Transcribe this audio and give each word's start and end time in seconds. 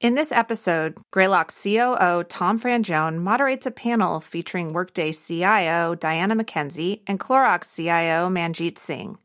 In 0.00 0.14
this 0.14 0.32
episode, 0.32 0.96
Greylock's 1.10 1.62
COO 1.62 2.24
Tom 2.24 2.58
Frangione 2.58 3.18
moderates 3.18 3.66
a 3.66 3.70
panel 3.70 4.18
featuring 4.18 4.72
Workday 4.72 5.12
CIO 5.12 5.94
Diana 5.94 6.34
McKenzie 6.34 7.02
and 7.06 7.20
Clorox 7.20 7.76
CIO 7.76 8.30
Manjit 8.30 8.78
Singh. 8.78 9.18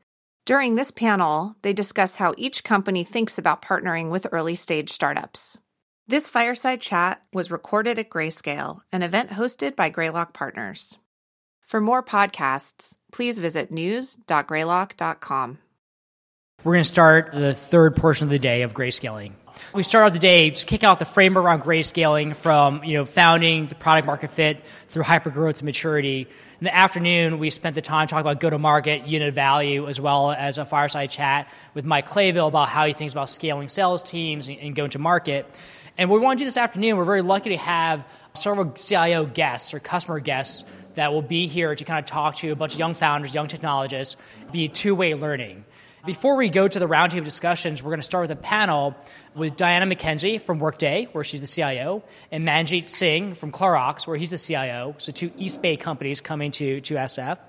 During 0.46 0.76
this 0.76 0.92
panel, 0.92 1.56
they 1.62 1.72
discuss 1.72 2.18
how 2.18 2.34
each 2.38 2.66
company 2.66 3.06
thinks 3.06 3.38
about 3.38 3.62
partnering 3.62 4.10
with 4.10 4.28
early 4.34 4.56
stage 4.56 4.92
startups. 4.92 5.58
This 6.08 6.28
fireside 6.28 6.82
chat 6.82 7.24
was 7.32 7.50
recorded 7.50 7.98
at 7.98 8.10
Greyscale, 8.10 8.82
an 8.92 9.02
event 9.02 9.30
hosted 9.30 9.78
by 9.78 9.88
Greylock 9.88 10.34
Partners. 10.34 10.98
For 11.62 11.80
more 11.80 12.04
podcasts, 12.04 12.98
please 13.14 13.40
visit 13.40 13.72
news.greylock.com. 13.72 15.58
We're 16.66 16.74
going 16.74 16.84
to 16.84 16.90
start 16.90 17.32
the 17.32 17.54
third 17.54 17.96
portion 17.96 18.26
of 18.26 18.30
the 18.30 18.40
day 18.40 18.64
of 18.64 18.74
greyscaling. 18.74 19.32
We 19.74 19.84
start 19.84 20.06
out 20.06 20.14
the 20.14 20.20
day 20.20 20.50
just 20.50 20.68
kick 20.68 20.84
out 20.84 21.00
the 21.00 21.06
framework 21.06 21.46
around 21.46 21.62
greyscaling 21.62 22.36
from 22.36 22.84
you 22.84 22.94
know 22.96 23.06
founding 23.06 23.66
the 23.68 23.76
product 23.76 24.08
market 24.08 24.32
fit 24.32 24.66
through 24.88 25.04
hypergrowth 25.04 25.58
to 25.58 25.66
maturity. 25.66 26.28
In 26.60 26.64
the 26.64 26.76
afternoon, 26.76 27.40
we 27.40 27.50
spent 27.50 27.76
the 27.76 27.82
time 27.82 28.08
talking 28.08 28.22
about 28.22 28.40
go-to-market, 28.40 29.08
unit 29.08 29.34
value, 29.34 29.88
as 29.88 30.00
well 30.00 30.32
as 30.32 30.58
a 30.58 30.66
fireside 30.66 31.12
chat 31.12 31.52
with 31.74 31.86
Mike 31.86 32.08
Clayville 32.08 32.48
about 32.48 32.70
how 32.70 32.86
he 32.86 32.94
thinks 32.94 33.14
about 33.14 33.30
scaling 33.30 33.68
sales 33.68 34.02
teams 34.02 34.48
and, 34.48 34.58
and 34.60 34.76
going 34.76 34.92
to 34.92 35.00
market. 35.00 35.46
And 35.98 36.10
what 36.10 36.20
we 36.20 36.26
want 36.26 36.40
to 36.40 36.44
do 36.44 36.48
this 36.48 36.58
afternoon, 36.58 36.98
we're 36.98 37.04
very 37.04 37.22
lucky 37.22 37.52
to 37.52 37.58
have 37.58 38.06
several 38.34 38.72
CIO 38.72 39.26
guests 39.26 39.74
or 39.74 39.80
customer 39.80 40.20
guests 40.20 40.64
that 40.96 41.14
will 41.14 41.22
be 41.22 41.48
here 41.48 41.76
to 41.76 41.84
kind 41.84 42.00
of 42.00 42.06
talk 42.06 42.38
to 42.38 42.50
a 42.50 42.56
bunch 42.56 42.74
of 42.74 42.80
young 42.80 42.94
founders, 42.94 43.34
young 43.34 43.48
technologists, 43.48 44.16
be 44.52 44.68
two-way 44.68 45.14
learning. 45.14 45.66
Before 46.06 46.36
we 46.36 46.50
go 46.50 46.68
to 46.68 46.78
the 46.78 46.88
roundtable 46.88 47.24
discussions, 47.24 47.82
we're 47.82 47.90
going 47.90 48.00
to 48.00 48.04
start 48.04 48.28
with 48.28 48.38
a 48.38 48.40
panel 48.40 48.96
with 49.34 49.58
Diana 49.58 49.88
McKenzie 49.88 50.40
from 50.40 50.60
Workday, 50.60 51.08
where 51.14 51.24
she's 51.24 51.42
the 51.42 51.48
CIO, 51.48 52.04
and 52.32 52.48
Manjit 52.48 52.90
Singh 52.90 53.34
from 53.34 53.52
Clorox, 53.52 54.06
where 54.06 54.16
he's 54.16 54.30
the 54.30 54.38
CIO. 54.38 54.94
So 55.00 55.12
two 55.12 55.32
East 55.36 55.64
Bay 55.64 55.78
companies 55.78 56.22
coming 56.22 56.52
to, 56.52 56.80
to 56.82 56.94
SF. 56.94 57.40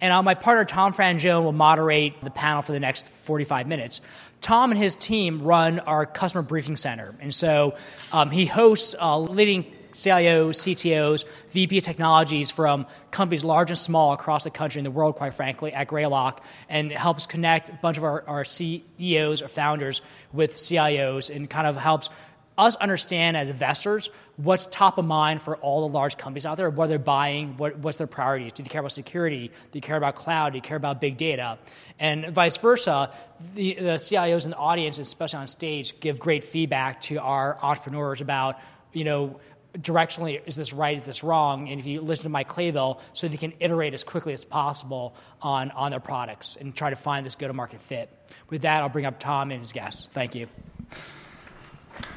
And 0.00 0.12
uh, 0.12 0.22
my 0.24 0.34
partner, 0.34 0.64
Tom 0.64 0.92
Frangione, 0.92 1.44
will 1.44 1.52
moderate 1.52 2.20
the 2.20 2.30
panel 2.30 2.62
for 2.62 2.72
the 2.72 2.80
next 2.80 3.08
45 3.08 3.68
minutes. 3.68 4.00
Tom 4.40 4.72
and 4.72 4.78
his 4.78 4.96
team 4.96 5.42
run 5.42 5.78
our 5.78 6.04
customer 6.04 6.42
briefing 6.42 6.76
center. 6.76 7.14
And 7.20 7.32
so 7.32 7.76
um, 8.10 8.30
he 8.30 8.44
hosts 8.44 8.96
uh, 9.00 9.18
leading 9.20 9.66
CIOs, 9.94 10.56
CTOs, 10.56 11.24
VP 11.50 11.78
of 11.78 11.84
technologies 11.84 12.50
from 12.50 12.86
companies 13.10 13.44
large 13.44 13.70
and 13.70 13.78
small 13.78 14.12
across 14.12 14.44
the 14.44 14.50
country 14.50 14.80
and 14.80 14.86
the 14.86 14.90
world, 14.90 15.16
quite 15.16 15.34
frankly, 15.34 15.72
at 15.72 15.86
Greylock, 15.86 16.44
and 16.68 16.92
helps 16.92 17.26
connect 17.26 17.68
a 17.68 17.72
bunch 17.74 17.96
of 17.96 18.04
our, 18.04 18.24
our 18.26 18.44
CEOs 18.44 19.42
or 19.42 19.48
founders 19.48 20.02
with 20.32 20.56
CIOs 20.56 21.34
and 21.34 21.48
kind 21.48 21.66
of 21.66 21.76
helps 21.76 22.10
us 22.56 22.76
understand 22.76 23.36
as 23.36 23.50
investors 23.50 24.10
what's 24.36 24.66
top 24.66 24.98
of 24.98 25.04
mind 25.04 25.42
for 25.42 25.56
all 25.56 25.88
the 25.88 25.92
large 25.92 26.16
companies 26.16 26.46
out 26.46 26.56
there, 26.56 26.70
what 26.70 26.88
they're 26.88 26.98
buying, 26.98 27.56
what, 27.56 27.76
what's 27.78 27.98
their 27.98 28.06
priorities. 28.06 28.52
Do 28.52 28.62
they 28.62 28.68
care 28.68 28.80
about 28.80 28.92
security? 28.92 29.48
Do 29.48 29.54
they 29.72 29.80
care 29.80 29.96
about 29.96 30.14
cloud? 30.14 30.52
Do 30.52 30.60
they 30.60 30.66
care 30.66 30.76
about 30.76 31.00
big 31.00 31.16
data? 31.16 31.58
And 31.98 32.28
vice 32.28 32.56
versa, 32.56 33.12
the, 33.54 33.74
the 33.74 33.96
CIOs 33.96 34.44
in 34.44 34.50
the 34.50 34.56
audience, 34.56 34.98
especially 34.98 35.40
on 35.40 35.46
stage, 35.48 35.98
give 36.00 36.18
great 36.18 36.44
feedback 36.44 37.00
to 37.02 37.16
our 37.16 37.58
entrepreneurs 37.60 38.20
about, 38.20 38.58
you 38.92 39.04
know, 39.04 39.40
directionally, 39.78 40.40
is 40.46 40.56
this 40.56 40.72
right, 40.72 40.96
is 40.96 41.04
this 41.04 41.24
wrong? 41.24 41.68
And 41.68 41.80
if 41.80 41.86
you 41.86 42.00
listen 42.00 42.24
to 42.24 42.28
Mike 42.28 42.48
Clayville, 42.48 43.00
so 43.12 43.28
they 43.28 43.36
can 43.36 43.52
iterate 43.60 43.94
as 43.94 44.04
quickly 44.04 44.32
as 44.32 44.44
possible 44.44 45.14
on, 45.42 45.70
on 45.72 45.90
their 45.90 46.00
products 46.00 46.56
and 46.56 46.74
try 46.74 46.90
to 46.90 46.96
find 46.96 47.26
this 47.26 47.34
go 47.34 47.46
to 47.46 47.52
market 47.52 47.82
fit. 47.82 48.10
With 48.50 48.62
that, 48.62 48.82
I'll 48.82 48.88
bring 48.88 49.06
up 49.06 49.18
Tom 49.18 49.50
and 49.50 49.60
his 49.60 49.72
guests. 49.72 50.08
Thank 50.12 50.34
you. 50.34 50.48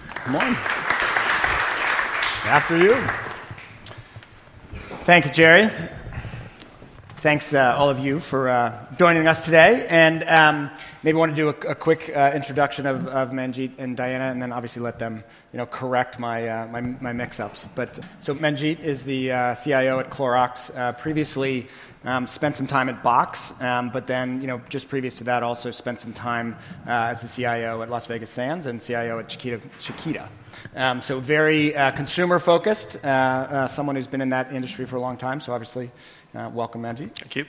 Come 0.09 0.35
on. 0.35 0.55
After 2.45 2.77
you. 2.77 2.95
Thank 5.03 5.25
you, 5.25 5.31
Jerry. 5.31 5.69
Thanks, 7.19 7.51
uh, 7.51 7.75
all 7.75 7.89
of 7.89 7.97
you, 7.97 8.19
for 8.19 8.47
uh, 8.47 8.85
joining 8.99 9.27
us 9.27 9.43
today. 9.43 9.87
And 9.89 10.21
um, 10.25 10.69
maybe 11.01 11.17
want 11.17 11.31
to 11.31 11.35
do 11.35 11.47
a, 11.47 11.71
a 11.71 11.73
quick 11.73 12.15
uh, 12.15 12.31
introduction 12.35 12.85
of, 12.85 13.07
of 13.07 13.31
Manjit 13.31 13.71
and 13.79 13.97
Diana, 13.97 14.25
and 14.25 14.39
then 14.39 14.51
obviously 14.51 14.83
let 14.83 14.99
them, 14.99 15.23
you 15.51 15.57
know, 15.57 15.65
correct 15.65 16.19
my, 16.19 16.47
uh, 16.47 16.67
my, 16.67 16.81
my 16.81 17.13
mix-ups. 17.13 17.69
But 17.73 17.97
so 18.19 18.35
Manjit 18.35 18.81
is 18.81 19.03
the 19.03 19.31
uh, 19.31 19.55
CIO 19.55 19.99
at 19.99 20.11
Clorox. 20.11 20.69
Uh, 20.77 20.91
previously, 20.91 21.67
um, 22.03 22.27
spent 22.27 22.55
some 22.55 22.67
time 22.67 22.87
at 22.87 23.01
Box, 23.01 23.51
um, 23.61 23.89
but 23.89 24.05
then, 24.05 24.39
you 24.39 24.45
know, 24.45 24.61
just 24.69 24.87
previous 24.87 25.15
to 25.15 25.23
that, 25.23 25.41
also 25.41 25.71
spent 25.71 25.99
some 25.99 26.13
time 26.13 26.55
as 26.85 27.19
the 27.21 27.27
CIO 27.27 27.81
at 27.81 27.89
Las 27.89 28.05
Vegas 28.05 28.29
Sands 28.29 28.67
and 28.67 28.79
CIO 28.79 29.17
at 29.17 29.27
Chiquita. 29.27 29.59
Chiquita. 29.79 30.29
Um, 30.75 31.01
so 31.01 31.19
very 31.19 31.71
consumer 31.71 32.37
focused. 32.37 32.93
someone 33.01 33.95
who's 33.95 34.05
been 34.05 34.21
in 34.21 34.29
that 34.29 34.53
industry 34.53 34.85
for 34.85 34.97
a 34.97 35.01
long 35.01 35.17
time. 35.17 35.39
So 35.39 35.53
obviously 35.53 35.89
uh, 36.35 36.49
welcome, 36.53 36.81
Manjit. 36.81 37.11
Thank 37.11 37.35
you. 37.35 37.45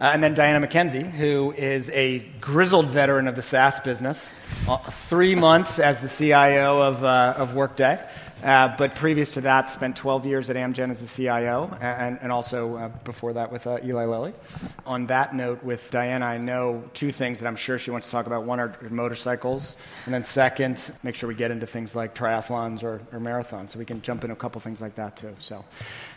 Uh, 0.00 0.10
and 0.14 0.22
then 0.22 0.34
Diana 0.34 0.64
McKenzie, 0.64 1.10
who 1.10 1.52
is 1.52 1.90
a 1.90 2.20
grizzled 2.40 2.86
veteran 2.88 3.26
of 3.26 3.34
the 3.34 3.42
SaaS 3.42 3.80
business, 3.80 4.32
uh, 4.68 4.76
three 4.76 5.34
months 5.34 5.80
as 5.80 6.00
the 6.00 6.08
CIO 6.08 6.80
of, 6.80 7.02
uh, 7.02 7.34
of 7.36 7.56
Workday. 7.56 7.98
Uh, 8.42 8.72
but 8.78 8.94
previous 8.94 9.34
to 9.34 9.40
that, 9.40 9.68
spent 9.68 9.96
12 9.96 10.24
years 10.24 10.48
at 10.48 10.54
Amgen 10.54 10.90
as 10.90 11.00
the 11.00 11.08
CIO, 11.08 11.76
and, 11.80 12.18
and 12.22 12.30
also 12.30 12.76
uh, 12.76 12.88
before 13.02 13.32
that 13.32 13.50
with 13.50 13.66
uh, 13.66 13.78
Eli 13.84 14.04
Lilly. 14.04 14.32
On 14.86 15.06
that 15.06 15.34
note, 15.34 15.64
with 15.64 15.90
Diana, 15.90 16.24
I 16.24 16.38
know 16.38 16.84
two 16.94 17.10
things 17.10 17.40
that 17.40 17.48
I'm 17.48 17.56
sure 17.56 17.78
she 17.78 17.90
wants 17.90 18.06
to 18.06 18.12
talk 18.12 18.26
about. 18.26 18.44
One 18.44 18.60
are 18.60 18.76
motorcycles, 18.90 19.74
and 20.04 20.14
then 20.14 20.22
second, 20.22 20.92
make 21.02 21.16
sure 21.16 21.28
we 21.28 21.34
get 21.34 21.50
into 21.50 21.66
things 21.66 21.96
like 21.96 22.14
triathlons 22.14 22.84
or, 22.84 23.00
or 23.12 23.18
marathons, 23.18 23.70
so 23.70 23.78
we 23.80 23.84
can 23.84 24.02
jump 24.02 24.22
into 24.22 24.34
a 24.34 24.38
couple 24.38 24.60
things 24.60 24.80
like 24.80 24.94
that 24.94 25.16
too. 25.16 25.34
So, 25.40 25.64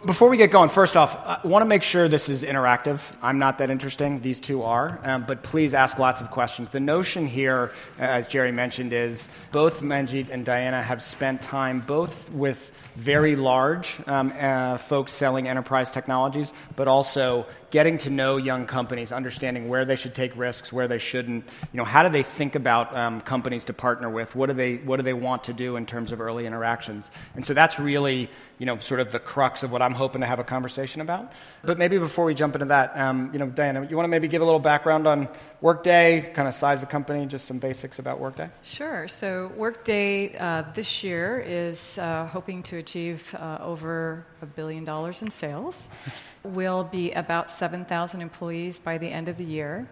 before 0.05 0.29
we 0.29 0.37
get 0.37 0.51
going, 0.51 0.69
first 0.69 0.95
off, 0.95 1.15
I 1.25 1.39
want 1.43 1.63
to 1.63 1.67
make 1.67 1.83
sure 1.83 2.07
this 2.07 2.29
is 2.29 2.43
interactive. 2.43 3.01
I'm 3.23 3.39
not 3.39 3.57
that 3.57 3.71
interesting; 3.71 4.21
these 4.21 4.39
two 4.39 4.61
are, 4.61 4.99
um, 5.03 5.25
but 5.27 5.41
please 5.41 5.73
ask 5.73 5.97
lots 5.97 6.21
of 6.21 6.29
questions. 6.29 6.69
The 6.69 6.79
notion 6.79 7.25
here, 7.25 7.73
as 7.97 8.27
Jerry 8.27 8.51
mentioned, 8.51 8.93
is 8.93 9.27
both 9.51 9.81
Manjit 9.81 10.29
and 10.29 10.45
Diana 10.45 10.83
have 10.83 11.01
spent 11.01 11.41
time 11.41 11.79
both 11.81 12.10
both 12.11 12.29
with 12.31 12.71
very 12.95 13.37
large 13.37 13.97
um, 14.05 14.33
uh, 14.37 14.77
folks 14.77 15.13
selling 15.13 15.47
enterprise 15.47 15.93
technologies, 15.93 16.51
but 16.75 16.87
also 16.87 17.45
getting 17.69 17.97
to 17.97 18.09
know 18.09 18.35
young 18.35 18.67
companies, 18.67 19.13
understanding 19.13 19.69
where 19.69 19.85
they 19.85 19.95
should 19.95 20.13
take 20.13 20.35
risks, 20.35 20.73
where 20.73 20.89
they 20.89 20.97
shouldn't. 20.97 21.45
You 21.71 21.77
know, 21.77 21.85
how 21.85 22.03
do 22.03 22.09
they 22.09 22.23
think 22.23 22.55
about 22.55 22.93
um, 22.95 23.21
companies 23.21 23.65
to 23.65 23.73
partner 23.73 24.09
with? 24.09 24.35
What 24.35 24.47
do 24.47 24.53
they 24.53 24.75
What 24.75 24.97
do 24.97 25.03
they 25.03 25.13
want 25.13 25.45
to 25.45 25.53
do 25.53 25.77
in 25.77 25.85
terms 25.85 26.11
of 26.11 26.19
early 26.19 26.45
interactions? 26.45 27.11
And 27.33 27.45
so 27.45 27.53
that's 27.53 27.79
really 27.79 28.29
you 28.61 28.67
know 28.67 28.77
sort 28.77 28.99
of 28.99 29.11
the 29.11 29.19
crux 29.19 29.63
of 29.63 29.71
what 29.71 29.81
I'm 29.81 29.95
hoping 29.95 30.21
to 30.21 30.27
have 30.27 30.37
a 30.37 30.43
conversation 30.43 31.01
about. 31.01 31.33
But 31.63 31.79
maybe 31.79 31.97
before 31.97 32.25
we 32.25 32.35
jump 32.35 32.53
into 32.53 32.67
that, 32.67 32.95
um, 32.95 33.31
you 33.33 33.39
know, 33.39 33.47
Diana, 33.47 33.87
you 33.89 33.95
want 33.95 34.05
to 34.05 34.07
maybe 34.07 34.27
give 34.27 34.43
a 34.43 34.45
little 34.45 34.59
background 34.59 35.07
on 35.07 35.29
Workday, 35.61 36.31
kind 36.35 36.47
of 36.47 36.53
size 36.53 36.83
of 36.83 36.87
the 36.87 36.91
company, 36.91 37.25
just 37.25 37.45
some 37.47 37.57
basics 37.57 37.97
about 37.97 38.19
Workday. 38.19 38.51
Sure. 38.61 39.07
So 39.07 39.51
Workday 39.57 40.37
uh, 40.37 40.65
this 40.75 41.03
year 41.03 41.39
is 41.39 41.97
uh, 41.97 42.27
hoping 42.27 42.61
to 42.69 42.77
achieve 42.77 43.33
uh, 43.33 43.57
over 43.61 44.27
a 44.43 44.45
billion 44.45 44.85
dollars 44.85 45.23
in 45.23 45.31
sales. 45.31 45.89
We'll 46.43 46.83
be 46.83 47.11
about 47.11 47.51
7,000 47.51 48.19
employees 48.19 48.79
by 48.79 48.97
the 48.97 49.05
end 49.05 49.29
of 49.29 49.37
the 49.37 49.43
year. 49.43 49.87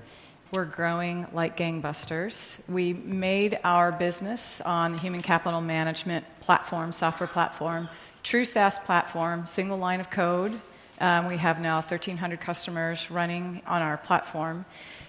We're 0.52 0.66
growing 0.66 1.28
like 1.32 1.58
gangbusters. 1.58 2.58
We 2.68 2.92
made 2.94 3.60
our 3.64 3.92
business 3.92 4.60
on 4.62 4.94
the 4.94 4.98
human 4.98 5.22
capital 5.22 5.62
management 5.62 6.26
platform, 6.40 6.92
software 6.92 7.28
platform, 7.28 7.88
true 8.30 8.46
SaaS 8.46 8.78
platform, 8.78 9.48
single 9.48 9.80
line 9.80 10.00
of 10.00 10.12
code. 10.12 10.54
Um, 11.02 11.26
we 11.26 11.38
have 11.38 11.60
now 11.60 11.78
1,300 11.78 12.40
customers 12.40 13.10
running 13.10 13.64
on 13.66 13.82
our 13.82 13.98
platform, 13.98 14.66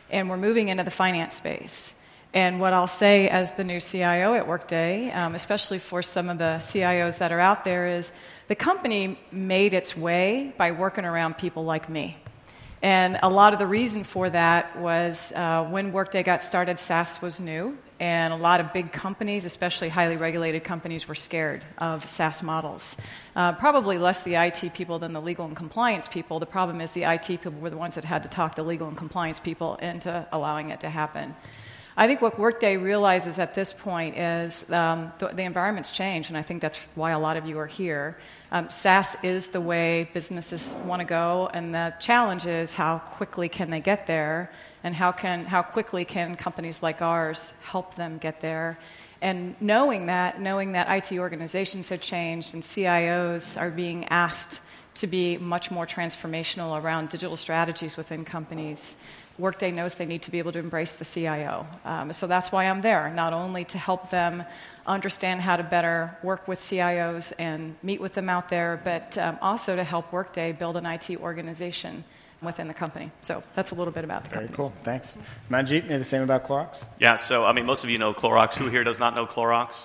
and 0.09 0.31
we're 0.31 0.39
moving 0.39 0.69
into 0.69 0.85
the 0.85 0.91
finance 0.91 1.35
space. 1.35 1.93
And 2.33 2.61
what 2.61 2.73
I'll 2.73 2.87
say 2.87 3.29
as 3.29 3.53
the 3.53 3.63
new 3.63 3.79
CIO 3.79 4.33
at 4.33 4.49
Workday, 4.49 5.13
um, 5.13 5.35
especially 5.35 5.79
for 5.79 6.01
some 6.01 6.31
of 6.31 6.39
the 6.39 6.63
CIOs 6.63 7.19
that 7.19 7.31
are 7.31 7.41
out 7.41 7.63
there, 7.63 7.89
is 7.89 8.11
the 8.49 8.55
company 8.55 9.19
made 9.31 9.75
its 9.75 9.95
way 9.95 10.55
by 10.57 10.71
working 10.71 11.05
around 11.05 11.37
people 11.37 11.67
like 11.67 11.91
me. 11.91 12.17
And 12.81 13.19
a 13.23 13.29
lot 13.29 13.53
of 13.53 13.59
the 13.59 13.67
reason 13.67 14.03
for 14.03 14.31
that 14.31 14.79
was 14.79 15.31
uh, 15.33 15.65
when 15.65 15.93
Workday 15.93 16.23
got 16.23 16.43
started, 16.43 16.81
SaaS 16.81 17.21
was 17.21 17.39
new, 17.39 17.77
and 18.01 18.33
a 18.33 18.37
lot 18.37 18.61
of 18.61 18.73
big 18.73 18.93
companies, 18.93 19.45
especially 19.45 19.91
highly 19.91 20.17
regulated 20.17 20.65
companies, 20.65 21.07
were 21.07 21.15
scared 21.15 21.63
of 21.77 22.09
SaaS 22.09 22.43
models. 22.43 22.97
Uh, 23.37 23.53
probably 23.53 23.99
less 23.99 24.23
the 24.23 24.37
IT 24.37 24.73
people 24.73 24.99
than 24.99 25.13
the 25.13 25.21
legal 25.21 25.45
and 25.45 25.55
compliance 25.55 26.09
people. 26.09 26.41
The 26.41 26.47
problem 26.47 26.81
is 26.81 26.93
the 26.93 27.05
IT 27.05 27.27
people 27.27 27.53
were 27.53 27.69
the 27.69 27.77
ones 27.77 27.97
that 27.97 28.05
had 28.05 28.23
to 28.23 28.31
talk 28.31 28.55
the 28.55 28.63
legal 28.63 28.89
and 28.89 28.97
compliance 28.97 29.39
people 29.39 29.77
into 29.77 30.27
allowing 30.33 30.71
it 30.71 30.81
to 30.81 30.89
happen. 30.89 31.37
I 31.95 32.07
think 32.07 32.23
what 32.23 32.39
Workday 32.39 32.79
realizes 32.79 33.39
at 33.39 33.55
this 33.55 33.75
point 33.75 34.17
is 34.17 34.71
um, 34.71 35.13
the, 35.19 35.29
the, 35.29 35.43
environment's 35.43 35.93
changed, 35.93 36.31
and 36.31 36.39
I 36.39 36.43
think 36.43 36.63
that's 36.63 36.79
why 36.95 37.11
a 37.11 37.19
lot 37.19 37.37
of 37.37 37.47
you 37.47 37.59
are 37.59 37.67
here. 37.67 38.17
Um, 38.51 38.71
SaaS 38.71 39.17
is 39.23 39.49
the 39.49 39.61
way 39.61 40.09
businesses 40.15 40.75
want 40.87 41.01
to 41.01 41.05
go, 41.05 41.51
and 41.53 41.75
the 41.75 41.93
challenge 42.01 42.47
is 42.47 42.73
how 42.73 43.01
quickly 43.01 43.51
can 43.51 43.69
they 43.69 43.81
get 43.81 44.07
there, 44.07 44.51
and 44.83 44.95
how, 44.95 45.13
can, 45.13 45.45
how 45.45 45.63
quickly 45.63 46.05
can 46.05 46.37
companies 46.37 46.83
like 46.83 47.03
ours 47.03 47.53
help 47.63 47.95
them 47.95 48.19
get 48.19 48.41
there. 48.41 48.79
And 49.23 49.55
knowing 49.61 50.07
that, 50.07 50.41
knowing 50.41 50.73
that 50.73 50.89
IT 50.89 51.19
organizations 51.19 51.91
have 51.91 52.01
changed 52.01 52.55
and 52.55 52.63
CIOs 52.63 53.61
are 53.61 53.71
being 53.71 54.07
asked 54.07 54.61
to 54.95 55.07
be 55.07 55.39
much 55.39 55.71
more 55.71 55.87
transformational 55.87 56.81
around 56.83 57.11
digital 57.11 57.37
strategies 57.37 57.97
within 57.97 58.25
companies, 58.25 58.99
Workday 59.39 59.71
knows 59.71 59.95
they 59.95 60.07
need 60.07 60.23
to 60.23 60.31
be 60.31 60.39
able 60.39 60.53
to 60.53 60.59
embrace 60.59 60.95
the 60.95 61.05
CIO. 61.05 61.67
Um, 61.85 62.13
so 62.13 62.27
that's 62.27 62.53
why 62.53 62.65
I'm 62.65 62.83
there, 62.83 63.11
not 63.11 63.33
only 63.33 63.65
to 63.67 63.79
help 63.79 64.11
them 64.11 64.45
understand 64.87 65.41
how 65.41 65.57
to 65.57 65.63
better 65.63 66.17
work 66.23 66.49
with 66.49 66.61
CIOs 66.61 67.33
and 67.39 67.77
meet 67.83 68.01
with 68.01 68.15
them 68.15 68.29
out 68.29 68.49
there, 68.49 68.81
but 68.83 69.17
um, 69.17 69.39
also 69.41 69.77
to 69.77 69.85
help 69.85 70.13
Workday 70.13 70.53
build 70.53 70.77
an 70.77 70.87
IT 70.87 71.11
organization 71.17 72.05
within 72.43 72.69
the 72.69 72.75
company. 72.75 73.11
So 73.23 73.43
that's 73.55 73.71
a 73.71 73.75
little 73.75 73.93
bit 73.93 74.05
about 74.05 74.25
the 74.25 74.31
Very 74.31 74.47
company. 74.47 74.57
cool. 74.57 74.73
Thanks. 74.83 75.15
Manjit, 75.51 75.89
the 75.89 76.05
same 76.05 76.23
about 76.23 76.45
Clorox? 76.45 76.79
Yeah, 76.99 77.17
so 77.17 77.45
I 77.45 77.53
mean, 77.53 77.67
most 77.67 77.85
of 77.85 77.91
you 77.91 77.99
know 77.99 78.15
Clorox. 78.15 78.55
Who 78.55 78.69
here 78.69 78.85
does 78.85 78.99
not 78.99 79.15
know 79.15 79.27
Clorox? 79.27 79.77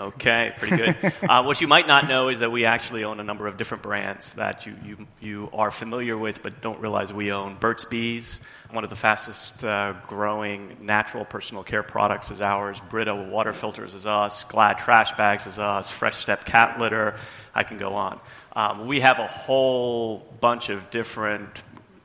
Okay, 0.00 0.54
pretty 0.56 0.76
good. 0.76 1.12
uh, 1.28 1.42
what 1.42 1.60
you 1.60 1.66
might 1.68 1.86
not 1.86 2.08
know 2.08 2.28
is 2.30 2.38
that 2.38 2.50
we 2.50 2.64
actually 2.64 3.04
own 3.04 3.20
a 3.20 3.24
number 3.24 3.46
of 3.46 3.58
different 3.58 3.82
brands 3.82 4.32
that 4.34 4.64
you, 4.64 4.74
you, 4.82 5.06
you 5.20 5.50
are 5.52 5.70
familiar 5.70 6.16
with 6.16 6.42
but 6.42 6.62
don't 6.62 6.80
realize 6.80 7.12
we 7.12 7.30
own. 7.30 7.56
Burt's 7.56 7.84
Bees, 7.84 8.40
one 8.70 8.84
of 8.84 8.90
the 8.90 8.96
fastest 8.96 9.62
uh, 9.62 9.92
growing 10.06 10.78
natural 10.80 11.26
personal 11.26 11.62
care 11.62 11.82
products 11.82 12.30
is 12.30 12.40
ours. 12.40 12.80
Brita 12.88 13.14
water 13.14 13.52
filters 13.52 13.92
is 13.92 14.06
us. 14.06 14.44
Glad 14.44 14.78
trash 14.78 15.12
bags 15.12 15.46
is 15.46 15.58
us. 15.58 15.90
Fresh 15.90 16.16
Step 16.16 16.46
cat 16.46 16.78
litter. 16.80 17.16
I 17.54 17.62
can 17.64 17.76
go 17.76 17.92
on. 17.92 18.18
Um, 18.54 18.86
we 18.86 19.00
have 19.00 19.18
a 19.18 19.26
whole 19.26 20.18
bunch 20.40 20.68
of 20.68 20.90
different 20.90 21.62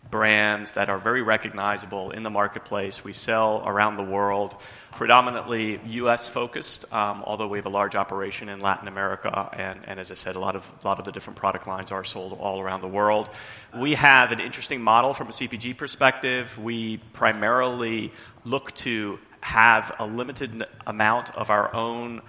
brands 0.09 0.73
that 0.73 0.89
are 0.89 0.97
very 0.97 1.21
recognizable 1.21 2.11
in 2.11 2.23
the 2.23 2.29
marketplace. 2.29 3.03
We 3.03 3.11
sell 3.11 3.61
around 3.65 3.97
the 3.97 4.03
world, 4.03 4.55
predominantly 4.93 5.81
US 5.83 6.29
focused, 6.29 6.91
um, 6.93 7.23
although 7.25 7.49
we 7.49 7.57
have 7.57 7.65
a 7.65 7.69
large 7.69 7.95
operation 7.95 8.47
in 8.47 8.61
Latin 8.61 8.87
America. 8.87 9.49
And, 9.51 9.81
and, 9.85 9.99
as 9.99 10.09
I 10.09 10.13
said, 10.13 10.37
a 10.37 10.39
lot, 10.39 10.55
of, 10.55 10.71
a 10.81 10.87
lot 10.87 10.99
of 10.99 11.05
the 11.05 11.11
different 11.11 11.35
product 11.35 11.67
lines 11.67 11.91
are 11.91 12.05
sold 12.05 12.33
all 12.39 12.61
around 12.61 12.81
the 12.81 12.87
world. 12.87 13.29
We 13.77 13.95
have 13.95 14.31
an 14.31 14.39
interesting 14.39 14.81
model 14.81 15.13
from 15.13 15.27
a 15.27 15.31
CPG 15.31 15.75
perspective. 15.75 16.57
We 16.57 16.97
primarily 17.11 18.13
look 18.45 18.73
to 18.75 19.19
have 19.41 19.93
a 19.99 20.05
limited 20.05 20.65
amount 20.85 21.35
of 21.35 21.49
our 21.49 21.73
own 21.75 22.21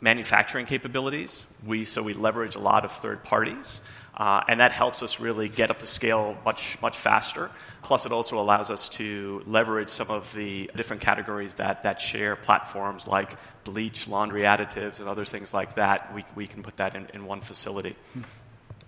manufacturing 0.00 0.66
capabilities. 0.66 1.44
We, 1.64 1.84
so 1.84 2.02
we 2.02 2.14
leverage 2.14 2.56
a 2.56 2.60
lot 2.60 2.84
of 2.84 2.92
third 2.92 3.24
parties. 3.24 3.80
Uh, 4.16 4.42
and 4.48 4.60
that 4.60 4.72
helps 4.72 5.02
us 5.02 5.18
really 5.18 5.48
get 5.48 5.70
up 5.70 5.80
to 5.80 5.86
scale 5.86 6.36
much, 6.44 6.76
much 6.82 6.98
faster. 6.98 7.50
Plus, 7.82 8.04
it 8.04 8.12
also 8.12 8.38
allows 8.38 8.68
us 8.70 8.90
to 8.90 9.42
leverage 9.46 9.88
some 9.88 10.10
of 10.10 10.32
the 10.34 10.70
different 10.76 11.00
categories 11.00 11.54
that, 11.54 11.84
that 11.84 12.02
share 12.02 12.36
platforms 12.36 13.08
like 13.08 13.30
bleach, 13.64 14.08
laundry 14.08 14.42
additives, 14.42 15.00
and 15.00 15.08
other 15.08 15.24
things 15.24 15.54
like 15.54 15.76
that. 15.76 16.14
We, 16.14 16.24
we 16.34 16.46
can 16.46 16.62
put 16.62 16.76
that 16.76 16.96
in, 16.96 17.06
in 17.14 17.24
one 17.24 17.40
facility. 17.40 17.96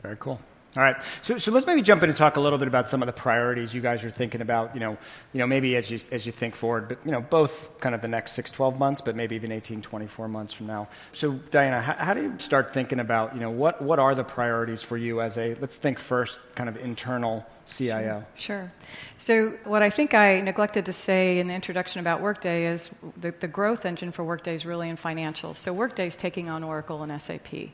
Very 0.02 0.16
cool. 0.18 0.38
All 0.74 0.82
right. 0.82 0.96
So, 1.20 1.36
so 1.36 1.52
let's 1.52 1.66
maybe 1.66 1.82
jump 1.82 2.02
in 2.02 2.08
and 2.08 2.16
talk 2.16 2.38
a 2.38 2.40
little 2.40 2.58
bit 2.58 2.66
about 2.66 2.88
some 2.88 3.02
of 3.02 3.06
the 3.06 3.12
priorities 3.12 3.74
you 3.74 3.82
guys 3.82 4.04
are 4.04 4.10
thinking 4.10 4.40
about, 4.40 4.72
you 4.72 4.80
know, 4.80 4.96
you 5.34 5.38
know, 5.38 5.46
maybe 5.46 5.76
as 5.76 5.90
you, 5.90 6.00
as 6.10 6.24
you 6.24 6.32
think 6.32 6.54
forward, 6.54 6.88
but, 6.88 6.98
you 7.04 7.10
know, 7.10 7.20
both 7.20 7.78
kind 7.80 7.94
of 7.94 8.00
the 8.00 8.08
next 8.08 8.32
6, 8.32 8.50
12 8.50 8.78
months, 8.78 9.02
but 9.02 9.14
maybe 9.14 9.36
even 9.36 9.52
18, 9.52 9.82
24 9.82 10.28
months 10.28 10.54
from 10.54 10.68
now. 10.68 10.88
So, 11.12 11.32
Diana, 11.50 11.82
how, 11.82 11.92
how 11.92 12.14
do 12.14 12.22
you 12.22 12.38
start 12.38 12.72
thinking 12.72 13.00
about, 13.00 13.34
you 13.34 13.40
know, 13.40 13.50
what, 13.50 13.82
what 13.82 13.98
are 13.98 14.14
the 14.14 14.24
priorities 14.24 14.82
for 14.82 14.96
you 14.96 15.20
as 15.20 15.36
a, 15.36 15.56
let's 15.56 15.76
think 15.76 15.98
first, 15.98 16.40
kind 16.54 16.70
of 16.70 16.78
internal 16.78 17.44
CIO? 17.66 18.24
Sure. 18.34 18.56
sure. 18.56 18.72
So, 19.18 19.50
what 19.64 19.82
I 19.82 19.90
think 19.90 20.14
I 20.14 20.40
neglected 20.40 20.86
to 20.86 20.92
say 20.94 21.38
in 21.38 21.48
the 21.48 21.54
introduction 21.54 22.00
about 22.00 22.22
Workday 22.22 22.64
is 22.64 22.88
the, 23.20 23.34
the 23.38 23.48
growth 23.48 23.84
engine 23.84 24.10
for 24.10 24.24
Workday 24.24 24.54
is 24.54 24.64
really 24.64 24.88
in 24.88 24.96
financials. 24.96 25.56
So, 25.56 25.74
Workday 25.74 26.06
is 26.06 26.16
taking 26.16 26.48
on 26.48 26.64
Oracle 26.64 27.02
and 27.02 27.20
SAP. 27.20 27.72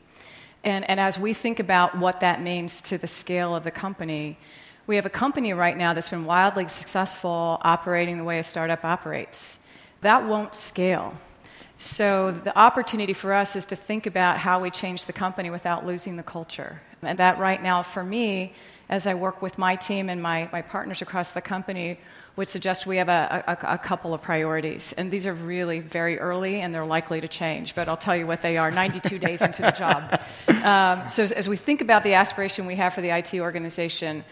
And, 0.65 0.89
and 0.89 0.99
as 0.99 1.19
we 1.19 1.33
think 1.33 1.61
about 1.61 1.97
what 1.99 2.21
that 2.21 2.43
means 2.43 2.83
to 2.83 2.99
the 2.99 3.07
scale 3.07 3.55
of 3.55 3.65
the 3.65 3.71
company, 3.71 4.39
we 4.87 4.97
have 4.97 5.07
a 5.07 5.11
company 5.11 5.53
right 5.53 5.77
now 5.77 5.95
that's 5.95 6.09
been 6.09 6.25
wildly 6.25 6.67
successful 6.69 7.59
operating 7.63 8.19
the 8.19 8.25
way 8.25 8.39
a 8.39 8.45
startup 8.45 8.85
operates. 8.85 9.59
That 10.01 10.27
won't 10.27 10.55
scale. 10.55 11.15
So 11.79 12.33
the 12.33 12.57
opportunity 12.59 13.13
for 13.13 13.33
us 13.33 13.55
is 13.55 13.67
to 13.67 13.77
think 13.77 14.07
about 14.07 14.39
how 14.39 14.61
we 14.61 14.71
change 14.71 15.05
the 15.05 15.13
company 15.13 15.51
without 15.51 15.87
losing 15.87 16.17
the 16.17 16.23
culture. 16.23 16.81
And 17.03 17.19
that 17.19 17.39
right 17.39 17.63
now, 17.63 17.83
for 17.83 18.03
me, 18.03 18.55
as 18.89 19.07
I 19.07 19.15
work 19.15 19.43
with 19.43 19.59
my 19.59 19.77
team 19.77 20.09
and 20.09 20.21
my, 20.21 20.49
my 20.53 20.63
partners 20.63 21.03
across 21.03 21.33
the 21.33 21.41
company, 21.41 22.01
would 22.39 22.49
suggest 22.49 22.87
we 22.87 22.99
have 22.99 23.09
a, 23.09 23.45
a, 23.49 23.75
a, 23.75 23.79
couple 23.79 24.15
of 24.15 24.23
priorities. 24.23 24.93
And 24.93 25.11
these 25.11 25.27
are 25.27 25.35
really 25.35 25.81
very 25.81 26.21
early 26.21 26.61
and 26.61 26.73
they're 26.73 26.87
likely 26.87 27.21
to 27.21 27.27
change, 27.27 27.75
but 27.75 27.89
I'll 27.89 27.97
tell 27.97 28.17
you 28.17 28.29
what 28.29 28.43
they 28.43 28.57
are 28.57 28.71
92 28.71 29.19
days 29.27 29.43
into 29.43 29.63
the 29.63 29.73
job. 29.73 30.21
Um, 30.65 31.09
so, 31.09 31.25
as, 31.25 31.33
as 31.33 31.49
we 31.49 31.57
think 31.57 31.81
about 31.81 32.05
the 32.05 32.15
aspiration 32.15 32.65
we 32.67 32.77
have 32.77 32.95
for 32.95 33.01
the 33.01 33.11
IT 33.11 33.35
organization, 33.35 34.25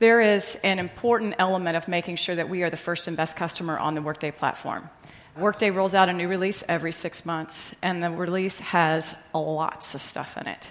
there 0.00 0.20
is 0.20 0.58
an 0.64 0.78
important 0.78 1.36
element 1.38 1.78
of 1.78 1.88
making 1.88 2.16
sure 2.16 2.34
that 2.34 2.50
we 2.50 2.62
are 2.62 2.68
the 2.68 2.76
first 2.76 3.08
and 3.08 3.16
best 3.16 3.38
customer 3.38 3.78
on 3.78 3.94
the 3.94 4.02
Workday 4.02 4.32
platform. 4.32 4.90
Workday 5.34 5.70
rolls 5.70 5.94
out 5.94 6.10
a 6.10 6.12
new 6.12 6.28
release 6.28 6.62
every 6.68 6.92
six 6.92 7.24
months, 7.24 7.74
and 7.80 8.02
the 8.02 8.10
release 8.10 8.58
has 8.58 9.14
lots 9.32 9.94
of 9.94 10.02
stuff 10.02 10.36
in 10.36 10.46
it. 10.46 10.68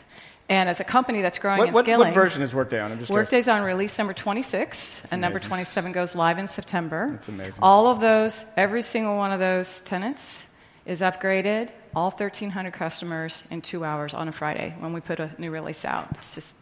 And 0.47 0.69
as 0.69 0.80
a 0.80 0.83
company 0.83 1.21
that's 1.21 1.39
growing 1.39 1.57
what, 1.57 1.68
and 1.69 1.77
scaling, 1.77 2.09
what 2.09 2.13
version 2.13 2.44
is 2.44 2.53
Workday 2.53 2.80
on? 2.80 2.92
I'm 2.92 3.00
just 3.00 3.12
Workday's 3.12 3.47
on 3.47 3.63
release 3.63 3.97
number 3.97 4.13
26, 4.13 5.00
that's 5.01 5.12
and 5.12 5.19
number 5.19 5.39
27 5.39 5.92
goes 5.92 6.15
live 6.15 6.38
in 6.38 6.45
September. 6.45 7.09
That's 7.09 7.27
amazing. 7.27 7.56
All 7.63 7.88
of 7.88 8.00
those, 8.00 8.45
every 8.56 8.83
single 8.83 9.18
one 9.18 9.31
of 9.31 9.39
those 9.39 9.81
tenants 9.81 10.44
is 10.86 11.01
upgraded, 11.01 11.71
all 11.95 12.12
1,300 12.12 12.74
customers 12.74 13.44
in 13.50 13.62
two 13.62 13.86
hours 13.86 14.13
on 14.13 14.27
a 14.27 14.31
Friday 14.31 14.75
when 14.80 14.92
we 14.92 15.00
put 15.00 15.19
a 15.19 15.31
new 15.38 15.50
release 15.50 15.86
out. 15.86 16.09
It's 16.12 16.36
just 16.36 16.57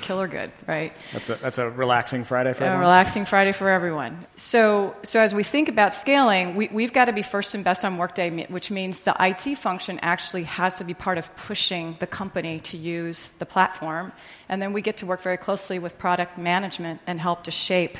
killer 0.00 0.28
good, 0.28 0.52
right? 0.66 0.92
That's 1.12 1.28
a, 1.28 1.34
that's 1.36 1.58
a 1.58 1.68
relaxing 1.68 2.24
Friday 2.24 2.52
for 2.52 2.64
everyone. 2.64 2.78
A 2.78 2.80
relaxing 2.80 3.24
Friday 3.24 3.52
for 3.52 3.68
everyone. 3.68 4.26
So, 4.36 4.94
so 5.02 5.20
as 5.20 5.34
we 5.34 5.42
think 5.42 5.68
about 5.68 5.94
scaling, 5.94 6.54
we, 6.54 6.82
have 6.82 6.92
got 6.92 7.06
to 7.06 7.12
be 7.12 7.22
first 7.22 7.54
and 7.54 7.64
best 7.64 7.84
on 7.84 7.98
Workday, 7.98 8.46
which 8.46 8.70
means 8.70 9.00
the 9.00 9.16
IT 9.18 9.56
function 9.58 9.98
actually 10.02 10.44
has 10.44 10.76
to 10.76 10.84
be 10.84 10.94
part 10.94 11.18
of 11.18 11.34
pushing 11.36 11.96
the 11.98 12.06
company 12.06 12.60
to 12.60 12.76
use 12.76 13.30
the 13.38 13.46
platform. 13.46 14.12
And 14.48 14.62
then 14.62 14.72
we 14.72 14.82
get 14.82 14.98
to 14.98 15.06
work 15.06 15.22
very 15.22 15.36
closely 15.36 15.78
with 15.78 15.98
product 15.98 16.38
management 16.38 17.00
and 17.06 17.20
help 17.20 17.44
to 17.44 17.50
shape 17.50 17.98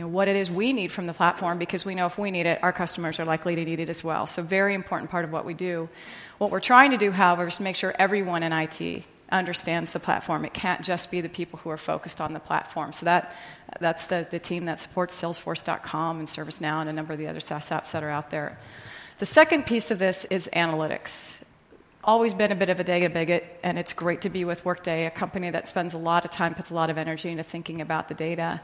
you 0.00 0.06
know, 0.06 0.12
what 0.12 0.28
it 0.28 0.36
is 0.36 0.50
we 0.50 0.72
need 0.72 0.90
from 0.90 1.06
the 1.06 1.12
platform 1.12 1.58
because 1.58 1.84
we 1.84 1.94
know 1.94 2.06
if 2.06 2.16
we 2.16 2.30
need 2.30 2.46
it, 2.46 2.58
our 2.62 2.72
customers 2.72 3.20
are 3.20 3.26
likely 3.26 3.54
to 3.54 3.62
need 3.66 3.80
it 3.80 3.90
as 3.90 4.02
well. 4.02 4.26
So, 4.26 4.40
very 4.40 4.74
important 4.74 5.10
part 5.10 5.26
of 5.26 5.30
what 5.30 5.44
we 5.44 5.52
do. 5.52 5.90
What 6.38 6.50
we're 6.50 6.60
trying 6.60 6.92
to 6.92 6.96
do, 6.96 7.10
however, 7.10 7.48
is 7.48 7.60
make 7.60 7.76
sure 7.76 7.94
everyone 7.98 8.42
in 8.42 8.50
IT 8.50 9.04
understands 9.30 9.92
the 9.92 10.00
platform. 10.00 10.46
It 10.46 10.54
can't 10.54 10.82
just 10.82 11.10
be 11.10 11.20
the 11.20 11.28
people 11.28 11.58
who 11.58 11.68
are 11.68 11.76
focused 11.76 12.18
on 12.18 12.32
the 12.32 12.40
platform. 12.40 12.94
So 12.94 13.04
that, 13.04 13.36
that's 13.78 14.06
the, 14.06 14.26
the 14.30 14.38
team 14.38 14.64
that 14.64 14.80
supports 14.80 15.20
Salesforce.com 15.20 16.18
and 16.18 16.26
ServiceNow 16.26 16.80
and 16.80 16.88
a 16.88 16.94
number 16.94 17.12
of 17.12 17.18
the 17.18 17.26
other 17.26 17.40
SaaS 17.40 17.68
apps 17.68 17.92
that 17.92 18.02
are 18.02 18.08
out 18.08 18.30
there. 18.30 18.58
The 19.18 19.26
second 19.26 19.66
piece 19.66 19.90
of 19.90 19.98
this 19.98 20.24
is 20.24 20.48
analytics. 20.54 21.42
Always 22.02 22.32
been 22.32 22.52
a 22.52 22.56
bit 22.56 22.70
of 22.70 22.80
a 22.80 22.84
data 22.84 23.10
bigot, 23.10 23.44
and 23.62 23.78
it's 23.78 23.92
great 23.92 24.22
to 24.22 24.30
be 24.30 24.46
with 24.46 24.64
Workday, 24.64 25.04
a 25.04 25.10
company 25.10 25.50
that 25.50 25.68
spends 25.68 25.92
a 25.92 25.98
lot 25.98 26.24
of 26.24 26.30
time, 26.30 26.54
puts 26.54 26.70
a 26.70 26.74
lot 26.74 26.88
of 26.88 26.96
energy 26.96 27.28
into 27.28 27.42
thinking 27.42 27.82
about 27.82 28.08
the 28.08 28.14
data. 28.14 28.62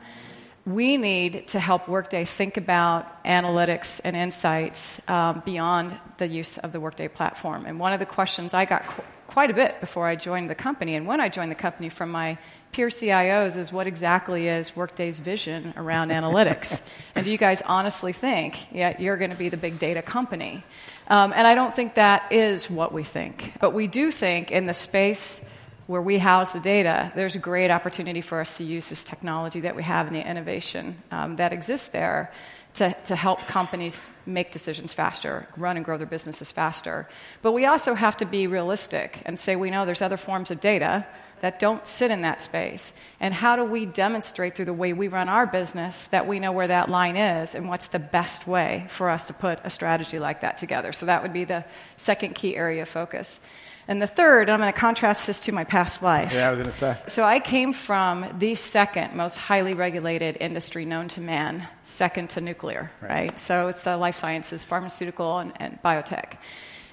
We 0.67 0.97
need 0.97 1.47
to 1.49 1.61
help 1.61 1.89
Workday 1.89 2.25
think 2.25 2.57
about 2.57 3.23
analytics 3.23 4.01
and 4.03 4.17
insights 4.17 5.01
um, 5.09 5.41
beyond 5.45 5.97
the 6.19 6.27
use 6.27 6.59
of 6.59 6.73
the 6.73 6.81
Workday 6.81 7.07
platform. 7.07 7.67
And 7.67 7.79
one 7.79 7.93
of 7.93 8.01
the 8.01 8.07
questions 8.07 8.53
I 8.53 8.65
got 8.65 8.85
quite 9.29 9.53
a 9.53 9.55
bit 9.55 9.81
before 9.81 10.09
I 10.09 10.17
joined 10.17 10.51
the 10.51 10.57
company. 10.57 10.97
And 10.97 11.07
when 11.07 11.21
I 11.21 11.29
joined 11.29 11.53
the 11.53 11.57
company 11.57 11.89
from 11.89 12.11
my 12.11 12.37
peer 12.73 12.89
CIOs 12.89 13.57
is 13.57 13.73
what 13.73 13.87
exactly 13.87 14.49
is 14.49 14.75
Workday's 14.75 15.21
vision 15.21 15.73
around 15.77 16.11
analytics? 16.11 16.81
And 17.15 17.25
do 17.25 17.31
you 17.31 17.39
guys 17.39 17.63
honestly 17.63 18.13
think 18.13 18.67
yeah, 18.73 19.01
you're 19.01 19.17
going 19.17 19.31
to 19.31 19.37
be 19.37 19.49
the 19.49 19.57
big 19.57 19.79
data 19.79 20.03
company? 20.03 20.65
Um, 21.07 21.33
and 21.33 21.47
I 21.47 21.55
don't 21.55 21.75
think 21.75 21.95
that 21.95 22.33
is 22.33 22.69
what 22.69 22.93
we 22.93 23.05
think. 23.05 23.55
But 23.61 23.73
we 23.73 23.87
do 23.87 24.11
think 24.11 24.51
in 24.51 24.67
the 24.67 24.75
space 24.75 25.41
where 25.87 26.03
we 26.03 26.19
house 26.19 26.53
the 26.53 26.61
data, 26.61 27.13
there's 27.15 27.37
a 27.37 27.39
great 27.39 27.71
opportunity 27.71 28.21
for 28.21 28.41
us 28.41 28.57
to 28.59 28.65
use 28.65 28.89
this 28.89 29.05
technology 29.05 29.61
that 29.61 29.77
we 29.77 29.83
have 29.83 30.07
and 30.07 30.17
the 30.17 30.29
innovation 30.29 31.01
um, 31.11 31.37
that 31.37 31.53
exists 31.53 31.89
there 31.89 32.33
to, 32.75 32.95
to 33.07 33.17
help 33.17 33.41
companies 33.47 34.11
make 34.27 34.53
decisions 34.53 34.93
faster, 34.93 35.49
run 35.57 35.77
and 35.77 35.85
grow 35.85 35.97
their 35.97 36.07
businesses 36.07 36.51
faster. 36.51 37.09
But 37.41 37.53
we 37.53 37.65
also 37.67 37.95
have 37.95 38.17
to 38.19 38.27
be 38.27 38.47
realistic 38.47 39.23
and 39.25 39.39
say 39.39 39.57
we 39.57 39.71
know 39.71 39.87
there's 39.87 40.03
other 40.03 40.17
forms 40.17 40.51
of 40.51 40.61
data 40.61 41.07
that 41.41 41.59
don't 41.59 41.87
sit 41.87 42.11
in 42.11 42.23
that 42.23 42.41
space. 42.41 42.93
And 43.21 43.33
how 43.33 43.57
do 43.57 43.65
we 43.65 43.87
demonstrate 43.87 44.57
through 44.57 44.65
the 44.67 44.73
way 44.73 44.93
we 44.93 45.09
run 45.09 45.29
our 45.29 45.47
business 45.47 46.07
that 46.09 46.27
we 46.27 46.41
know 46.41 46.53
where 46.53 46.67
that 46.67 46.89
line 46.89 47.17
is 47.17 47.55
and 47.55 47.69
what's 47.69 47.89
the 47.89 47.99
best 47.99 48.47
way 48.47 48.87
for 48.89 49.11
us 49.11 49.27
to 49.27 49.35
put 49.35 49.61
a 49.63 49.71
strategy 49.71 50.19
like 50.19 50.41
that 50.41 50.59
together? 50.59 50.93
So 50.93 51.07
that 51.07 51.23
would 51.23 51.33
be 51.33 51.45
the 51.45 51.65
second 51.97 52.35
key 52.35 52.57
area 52.57 52.83
of 52.83 52.89
focus. 52.89 53.41
And 53.89 54.03
the 54.03 54.07
third, 54.09 54.51
I'm 54.51 54.59
going 54.59 54.73
to 54.73 54.79
contrast 54.79 55.29
this 55.29 55.41
to 55.41 55.53
my 55.53 55.63
past 55.63 56.03
life. 56.03 56.33
Yeah, 56.33 56.49
I 56.49 56.51
was 56.51 56.59
going 56.59 56.71
to 56.71 56.77
say. 56.77 56.97
So 57.07 57.23
I 57.23 57.39
came 57.39 57.73
from 57.73 58.27
the 58.39 58.57
second 58.57 59.15
most 59.15 59.37
highly 59.37 59.75
regulated 59.75 60.37
industry 60.41 60.85
known 60.85 61.07
to 61.09 61.21
man, 61.21 61.67
second 61.85 62.31
to 62.31 62.41
nuclear, 62.41 62.91
right? 63.01 63.11
right? 63.11 63.39
So 63.39 63.69
it's 63.69 63.83
the 63.83 63.97
life 63.97 64.17
sciences, 64.17 64.65
pharmaceutical, 64.65 65.39
and, 65.39 65.53
and 65.57 65.79
biotech. 65.85 66.37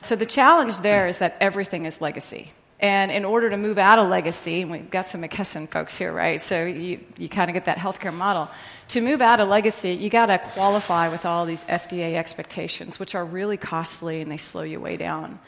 So 0.02 0.16
the 0.16 0.28
challenge 0.28 0.82
there 0.82 1.08
is 1.08 1.18
that 1.18 1.36
everything 1.40 1.86
is 1.86 2.00
legacy. 2.00 2.52
And 2.80 3.12
in 3.12 3.26
order 3.26 3.50
to 3.50 3.58
move 3.58 3.80
out 3.80 3.98
of 3.98 4.10
legacy, 4.10 4.62
and 4.62 4.70
we've 4.70 4.92
got 4.92 5.08
some 5.08 5.24
McKesson 5.24 5.70
folks 5.70 5.98
here, 5.98 6.12
right? 6.12 6.44
So 6.44 6.66
you, 6.66 7.00
you 7.18 7.30
kind 7.30 7.50
of 7.50 7.54
get 7.54 7.66
that 7.66 7.78
healthcare 7.78 8.14
model. 8.14 8.50
To 8.90 9.02
move 9.02 9.22
out 9.22 9.40
of 9.40 9.48
legacy, 9.48 9.92
you 9.94 10.10
got 10.10 10.26
to 10.28 10.38
qualify 10.38 11.08
with 11.08 11.26
all 11.26 11.46
these 11.46 11.64
FDA 11.64 12.16
expectations, 12.16 13.00
which 13.00 13.16
are 13.16 13.26
really 13.26 13.58
costly 13.58 14.22
and 14.22 14.30
they 14.30 14.38
slow 14.38 14.64
you 14.64 14.80
way 14.80 14.98
down 14.98 15.40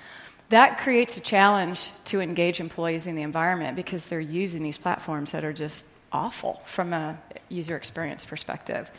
that 0.55 0.79
creates 0.79 1.17
a 1.17 1.21
challenge 1.21 1.89
to 2.05 2.21
engage 2.21 2.59
employees 2.59 3.07
in 3.07 3.15
the 3.15 3.21
environment 3.21 3.75
because 3.75 4.05
they're 4.05 4.19
using 4.19 4.63
these 4.63 4.77
platforms 4.77 5.31
that 5.31 5.43
are 5.43 5.53
just 5.53 5.85
awful 6.11 6.61
from 6.65 6.93
a 6.93 7.17
user 7.49 7.75
experience 7.75 8.25
perspective. 8.25 8.89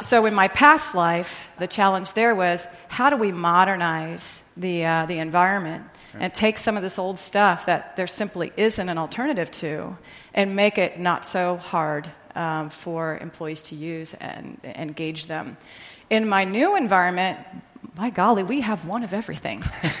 So, 0.00 0.26
in 0.26 0.34
my 0.34 0.48
past 0.48 0.94
life, 0.94 1.50
the 1.58 1.66
challenge 1.66 2.12
there 2.12 2.34
was 2.34 2.66
how 2.88 3.10
do 3.10 3.16
we 3.16 3.32
modernize 3.32 4.42
the, 4.56 4.84
uh, 4.84 5.06
the 5.06 5.18
environment 5.18 5.84
and 6.14 6.32
take 6.32 6.58
some 6.58 6.76
of 6.76 6.82
this 6.82 6.98
old 6.98 7.18
stuff 7.18 7.66
that 7.66 7.96
there 7.96 8.06
simply 8.06 8.52
isn't 8.56 8.88
an 8.88 8.98
alternative 8.98 9.50
to 9.50 9.96
and 10.34 10.56
make 10.56 10.78
it 10.78 10.98
not 10.98 11.26
so 11.26 11.56
hard 11.56 12.10
um, 12.34 12.70
for 12.70 13.18
employees 13.18 13.62
to 13.64 13.74
use 13.74 14.14
and 14.14 14.58
engage 14.64 15.26
them. 15.26 15.56
In 16.10 16.28
my 16.28 16.44
new 16.44 16.76
environment, 16.76 17.38
my 17.96 18.10
golly, 18.10 18.42
we 18.42 18.60
have 18.60 18.84
one 18.84 19.02
of 19.02 19.12
everything. 19.12 19.62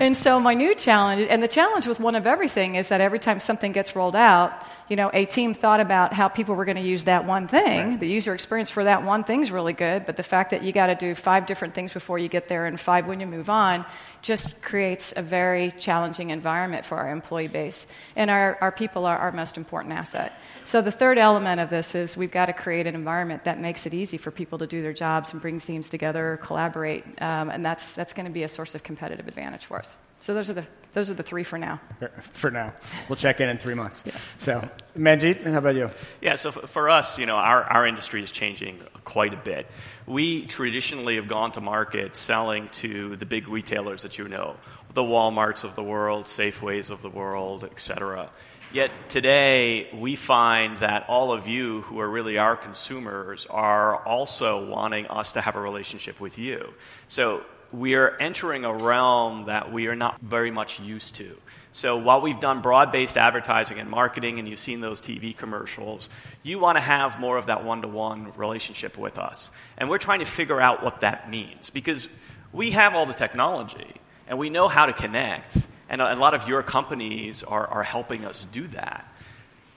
and 0.00 0.16
so 0.16 0.40
my 0.40 0.54
new 0.54 0.74
challenge, 0.74 1.26
and 1.28 1.42
the 1.42 1.48
challenge 1.48 1.86
with 1.86 2.00
one 2.00 2.14
of 2.14 2.26
everything 2.26 2.74
is 2.76 2.88
that 2.88 3.00
every 3.00 3.18
time 3.18 3.40
something 3.40 3.72
gets 3.72 3.94
rolled 3.96 4.16
out, 4.16 4.52
you 4.88 4.96
know, 4.96 5.10
a 5.12 5.24
team 5.26 5.54
thought 5.54 5.80
about 5.80 6.12
how 6.12 6.28
people 6.28 6.54
were 6.54 6.64
going 6.64 6.76
to 6.76 6.82
use 6.82 7.04
that 7.04 7.24
one 7.24 7.48
thing. 7.48 7.90
Right. 7.90 8.00
The 8.00 8.08
user 8.08 8.34
experience 8.34 8.70
for 8.70 8.84
that 8.84 9.04
one 9.04 9.24
thing 9.24 9.42
is 9.42 9.50
really 9.50 9.72
good, 9.72 10.06
but 10.06 10.16
the 10.16 10.22
fact 10.22 10.50
that 10.50 10.62
you 10.62 10.72
got 10.72 10.86
to 10.86 10.94
do 10.94 11.14
five 11.14 11.46
different 11.46 11.74
things 11.74 11.92
before 11.92 12.18
you 12.18 12.28
get 12.28 12.48
there 12.48 12.66
and 12.66 12.78
five 12.78 13.06
when 13.06 13.20
you 13.20 13.26
move 13.26 13.50
on 13.50 13.84
just 14.24 14.62
creates 14.62 15.12
a 15.16 15.22
very 15.22 15.70
challenging 15.72 16.30
environment 16.30 16.86
for 16.86 16.96
our 16.96 17.10
employee 17.10 17.46
base. 17.46 17.86
And 18.16 18.30
our, 18.30 18.56
our 18.62 18.72
people 18.72 19.04
are 19.04 19.18
our 19.18 19.32
most 19.32 19.58
important 19.58 19.92
asset. 19.92 20.32
So 20.64 20.80
the 20.80 20.90
third 20.90 21.18
element 21.18 21.60
of 21.60 21.68
this 21.68 21.94
is 21.94 22.16
we've 22.16 22.30
got 22.30 22.46
to 22.46 22.54
create 22.54 22.86
an 22.86 22.94
environment 22.94 23.44
that 23.44 23.60
makes 23.60 23.84
it 23.84 23.92
easy 23.92 24.16
for 24.16 24.30
people 24.30 24.58
to 24.58 24.66
do 24.66 24.80
their 24.80 24.94
jobs 24.94 25.34
and 25.34 25.42
bring 25.42 25.60
teams 25.60 25.90
together, 25.90 26.40
collaborate, 26.42 27.04
um, 27.20 27.50
and 27.50 27.64
that's, 27.64 27.92
that's 27.92 28.14
going 28.14 28.24
to 28.24 28.32
be 28.32 28.44
a 28.44 28.48
source 28.48 28.74
of 28.74 28.82
competitive 28.82 29.28
advantage 29.28 29.66
for 29.66 29.78
us. 29.78 29.98
So 30.24 30.32
those 30.32 30.48
are 30.48 30.54
the 30.54 30.64
those 30.94 31.10
are 31.10 31.14
the 31.14 31.22
three 31.22 31.44
for 31.44 31.58
now. 31.58 31.82
For 32.22 32.50
now, 32.50 32.72
we'll 33.10 33.16
check 33.16 33.42
in 33.42 33.50
in 33.50 33.58
three 33.58 33.74
months. 33.74 34.02
Yeah. 34.06 34.16
So, 34.38 34.70
Manjit, 34.96 35.42
how 35.42 35.58
about 35.58 35.74
you? 35.74 35.90
Yeah. 36.22 36.36
So 36.36 36.50
for 36.50 36.88
us, 36.88 37.18
you 37.18 37.26
know, 37.26 37.36
our 37.36 37.62
our 37.64 37.86
industry 37.86 38.22
is 38.22 38.30
changing 38.30 38.80
quite 39.04 39.34
a 39.34 39.36
bit. 39.36 39.66
We 40.06 40.46
traditionally 40.46 41.16
have 41.16 41.28
gone 41.28 41.52
to 41.52 41.60
market 41.60 42.16
selling 42.16 42.70
to 42.80 43.16
the 43.16 43.26
big 43.26 43.48
retailers 43.48 44.00
that 44.00 44.16
you 44.16 44.26
know, 44.26 44.56
the 44.94 45.02
WalMarts 45.02 45.62
of 45.62 45.74
the 45.74 45.82
world, 45.82 46.24
Safeways 46.24 46.90
of 46.90 47.02
the 47.02 47.10
world, 47.10 47.62
et 47.62 47.78
cetera. 47.78 48.30
Yet 48.72 48.90
today, 49.10 49.90
we 49.92 50.16
find 50.16 50.78
that 50.78 51.04
all 51.06 51.32
of 51.32 51.48
you 51.48 51.82
who 51.82 52.00
are 52.00 52.08
really 52.08 52.38
our 52.38 52.56
consumers 52.56 53.44
are 53.50 53.96
also 54.06 54.64
wanting 54.64 55.06
us 55.08 55.34
to 55.34 55.42
have 55.42 55.54
a 55.54 55.60
relationship 55.60 56.18
with 56.18 56.38
you. 56.38 56.72
So 57.08 57.44
we 57.74 57.94
are 57.94 58.16
entering 58.20 58.64
a 58.64 58.72
realm 58.72 59.44
that 59.44 59.72
we 59.72 59.88
are 59.88 59.96
not 59.96 60.20
very 60.20 60.50
much 60.50 60.80
used 60.80 61.16
to. 61.16 61.36
So 61.72 61.96
while 61.96 62.20
we've 62.20 62.38
done 62.38 62.60
broad 62.60 62.92
based 62.92 63.18
advertising 63.18 63.78
and 63.80 63.90
marketing, 63.90 64.38
and 64.38 64.48
you've 64.48 64.60
seen 64.60 64.80
those 64.80 65.00
TV 65.00 65.36
commercials, 65.36 66.08
you 66.44 66.60
want 66.60 66.76
to 66.76 66.80
have 66.80 67.18
more 67.18 67.36
of 67.36 67.46
that 67.46 67.64
one 67.64 67.82
to 67.82 67.88
one 67.88 68.32
relationship 68.36 68.96
with 68.96 69.18
us. 69.18 69.50
And 69.76 69.90
we're 69.90 69.98
trying 69.98 70.20
to 70.20 70.24
figure 70.24 70.60
out 70.60 70.84
what 70.84 71.00
that 71.00 71.28
means 71.28 71.70
because 71.70 72.08
we 72.52 72.70
have 72.70 72.94
all 72.94 73.06
the 73.06 73.14
technology 73.14 73.94
and 74.28 74.38
we 74.38 74.50
know 74.50 74.68
how 74.68 74.86
to 74.86 74.92
connect. 74.92 75.66
And 75.88 76.00
a 76.00 76.14
lot 76.14 76.32
of 76.32 76.48
your 76.48 76.62
companies 76.62 77.42
are, 77.42 77.66
are 77.66 77.82
helping 77.82 78.24
us 78.24 78.46
do 78.50 78.68
that. 78.68 79.12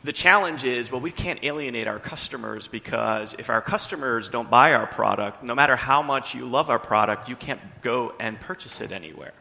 The 0.07 0.13
challenge 0.13 0.63
is, 0.63 0.89
well, 0.89 1.01
we 1.01 1.11
can't 1.11 1.43
alienate 1.43 1.85
our 1.85 1.99
customers 1.99 2.69
because 2.69 3.35
if 3.37 3.49
our 3.49 3.61
customers 3.61 4.29
don't 4.29 4.49
buy 4.49 4.73
our 4.73 4.87
product, 4.87 5.43
no 5.43 5.53
matter 5.53 5.75
how 5.75 6.01
much 6.01 6.33
you 6.33 6.45
love 6.45 6.69
our 6.69 6.79
product, 6.79 7.27
you 7.27 7.35
can't 7.35 7.59
go 7.81 8.13
and 8.17 8.39
purchase 8.39 8.79
it 8.79 8.93
anywhere. 8.93 9.33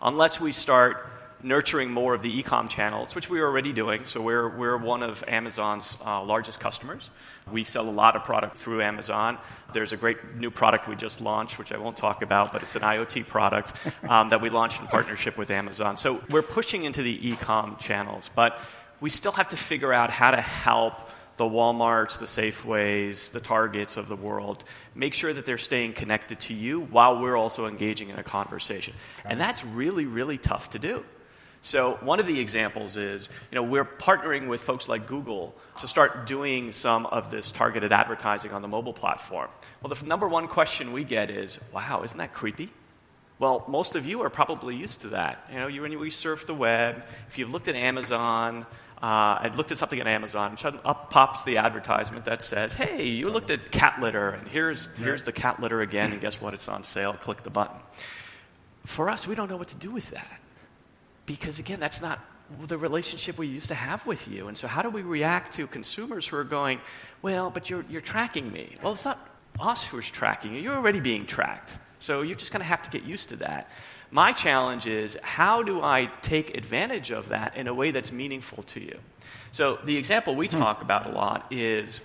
Unless 0.00 0.40
we 0.40 0.52
start 0.52 1.06
nurturing 1.42 1.90
more 1.90 2.14
of 2.14 2.22
the 2.22 2.38
e-com 2.38 2.66
channels, 2.66 3.14
which 3.14 3.28
we're 3.28 3.44
already 3.44 3.74
doing. 3.74 4.06
So 4.06 4.22
we're, 4.22 4.48
we're 4.48 4.78
one 4.78 5.02
of 5.02 5.22
Amazon's 5.28 5.98
uh, 6.02 6.22
largest 6.22 6.60
customers. 6.60 7.10
We 7.52 7.62
sell 7.62 7.86
a 7.86 7.90
lot 7.90 8.16
of 8.16 8.24
product 8.24 8.56
through 8.56 8.80
Amazon. 8.80 9.36
There's 9.74 9.92
a 9.92 9.98
great 9.98 10.36
new 10.36 10.50
product 10.50 10.88
we 10.88 10.96
just 10.96 11.20
launched, 11.20 11.58
which 11.58 11.72
I 11.72 11.76
won't 11.76 11.98
talk 11.98 12.22
about, 12.22 12.52
but 12.52 12.62
it's 12.62 12.74
an 12.74 12.80
IoT 12.80 13.26
product 13.26 13.74
um, 14.08 14.30
that 14.30 14.40
we 14.40 14.48
launched 14.48 14.80
in 14.80 14.86
partnership 14.86 15.36
with 15.36 15.50
Amazon. 15.50 15.98
So 15.98 16.22
we're 16.30 16.40
pushing 16.40 16.84
into 16.84 17.02
the 17.02 17.28
e-com 17.28 17.76
channels, 17.76 18.30
but 18.34 18.58
we 19.06 19.10
still 19.10 19.30
have 19.30 19.50
to 19.50 19.56
figure 19.56 19.92
out 19.92 20.10
how 20.10 20.32
to 20.32 20.40
help 20.40 21.10
the 21.36 21.44
Walmarts, 21.44 22.18
the 22.18 22.26
Safeways, 22.26 23.30
the 23.30 23.38
Targets 23.38 23.96
of 23.96 24.08
the 24.08 24.16
world, 24.16 24.64
make 24.96 25.14
sure 25.14 25.32
that 25.32 25.46
they're 25.46 25.58
staying 25.58 25.92
connected 25.92 26.40
to 26.40 26.54
you 26.54 26.80
while 26.80 27.20
we're 27.20 27.36
also 27.36 27.68
engaging 27.68 28.08
in 28.08 28.18
a 28.18 28.24
conversation. 28.24 28.94
And 29.24 29.40
that's 29.40 29.64
really, 29.64 30.06
really 30.06 30.38
tough 30.38 30.70
to 30.70 30.80
do. 30.80 31.04
So 31.62 32.00
one 32.00 32.18
of 32.18 32.26
the 32.26 32.40
examples 32.40 32.96
is, 32.96 33.28
you 33.52 33.54
know, 33.54 33.62
we're 33.62 33.84
partnering 33.84 34.48
with 34.48 34.60
folks 34.60 34.88
like 34.88 35.06
Google 35.06 35.54
to 35.78 35.86
start 35.86 36.26
doing 36.26 36.72
some 36.72 37.06
of 37.06 37.30
this 37.30 37.52
targeted 37.52 37.92
advertising 37.92 38.50
on 38.50 38.60
the 38.60 38.66
mobile 38.66 38.92
platform. 38.92 39.50
Well, 39.80 39.94
the 39.94 40.04
number 40.04 40.26
one 40.26 40.48
question 40.48 40.92
we 40.92 41.04
get 41.04 41.30
is, 41.30 41.60
"Wow, 41.72 42.02
isn't 42.02 42.18
that 42.18 42.34
creepy?" 42.34 42.72
Well, 43.38 43.64
most 43.68 43.96
of 43.96 44.06
you 44.06 44.22
are 44.22 44.30
probably 44.30 44.76
used 44.76 45.02
to 45.02 45.08
that. 45.08 45.44
You 45.52 45.58
know, 45.58 45.66
you, 45.66 45.82
when 45.82 45.92
you 45.92 46.10
surf 46.10 46.46
the 46.46 46.54
web, 46.54 47.04
if 47.28 47.38
you've 47.38 47.50
looked 47.50 47.68
at 47.68 47.76
Amazon, 47.76 48.66
uh, 49.02 49.40
I 49.42 49.52
looked 49.54 49.72
at 49.72 49.78
something 49.78 50.00
at 50.00 50.06
Amazon, 50.06 50.56
and 50.64 50.80
up 50.84 51.10
pops 51.10 51.44
the 51.44 51.58
advertisement 51.58 52.24
that 52.24 52.42
says, 52.42 52.74
"Hey, 52.74 53.08
you 53.08 53.28
looked 53.28 53.50
at 53.50 53.70
cat 53.70 54.00
litter, 54.00 54.30
and 54.30 54.48
here's 54.48 54.88
here's 54.96 55.24
the 55.24 55.32
cat 55.32 55.60
litter 55.60 55.80
again, 55.82 56.12
and 56.12 56.20
guess 56.20 56.40
what? 56.40 56.54
It's 56.54 56.68
on 56.68 56.84
sale. 56.84 57.12
Click 57.14 57.42
the 57.42 57.50
button." 57.50 57.76
For 58.84 59.10
us, 59.10 59.26
we 59.26 59.34
don't 59.34 59.50
know 59.50 59.56
what 59.56 59.68
to 59.68 59.76
do 59.76 59.90
with 59.90 60.10
that 60.10 60.40
because 61.26 61.58
again, 61.58 61.80
that's 61.80 62.00
not 62.00 62.20
the 62.62 62.78
relationship 62.78 63.38
we 63.38 63.48
used 63.48 63.68
to 63.68 63.74
have 63.74 64.06
with 64.06 64.28
you. 64.28 64.48
And 64.48 64.56
so, 64.56 64.68
how 64.68 64.82
do 64.82 64.88
we 64.88 65.02
react 65.02 65.54
to 65.54 65.66
consumers 65.66 66.26
who 66.26 66.36
are 66.36 66.44
going, 66.44 66.80
well, 67.20 67.50
but 67.50 67.68
you're, 67.68 67.84
you're 67.90 68.00
tracking 68.00 68.50
me? 68.52 68.74
Well, 68.82 68.92
it's 68.92 69.04
not 69.04 69.18
us 69.58 69.86
who's 69.86 70.08
tracking 70.08 70.54
you, 70.54 70.60
you're 70.60 70.76
already 70.76 71.00
being 71.00 71.26
tracked. 71.26 71.78
So, 71.98 72.22
you're 72.22 72.36
just 72.36 72.52
going 72.52 72.60
to 72.60 72.66
have 72.66 72.82
to 72.82 72.90
get 72.90 73.04
used 73.04 73.28
to 73.30 73.36
that. 73.36 73.70
My 74.10 74.32
challenge 74.32 74.86
is 74.86 75.16
how 75.22 75.62
do 75.62 75.82
I 75.82 76.10
take 76.22 76.56
advantage 76.56 77.10
of 77.10 77.28
that 77.28 77.56
in 77.56 77.66
a 77.66 77.74
way 77.74 77.90
that's 77.90 78.12
meaningful 78.12 78.62
to 78.64 78.80
you? 78.80 78.98
So, 79.52 79.78
the 79.84 79.96
example 79.96 80.34
we 80.34 80.46
hmm. 80.48 80.58
talk 80.58 80.82
about 80.82 81.06
a 81.06 81.10
lot 81.10 81.46
is 81.50 82.00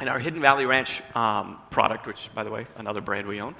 in 0.00 0.08
our 0.08 0.18
Hidden 0.18 0.40
Valley 0.40 0.66
Ranch 0.66 1.02
um, 1.14 1.58
product, 1.70 2.06
which, 2.06 2.30
by 2.34 2.44
the 2.44 2.50
way, 2.50 2.66
another 2.76 3.00
brand 3.00 3.26
we 3.26 3.40
own. 3.40 3.54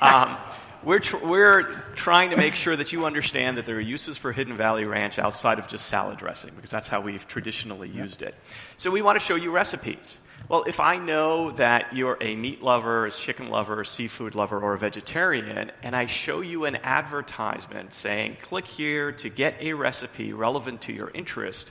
Um, 0.00 0.36
we're, 0.82 1.00
tr- 1.00 1.24
we're 1.24 1.72
trying 1.96 2.30
to 2.30 2.36
make 2.36 2.54
sure 2.54 2.76
that 2.76 2.92
you 2.92 3.04
understand 3.04 3.58
that 3.58 3.66
there 3.66 3.76
are 3.76 3.80
uses 3.80 4.16
for 4.16 4.32
Hidden 4.32 4.54
Valley 4.54 4.84
Ranch 4.84 5.18
outside 5.18 5.58
of 5.58 5.66
just 5.66 5.86
salad 5.86 6.18
dressing, 6.18 6.52
because 6.54 6.70
that's 6.70 6.88
how 6.88 7.00
we've 7.00 7.26
traditionally 7.26 7.88
used 7.88 8.22
it. 8.22 8.34
So 8.76 8.90
we 8.90 9.02
want 9.02 9.18
to 9.18 9.24
show 9.24 9.34
you 9.34 9.50
recipes. 9.50 10.18
Well, 10.48 10.64
if 10.66 10.80
I 10.80 10.96
know 10.96 11.50
that 11.52 11.94
you're 11.94 12.16
a 12.20 12.34
meat 12.34 12.62
lover, 12.62 13.06
a 13.06 13.10
chicken 13.10 13.50
lover, 13.50 13.82
a 13.82 13.86
seafood 13.86 14.34
lover, 14.34 14.58
or 14.58 14.74
a 14.74 14.78
vegetarian, 14.78 15.70
and 15.82 15.94
I 15.94 16.06
show 16.06 16.40
you 16.40 16.64
an 16.64 16.76
advertisement 16.76 17.92
saying, 17.92 18.38
click 18.40 18.66
here 18.66 19.12
to 19.12 19.28
get 19.28 19.56
a 19.60 19.74
recipe 19.74 20.32
relevant 20.32 20.80
to 20.82 20.92
your 20.92 21.10
interest, 21.12 21.70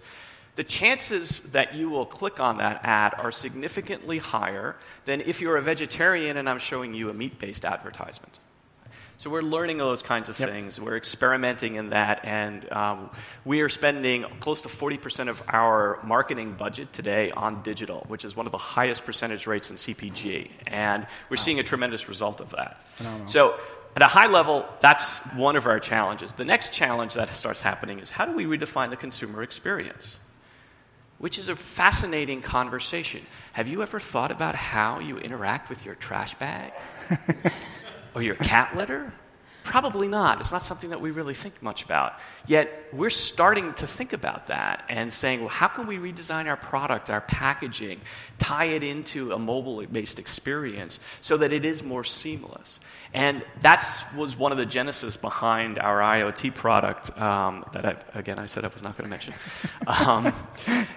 the 0.58 0.64
chances 0.64 1.40
that 1.52 1.76
you 1.76 1.90
will 1.90 2.06
click 2.06 2.40
on 2.40 2.58
that 2.58 2.82
ad 2.84 3.14
are 3.18 3.32
significantly 3.32 4.18
higher 4.18 4.76
than 5.06 5.22
if 5.22 5.40
you're 5.40 5.58
a 5.58 5.62
vegetarian 5.62 6.36
and 6.36 6.50
I'm 6.50 6.60
showing 6.60 6.94
you 6.96 7.10
a 7.10 7.14
meat 7.14 7.38
based 7.38 7.64
advertisement. 7.64 8.40
So 9.20 9.32
we're 9.32 9.42
learning 9.42 9.78
those 9.78 10.04
kinds 10.04 10.30
of 10.30 10.40
yep. 10.40 10.50
things. 10.50 10.80
We're 10.80 10.96
experimenting 10.96 11.76
in 11.76 11.90
that, 11.90 12.24
and 12.24 12.72
um, 12.72 13.10
we 13.46 13.62
are 13.62 13.70
spending 13.70 14.26
close 14.40 14.62
to 14.62 14.70
40% 14.70 15.28
of 15.28 15.42
our 15.48 16.00
marketing 16.04 16.54
budget 16.54 16.94
today 16.94 17.32
on 17.32 17.64
digital, 17.64 18.06
which 18.10 18.24
is 18.24 18.36
one 18.36 18.46
of 18.46 18.52
the 18.52 18.60
highest 18.60 19.06
percentage 19.06 19.48
rates 19.48 19.72
in 19.72 19.76
CPG, 19.76 20.52
and 20.68 21.08
we're 21.30 21.38
wow. 21.38 21.44
seeing 21.44 21.60
a 21.60 21.64
tremendous 21.64 22.08
result 22.08 22.42
of 22.42 22.52
that. 22.52 22.88
Phenomenal. 22.90 23.28
So 23.28 23.60
At 23.98 24.04
a 24.04 24.08
high 24.08 24.28
level, 24.28 24.64
that's 24.80 25.22
one 25.34 25.56
of 25.56 25.66
our 25.66 25.80
challenges. 25.80 26.36
The 26.36 26.46
next 26.46 26.72
challenge 26.72 27.16
that 27.16 27.34
starts 27.34 27.62
happening 27.62 27.98
is 27.98 28.12
how 28.12 28.26
do 28.26 28.34
we 28.34 28.46
redefine 28.46 28.92
the 28.92 28.96
consumer 28.96 29.42
experience? 29.42 30.18
Which 31.18 31.40
is 31.40 31.50
a 31.50 31.56
fascinating 31.56 32.44
conversation. 32.44 33.26
Have 33.54 33.68
you 33.68 33.82
ever 33.82 34.00
thought 34.00 34.32
about 34.32 34.54
how 34.54 35.00
you 35.00 35.18
interact 35.18 35.68
with 35.70 35.84
your 35.84 35.96
trash 35.96 36.36
bag? 36.36 36.74
or 38.18 38.24
your 38.24 38.36
cat 38.36 38.76
litter? 38.76 39.14
Probably 39.64 40.08
not. 40.08 40.40
It's 40.40 40.52
not 40.52 40.64
something 40.64 40.90
that 40.92 41.02
we 41.02 41.12
really 41.12 41.34
think 41.34 41.62
much 41.62 41.84
about. 41.84 42.14
Yet 42.48 42.88
we're 42.94 43.10
starting 43.10 43.74
to 43.76 43.86
think 43.86 44.14
about 44.14 44.48
that 44.48 44.86
and 44.90 45.12
saying, 45.12 45.42
well, 45.42 45.50
how 45.50 45.68
can 45.68 45.88
we 45.88 45.98
redesign 45.98 46.48
our 46.48 46.56
product, 46.56 47.12
our 47.12 47.20
packaging, 47.22 48.00
tie 48.40 48.66
it 48.66 48.82
into 48.82 49.34
a 49.34 49.38
mobile 49.38 49.86
based 49.86 50.20
experience 50.20 51.02
so 51.20 51.38
that 51.38 51.52
it 51.52 51.66
is 51.66 51.84
more 51.84 52.06
seamless? 52.06 52.80
And 53.14 53.44
that 53.60 53.84
was 54.16 54.38
one 54.38 54.52
of 54.54 54.58
the 54.58 54.66
genesis 54.66 55.18
behind 55.18 55.80
our 55.80 56.00
IoT 56.00 56.56
product 56.56 57.16
um, 57.20 57.66
that, 57.74 57.86
I, 57.86 58.20
again, 58.20 58.40
I 58.40 58.46
said 58.46 58.64
I 58.64 58.70
was 58.70 58.82
not 58.82 58.98
going 58.98 59.04
to 59.04 59.10
mention. 59.10 59.34
Um, 59.88 60.34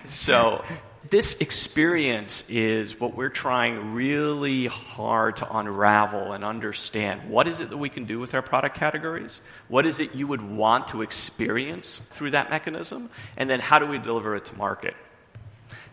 so 0.09 0.65
this 1.09 1.37
experience 1.41 2.45
is 2.49 3.01
what 3.01 3.17
we're 3.17 3.31
trying 3.31 3.95
really 3.95 4.67
hard 4.67 5.37
to 5.37 5.57
unravel 5.57 6.33
and 6.33 6.45
understand. 6.45 7.31
What 7.31 7.49
is 7.49 7.61
it 7.61 7.71
that 7.71 7.79
we 7.79 7.89
can 7.89 8.05
do 8.05 8.21
with 8.21 8.35
our 8.35 8.43
product 8.43 8.77
categories? 8.77 9.41
What 9.69 9.87
is 9.87 9.99
it 9.99 10.15
you 10.15 10.27
would 10.27 10.43
want 10.43 10.89
to 10.89 11.01
experience 11.01 12.01
through 12.11 12.33
that 12.33 12.51
mechanism? 12.51 13.09
And 13.39 13.49
then 13.49 13.61
how 13.61 13.79
do 13.79 13.87
we 13.87 13.99
deliver 13.99 14.37
it 14.37 14.45
to 14.47 14.57
market? 14.57 14.95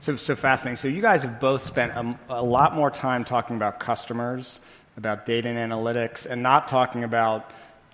So, 0.01 0.17
so 0.17 0.35
fascinating. 0.35 0.77
So, 0.77 0.89
you 0.89 1.01
guys 1.01 1.23
have 1.23 1.39
both 1.39 1.63
spent 1.63 1.93
a, 1.93 2.19
a 2.29 2.43
lot 2.43 2.75
more 2.75 2.91
time 2.91 3.23
talking 3.23 3.55
about 3.55 3.79
customers, 3.79 4.59
about 4.97 5.25
data 5.25 5.47
and 5.47 5.71
analytics, 5.71 6.25
and 6.25 6.43
not 6.43 6.67
talking 6.67 7.03
about 7.03 7.49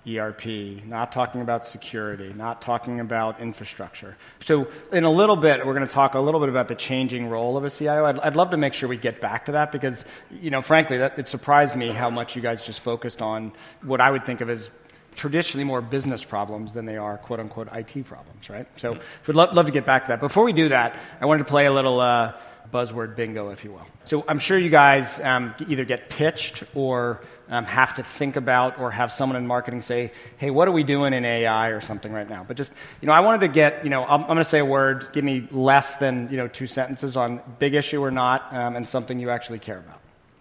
ERP, 0.06 0.84
not 0.84 1.12
talking 1.12 1.40
about 1.40 1.66
security, 1.66 2.32
not 2.34 2.60
talking 2.60 3.00
about 3.00 3.40
infrastructure. 3.40 4.16
So, 4.40 4.68
in 4.92 5.04
a 5.04 5.10
little 5.10 5.36
bit, 5.36 5.64
we're 5.64 5.74
going 5.74 5.86
to 5.86 5.92
talk 5.92 6.14
a 6.14 6.20
little 6.20 6.40
bit 6.40 6.50
about 6.50 6.68
the 6.68 6.74
changing 6.74 7.28
role 7.28 7.56
of 7.56 7.64
a 7.64 7.70
CIO. 7.70 8.04
I'd, 8.04 8.20
I'd 8.20 8.36
love 8.36 8.50
to 8.50 8.58
make 8.58 8.74
sure 8.74 8.88
we 8.88 8.98
get 8.98 9.20
back 9.20 9.46
to 9.46 9.52
that 9.52 9.72
because, 9.72 10.04
you 10.30 10.50
know, 10.50 10.60
frankly, 10.60 10.98
that, 10.98 11.18
it 11.18 11.26
surprised 11.26 11.74
me 11.74 11.88
how 11.88 12.10
much 12.10 12.36
you 12.36 12.42
guys 12.42 12.62
just 12.62 12.80
focused 12.80 13.22
on 13.22 13.52
what 13.82 14.00
I 14.00 14.10
would 14.10 14.26
think 14.26 14.42
of 14.42 14.50
as 14.50 14.70
traditionally 15.14 15.64
more 15.64 15.80
business 15.80 16.24
problems 16.24 16.72
than 16.72 16.84
they 16.84 16.96
are 16.96 17.16
quote 17.16 17.40
unquote 17.40 17.68
IT 17.72 18.04
problems, 18.04 18.50
right? 18.50 18.66
So, 18.76 18.94
mm-hmm. 18.94 19.02
we'd 19.26 19.36
lo- 19.36 19.52
love 19.52 19.66
to 19.66 19.72
get 19.72 19.86
back 19.86 20.04
to 20.04 20.08
that. 20.08 20.20
Before 20.20 20.44
we 20.44 20.52
do 20.52 20.68
that, 20.68 20.98
I 21.20 21.26
wanted 21.26 21.44
to 21.44 21.48
play 21.50 21.66
a 21.66 21.72
little. 21.72 22.00
Uh, 22.00 22.34
buzzword 22.72 23.14
bingo, 23.14 23.50
if 23.50 23.64
you 23.64 23.72
will. 23.72 23.86
So 24.04 24.24
I'm 24.26 24.38
sure 24.38 24.58
you 24.58 24.68
guys 24.68 25.20
um, 25.20 25.54
either 25.68 25.84
get 25.84 26.10
pitched 26.10 26.64
or 26.74 27.20
um, 27.48 27.64
have 27.64 27.94
to 27.94 28.02
think 28.02 28.36
about 28.36 28.78
or 28.78 28.90
have 28.90 29.12
someone 29.12 29.36
in 29.36 29.46
marketing 29.46 29.82
say, 29.82 30.12
hey, 30.38 30.50
what 30.50 30.66
are 30.68 30.72
we 30.72 30.82
doing 30.82 31.12
in 31.12 31.24
AI 31.24 31.68
or 31.68 31.80
something 31.80 32.12
right 32.12 32.28
now? 32.28 32.44
But 32.46 32.56
just, 32.56 32.72
you 33.00 33.06
know, 33.06 33.12
I 33.12 33.20
wanted 33.20 33.40
to 33.40 33.48
get, 33.48 33.84
you 33.84 33.90
know, 33.90 34.04
I'm, 34.04 34.22
I'm 34.22 34.26
going 34.26 34.38
to 34.38 34.44
say 34.44 34.60
a 34.60 34.64
word, 34.64 35.08
give 35.12 35.24
me 35.24 35.46
less 35.50 35.96
than, 35.96 36.28
you 36.30 36.36
know, 36.36 36.48
two 36.48 36.66
sentences 36.66 37.16
on 37.16 37.40
big 37.58 37.74
issue 37.74 38.02
or 38.02 38.10
not 38.10 38.52
um, 38.52 38.76
and 38.76 38.88
something 38.88 39.18
you 39.18 39.30
actually 39.30 39.58
care 39.58 39.78
about, 39.78 40.00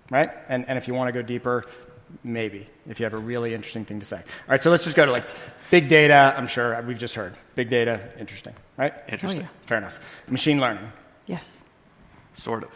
right? 0.09 0.31
And, 0.47 0.67
and 0.67 0.77
if 0.77 0.87
you 0.87 0.93
want 0.93 1.09
to 1.09 1.11
go 1.11 1.21
deeper, 1.21 1.63
maybe, 2.23 2.67
if 2.87 2.99
you 2.99 3.05
have 3.05 3.13
a 3.13 3.17
really 3.17 3.53
interesting 3.53 3.85
thing 3.85 3.99
to 3.99 4.05
say. 4.05 4.17
All 4.17 4.23
right, 4.47 4.63
so 4.63 4.71
let's 4.71 4.83
just 4.83 4.95
go 4.95 5.05
to 5.05 5.11
like 5.11 5.25
big 5.71 5.89
data, 5.89 6.33
I'm 6.37 6.47
sure 6.47 6.81
we've 6.83 6.99
just 6.99 7.15
heard. 7.15 7.33
Big 7.55 7.69
data, 7.69 7.99
interesting, 8.19 8.53
right? 8.77 8.93
Interesting. 9.09 9.41
Oh, 9.41 9.43
yeah. 9.43 9.65
Fair 9.65 9.77
enough. 9.79 10.23
Machine 10.27 10.59
learning. 10.59 10.91
Yes. 11.25 11.61
Sort 12.33 12.63
of. 12.63 12.69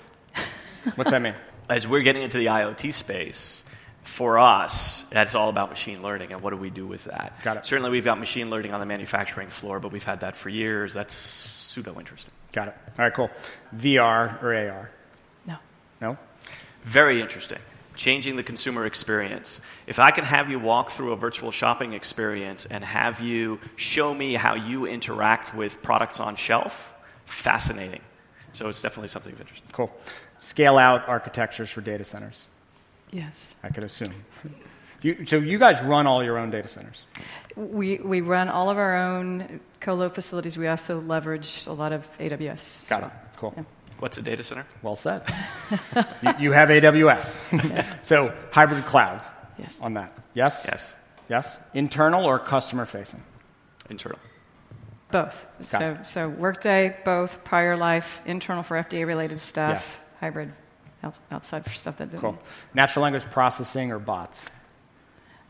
What's 0.95 1.11
that 1.11 1.21
mean? 1.21 1.35
As 1.69 1.85
we're 1.85 2.01
getting 2.01 2.23
into 2.23 2.37
the 2.37 2.45
IoT 2.45 2.93
space, 2.93 3.61
for 4.07 4.39
us, 4.39 5.03
that's 5.11 5.35
all 5.35 5.49
about 5.49 5.69
machine 5.69 6.01
learning 6.01 6.31
and 6.31 6.41
what 6.41 6.51
do 6.51 6.57
we 6.57 6.69
do 6.69 6.87
with 6.87 7.03
that. 7.03 7.43
Got 7.43 7.57
it. 7.57 7.65
Certainly, 7.65 7.91
we've 7.91 8.05
got 8.05 8.17
machine 8.17 8.49
learning 8.49 8.73
on 8.73 8.79
the 8.79 8.85
manufacturing 8.85 9.49
floor, 9.49 9.81
but 9.81 9.91
we've 9.91 10.03
had 10.03 10.21
that 10.21 10.35
for 10.35 10.47
years. 10.49 10.93
That's 10.93 11.13
pseudo 11.13 11.99
interesting. 11.99 12.31
Got 12.53 12.69
it. 12.69 12.75
All 12.97 13.05
right, 13.05 13.13
cool. 13.13 13.29
VR 13.75 14.41
or 14.41 14.55
AR? 14.55 14.89
No. 15.45 15.57
No? 15.99 16.17
Very 16.83 17.19
interesting. 17.21 17.59
Changing 17.95 18.37
the 18.37 18.43
consumer 18.43 18.85
experience. 18.85 19.59
If 19.87 19.99
I 19.99 20.11
can 20.11 20.23
have 20.23 20.49
you 20.49 20.57
walk 20.57 20.91
through 20.91 21.11
a 21.11 21.17
virtual 21.17 21.51
shopping 21.51 21.91
experience 21.91 22.65
and 22.65 22.85
have 22.85 23.19
you 23.19 23.59
show 23.75 24.13
me 24.13 24.35
how 24.35 24.55
you 24.55 24.85
interact 24.85 25.53
with 25.53 25.81
products 25.83 26.21
on 26.21 26.37
shelf, 26.37 26.93
fascinating. 27.25 28.01
So 28.53 28.69
it's 28.69 28.81
definitely 28.81 29.09
something 29.09 29.33
of 29.33 29.41
interest. 29.41 29.63
Cool. 29.73 29.93
Scale 30.39 30.77
out 30.77 31.09
architectures 31.09 31.69
for 31.69 31.81
data 31.81 32.05
centers. 32.05 32.45
Yes. 33.11 33.55
I 33.63 33.69
could 33.69 33.83
assume. 33.83 34.13
You, 35.01 35.25
so 35.25 35.37
you 35.37 35.59
guys 35.59 35.81
run 35.81 36.07
all 36.07 36.23
your 36.23 36.37
own 36.37 36.49
data 36.49 36.67
centers? 36.67 37.03
We, 37.55 37.97
we 37.97 38.21
run 38.21 38.49
all 38.49 38.69
of 38.69 38.77
our 38.77 38.97
own 38.97 39.59
colo 39.79 40.09
facilities. 40.09 40.57
We 40.57 40.67
also 40.67 40.99
leverage 40.99 41.65
a 41.67 41.73
lot 41.73 41.93
of 41.93 42.07
AWS. 42.17 42.87
Got 42.89 43.01
so, 43.01 43.07
it. 43.07 43.13
Cool. 43.37 43.53
Yeah. 43.55 43.63
What's 43.99 44.17
a 44.17 44.21
data 44.21 44.43
center? 44.43 44.65
Well 44.81 44.95
said. 44.95 45.23
you, 46.21 46.33
you, 46.39 46.51
have 46.51 46.69
AWS. 46.69 47.85
so 48.05 48.33
hybrid 48.51 48.85
cloud 48.85 49.23
yes. 49.57 49.77
on 49.81 49.95
that. 49.95 50.13
Yes? 50.33 50.65
Yes. 50.67 50.95
Yes? 51.29 51.59
Internal 51.73 52.25
or 52.25 52.39
customer 52.39 52.85
facing? 52.85 53.23
Internal. 53.89 54.19
Both. 55.11 55.45
so, 55.61 55.97
so 56.03 56.27
Workday, 56.27 56.97
both 57.05 57.43
prior 57.43 57.77
life, 57.77 58.21
internal 58.25 58.61
for 58.61 58.75
FDA 58.75 59.07
related 59.07 59.39
stuff, 59.39 59.75
yes. 59.75 59.97
hybrid 60.19 60.51
outside 61.31 61.65
for 61.65 61.73
stuff 61.73 61.97
that 61.97 62.11
didn't. 62.11 62.21
Cool. 62.21 62.37
Natural 62.73 63.03
language 63.03 63.25
processing 63.25 63.91
or 63.91 63.99
bots? 63.99 64.47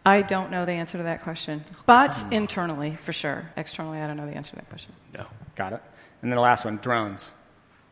I 0.05 0.21
don't 0.21 0.51
know 0.51 0.65
the 0.65 0.71
answer 0.71 0.97
to 0.97 1.03
that 1.03 1.23
question. 1.23 1.65
Bots 1.85 2.23
hmm. 2.23 2.33
internally, 2.33 2.95
for 2.95 3.11
sure. 3.11 3.49
Externally, 3.57 3.99
I 3.99 4.07
don't 4.07 4.17
know 4.17 4.25
the 4.25 4.35
answer 4.35 4.51
to 4.51 4.55
that 4.55 4.69
question. 4.69 4.93
No. 5.13 5.25
Got 5.55 5.73
it. 5.73 5.81
And 6.21 6.31
then 6.31 6.35
the 6.35 6.41
last 6.41 6.65
one 6.65 6.77
drones. 6.77 7.31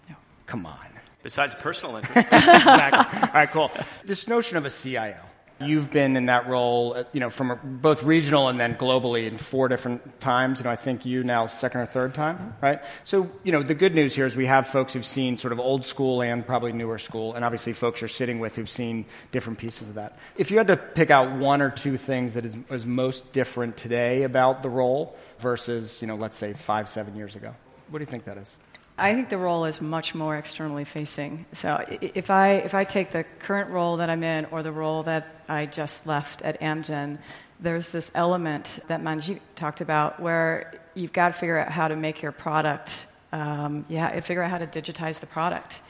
No. 0.10 0.16
Come 0.46 0.66
on. 0.66 0.78
Besides 1.24 1.56
personal 1.56 1.96
interest. 1.98 2.28
exactly. 2.28 3.20
All 3.22 3.34
right, 3.34 3.52
cool. 3.52 3.72
This 4.06 4.28
notion 4.28 4.58
of 4.58 4.66
a 4.66 4.70
CIO. 4.70 5.18
You've 5.62 5.90
been 5.90 6.18
in 6.18 6.26
that 6.26 6.48
role, 6.48 6.96
uh, 6.98 7.04
you 7.14 7.22
know, 7.22 7.30
from 7.30 7.58
both 7.82 8.04
regional 8.04 8.50
and 8.50 8.60
then 8.60 8.76
globally 8.76 9.26
in 9.26 9.38
four 9.38 9.70
different 9.70 10.20
times. 10.20 10.60
You 10.60 10.66
know, 10.66 10.70
I 10.70 10.76
think 10.76 11.06
you 11.06 11.24
now 11.24 11.48
second 11.48 11.80
or 11.80 11.86
third 11.86 12.14
time, 12.14 12.56
right? 12.62 12.84
So, 13.06 13.32
you 13.44 13.54
know, 13.54 13.64
the 13.64 13.74
good 13.74 13.96
news 13.96 14.14
here 14.14 14.26
is 14.26 14.36
we 14.36 14.48
have 14.48 14.68
folks 14.68 14.92
who've 14.94 15.06
seen 15.06 15.38
sort 15.38 15.54
of 15.54 15.60
old 15.60 15.86
school 15.86 16.22
and 16.22 16.46
probably 16.46 16.74
newer 16.74 16.98
school, 16.98 17.34
and 17.36 17.46
obviously 17.46 17.72
folks 17.72 18.02
you're 18.02 18.10
sitting 18.10 18.40
with 18.40 18.58
who've 18.58 18.70
seen 18.70 19.06
different 19.32 19.58
pieces 19.58 19.88
of 19.88 19.96
that. 19.96 20.18
If 20.36 20.52
you 20.52 20.58
had 20.58 20.68
to 20.68 20.76
pick 20.76 21.10
out 21.10 21.32
one 21.38 21.62
or 21.62 21.70
two 21.70 21.96
things 21.96 22.34
that 22.34 22.44
is, 22.44 22.58
is 22.70 22.86
most 22.86 23.32
different 23.32 23.78
today 23.78 24.24
about 24.24 24.62
the 24.62 24.70
role 24.70 25.16
versus, 25.40 26.02
you 26.02 26.08
know, 26.08 26.16
let's 26.16 26.38
say 26.38 26.52
five, 26.52 26.90
seven 26.90 27.16
years 27.16 27.38
ago, 27.38 27.56
what 27.90 28.00
do 28.00 28.04
you 28.04 28.12
think 28.12 28.26
that 28.26 28.38
is? 28.38 28.58
I 28.98 29.14
think 29.14 29.28
the 29.28 29.38
role 29.38 29.66
is 29.66 29.82
much 29.82 30.16
more 30.16 30.38
externally 30.38 30.86
facing. 30.86 31.46
So 31.52 31.84
if 32.00 32.30
I, 32.30 32.54
if 32.54 32.74
I 32.74 32.86
take 32.86 33.12
the 33.12 33.26
current 33.40 33.70
role 33.70 33.98
that 33.98 34.10
I'm 34.10 34.24
in 34.24 34.46
or 34.46 34.64
the 34.64 34.72
role 34.72 35.04
that 35.04 35.42
I 35.50 35.66
just 35.66 36.08
left 36.08 36.42
at 36.44 36.62
Amgen, 36.62 37.18
there's 37.60 37.90
this 37.90 38.10
element 38.16 38.80
that 38.88 39.02
Manjit 39.02 39.42
talked 39.56 39.82
about 39.82 40.22
where 40.22 40.80
you've 40.94 41.12
got 41.12 41.28
to 41.28 41.34
figure 41.34 41.58
out 41.58 41.72
how 41.72 41.90
to 41.90 41.96
make 41.98 42.22
your 42.22 42.32
product, 42.32 43.06
um, 43.34 43.86
yeah, 43.90 44.18
figure 44.22 44.42
out 44.42 44.50
how 44.50 44.60
to 44.60 44.68
digitize 44.68 45.20
the 45.20 45.28
product. 45.28 45.82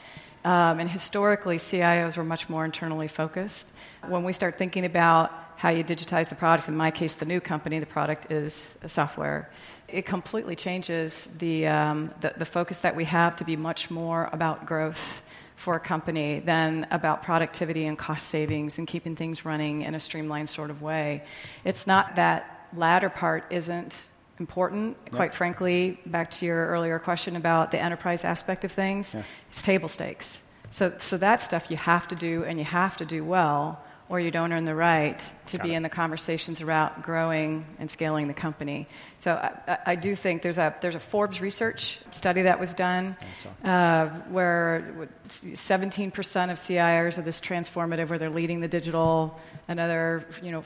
Um, 0.44 0.80
and 0.80 0.90
historically, 0.90 1.58
CIOs 1.58 2.16
were 2.16 2.24
much 2.24 2.48
more 2.48 2.64
internally 2.64 3.08
focused. 3.08 3.68
When 4.06 4.24
we 4.24 4.32
start 4.32 4.58
thinking 4.58 4.84
about 4.84 5.32
how 5.56 5.70
you 5.70 5.84
digitize 5.84 6.28
the 6.28 6.34
product, 6.34 6.68
in 6.68 6.76
my 6.76 6.90
case, 6.90 7.14
the 7.14 7.24
new 7.24 7.40
company, 7.40 7.78
the 7.78 7.86
product 7.86 8.32
is 8.32 8.76
software 8.86 9.50
it 9.88 10.06
completely 10.06 10.56
changes 10.56 11.26
the, 11.38 11.66
um, 11.66 12.10
the, 12.20 12.34
the, 12.36 12.44
focus 12.44 12.78
that 12.78 12.96
we 12.96 13.04
have 13.04 13.36
to 13.36 13.44
be 13.44 13.56
much 13.56 13.90
more 13.90 14.28
about 14.32 14.66
growth 14.66 15.22
for 15.54 15.76
a 15.76 15.80
company 15.80 16.40
than 16.40 16.86
about 16.90 17.22
productivity 17.22 17.86
and 17.86 17.96
cost 17.96 18.28
savings 18.28 18.78
and 18.78 18.86
keeping 18.86 19.16
things 19.16 19.44
running 19.44 19.82
in 19.82 19.94
a 19.94 20.00
streamlined 20.00 20.48
sort 20.48 20.70
of 20.70 20.82
way. 20.82 21.24
It's 21.64 21.86
not 21.86 22.16
that 22.16 22.68
latter 22.74 23.08
part 23.08 23.44
isn't 23.50 24.08
important. 24.38 24.96
Yep. 25.06 25.14
Quite 25.14 25.34
frankly, 25.34 25.98
back 26.04 26.30
to 26.32 26.46
your 26.46 26.66
earlier 26.66 26.98
question 26.98 27.36
about 27.36 27.70
the 27.70 27.80
enterprise 27.80 28.24
aspect 28.24 28.64
of 28.64 28.72
things, 28.72 29.14
yeah. 29.14 29.22
it's 29.48 29.62
table 29.62 29.88
stakes. 29.88 30.40
So, 30.70 30.92
so 30.98 31.16
that 31.18 31.40
stuff 31.40 31.70
you 31.70 31.76
have 31.76 32.08
to 32.08 32.14
do 32.14 32.44
and 32.44 32.58
you 32.58 32.64
have 32.64 32.96
to 32.98 33.06
do 33.06 33.24
well 33.24 33.82
or 34.08 34.20
you 34.20 34.30
don't 34.30 34.52
earn 34.52 34.64
the 34.64 34.74
right 34.74 35.18
to 35.46 35.58
Got 35.58 35.64
be 35.64 35.72
it. 35.72 35.76
in 35.76 35.82
the 35.82 35.88
conversations 35.88 36.60
about 36.60 37.02
growing 37.02 37.66
and 37.78 37.90
scaling 37.90 38.28
the 38.28 38.34
company. 38.34 38.86
So 39.18 39.32
I, 39.32 39.78
I, 39.84 39.94
do 39.96 40.14
think 40.14 40.42
there's 40.42 40.58
a 40.58 40.74
there's 40.80 40.94
a 40.94 41.00
Forbes 41.00 41.40
research 41.40 41.98
study 42.12 42.42
that 42.42 42.60
was 42.60 42.74
done 42.74 43.16
uh, 43.64 44.08
where 44.30 45.08
17% 45.28 46.50
of 46.50 46.56
CIOs 46.56 47.18
are 47.18 47.22
this 47.22 47.40
transformative, 47.40 48.08
where 48.08 48.18
they're 48.18 48.30
leading 48.30 48.60
the 48.60 48.68
digital. 48.68 49.38
Another, 49.68 50.24
you 50.42 50.52
know, 50.52 50.64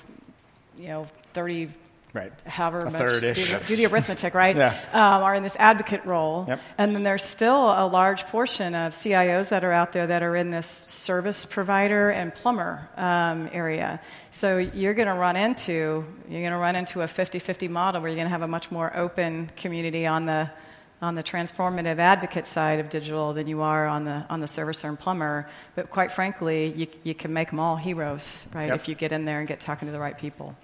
you 0.76 0.88
know, 0.88 1.06
30 1.32 1.70
Right. 2.12 2.32
however 2.44 2.80
A 2.80 2.90
much 2.90 3.20
do 3.20 3.20
the, 3.20 3.62
do 3.66 3.76
the 3.76 3.86
arithmetic, 3.86 4.34
right? 4.34 4.56
Yeah. 4.56 4.76
Um, 4.92 5.22
are 5.22 5.34
in 5.34 5.42
this 5.42 5.56
advocate 5.56 6.04
role. 6.04 6.44
Yep. 6.48 6.60
And 6.76 6.94
then 6.94 7.02
there's 7.04 7.22
still 7.22 7.70
a 7.70 7.86
large 7.86 8.26
portion 8.26 8.74
of 8.74 8.92
CIOs 8.92 9.50
that 9.50 9.62
are 9.62 9.72
out 9.72 9.92
there 9.92 10.08
that 10.08 10.22
are 10.22 10.34
in 10.34 10.50
this 10.50 10.66
service 10.66 11.44
provider 11.44 12.10
and 12.10 12.34
plumber 12.34 12.88
um, 12.96 13.48
area. 13.52 14.00
So 14.32 14.58
you're 14.58 14.94
going 14.94 15.08
to 15.08 15.14
run 15.14 15.36
into 15.36 16.04
you're 16.28 16.40
going 16.40 16.52
to 16.52 16.58
run 16.58 16.76
into 16.76 17.02
a 17.02 17.06
50-50 17.06 17.70
model 17.70 18.00
where 18.00 18.10
you're 18.10 18.16
going 18.16 18.26
to 18.26 18.32
have 18.32 18.42
a 18.42 18.48
much 18.48 18.70
more 18.70 18.94
open 18.96 19.50
community 19.56 20.06
on 20.06 20.26
the 20.26 20.50
on 21.02 21.14
the 21.14 21.22
transformative 21.22 21.98
advocate 21.98 22.46
side 22.46 22.78
of 22.78 22.90
digital 22.90 23.32
than 23.32 23.46
you 23.46 23.62
are 23.62 23.86
on 23.86 24.04
the 24.04 24.24
on 24.28 24.40
the 24.40 24.46
servicer 24.46 24.88
and 24.88 24.98
plumber. 24.98 25.48
But 25.74 25.90
quite 25.90 26.12
frankly, 26.12 26.72
you, 26.76 26.86
you 27.04 27.14
can 27.14 27.32
make 27.32 27.50
them 27.50 27.60
all 27.60 27.76
heroes, 27.76 28.46
right? 28.52 28.66
Yep. 28.66 28.74
If 28.74 28.88
you 28.88 28.94
get 28.94 29.12
in 29.12 29.24
there 29.24 29.38
and 29.38 29.48
get 29.48 29.60
talking 29.60 29.86
to 29.86 29.92
the 29.92 30.00
right 30.00 30.18
people. 30.18 30.56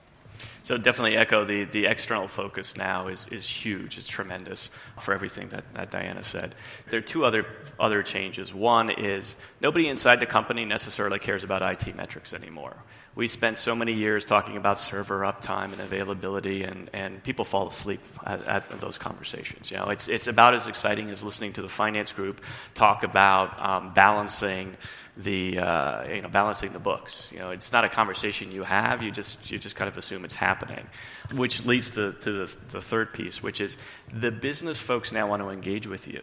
So 0.66 0.76
definitely 0.76 1.16
echo 1.16 1.44
the, 1.44 1.62
the 1.62 1.86
external 1.86 2.26
focus 2.26 2.76
now 2.76 3.06
is, 3.06 3.28
is 3.30 3.48
huge. 3.48 3.98
It's 3.98 4.08
tremendous 4.08 4.68
for 4.98 5.14
everything 5.14 5.48
that, 5.50 5.62
that 5.74 5.92
Diana 5.92 6.24
said. 6.24 6.56
There 6.90 6.98
are 6.98 7.04
two 7.04 7.24
other, 7.24 7.46
other 7.78 8.02
changes. 8.02 8.52
One 8.52 8.90
is 8.90 9.36
nobody 9.60 9.86
inside 9.86 10.18
the 10.18 10.26
company 10.26 10.64
necessarily 10.64 11.20
cares 11.20 11.44
about 11.44 11.62
IT 11.62 11.94
metrics 11.94 12.34
anymore. 12.34 12.74
We 13.16 13.28
spent 13.28 13.58
so 13.58 13.74
many 13.74 13.94
years 13.94 14.26
talking 14.26 14.58
about 14.58 14.78
server 14.78 15.20
uptime 15.20 15.72
and 15.72 15.80
availability, 15.80 16.64
and, 16.64 16.90
and 16.92 17.22
people 17.22 17.46
fall 17.46 17.66
asleep 17.66 18.00
at, 18.26 18.44
at 18.44 18.80
those 18.82 18.98
conversations. 18.98 19.70
You 19.70 19.78
know, 19.78 19.88
it's, 19.88 20.06
it's 20.06 20.26
about 20.26 20.54
as 20.54 20.66
exciting 20.66 21.08
as 21.08 21.24
listening 21.24 21.54
to 21.54 21.62
the 21.62 21.68
finance 21.68 22.12
group 22.12 22.44
talk 22.74 23.04
about 23.04 23.58
um, 23.58 23.94
balancing 23.94 24.76
the 25.16 25.58
uh, 25.58 26.06
you 26.06 26.20
know 26.20 26.28
balancing 26.28 26.74
the 26.74 26.78
books. 26.78 27.32
You 27.32 27.38
know, 27.38 27.52
it's 27.52 27.72
not 27.72 27.86
a 27.86 27.88
conversation 27.88 28.52
you 28.52 28.64
have. 28.64 29.02
You 29.02 29.10
just 29.10 29.50
you 29.50 29.58
just 29.58 29.76
kind 29.76 29.88
of 29.88 29.96
assume 29.96 30.26
it's 30.26 30.34
happening, 30.34 30.86
which 31.32 31.64
leads 31.64 31.88
to, 31.90 32.12
to 32.12 32.32
the, 32.44 32.56
the 32.68 32.82
third 32.82 33.14
piece, 33.14 33.42
which 33.42 33.62
is 33.62 33.78
the 34.12 34.30
business 34.30 34.78
folks 34.78 35.10
now 35.10 35.26
want 35.26 35.40
to 35.42 35.48
engage 35.48 35.86
with 35.86 36.06
you. 36.06 36.22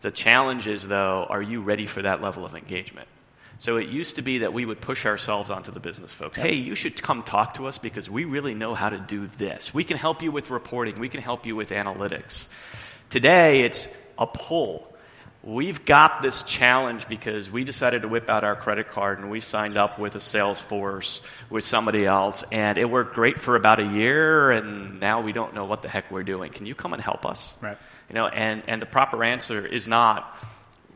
The 0.00 0.10
challenge 0.10 0.66
is 0.66 0.88
though, 0.88 1.26
are 1.28 1.42
you 1.42 1.60
ready 1.60 1.84
for 1.84 2.00
that 2.00 2.22
level 2.22 2.46
of 2.46 2.54
engagement? 2.54 3.08
So 3.62 3.76
it 3.76 3.90
used 3.90 4.16
to 4.16 4.22
be 4.22 4.38
that 4.38 4.52
we 4.52 4.66
would 4.66 4.80
push 4.80 5.06
ourselves 5.06 5.48
onto 5.48 5.70
the 5.70 5.78
business 5.78 6.12
folks. 6.12 6.36
Hey, 6.36 6.56
you 6.56 6.74
should 6.74 7.00
come 7.00 7.22
talk 7.22 7.54
to 7.54 7.68
us 7.68 7.78
because 7.78 8.10
we 8.10 8.24
really 8.24 8.54
know 8.54 8.74
how 8.74 8.88
to 8.88 8.98
do 8.98 9.28
this. 9.28 9.72
We 9.72 9.84
can 9.84 9.96
help 9.96 10.20
you 10.20 10.32
with 10.32 10.50
reporting. 10.50 10.98
We 10.98 11.08
can 11.08 11.20
help 11.22 11.46
you 11.46 11.54
with 11.54 11.70
analytics. 11.70 12.48
Today, 13.08 13.60
it's 13.60 13.88
a 14.18 14.26
pull. 14.26 14.92
We've 15.44 15.84
got 15.84 16.22
this 16.22 16.42
challenge 16.42 17.06
because 17.06 17.52
we 17.52 17.62
decided 17.62 18.02
to 18.02 18.08
whip 18.08 18.28
out 18.28 18.42
our 18.42 18.56
credit 18.56 18.88
card 18.88 19.20
and 19.20 19.30
we 19.30 19.38
signed 19.38 19.76
up 19.76 19.96
with 19.96 20.16
a 20.16 20.18
Salesforce 20.18 21.20
with 21.48 21.62
somebody 21.62 22.04
else, 22.04 22.42
and 22.50 22.78
it 22.78 22.90
worked 22.90 23.14
great 23.14 23.40
for 23.40 23.54
about 23.54 23.78
a 23.78 23.86
year, 23.86 24.50
and 24.50 24.98
now 24.98 25.20
we 25.20 25.32
don't 25.32 25.54
know 25.54 25.66
what 25.66 25.82
the 25.82 25.88
heck 25.88 26.10
we're 26.10 26.24
doing. 26.24 26.50
Can 26.50 26.66
you 26.66 26.74
come 26.74 26.94
and 26.94 27.00
help 27.00 27.24
us? 27.24 27.54
Right. 27.60 27.78
You 28.08 28.16
know, 28.16 28.26
and, 28.26 28.64
and 28.66 28.82
the 28.82 28.86
proper 28.86 29.22
answer 29.22 29.64
is 29.64 29.86
not, 29.86 30.36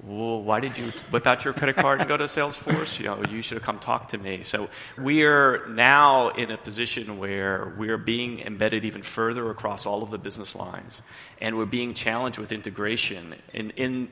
well, 0.07 0.40
why 0.40 0.61
did 0.61 0.79
you 0.79 0.92
whip 1.11 1.27
out 1.27 1.45
your 1.45 1.53
credit 1.53 1.75
card 1.75 1.99
and 1.99 2.09
go 2.09 2.16
to 2.16 2.25
Salesforce? 2.25 3.01
You 3.01 3.07
know, 3.07 3.25
you 3.25 3.42
should 3.42 3.57
have 3.57 3.64
come 3.64 3.81
talk 3.81 4.11
to 4.11 4.19
me. 4.19 4.45
So 4.45 4.69
we're 4.97 5.66
now 5.66 6.29
in 6.29 6.53
a 6.53 6.57
position 6.57 7.19
where 7.19 7.75
we're 7.77 7.99
being 7.99 8.38
embedded 8.38 8.85
even 8.85 9.03
further 9.03 9.51
across 9.51 9.85
all 9.85 10.05
of 10.05 10.12
the 10.12 10.19
business 10.19 10.55
lines, 10.55 11.03
and 11.40 11.57
we're 11.59 11.64
being 11.64 11.92
challenged 11.92 12.38
with 12.38 12.53
integration 12.53 13.35
in, 13.53 13.71
in 13.71 14.09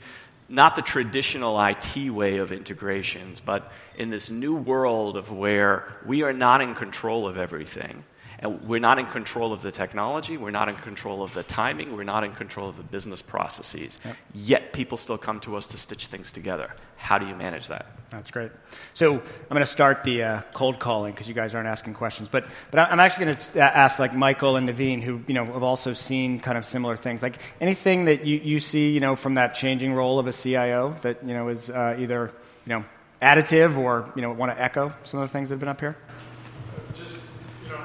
not 0.49 0.75
the 0.75 0.83
traditional 0.83 1.65
IT 1.65 2.11
way 2.11 2.39
of 2.39 2.51
integrations, 2.51 3.41
but 3.41 3.71
in 3.97 4.11
this 4.11 4.31
new 4.31 4.57
world 4.57 5.17
of 5.17 5.31
where 5.31 5.97
we 6.05 6.25
are 6.25 6.33
not 6.33 6.61
in 6.61 6.75
control 6.75 7.29
of 7.29 7.39
everything. 7.39 8.03
And 8.45 8.61
we're 8.69 8.79
not 8.79 8.99
in 8.99 9.07
control 9.07 9.55
of 9.55 9.63
the 9.63 9.73
technology, 9.73 10.37
we're 10.37 10.51
not 10.51 10.69
in 10.69 10.77
control 10.77 11.23
of 11.23 11.33
the 11.33 11.43
timing, 11.43 11.97
we're 11.97 12.05
not 12.05 12.25
in 12.25 12.33
control 12.33 12.69
of 12.69 12.77
the 12.77 12.83
business 12.83 13.23
processes. 13.23 13.97
Yet 14.35 14.75
people 14.75 14.99
still 14.99 15.17
come 15.17 15.41
to 15.41 15.57
us 15.57 15.67
to 15.69 15.79
stitch 15.79 16.09
things 16.09 16.31
together. 16.31 16.75
How 16.97 17.17
do 17.17 17.27
you 17.27 17.35
manage 17.35 17.69
that? 17.69 17.87
That's 18.11 18.31
great. 18.31 18.53
So 18.93 19.15
I'm 19.15 19.49
going 19.49 19.61
to 19.61 19.67
start 19.67 20.05
the 20.05 20.23
uh, 20.23 20.41
cold 20.53 20.79
calling 20.79 21.13
because 21.13 21.27
you 21.27 21.33
guys 21.33 21.55
aren't 21.55 21.69
asking 21.69 21.95
questions. 21.95 22.29
But, 22.29 22.45
but 22.71 22.81
I'm 22.81 23.01
actually 23.01 23.25
going 23.25 23.39
to 23.39 23.61
ask 23.61 23.99
like 23.99 24.15
Michael 24.15 24.57
and 24.57 24.69
Naveen, 24.69 25.03
who 25.03 25.23
you 25.27 25.33
know 25.33 25.47
have 25.47 25.63
also 25.63 25.95
seen 25.95 26.39
kind 26.39 26.59
of 26.59 26.67
similar 26.67 26.97
things. 26.97 27.23
Like 27.23 27.39
anything 27.63 28.05
that 28.05 28.27
you, 28.27 28.37
you 28.37 28.61
see, 28.61 28.91
you 28.91 29.01
know, 29.01 29.17
from 29.17 29.35
that 29.35 29.55
changing 29.55 29.95
role 29.95 30.19
of 30.19 30.27
a 30.27 30.35
CIO 30.35 30.95
that 31.01 31.27
you 31.27 31.33
know 31.33 31.49
is 31.49 31.71
uh, 31.71 31.97
either 31.99 32.31
you 32.67 32.75
know 32.75 32.85
additive 33.23 33.79
or 33.79 34.13
you 34.15 34.23
know 34.23 34.33
want 34.33 34.53
to 34.53 34.63
echo 34.63 34.93
some 35.05 35.21
of 35.21 35.29
the 35.29 35.33
things 35.33 35.49
that 35.49 35.55
have 35.55 35.61
been 35.61 35.69
up 35.69 35.81
here. 35.81 35.97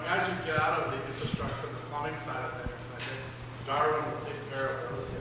Just, 0.10 0.28
you 0.28 0.34
as 0.34 0.40
you 0.40 0.46
get 0.46 0.60
out 0.62 0.80
of 0.80 0.92
the 0.92 0.98
infrastructure, 1.08 1.68
the 1.68 1.82
plumbing 1.90 2.18
side 2.18 2.46
of 2.46 2.54
things, 2.62 2.80
I 2.96 3.00
think 3.00 3.22
Darwin 3.68 4.04
will 4.06 4.26
take 4.26 4.50
care 4.50 4.68
of 4.68 4.90
those. 4.96 5.12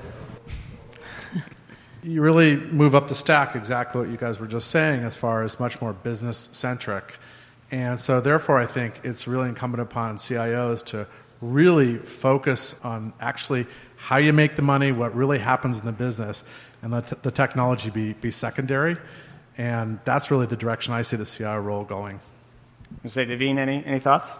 you 2.02 2.22
really 2.22 2.56
move 2.56 2.94
up 2.94 3.08
the 3.08 3.14
stack 3.14 3.54
exactly 3.56 4.00
what 4.00 4.10
you 4.10 4.16
guys 4.16 4.40
were 4.40 4.46
just 4.46 4.68
saying 4.68 5.02
as 5.02 5.16
far 5.16 5.42
as 5.44 5.58
much 5.60 5.80
more 5.80 5.92
business 5.92 6.48
centric 6.52 7.16
and 7.70 7.98
so 8.00 8.20
therefore 8.20 8.56
i 8.56 8.64
think 8.64 9.00
it's 9.02 9.26
really 9.26 9.48
incumbent 9.48 9.82
upon 9.82 10.16
cios 10.16 10.82
to 10.84 11.06
really 11.42 11.98
focus 11.98 12.74
on 12.82 13.12
actually 13.20 13.66
how 13.96 14.16
you 14.16 14.32
make 14.32 14.56
the 14.56 14.62
money 14.62 14.92
what 14.92 15.14
really 15.14 15.38
happens 15.38 15.78
in 15.78 15.84
the 15.84 15.92
business 15.92 16.44
and 16.82 16.92
let 16.92 17.06
t- 17.08 17.16
the 17.22 17.30
technology 17.30 17.90
be, 17.90 18.12
be 18.14 18.30
secondary 18.30 18.96
and 19.58 19.98
that's 20.04 20.30
really 20.30 20.46
the 20.46 20.56
direction 20.56 20.94
i 20.94 21.02
see 21.02 21.16
the 21.16 21.26
cio 21.26 21.58
role 21.58 21.84
going 21.84 22.20
You 23.02 23.10
say 23.10 23.26
Naveen, 23.26 23.58
any 23.58 23.84
any 23.84 23.98
thoughts? 23.98 24.30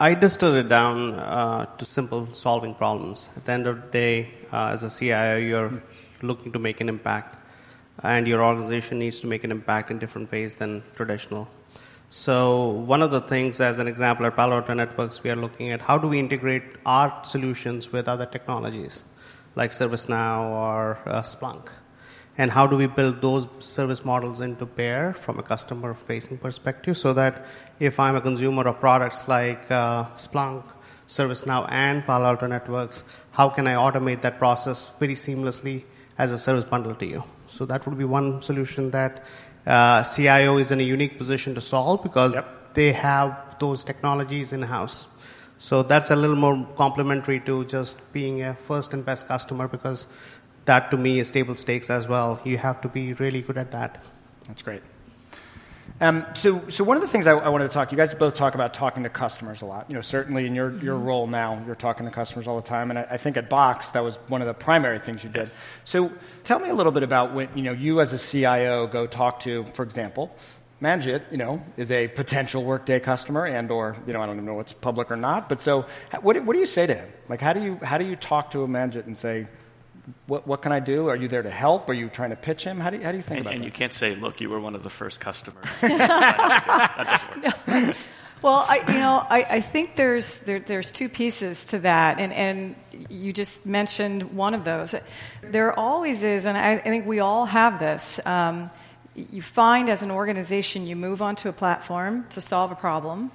I 0.00 0.14
distilled 0.14 0.56
it 0.56 0.68
down 0.68 1.14
uh, 1.14 1.66
to 1.66 1.84
simple 1.84 2.26
solving 2.34 2.74
problems. 2.74 3.28
At 3.36 3.44
the 3.44 3.52
end 3.52 3.68
of 3.68 3.76
the 3.80 3.88
day, 3.92 4.30
uh, 4.52 4.70
as 4.72 4.82
a 4.82 4.90
CIO, 4.90 5.36
you're 5.36 5.82
looking 6.20 6.50
to 6.50 6.58
make 6.58 6.80
an 6.80 6.88
impact, 6.88 7.38
and 8.02 8.26
your 8.26 8.42
organization 8.42 8.98
needs 8.98 9.20
to 9.20 9.28
make 9.28 9.44
an 9.44 9.52
impact 9.52 9.92
in 9.92 10.00
different 10.00 10.32
ways 10.32 10.56
than 10.56 10.82
traditional. 10.96 11.48
So, 12.10 12.70
one 12.70 13.02
of 13.02 13.12
the 13.12 13.20
things, 13.20 13.60
as 13.60 13.78
an 13.78 13.86
example, 13.86 14.26
at 14.26 14.34
Palo 14.34 14.56
Alto 14.56 14.74
Networks, 14.74 15.22
we 15.22 15.30
are 15.30 15.36
looking 15.36 15.70
at 15.70 15.80
how 15.80 15.96
do 15.96 16.08
we 16.08 16.18
integrate 16.18 16.64
our 16.84 17.24
solutions 17.24 17.92
with 17.92 18.08
other 18.08 18.26
technologies, 18.26 19.04
like 19.54 19.70
ServiceNow 19.70 20.40
or 20.50 20.98
uh, 21.06 21.22
Splunk 21.22 21.68
and 22.36 22.50
how 22.50 22.66
do 22.66 22.76
we 22.76 22.86
build 22.86 23.22
those 23.22 23.46
service 23.58 24.04
models 24.04 24.40
into 24.40 24.66
bear 24.66 25.12
from 25.14 25.38
a 25.38 25.42
customer 25.42 25.94
facing 25.94 26.36
perspective 26.38 26.96
so 26.98 27.12
that 27.12 27.46
if 27.78 28.00
I'm 28.00 28.16
a 28.16 28.20
consumer 28.20 28.64
of 28.64 28.80
products 28.80 29.28
like 29.28 29.70
uh, 29.70 30.04
Splunk, 30.16 30.64
ServiceNow, 31.06 31.66
and 31.70 32.04
Palo 32.04 32.26
Alto 32.26 32.46
Networks, 32.46 33.04
how 33.32 33.48
can 33.48 33.66
I 33.66 33.74
automate 33.74 34.22
that 34.22 34.38
process 34.38 34.92
very 34.98 35.14
seamlessly 35.14 35.84
as 36.18 36.32
a 36.32 36.38
service 36.38 36.64
bundle 36.64 36.94
to 36.96 37.06
you? 37.06 37.24
So 37.46 37.66
that 37.66 37.86
would 37.86 37.98
be 37.98 38.04
one 38.04 38.42
solution 38.42 38.90
that 38.90 39.22
uh, 39.66 40.02
CIO 40.02 40.58
is 40.58 40.70
in 40.70 40.80
a 40.80 40.82
unique 40.82 41.18
position 41.18 41.54
to 41.54 41.60
solve 41.60 42.02
because 42.02 42.34
Yep. 42.34 42.74
they 42.74 42.92
have 42.92 43.56
those 43.60 43.84
technologies 43.84 44.52
in 44.52 44.62
house. 44.62 45.06
So 45.56 45.82
that's 45.82 46.10
a 46.10 46.16
little 46.16 46.36
more 46.36 46.66
complementary 46.76 47.40
to 47.40 47.64
just 47.64 48.00
being 48.12 48.42
a 48.42 48.54
first 48.54 48.92
and 48.92 49.04
best 49.04 49.28
customer 49.28 49.68
because 49.68 50.06
that 50.64 50.90
to 50.90 50.96
me 50.96 51.18
is 51.18 51.30
table 51.30 51.56
stakes 51.56 51.90
as 51.90 52.08
well. 52.08 52.40
You 52.44 52.58
have 52.58 52.80
to 52.82 52.88
be 52.88 53.12
really 53.14 53.42
good 53.42 53.58
at 53.58 53.70
that. 53.72 54.02
That's 54.46 54.62
great. 54.62 54.82
Um, 56.00 56.26
so, 56.34 56.68
so 56.68 56.82
one 56.82 56.96
of 56.96 57.02
the 57.02 57.08
things 57.08 57.26
I, 57.26 57.32
I 57.32 57.48
wanted 57.48 57.70
to 57.70 57.74
talk, 57.74 57.92
you 57.92 57.96
guys 57.96 58.12
both 58.14 58.34
talk 58.34 58.56
about 58.56 58.74
talking 58.74 59.04
to 59.04 59.08
customers 59.08 59.62
a 59.62 59.66
lot. 59.66 59.86
You 59.88 59.94
know, 59.94 60.00
certainly 60.00 60.44
in 60.44 60.54
your, 60.54 60.76
your 60.82 60.96
role 60.96 61.26
now, 61.28 61.62
you're 61.66 61.76
talking 61.76 62.04
to 62.04 62.12
customers 62.12 62.48
all 62.48 62.56
the 62.56 62.66
time, 62.66 62.90
and 62.90 62.98
I, 62.98 63.06
I 63.12 63.16
think 63.16 63.36
at 63.36 63.48
Box 63.48 63.90
that 63.90 64.02
was 64.02 64.16
one 64.26 64.42
of 64.42 64.48
the 64.48 64.54
primary 64.54 64.98
things 64.98 65.22
you 65.22 65.30
did. 65.30 65.50
So, 65.84 66.10
tell 66.42 66.58
me 66.58 66.68
a 66.68 66.74
little 66.74 66.90
bit 66.90 67.04
about 67.04 67.32
when 67.32 67.48
you 67.54 67.62
know 67.62 67.72
you 67.72 68.00
as 68.00 68.12
a 68.12 68.18
CIO 68.18 68.88
go 68.88 69.06
talk 69.06 69.40
to, 69.40 69.64
for 69.74 69.84
example, 69.84 70.34
Manjit. 70.82 71.30
You 71.30 71.38
know, 71.38 71.62
is 71.76 71.92
a 71.92 72.08
potential 72.08 72.64
Workday 72.64 72.98
customer, 72.98 73.46
and 73.46 73.70
or 73.70 73.96
you 74.04 74.12
know, 74.14 74.20
I 74.20 74.26
don't 74.26 74.34
even 74.34 74.46
know 74.46 74.54
what's 74.54 74.72
public 74.72 75.12
or 75.12 75.16
not. 75.16 75.48
But 75.48 75.60
so, 75.60 75.86
what, 76.22 76.42
what 76.44 76.54
do 76.54 76.58
you 76.58 76.66
say 76.66 76.88
to 76.88 76.94
him? 76.94 77.08
Like, 77.28 77.40
how 77.40 77.52
do 77.52 77.62
you 77.62 77.78
how 77.82 77.98
do 77.98 78.04
you 78.04 78.16
talk 78.16 78.50
to 78.50 78.64
a 78.64 78.68
Manjit 78.68 79.06
and 79.06 79.16
say, 79.16 79.46
what, 80.26 80.46
what 80.46 80.62
can 80.62 80.72
I 80.72 80.80
do? 80.80 81.08
Are 81.08 81.16
you 81.16 81.28
there 81.28 81.42
to 81.42 81.50
help? 81.50 81.88
Are 81.88 81.94
you 81.94 82.08
trying 82.08 82.30
to 82.30 82.36
pitch 82.36 82.64
him? 82.64 82.78
How 82.78 82.90
do 82.90 82.98
you, 82.98 83.02
how 83.04 83.10
do 83.10 83.16
you 83.16 83.22
think 83.22 83.38
And, 83.38 83.46
about 83.46 83.54
and 83.54 83.60
that? 83.62 83.64
And 83.66 83.72
you 83.72 83.76
can't 83.76 83.92
say, 83.92 84.14
look, 84.14 84.40
you 84.40 84.50
were 84.50 84.60
one 84.60 84.74
of 84.74 84.82
the 84.82 84.90
first 84.90 85.20
customers. 85.20 85.66
that 85.80 87.22
doesn't 87.66 87.86
work. 87.86 87.96
Well, 88.44 88.66
I, 88.68 88.92
you 88.92 88.98
know, 88.98 89.26
I, 89.30 89.46
I 89.48 89.60
think 89.62 89.96
there's 89.96 90.40
there, 90.40 90.60
there's 90.60 90.92
two 90.92 91.08
pieces 91.08 91.64
to 91.66 91.78
that, 91.78 92.18
and 92.18 92.30
and 92.30 92.74
you 93.08 93.32
just 93.32 93.64
mentioned 93.64 94.36
one 94.36 94.52
of 94.52 94.66
those. 94.66 94.94
There 95.40 95.72
always 95.72 96.22
is, 96.22 96.44
and 96.44 96.58
I, 96.58 96.72
I 96.72 96.82
think 96.82 97.06
we 97.06 97.20
all 97.20 97.46
have 97.46 97.78
this. 97.78 98.20
Um, 98.26 98.70
you 99.14 99.40
find 99.40 99.88
as 99.88 100.02
an 100.02 100.10
organization, 100.10 100.86
you 100.86 100.94
move 100.94 101.22
onto 101.22 101.48
a 101.48 101.54
platform 101.54 102.26
to 102.30 102.42
solve 102.42 102.70
a 102.70 102.74
problem. 102.74 103.30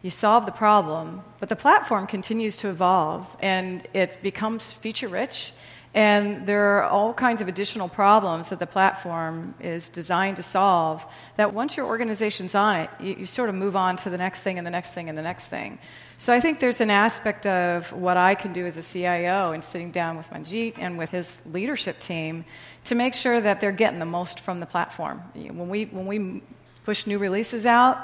You 0.00 0.10
solve 0.10 0.46
the 0.46 0.52
problem, 0.52 1.22
but 1.40 1.48
the 1.48 1.56
platform 1.56 2.06
continues 2.06 2.56
to 2.58 2.68
evolve, 2.68 3.26
and 3.40 3.82
it 3.94 4.18
becomes 4.22 4.72
feature 4.72 5.08
rich. 5.08 5.52
And 5.94 6.46
there 6.46 6.78
are 6.78 6.84
all 6.84 7.12
kinds 7.12 7.42
of 7.42 7.48
additional 7.48 7.88
problems 7.88 8.48
that 8.48 8.58
the 8.58 8.66
platform 8.66 9.54
is 9.60 9.90
designed 9.90 10.36
to 10.36 10.42
solve 10.42 11.04
that 11.36 11.52
once 11.52 11.76
your 11.76 11.86
organization's 11.86 12.54
on 12.54 12.76
it, 12.76 12.90
you, 12.98 13.14
you, 13.20 13.26
sort 13.26 13.50
of 13.50 13.54
move 13.54 13.76
on 13.76 13.96
to 13.98 14.10
the 14.10 14.16
next 14.16 14.42
thing 14.42 14.56
and 14.56 14.66
the 14.66 14.70
next 14.70 14.94
thing 14.94 15.10
and 15.10 15.18
the 15.18 15.22
next 15.22 15.48
thing. 15.48 15.78
So 16.16 16.32
I 16.32 16.40
think 16.40 16.60
there's 16.60 16.80
an 16.80 16.88
aspect 16.88 17.46
of 17.46 17.92
what 17.92 18.16
I 18.16 18.36
can 18.36 18.54
do 18.54 18.64
as 18.64 18.78
a 18.78 18.82
CIO 18.82 19.52
and 19.52 19.62
sitting 19.62 19.90
down 19.90 20.16
with 20.16 20.30
Manjit 20.30 20.78
and 20.78 20.96
with 20.96 21.10
his 21.10 21.38
leadership 21.44 22.00
team 22.00 22.46
to 22.84 22.94
make 22.94 23.14
sure 23.14 23.40
that 23.40 23.60
they're 23.60 23.72
getting 23.72 23.98
the 23.98 24.06
most 24.06 24.40
from 24.40 24.60
the 24.60 24.66
platform. 24.66 25.18
When 25.34 25.68
we, 25.68 25.84
when 25.86 26.06
we 26.06 26.42
push 26.84 27.06
new 27.06 27.18
releases 27.18 27.66
out, 27.66 27.98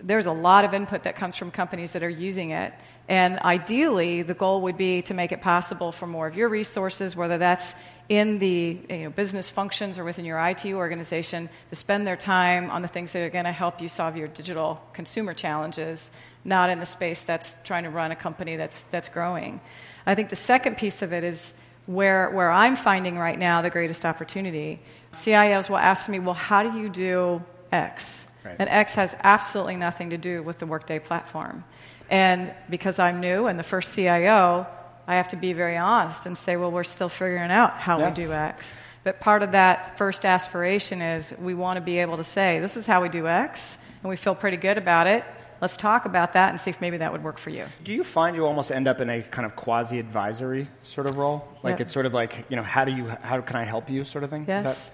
there's 0.00 0.26
a 0.26 0.32
lot 0.32 0.64
of 0.64 0.74
input 0.74 1.04
that 1.04 1.16
comes 1.16 1.36
from 1.36 1.50
companies 1.50 1.92
that 1.92 2.02
are 2.02 2.08
using 2.08 2.50
it. 2.50 2.72
And 3.08 3.38
ideally, 3.38 4.22
the 4.22 4.34
goal 4.34 4.62
would 4.62 4.76
be 4.76 5.02
to 5.02 5.14
make 5.14 5.32
it 5.32 5.40
possible 5.40 5.92
for 5.92 6.06
more 6.06 6.26
of 6.26 6.36
your 6.36 6.48
resources, 6.48 7.16
whether 7.16 7.38
that's 7.38 7.74
in 8.08 8.38
the 8.38 8.78
you 8.88 8.96
know, 9.04 9.10
business 9.10 9.50
functions 9.50 9.98
or 9.98 10.04
within 10.04 10.24
your 10.24 10.38
IT 10.38 10.66
organization, 10.66 11.48
to 11.70 11.76
spend 11.76 12.06
their 12.06 12.16
time 12.16 12.70
on 12.70 12.82
the 12.82 12.88
things 12.88 13.12
that 13.12 13.20
are 13.20 13.30
going 13.30 13.44
to 13.44 13.52
help 13.52 13.80
you 13.80 13.88
solve 13.88 14.16
your 14.16 14.28
digital 14.28 14.80
consumer 14.92 15.34
challenges, 15.34 16.10
not 16.44 16.70
in 16.70 16.80
the 16.80 16.86
space 16.86 17.22
that's 17.22 17.56
trying 17.64 17.84
to 17.84 17.90
run 17.90 18.12
a 18.12 18.16
company 18.16 18.56
that's, 18.56 18.82
that's 18.84 19.08
growing. 19.08 19.60
I 20.06 20.14
think 20.14 20.28
the 20.28 20.36
second 20.36 20.76
piece 20.76 21.02
of 21.02 21.12
it 21.12 21.24
is 21.24 21.54
where, 21.86 22.30
where 22.30 22.50
I'm 22.50 22.76
finding 22.76 23.18
right 23.18 23.38
now 23.38 23.62
the 23.62 23.70
greatest 23.70 24.04
opportunity. 24.04 24.80
CIOs 25.12 25.70
will 25.70 25.78
ask 25.78 26.08
me, 26.08 26.18
well, 26.18 26.34
how 26.34 26.62
do 26.62 26.78
you 26.78 26.90
do 26.90 27.42
X? 27.72 28.26
Right. 28.48 28.56
And 28.58 28.68
X 28.68 28.94
has 28.94 29.14
absolutely 29.22 29.76
nothing 29.76 30.10
to 30.10 30.18
do 30.18 30.42
with 30.42 30.58
the 30.58 30.66
Workday 30.66 30.98
platform. 30.98 31.64
And 32.10 32.52
because 32.70 32.98
I'm 32.98 33.20
new 33.20 33.46
and 33.46 33.58
the 33.58 33.62
first 33.62 33.94
CIO, 33.94 34.66
I 35.06 35.16
have 35.16 35.28
to 35.28 35.36
be 35.36 35.52
very 35.52 35.76
honest 35.76 36.26
and 36.26 36.36
say, 36.36 36.56
well, 36.56 36.70
we're 36.70 36.84
still 36.84 37.08
figuring 37.08 37.50
out 37.50 37.74
how 37.78 37.98
yeah. 37.98 38.08
we 38.08 38.14
do 38.14 38.32
X. 38.32 38.76
But 39.04 39.20
part 39.20 39.42
of 39.42 39.52
that 39.52 39.98
first 39.98 40.24
aspiration 40.24 41.02
is 41.02 41.34
we 41.38 41.54
want 41.54 41.76
to 41.76 41.80
be 41.80 41.98
able 41.98 42.16
to 42.16 42.24
say, 42.24 42.60
this 42.60 42.76
is 42.76 42.86
how 42.86 43.02
we 43.02 43.08
do 43.08 43.26
X, 43.26 43.78
and 44.02 44.10
we 44.10 44.16
feel 44.16 44.34
pretty 44.34 44.56
good 44.56 44.78
about 44.78 45.06
it. 45.06 45.24
Let's 45.60 45.76
talk 45.76 46.04
about 46.04 46.34
that 46.34 46.50
and 46.50 46.60
see 46.60 46.70
if 46.70 46.80
maybe 46.80 46.98
that 46.98 47.10
would 47.10 47.24
work 47.24 47.38
for 47.38 47.50
you. 47.50 47.66
Do 47.82 47.92
you 47.92 48.04
find 48.04 48.36
you 48.36 48.46
almost 48.46 48.70
end 48.70 48.86
up 48.86 49.00
in 49.00 49.10
a 49.10 49.22
kind 49.22 49.44
of 49.44 49.56
quasi 49.56 49.98
advisory 49.98 50.68
sort 50.84 51.06
of 51.06 51.16
role? 51.16 51.48
Like 51.62 51.72
yep. 51.72 51.80
it's 51.82 51.92
sort 51.92 52.06
of 52.06 52.14
like, 52.14 52.44
you 52.48 52.56
know, 52.56 52.62
how 52.62 52.84
do 52.84 52.92
you, 52.92 53.08
how 53.22 53.40
can 53.40 53.56
I 53.56 53.64
help 53.64 53.90
you 53.90 54.04
sort 54.04 54.24
of 54.24 54.30
thing? 54.30 54.44
Yes. 54.46 54.90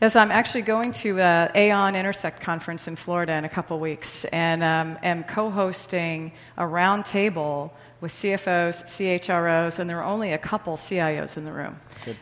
Yes, 0.00 0.14
I'm 0.14 0.30
actually 0.30 0.62
going 0.62 0.92
to 0.92 1.20
uh, 1.20 1.50
Aon 1.56 1.96
Intersect 1.96 2.40
conference 2.40 2.86
in 2.86 2.94
Florida 2.94 3.32
in 3.32 3.44
a 3.44 3.48
couple 3.48 3.80
weeks, 3.80 4.24
and 4.26 4.62
um, 4.62 4.96
am 5.02 5.24
co-hosting 5.24 6.30
a 6.56 6.62
roundtable 6.62 7.72
with 8.00 8.12
CFOs, 8.12 8.84
CHROs, 8.84 9.80
and 9.80 9.90
there 9.90 9.98
are 9.98 10.04
only 10.04 10.32
a 10.32 10.38
couple 10.38 10.76
CIOs 10.76 11.36
in 11.36 11.44
the 11.44 11.52
room. 11.52 11.80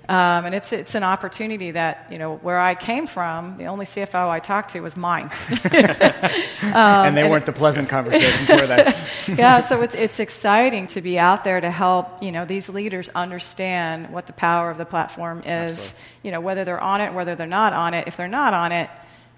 Um, 0.09 0.47
and 0.47 0.55
it's, 0.55 0.73
it's 0.73 0.95
an 0.95 1.03
opportunity 1.03 1.73
that, 1.73 2.07
you 2.11 2.19
know, 2.19 2.37
where 2.37 2.59
I 2.59 2.75
came 2.75 3.07
from, 3.07 3.59
the 3.59 3.67
only 3.67 3.85
CFO 3.85 4.29
I 4.29 4.41
talked 4.41 4.73
to 4.73 4.81
was 4.81 4.97
mine. 4.97 5.25
um, 5.51 5.61
and 6.63 7.17
they 7.17 7.23
and 7.23 7.31
weren't 7.31 7.43
it, 7.43 7.47
the 7.47 7.53
pleasant 7.53 7.89
conversations, 7.91 8.49
were 8.49 8.67
they? 8.67 8.95
yeah, 9.35 9.61
so 9.61 9.83
it's, 9.83 9.95
it's 9.95 10.19
exciting 10.19 10.87
to 10.89 11.03
be 11.03 11.19
out 11.19 11.45
there 11.45 11.61
to 11.61 11.71
help, 11.71 12.23
you 12.23 12.33
know, 12.33 12.47
these 12.47 12.71
leaders 12.71 13.11
understand 13.15 14.11
what 14.11 14.27
the 14.27 14.33
power 14.33 14.71
of 14.71 14.79
the 14.79 14.87
platform 14.87 15.41
is, 15.41 15.47
Absolutely. 15.47 16.01
you 16.23 16.31
know, 16.31 16.41
whether 16.41 16.65
they're 16.65 16.81
on 16.81 17.03
it, 17.03 17.13
whether 17.13 17.35
they're 17.35 17.47
not 17.47 17.75
on 17.75 17.93
it. 17.93 18.09
If 18.09 18.17
they're 18.17 18.29
not 18.29 18.55
on 18.55 18.73
it, 18.73 18.89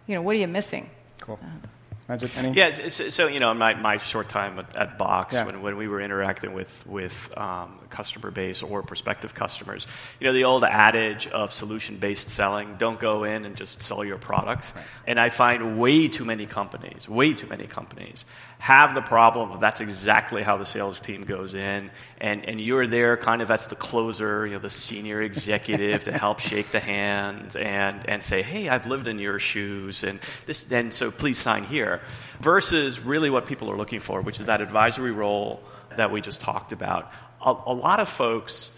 you 0.06 0.14
know, 0.14 0.22
what 0.22 0.36
are 0.36 0.38
you 0.38 0.48
missing? 0.48 0.88
Cool. 1.20 1.40
Uh, 1.42 1.66
any? 2.08 2.56
Yeah, 2.56 2.88
so, 2.88 3.26
you 3.26 3.38
know, 3.38 3.52
my, 3.54 3.74
my 3.74 3.98
short 3.98 4.28
time 4.28 4.58
at, 4.58 4.76
at 4.76 4.98
Box, 4.98 5.34
yeah. 5.34 5.44
when, 5.44 5.62
when 5.62 5.76
we 5.76 5.88
were 5.88 6.00
interacting 6.00 6.54
with, 6.54 6.86
with 6.86 7.36
um, 7.36 7.78
customer 7.90 8.30
base 8.30 8.62
or 8.62 8.82
prospective 8.82 9.34
customers, 9.34 9.86
you 10.18 10.26
know, 10.26 10.32
the 10.32 10.44
old 10.44 10.64
adage 10.64 11.26
of 11.26 11.52
solution 11.52 11.96
based 11.96 12.30
selling 12.30 12.76
don't 12.76 12.98
go 12.98 13.24
in 13.24 13.44
and 13.44 13.56
just 13.56 13.82
sell 13.82 14.04
your 14.04 14.18
products. 14.18 14.72
Right. 14.74 14.84
And 15.06 15.20
I 15.20 15.28
find 15.28 15.78
way 15.78 16.08
too 16.08 16.24
many 16.24 16.46
companies, 16.46 17.08
way 17.08 17.34
too 17.34 17.46
many 17.46 17.66
companies 17.66 18.24
have 18.58 18.94
the 18.94 19.00
problem 19.00 19.52
of 19.52 19.60
that's 19.60 19.80
exactly 19.80 20.42
how 20.42 20.56
the 20.56 20.64
sales 20.64 20.98
team 20.98 21.22
goes 21.22 21.54
in, 21.54 21.90
and, 22.20 22.44
and 22.44 22.60
you're 22.60 22.86
there 22.86 23.16
kind 23.16 23.40
of 23.40 23.50
as 23.50 23.68
the 23.68 23.76
closer, 23.76 24.46
you 24.46 24.54
know, 24.54 24.58
the 24.58 24.68
senior 24.68 25.22
executive 25.22 26.04
to 26.04 26.12
help 26.12 26.40
shake 26.40 26.70
the 26.72 26.80
hand 26.80 27.56
and, 27.56 28.08
and 28.08 28.22
say, 28.22 28.42
hey, 28.42 28.68
I've 28.68 28.86
lived 28.86 29.06
in 29.06 29.20
your 29.20 29.38
shoes, 29.38 30.02
and 30.02 30.18
this, 30.46 30.70
and 30.72 30.92
so 30.92 31.10
please 31.10 31.38
sign 31.38 31.64
here, 31.64 32.00
versus 32.40 33.00
really 33.00 33.30
what 33.30 33.46
people 33.46 33.70
are 33.70 33.76
looking 33.76 34.00
for, 34.00 34.20
which 34.22 34.40
is 34.40 34.46
that 34.46 34.60
advisory 34.60 35.12
role 35.12 35.62
that 35.96 36.10
we 36.10 36.20
just 36.20 36.40
talked 36.40 36.72
about. 36.72 37.10
A, 37.40 37.54
a 37.66 37.72
lot 37.72 38.00
of 38.00 38.08
folks, 38.08 38.70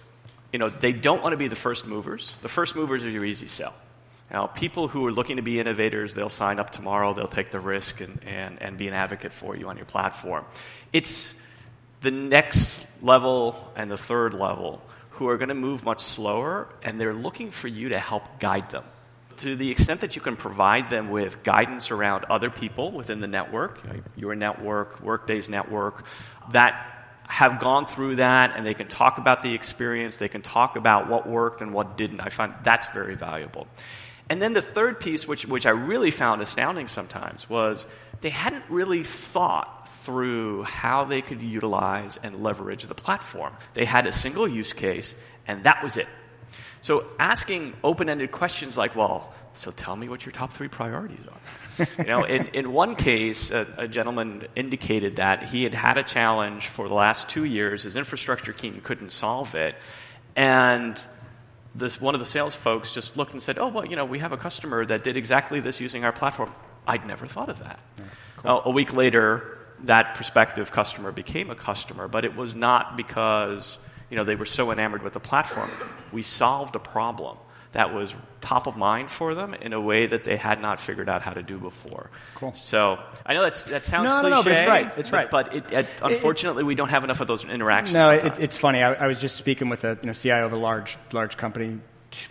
you 0.52 0.58
know, 0.58 0.68
they 0.68 0.92
don't 0.92 1.22
want 1.22 1.32
to 1.32 1.38
be 1.38 1.48
the 1.48 1.56
first 1.56 1.86
movers. 1.86 2.32
The 2.42 2.48
first 2.48 2.76
movers 2.76 3.04
are 3.04 3.10
your 3.10 3.24
easy 3.24 3.48
sell. 3.48 3.74
Now, 4.30 4.46
people 4.46 4.86
who 4.86 5.04
are 5.06 5.12
looking 5.12 5.36
to 5.36 5.42
be 5.42 5.58
innovators, 5.58 6.14
they'll 6.14 6.28
sign 6.28 6.60
up 6.60 6.70
tomorrow, 6.70 7.12
they'll 7.14 7.26
take 7.26 7.50
the 7.50 7.60
risk 7.60 8.00
and, 8.00 8.22
and, 8.24 8.62
and 8.62 8.76
be 8.78 8.86
an 8.86 8.94
advocate 8.94 9.32
for 9.32 9.56
you 9.56 9.68
on 9.68 9.76
your 9.76 9.86
platform. 9.86 10.44
It's 10.92 11.34
the 12.00 12.10
next 12.10 12.86
level 13.02 13.72
and 13.76 13.90
the 13.90 13.96
third 13.96 14.34
level 14.34 14.80
who 15.10 15.28
are 15.28 15.36
going 15.36 15.48
to 15.48 15.54
move 15.54 15.84
much 15.84 16.00
slower, 16.00 16.68
and 16.82 17.00
they're 17.00 17.14
looking 17.14 17.50
for 17.50 17.68
you 17.68 17.90
to 17.90 17.98
help 17.98 18.38
guide 18.38 18.70
them. 18.70 18.84
To 19.38 19.56
the 19.56 19.70
extent 19.70 20.02
that 20.02 20.16
you 20.16 20.22
can 20.22 20.36
provide 20.36 20.90
them 20.90 21.10
with 21.10 21.42
guidance 21.42 21.90
around 21.90 22.24
other 22.30 22.50
people 22.50 22.92
within 22.92 23.20
the 23.20 23.26
network, 23.26 23.82
your 24.16 24.34
network, 24.34 25.00
Workday's 25.00 25.48
network, 25.48 26.04
that 26.52 27.00
have 27.24 27.60
gone 27.60 27.86
through 27.86 28.16
that 28.16 28.56
and 28.56 28.66
they 28.66 28.74
can 28.74 28.88
talk 28.88 29.18
about 29.18 29.42
the 29.42 29.54
experience, 29.54 30.16
they 30.16 30.28
can 30.28 30.42
talk 30.42 30.76
about 30.76 31.08
what 31.08 31.28
worked 31.28 31.62
and 31.62 31.72
what 31.72 31.96
didn't, 31.96 32.20
I 32.20 32.28
find 32.28 32.54
that's 32.62 32.88
very 32.88 33.14
valuable. 33.14 33.66
And 34.30 34.40
then 34.40 34.52
the 34.52 34.62
third 34.62 35.00
piece, 35.00 35.26
which, 35.26 35.44
which 35.44 35.66
I 35.66 35.70
really 35.70 36.12
found 36.12 36.40
astounding 36.40 36.86
sometimes, 36.86 37.50
was 37.50 37.84
they 38.20 38.30
hadn't 38.30 38.64
really 38.70 39.02
thought 39.02 39.88
through 39.88 40.62
how 40.62 41.04
they 41.04 41.20
could 41.20 41.42
utilize 41.42 42.16
and 42.16 42.42
leverage 42.42 42.84
the 42.84 42.94
platform. 42.94 43.52
They 43.74 43.84
had 43.84 44.06
a 44.06 44.12
single 44.12 44.46
use 44.46 44.72
case, 44.72 45.16
and 45.48 45.64
that 45.64 45.82
was 45.82 45.96
it. 45.96 46.06
So 46.80 47.06
asking 47.18 47.74
open-ended 47.82 48.30
questions 48.30 48.78
like, 48.78 48.94
well, 48.94 49.34
so 49.54 49.72
tell 49.72 49.96
me 49.96 50.08
what 50.08 50.24
your 50.24 50.32
top 50.32 50.52
three 50.52 50.68
priorities 50.68 51.26
are. 51.28 51.86
you 51.98 52.04
know, 52.04 52.24
in, 52.24 52.46
in 52.48 52.72
one 52.72 52.94
case, 52.94 53.50
a, 53.50 53.66
a, 53.76 53.88
gentleman 53.88 54.46
indicated 54.54 55.16
that 55.16 55.42
he 55.42 55.64
had 55.64 55.74
had 55.74 55.98
a 55.98 56.02
challenge 56.04 56.68
for 56.68 56.88
the 56.88 56.94
last 56.94 57.28
two 57.28 57.44
years. 57.44 57.82
His 57.82 57.96
infrastructure 57.96 58.52
team 58.52 58.80
couldn't 58.82 59.10
solve 59.10 59.54
it. 59.54 59.74
And 60.36 61.00
this, 61.74 62.00
one 62.00 62.14
of 62.14 62.20
the 62.20 62.26
sales 62.26 62.54
folks 62.54 62.92
just 62.92 63.16
looked 63.16 63.32
and 63.32 63.42
said, 63.42 63.58
Oh, 63.58 63.68
well, 63.68 63.86
you 63.86 63.96
know, 63.96 64.04
we 64.04 64.18
have 64.18 64.32
a 64.32 64.36
customer 64.36 64.84
that 64.86 65.04
did 65.04 65.16
exactly 65.16 65.60
this 65.60 65.80
using 65.80 66.04
our 66.04 66.12
platform. 66.12 66.52
I'd 66.86 67.06
never 67.06 67.26
thought 67.26 67.48
of 67.48 67.58
that. 67.60 67.78
Yeah, 67.98 68.04
cool. 68.38 68.62
a 68.64 68.70
week 68.70 68.92
later, 68.92 69.58
that 69.84 70.14
prospective 70.14 70.72
customer 70.72 71.12
became 71.12 71.50
a 71.50 71.54
customer, 71.54 72.08
but 72.08 72.24
it 72.24 72.36
was 72.36 72.54
not 72.54 72.96
because 72.96 73.78
you 74.10 74.16
know, 74.16 74.24
they 74.24 74.34
were 74.34 74.46
so 74.46 74.72
enamored 74.72 75.02
with 75.02 75.12
the 75.12 75.20
platform. 75.20 75.70
We 76.12 76.22
solved 76.22 76.74
a 76.74 76.80
problem 76.80 77.38
that 77.72 77.94
was 77.94 78.14
top 78.40 78.66
of 78.66 78.76
mind 78.76 79.10
for 79.10 79.34
them 79.34 79.54
in 79.54 79.72
a 79.72 79.80
way 79.80 80.06
that 80.06 80.24
they 80.24 80.36
had 80.36 80.60
not 80.60 80.80
figured 80.80 81.08
out 81.08 81.22
how 81.22 81.30
to 81.30 81.42
do 81.42 81.58
before. 81.58 82.10
Cool. 82.34 82.52
So 82.54 82.98
I 83.24 83.34
know 83.34 83.42
that's, 83.42 83.64
that 83.64 83.84
sounds 83.84 84.10
no, 84.10 84.20
cliche. 84.20 84.30
No, 84.30 84.36
no, 84.36 84.42
but 84.42 84.52
it's 84.52 84.66
right. 84.66 84.98
It's 84.98 85.12
right. 85.12 85.30
But 85.30 85.54
it, 85.54 85.72
it, 85.72 85.86
unfortunately, 86.02 86.62
it, 86.62 86.66
we 86.66 86.74
don't 86.74 86.88
have 86.88 87.04
enough 87.04 87.20
of 87.20 87.28
those 87.28 87.44
interactions. 87.44 87.94
No, 87.94 88.10
it's 88.10 88.56
funny. 88.56 88.82
I, 88.82 88.94
I, 88.94 89.06
was 89.06 89.20
just 89.20 89.36
speaking 89.36 89.68
with 89.68 89.84
a 89.84 89.98
you 90.02 90.06
know, 90.06 90.12
CIO 90.12 90.46
of 90.46 90.52
a 90.52 90.56
large, 90.56 90.98
large 91.12 91.36
company 91.36 91.78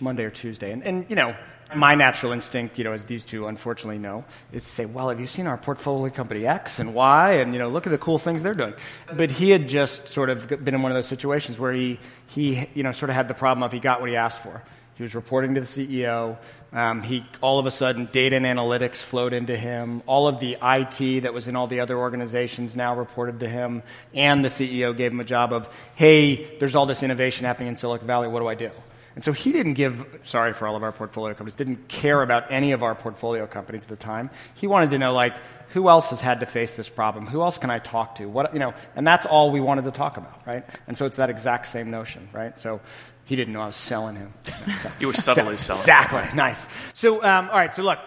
Monday 0.02 0.24
or 0.24 0.30
Tuesday, 0.30 0.72
and, 0.72 0.84
and 0.84 1.06
you 1.10 1.16
know, 1.16 1.36
my 1.76 1.96
natural 1.96 2.32
instinct, 2.32 2.78
you 2.78 2.84
know, 2.84 2.94
as 2.94 3.06
these 3.06 3.26
two 3.26 3.48
unfortunately 3.48 4.00
know, 4.00 4.26
is 4.52 4.64
to 4.66 4.72
say, 4.72 4.86
well, 4.86 5.10
have 5.10 5.20
you 5.20 5.28
seen 5.28 5.48
our 5.48 5.58
portfolio 5.58 6.12
company 6.12 6.48
X 6.48 6.80
and 6.80 6.94
Y? 6.94 7.34
And, 7.34 7.54
you 7.54 7.60
know, 7.60 7.70
look 7.70 7.86
at 7.86 7.92
the 7.92 7.98
cool 7.98 8.18
things 8.18 8.44
they're 8.44 8.54
doing. 8.54 8.74
But 9.14 9.32
he 9.32 9.52
had 9.52 9.70
just 9.70 10.08
sort 10.08 10.30
of 10.30 10.48
been 10.48 10.74
in 10.74 10.82
one 10.82 10.92
of 10.92 10.96
those 10.96 11.08
situations 11.08 11.60
where 11.60 11.72
he, 11.72 12.00
he 12.28 12.68
you 12.74 12.84
know, 12.84 12.92
sort 12.92 13.10
of 13.10 13.16
had 13.16 13.28
the 13.28 13.34
problem 13.34 13.64
of 13.64 13.72
he 13.72 13.80
got 13.80 14.02
what 14.02 14.10
he 14.10 14.16
asked 14.16 14.40
for. 14.40 14.64
He 15.00 15.04
was 15.04 15.16
reporting 15.16 15.56
to 15.56 15.62
the 15.62 15.66
CEO. 15.66 16.36
Um, 16.74 17.02
he 17.02 17.26
all 17.40 17.58
of 17.58 17.66
a 17.66 17.72
sudden 17.72 18.10
data 18.12 18.36
and 18.36 18.46
analytics 18.46 18.98
flowed 18.98 19.32
into 19.32 19.56
him. 19.56 20.04
All 20.06 20.28
of 20.28 20.42
the 20.42 20.58
IT 20.62 21.22
that 21.22 21.34
was 21.34 21.48
in 21.48 21.56
all 21.56 21.68
the 21.68 21.80
other 21.80 21.98
organizations 21.98 22.76
now 22.76 22.94
reported 22.94 23.40
to 23.40 23.48
him, 23.48 23.82
and 24.14 24.44
the 24.44 24.50
CEO 24.50 24.96
gave 24.96 25.14
him 25.14 25.22
a 25.22 25.24
job 25.24 25.54
of, 25.54 25.70
hey, 25.96 26.58
there's 26.58 26.76
all 26.76 26.86
this 26.86 27.02
innovation 27.02 27.46
happening 27.46 27.70
in 27.70 27.78
Silicon 27.78 28.08
Valley. 28.08 28.28
What 28.28 28.42
do 28.42 28.48
I 28.48 28.56
do? 28.56 28.72
And 29.16 29.24
so 29.24 29.32
he 29.32 29.54
didn't 29.54 29.76
give, 29.76 30.20
sorry 30.24 30.52
for 30.52 30.68
all 30.68 30.76
of 30.76 30.84
our 30.84 30.92
portfolio 30.92 31.34
companies, 31.34 31.56
didn't 31.56 31.88
care 31.88 32.22
about 32.22 32.52
any 32.52 32.74
of 32.74 32.84
our 32.84 32.94
portfolio 32.94 33.48
companies 33.48 33.84
at 33.84 33.88
the 33.88 33.96
time. 33.96 34.30
He 34.54 34.68
wanted 34.68 34.92
to 34.92 34.98
know, 34.98 35.14
like, 35.14 35.34
who 35.70 35.88
else 35.88 36.10
has 36.10 36.20
had 36.20 36.42
to 36.42 36.46
face 36.46 36.74
this 36.74 36.90
problem? 36.90 37.28
Who 37.28 37.42
else 37.42 37.58
can 37.58 37.70
I 37.70 37.80
talk 37.80 38.16
to? 38.16 38.26
What, 38.26 38.54
you 38.54 38.60
know, 38.60 38.74
and 38.96 39.06
that's 39.06 39.26
all 39.26 39.52
we 39.52 39.62
wanted 39.62 39.86
to 39.86 39.92
talk 39.92 40.18
about, 40.18 40.46
right? 40.46 40.66
And 40.88 40.98
so 40.98 41.06
it's 41.06 41.18
that 41.18 41.30
exact 41.30 41.68
same 41.68 41.92
notion, 41.92 42.28
right? 42.34 42.60
So 42.60 42.82
he 43.30 43.36
didn't 43.36 43.54
know 43.54 43.62
I 43.62 43.68
was 43.68 43.76
selling 43.76 44.16
him. 44.16 44.34
you 45.00 45.06
were 45.06 45.14
subtly 45.14 45.56
selling. 45.56 45.82
Exactly. 45.82 46.36
Nice. 46.36 46.66
So, 46.96 47.24
um, 47.24 47.48
all 47.50 47.58
right. 47.58 47.72
So 47.72 47.84
look, 47.84 48.00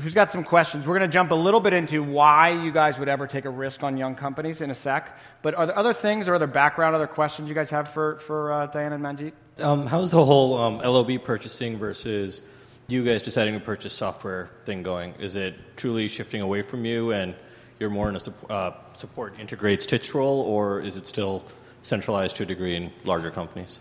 who's 0.00 0.14
got 0.14 0.32
some 0.32 0.42
questions? 0.42 0.84
We're 0.84 0.98
going 0.98 1.08
to 1.08 1.14
jump 1.14 1.30
a 1.30 1.36
little 1.36 1.60
bit 1.60 1.72
into 1.72 2.02
why 2.02 2.50
you 2.50 2.72
guys 2.72 2.98
would 2.98 3.08
ever 3.08 3.28
take 3.28 3.44
a 3.44 3.50
risk 3.50 3.84
on 3.84 3.96
young 3.96 4.16
companies 4.16 4.60
in 4.60 4.72
a 4.72 4.74
sec. 4.74 5.16
But 5.42 5.54
are 5.54 5.66
there 5.66 5.78
other 5.78 5.92
things 5.92 6.26
or 6.26 6.34
other 6.34 6.48
background, 6.48 6.96
other 6.96 7.06
questions 7.06 7.48
you 7.48 7.54
guys 7.54 7.70
have 7.70 7.88
for, 7.88 8.18
for 8.18 8.52
uh, 8.52 8.66
Diana 8.66 8.96
and 8.96 9.04
Manjit? 9.04 9.32
Um, 9.58 9.86
how's 9.86 10.10
the 10.10 10.24
whole 10.24 10.58
um, 10.58 10.78
LOB 10.78 11.22
purchasing 11.22 11.78
versus 11.78 12.42
you 12.88 13.04
guys 13.04 13.22
deciding 13.22 13.54
to 13.54 13.60
purchase 13.60 13.92
software 13.92 14.50
thing 14.64 14.82
going? 14.82 15.14
Is 15.20 15.36
it 15.36 15.54
truly 15.76 16.08
shifting 16.08 16.40
away 16.40 16.62
from 16.62 16.84
you 16.84 17.12
and 17.12 17.36
you're 17.78 17.90
more 17.90 18.08
in 18.08 18.16
a 18.16 18.52
uh, 18.52 18.74
support 18.94 19.38
integrates 19.38 19.84
stitch 19.84 20.14
role, 20.14 20.40
or 20.40 20.80
is 20.80 20.96
it 20.96 21.06
still 21.06 21.44
centralized 21.82 22.34
to 22.36 22.42
a 22.42 22.46
degree 22.46 22.74
in 22.74 22.90
larger 23.04 23.30
companies? 23.30 23.80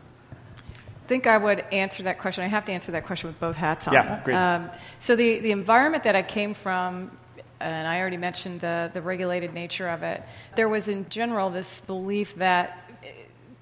I 1.04 1.06
think 1.06 1.28
I 1.28 1.38
would 1.38 1.60
answer 1.72 2.04
that 2.04 2.20
question. 2.20 2.46
I 2.46 2.48
have 2.48 2.64
to 2.66 2.72
answer 2.72 2.94
that 2.94 3.06
question 3.06 3.28
with 3.28 3.40
both 3.40 3.58
hats 3.58 3.88
on. 3.90 3.94
Yeah, 3.94 4.22
great. 4.24 4.36
Um, 4.36 4.70
so 5.00 5.18
the, 5.18 5.40
the 5.40 5.52
environment 5.52 6.06
that 6.06 6.16
I 6.16 6.22
came 6.22 6.54
from, 6.54 7.12
and 7.60 7.88
I 7.88 8.00
already 8.00 8.18
mentioned 8.18 8.62
the, 8.62 8.90
the 8.94 9.02
regulated 9.02 9.54
nature 9.54 9.90
of 9.90 10.02
it, 10.04 10.24
there 10.56 10.70
was 10.70 10.88
in 10.88 11.10
general 11.10 11.50
this 11.50 11.82
belief 11.82 12.36
that 12.36 12.90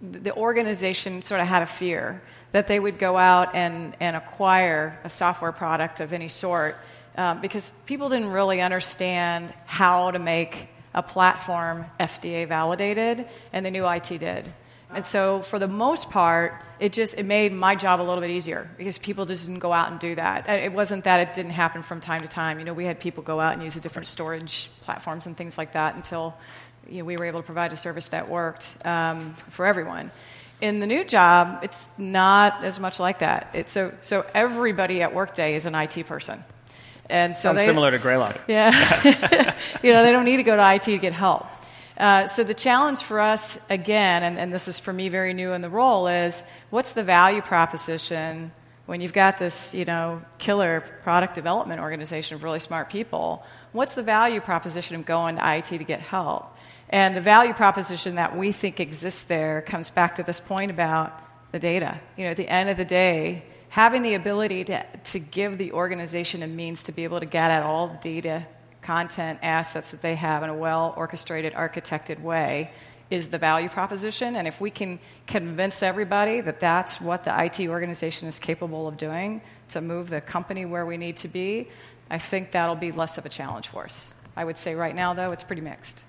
the 0.02 0.36
organization 0.36 1.24
sort 1.24 1.42
of 1.42 1.48
had 1.48 1.64
a 1.64 1.68
fear 1.68 2.22
that 2.52 2.68
they 2.68 2.80
would 2.80 3.00
go 3.00 3.18
out 3.18 3.56
and, 3.56 3.96
and 4.00 4.16
acquire 4.16 5.00
a 5.04 5.10
software 5.10 5.52
product 5.52 6.00
of 6.00 6.14
any 6.14 6.30
sort 6.30 6.76
um, 7.18 7.42
because 7.42 7.72
people 7.86 8.10
didn't 8.10 8.30
really 8.30 8.62
understand 8.62 9.52
how 9.66 10.12
to 10.12 10.20
make 10.20 10.68
a 10.94 11.02
platform 11.02 11.86
FDA 12.00 12.48
validated, 12.48 13.28
and 13.52 13.66
they 13.66 13.72
knew 13.72 13.88
IT 13.88 14.10
did. 14.10 14.46
And 14.94 15.06
so, 15.06 15.42
for 15.42 15.60
the 15.60 15.68
most 15.68 16.10
part, 16.10 16.54
it 16.80 16.94
just 16.94 17.18
it 17.18 17.26
made 17.26 17.54
my 17.54 17.76
job 17.76 18.02
a 18.02 18.04
little 18.04 18.22
bit 18.22 18.32
easier 18.32 18.70
because 18.78 18.98
people 18.98 19.26
just 19.26 19.46
didn't 19.46 19.60
go 19.60 19.72
out 19.72 19.92
and 19.92 20.00
do 20.00 20.16
that. 20.16 20.50
It 20.50 20.74
wasn't 20.74 21.04
that 21.04 21.30
it 21.30 21.36
didn't 21.36 21.52
happen 21.52 21.84
from 21.84 22.02
time 22.02 22.22
to 22.22 22.28
time. 22.28 22.60
You 22.60 22.66
know, 22.66 22.74
we 22.74 22.86
had 22.86 23.00
people 23.00 23.24
go 23.24 23.40
out 23.40 23.54
and 23.54 23.64
use 23.64 23.76
the 23.76 23.80
different 23.80 24.08
storage 24.08 24.70
platforms 24.82 25.26
and 25.26 25.38
things 25.38 25.58
like 25.58 25.74
that 25.74 25.96
until 25.96 26.36
you 26.90 27.00
know, 27.00 27.06
we 27.06 27.18
were 27.18 27.26
able 27.26 27.40
to 27.40 27.46
provide 27.46 27.72
a 27.72 27.78
service 27.78 28.10
that 28.10 28.30
worked 28.30 28.68
um, 28.84 29.34
for 29.50 29.66
everyone. 29.66 30.12
In 30.60 30.80
the 30.80 30.88
new 30.88 31.04
job, 31.04 31.64
it's 31.64 31.88
not 31.98 32.64
as 32.64 32.80
much 32.80 33.00
like 33.00 33.20
that. 33.20 33.52
It's 33.54 33.72
so 33.72 33.94
so 34.02 34.26
everybody 34.34 35.02
at 35.02 35.14
Workday 35.14 35.56
is 35.56 35.66
an 35.66 35.76
IT 35.76 36.08
person. 36.08 36.44
And 37.10 37.36
so 37.36 37.50
Sounds 37.50 37.58
they, 37.58 37.66
similar 37.66 37.92
to 37.92 38.00
Greylock. 38.00 38.40
Yeah. 38.48 38.72
you 39.84 39.92
know, 39.92 40.04
they 40.04 40.12
don't 40.12 40.26
need 40.26 40.38
to 40.38 40.44
go 40.44 40.56
to 40.56 40.74
IT 40.76 40.84
to 40.84 40.98
get 40.98 41.14
help. 41.14 41.46
Uh, 42.02 42.26
so 42.26 42.44
the 42.44 42.56
challenge 42.56 43.00
for 43.00 43.20
us, 43.20 43.60
again, 43.70 44.24
and, 44.24 44.40
and 44.40 44.52
this 44.52 44.68
is 44.68 44.80
for 44.80 44.92
me 44.92 45.08
very 45.08 45.36
new 45.36 45.54
in 45.54 45.62
the 45.62 45.70
role, 45.70 46.08
is 46.08 46.42
what's 46.72 46.94
the 46.94 47.04
value 47.04 47.44
proposition 47.44 48.52
when 48.88 49.02
you've 49.02 49.14
got 49.14 49.38
this, 49.38 49.76
you 49.76 49.86
know, 49.86 50.20
killer 50.40 50.82
product 51.04 51.36
development 51.36 51.80
organization 51.80 52.34
of 52.34 52.44
really 52.44 52.60
smart 52.60 52.90
people? 52.90 53.44
What's 53.72 53.94
the 53.94 54.02
value 54.02 54.42
proposition 54.42 54.96
of 54.96 55.06
going 55.06 55.36
to 55.36 55.58
IT 55.58 55.66
to 55.66 55.84
get 55.84 56.00
help? 56.00 56.58
And 56.90 57.16
the 57.16 57.22
value 57.22 57.54
proposition 57.54 58.16
that 58.16 58.36
we 58.36 58.52
think 58.52 58.80
exists 58.80 59.22
there 59.22 59.62
comes 59.62 59.92
back 59.92 60.16
to 60.16 60.24
this 60.24 60.40
point 60.40 60.72
about 60.72 61.14
the 61.52 61.60
data. 61.60 62.02
You 62.18 62.24
know, 62.24 62.32
at 62.32 62.38
the 62.38 62.50
end 62.50 62.72
of 62.72 62.78
the 62.78 62.86
day, 62.86 63.46
having 63.70 64.02
the 64.02 64.16
ability 64.16 64.64
to, 64.64 64.84
to 65.04 65.20
give 65.20 65.60
the 65.60 65.72
organization 65.74 66.42
a 66.42 66.48
means 66.48 66.82
to 66.84 66.92
be 66.94 67.04
able 67.04 67.20
to 67.20 67.28
get 67.28 67.52
at 67.52 67.62
all 67.62 67.90
the 67.90 67.98
data, 67.98 68.48
content, 68.82 69.40
assets 69.42 69.92
that 69.92 70.02
they 70.02 70.16
have 70.16 70.44
in 70.44 70.50
a 70.50 70.56
well 70.56 70.94
orchestrated, 70.98 71.54
architected 71.54 72.22
way 72.22 72.72
is 73.10 73.28
the 73.28 73.38
value 73.38 73.70
proposition. 73.70 74.36
And 74.36 74.48
if 74.48 74.62
we 74.62 74.72
can 74.72 75.00
convince 75.28 75.84
everybody 75.84 76.42
that 76.42 76.60
that's 76.60 77.02
what 77.02 77.26
the 77.26 77.44
IT 77.44 77.68
organization 77.68 78.28
is 78.28 78.40
capable 78.40 78.88
of 78.88 78.98
doing 78.98 79.42
to 79.70 79.82
move 79.82 80.10
the 80.10 80.22
company 80.22 80.66
where 80.66 80.86
we 80.86 80.98
need 80.98 81.18
to 81.18 81.28
be, 81.28 81.68
I 82.10 82.18
think 82.18 82.52
that'll 82.52 82.76
be 82.76 82.92
less 82.92 83.18
of 83.18 83.26
a 83.26 83.30
challenge 83.30 83.68
for 83.68 83.84
us. 83.84 84.14
I 84.36 84.46
would 84.46 84.58
say 84.58 84.76
right 84.76 84.96
now, 84.96 85.14
though, 85.14 85.32
it's 85.32 85.44
pretty 85.44 85.62
mixed. 85.62 86.04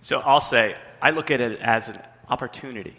So 0.00 0.20
I'll 0.20 0.40
say, 0.40 0.76
I 1.02 1.10
look 1.10 1.30
at 1.30 1.40
it 1.40 1.60
as 1.60 1.88
an 1.88 2.00
opportunity 2.30 2.96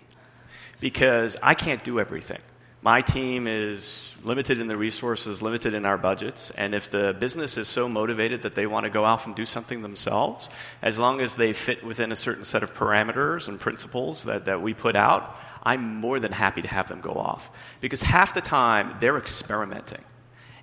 because 0.80 1.36
I 1.42 1.56
can't 1.56 1.84
do 1.84 2.00
everything 2.00 2.40
my 2.82 3.02
team 3.02 3.46
is 3.48 4.16
limited 4.24 4.58
in 4.58 4.68
the 4.68 4.78
resources, 4.78 5.42
limited 5.42 5.74
in 5.74 5.86
our 5.86 5.98
budgets, 5.98 6.52
and 6.52 6.74
if 6.74 6.90
the 6.90 7.16
business 7.20 7.58
is 7.58 7.68
so 7.68 7.90
motivated 7.90 8.44
that 8.44 8.56
they 8.56 8.68
want 8.68 8.86
to 8.86 8.90
go 8.90 9.04
off 9.04 9.28
and 9.28 9.36
do 9.36 9.46
something 9.46 9.82
themselves, 9.82 10.50
as 10.82 10.98
long 10.98 11.20
as 11.20 11.36
they 11.36 11.52
fit 11.52 11.84
within 11.84 12.12
a 12.12 12.16
certain 12.16 12.46
set 12.46 12.64
of 12.64 12.74
parameters 12.74 13.50
and 13.50 13.60
principles 13.60 14.24
that, 14.24 14.46
that 14.46 14.62
we 14.62 14.74
put 14.74 14.96
out, 14.96 15.38
I'm 15.62 15.96
more 15.96 16.20
than 16.20 16.32
happy 16.32 16.62
to 16.62 16.70
have 16.70 16.88
them 16.88 17.02
go 17.02 17.12
off. 17.12 17.52
Because 17.82 18.02
half 18.02 18.34
the 18.34 18.42
time, 18.42 18.96
they're 19.02 19.18
experimenting. 19.18 20.04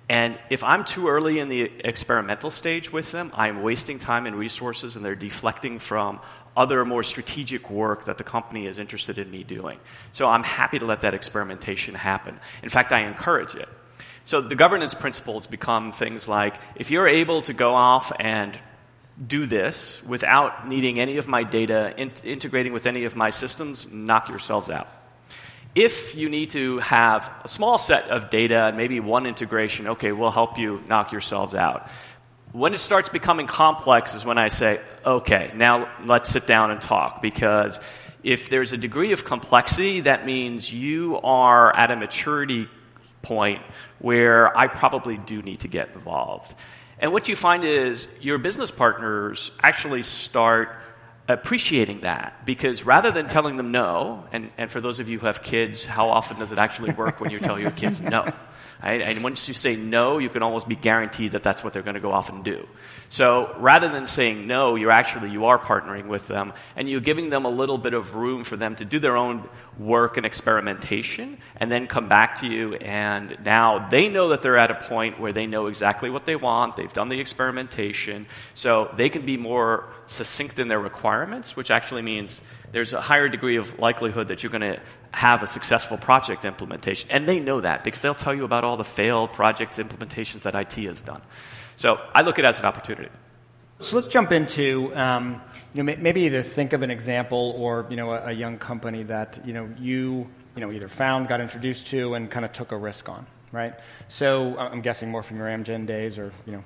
And 0.09 0.39
if 0.49 0.63
I'm 0.63 0.85
too 0.85 1.09
early 1.09 1.39
in 1.39 1.49
the 1.49 1.63
experimental 1.63 2.49
stage 2.49 2.93
with 2.93 3.11
them, 3.11 3.31
I'm 3.33 3.61
wasting 3.61 3.99
time 3.99 4.25
and 4.25 4.35
resources, 4.35 4.95
and 4.95 5.03
they're 5.03 5.15
deflecting 5.15 5.79
from 5.79 6.21
other 6.55 6.83
more 6.85 7.03
strategic 7.03 7.69
work 7.69 8.05
that 8.05 8.17
the 8.17 8.23
company 8.23 8.65
is 8.65 8.79
interested 8.79 9.17
in 9.17 9.29
me 9.29 9.43
doing. 9.43 9.79
So 10.13 10.27
I'm 10.27 10.43
happy 10.43 10.79
to 10.79 10.85
let 10.85 11.01
that 11.01 11.13
experimentation 11.13 11.93
happen. 11.93 12.39
In 12.63 12.69
fact, 12.69 12.93
I 12.93 13.01
encourage 13.01 13.53
it. 13.55 13.67
So 14.23 14.41
the 14.41 14.55
governance 14.55 14.93
principles 14.93 15.45
become 15.45 15.91
things 15.91 16.27
like 16.27 16.55
if 16.75 16.89
you're 16.89 17.07
able 17.07 17.41
to 17.43 17.53
go 17.53 17.75
off 17.75 18.11
and 18.19 18.57
do 19.25 19.45
this 19.45 20.01
without 20.03 20.67
needing 20.67 20.99
any 20.99 21.17
of 21.17 21.27
my 21.27 21.43
data, 21.43 21.93
in- 21.97 22.11
integrating 22.23 22.73
with 22.73 22.87
any 22.87 23.05
of 23.05 23.15
my 23.15 23.29
systems, 23.29 23.91
knock 23.91 24.29
yourselves 24.29 24.69
out. 24.69 24.89
If 25.75 26.15
you 26.15 26.29
need 26.29 26.51
to 26.51 26.79
have 26.79 27.31
a 27.43 27.47
small 27.47 27.77
set 27.77 28.09
of 28.09 28.29
data 28.29 28.65
and 28.65 28.77
maybe 28.77 28.99
one 28.99 29.25
integration, 29.25 29.87
okay, 29.89 30.11
we'll 30.11 30.31
help 30.31 30.57
you 30.57 30.83
knock 30.87 31.11
yourselves 31.11 31.53
out. 31.53 31.89
When 32.51 32.73
it 32.73 32.79
starts 32.79 33.09
becoming 33.09 33.45
complex 33.45 34.15
is 34.15 34.25
when 34.25 34.37
I 34.37 34.47
say, 34.47 34.81
okay, 35.05 35.51
now 35.55 35.89
let's 36.05 36.29
sit 36.29 36.47
down 36.47 36.71
and 36.71 36.81
talk 36.81 37.21
because 37.21 37.79
if 38.23 38.49
there's 38.49 38.73
a 38.73 38.77
degree 38.77 39.11
of 39.11 39.25
complexity, 39.25 40.01
that 40.01 40.25
means 40.25 40.73
you 40.73 41.19
are 41.21 41.75
at 41.75 41.91
a 41.91 41.95
maturity 41.95 42.67
point 43.21 43.61
where 43.99 44.57
I 44.57 44.67
probably 44.67 45.17
do 45.17 45.41
need 45.41 45.59
to 45.61 45.67
get 45.67 45.89
involved. 45.93 46.55
And 46.99 47.11
what 47.11 47.27
you 47.27 47.35
find 47.35 47.63
is 47.63 48.07
your 48.19 48.37
business 48.37 48.71
partners 48.71 49.51
actually 49.61 50.03
start 50.03 50.75
appreciating 51.27 52.01
that 52.01 52.45
because 52.45 52.83
rather 52.83 53.11
than 53.11 53.27
telling 53.27 53.57
them 53.57 53.71
no, 53.71 54.25
and, 54.31 54.49
and 54.57 54.71
for 54.71 54.79
those 54.79 54.99
of 54.99 55.09
you 55.09 55.19
who 55.19 55.25
have 55.25 55.43
kids, 55.43 55.85
how 55.85 56.09
often 56.09 56.39
does 56.39 56.51
it 56.51 56.57
actually 56.57 56.93
work 56.93 57.19
when 57.19 57.31
you 57.31 57.39
tell 57.39 57.59
your 57.59 57.71
kids 57.71 57.99
no? 58.01 58.25
Right? 58.83 59.01
And 59.01 59.23
once 59.23 59.47
you 59.47 59.53
say 59.53 59.75
no, 59.75 60.19
you 60.19 60.29
can 60.29 60.43
almost 60.43 60.67
be 60.67 60.75
guaranteed 60.75 61.31
that 61.31 61.43
that's 61.43 61.63
what 61.63 61.73
they're 61.73 61.81
going 61.81 61.95
to 61.95 61.99
go 61.99 62.11
off 62.11 62.29
and 62.29 62.43
do. 62.43 62.67
So 63.09 63.55
rather 63.57 63.89
than 63.89 64.05
saying 64.05 64.47
no, 64.47 64.75
you're 64.75 64.91
actually 64.91 65.31
you 65.31 65.45
are 65.45 65.57
partnering 65.57 66.07
with 66.07 66.27
them, 66.27 66.53
and 66.75 66.89
you're 66.89 67.01
giving 67.01 67.29
them 67.29 67.45
a 67.45 67.49
little 67.49 67.77
bit 67.77 67.93
of 67.93 68.15
room 68.15 68.43
for 68.43 68.55
them 68.55 68.75
to 68.75 68.85
do 68.85 68.99
their 68.99 69.17
own 69.17 69.49
work 69.79 70.17
and 70.17 70.25
experimentation, 70.25 71.37
and 71.55 71.71
then 71.71 71.87
come 71.87 72.07
back 72.07 72.41
to 72.41 72.47
you. 72.47 72.75
And 72.75 73.37
now 73.43 73.87
they 73.89 74.09
know 74.09 74.29
that 74.29 74.41
they're 74.41 74.57
at 74.57 74.71
a 74.71 74.75
point 74.75 75.19
where 75.19 75.31
they 75.31 75.47
know 75.47 75.67
exactly 75.67 76.09
what 76.09 76.25
they 76.25 76.35
want. 76.35 76.75
They've 76.75 76.91
done 76.91 77.09
the 77.09 77.19
experimentation, 77.19 78.27
so 78.53 78.93
they 78.95 79.09
can 79.09 79.25
be 79.25 79.37
more 79.37 79.85
succinct 80.07 80.59
in 80.59 80.67
their 80.67 80.79
requirements, 80.79 81.55
which 81.55 81.71
actually 81.71 82.01
means 82.01 82.41
there's 82.71 82.93
a 82.93 83.01
higher 83.01 83.29
degree 83.29 83.55
of 83.55 83.79
likelihood 83.79 84.27
that 84.27 84.43
you're 84.43 84.51
going 84.51 84.61
to 84.61 84.79
have 85.11 85.43
a 85.43 85.47
successful 85.47 85.97
project 85.97 86.45
implementation. 86.45 87.09
And 87.11 87.27
they 87.27 87.39
know 87.39 87.61
that 87.61 87.83
because 87.83 88.01
they'll 88.01 88.13
tell 88.13 88.33
you 88.33 88.43
about 88.43 88.63
all 88.63 88.77
the 88.77 88.83
failed 88.83 89.33
project 89.33 89.77
implementations 89.77 90.41
that 90.41 90.55
IT 90.55 90.73
has 90.85 91.01
done. 91.01 91.21
So 91.75 91.99
I 92.13 92.21
look 92.21 92.39
at 92.39 92.45
it 92.45 92.47
as 92.47 92.59
an 92.59 92.65
opportunity. 92.65 93.09
So 93.79 93.95
let's 93.95 94.07
jump 94.07 94.31
into 94.31 94.95
um, 94.95 95.41
you 95.73 95.83
know, 95.83 95.95
maybe 95.99 96.21
either 96.21 96.41
think 96.41 96.73
of 96.73 96.81
an 96.81 96.89
example 96.89 97.53
or 97.57 97.85
you 97.89 97.95
know, 97.95 98.11
a, 98.11 98.27
a, 98.27 98.31
young 98.31 98.57
company 98.57 99.03
that 99.03 99.39
you, 99.45 99.53
know, 99.53 99.69
you, 99.77 100.27
you 100.55 100.61
know, 100.61 100.71
either 100.71 100.87
found, 100.87 101.27
got 101.27 101.39
introduced 101.39 101.87
to, 101.87 102.15
and 102.15 102.31
kind 102.31 102.43
of 102.43 102.51
took 102.53 102.71
a 102.71 102.77
risk 102.77 103.07
on, 103.07 103.27
right? 103.51 103.75
So 104.07 104.57
I'm 104.57 104.81
guessing 104.81 105.11
more 105.11 105.21
from 105.21 105.37
your 105.37 105.45
Amgen 105.45 105.85
days 105.85 106.17
or 106.17 106.31
you 106.47 106.53
know, 106.53 106.63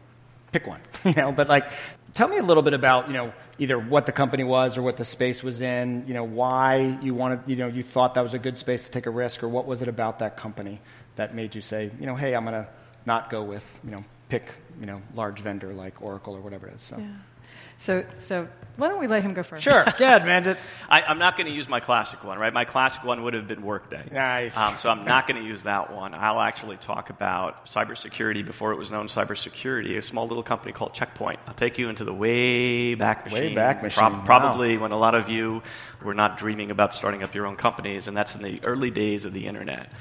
pick 0.54 0.66
one, 0.66 0.80
you 1.06 1.14
know, 1.14 1.34
but 1.34 1.50
like 1.50 1.70
tell 2.14 2.28
me 2.28 2.38
a 2.38 2.44
little 2.44 2.64
bit 2.64 2.74
about 2.74 3.08
you 3.08 3.14
know 3.14 3.34
either 3.62 3.78
what 3.78 4.08
the 4.08 4.12
company 4.12 4.44
was 4.44 4.76
or 4.76 4.82
what 4.82 4.98
the 4.98 5.06
space 5.06 5.44
was 5.44 5.62
in 5.62 6.04
you 6.08 6.16
know 6.16 6.24
why 6.24 6.98
you 7.02 7.14
wanted 7.14 7.40
you 7.46 7.56
know 7.56 7.68
you 7.68 7.84
thought 7.84 8.16
that 8.16 8.22
was 8.22 8.34
a 8.34 8.40
good 8.40 8.58
space 8.58 8.86
to 8.86 8.92
take 8.92 9.06
a 9.06 9.10
risk 9.12 9.44
or 9.44 9.48
what 9.48 9.68
was 9.68 9.84
it 9.84 9.88
about 9.88 10.18
that 10.20 10.36
company 10.36 10.82
that 11.16 11.36
made 11.36 11.54
you 11.54 11.62
say 11.62 11.92
you 12.00 12.08
know 12.08 12.16
hey 12.16 12.34
i'm 12.34 12.44
going 12.44 12.56
to 12.64 12.68
not 13.06 13.30
go 13.30 13.44
with 13.44 13.80
you 13.84 13.92
know 13.92 14.04
pick 14.30 14.56
you 14.80 14.88
know 14.88 15.00
large 15.14 15.40
vendor 15.40 15.74
like 15.74 16.02
oracle 16.02 16.36
or 16.36 16.42
whatever 16.42 16.68
it 16.68 16.74
is 16.74 16.82
so 16.82 16.98
yeah. 16.98 17.06
So, 17.78 18.06
so 18.16 18.48
why 18.78 18.88
don't 18.88 19.00
we 19.00 19.08
let 19.08 19.22
him 19.22 19.34
go 19.34 19.44
first? 19.44 19.64
Sure. 19.64 19.84
Go 19.98 20.06
ahead, 20.06 20.26
man. 20.26 20.58
I, 20.90 21.12
am 21.12 21.20
not 21.20 21.36
going 21.36 21.48
to 21.48 21.54
use 21.54 21.68
my 21.68 21.80
classic 21.80 22.24
one, 22.24 22.40
right? 22.40 22.54
My 22.54 22.66
classic 22.66 23.04
one 23.04 23.24
would 23.24 23.34
have 23.34 23.48
been 23.48 23.62
Workday. 23.62 24.10
Nice. 24.12 24.56
Um, 24.56 24.78
so 24.78 24.90
I'm 24.90 25.06
not 25.06 25.28
going 25.28 25.42
to 25.42 25.48
use 25.48 25.64
that 25.64 25.94
one. 25.94 26.14
I'll 26.14 26.40
actually 26.40 26.78
talk 26.78 27.10
about 27.10 27.66
cybersecurity 27.66 28.46
before 28.46 28.72
it 28.72 28.78
was 28.78 28.90
known 28.90 29.08
cybersecurity, 29.08 29.98
a 29.98 30.02
small 30.02 30.28
little 30.28 30.44
company 30.44 30.72
called 30.72 30.94
Checkpoint. 30.94 31.40
I'll 31.48 31.54
take 31.54 31.78
you 31.78 31.90
into 31.90 32.04
the 32.04 32.14
way 32.14 32.96
back 32.96 33.26
machine. 33.26 33.50
Way 33.50 33.56
back 33.56 33.84
machine. 33.84 34.14
Pro- 34.14 34.22
probably 34.22 34.78
wow. 34.78 34.84
when 34.84 34.92
a 34.92 34.98
lot 34.98 35.16
of 35.16 35.30
you 35.30 35.62
were 36.02 36.14
not 36.14 36.38
dreaming 36.38 36.72
about 36.72 36.96
starting 36.96 37.24
up 37.24 37.36
your 37.36 37.46
own 37.46 37.58
companies, 37.58 38.08
and 38.08 38.16
that's 38.16 38.36
in 38.36 38.42
the 38.42 38.60
early 38.64 38.90
days 38.90 39.26
of 39.26 39.34
the 39.34 39.48
internet. 39.48 39.92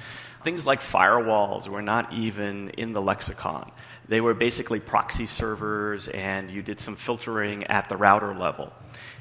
Things 0.43 0.65
like 0.65 0.81
firewalls 0.81 1.69
were 1.69 1.83
not 1.83 2.13
even 2.13 2.71
in 2.71 2.93
the 2.93 3.03
lexicon. 3.03 3.71
They 4.09 4.21
were 4.21 4.35
basically 4.35 4.81
proxy 4.81 5.27
servers, 5.27 6.09
and 6.09 6.51
you 6.51 6.63
did 6.63 6.81
some 6.81 6.97
filtering 6.97 7.65
at 7.65 7.89
the 7.89 7.97
router 7.97 8.35
level. 8.35 8.73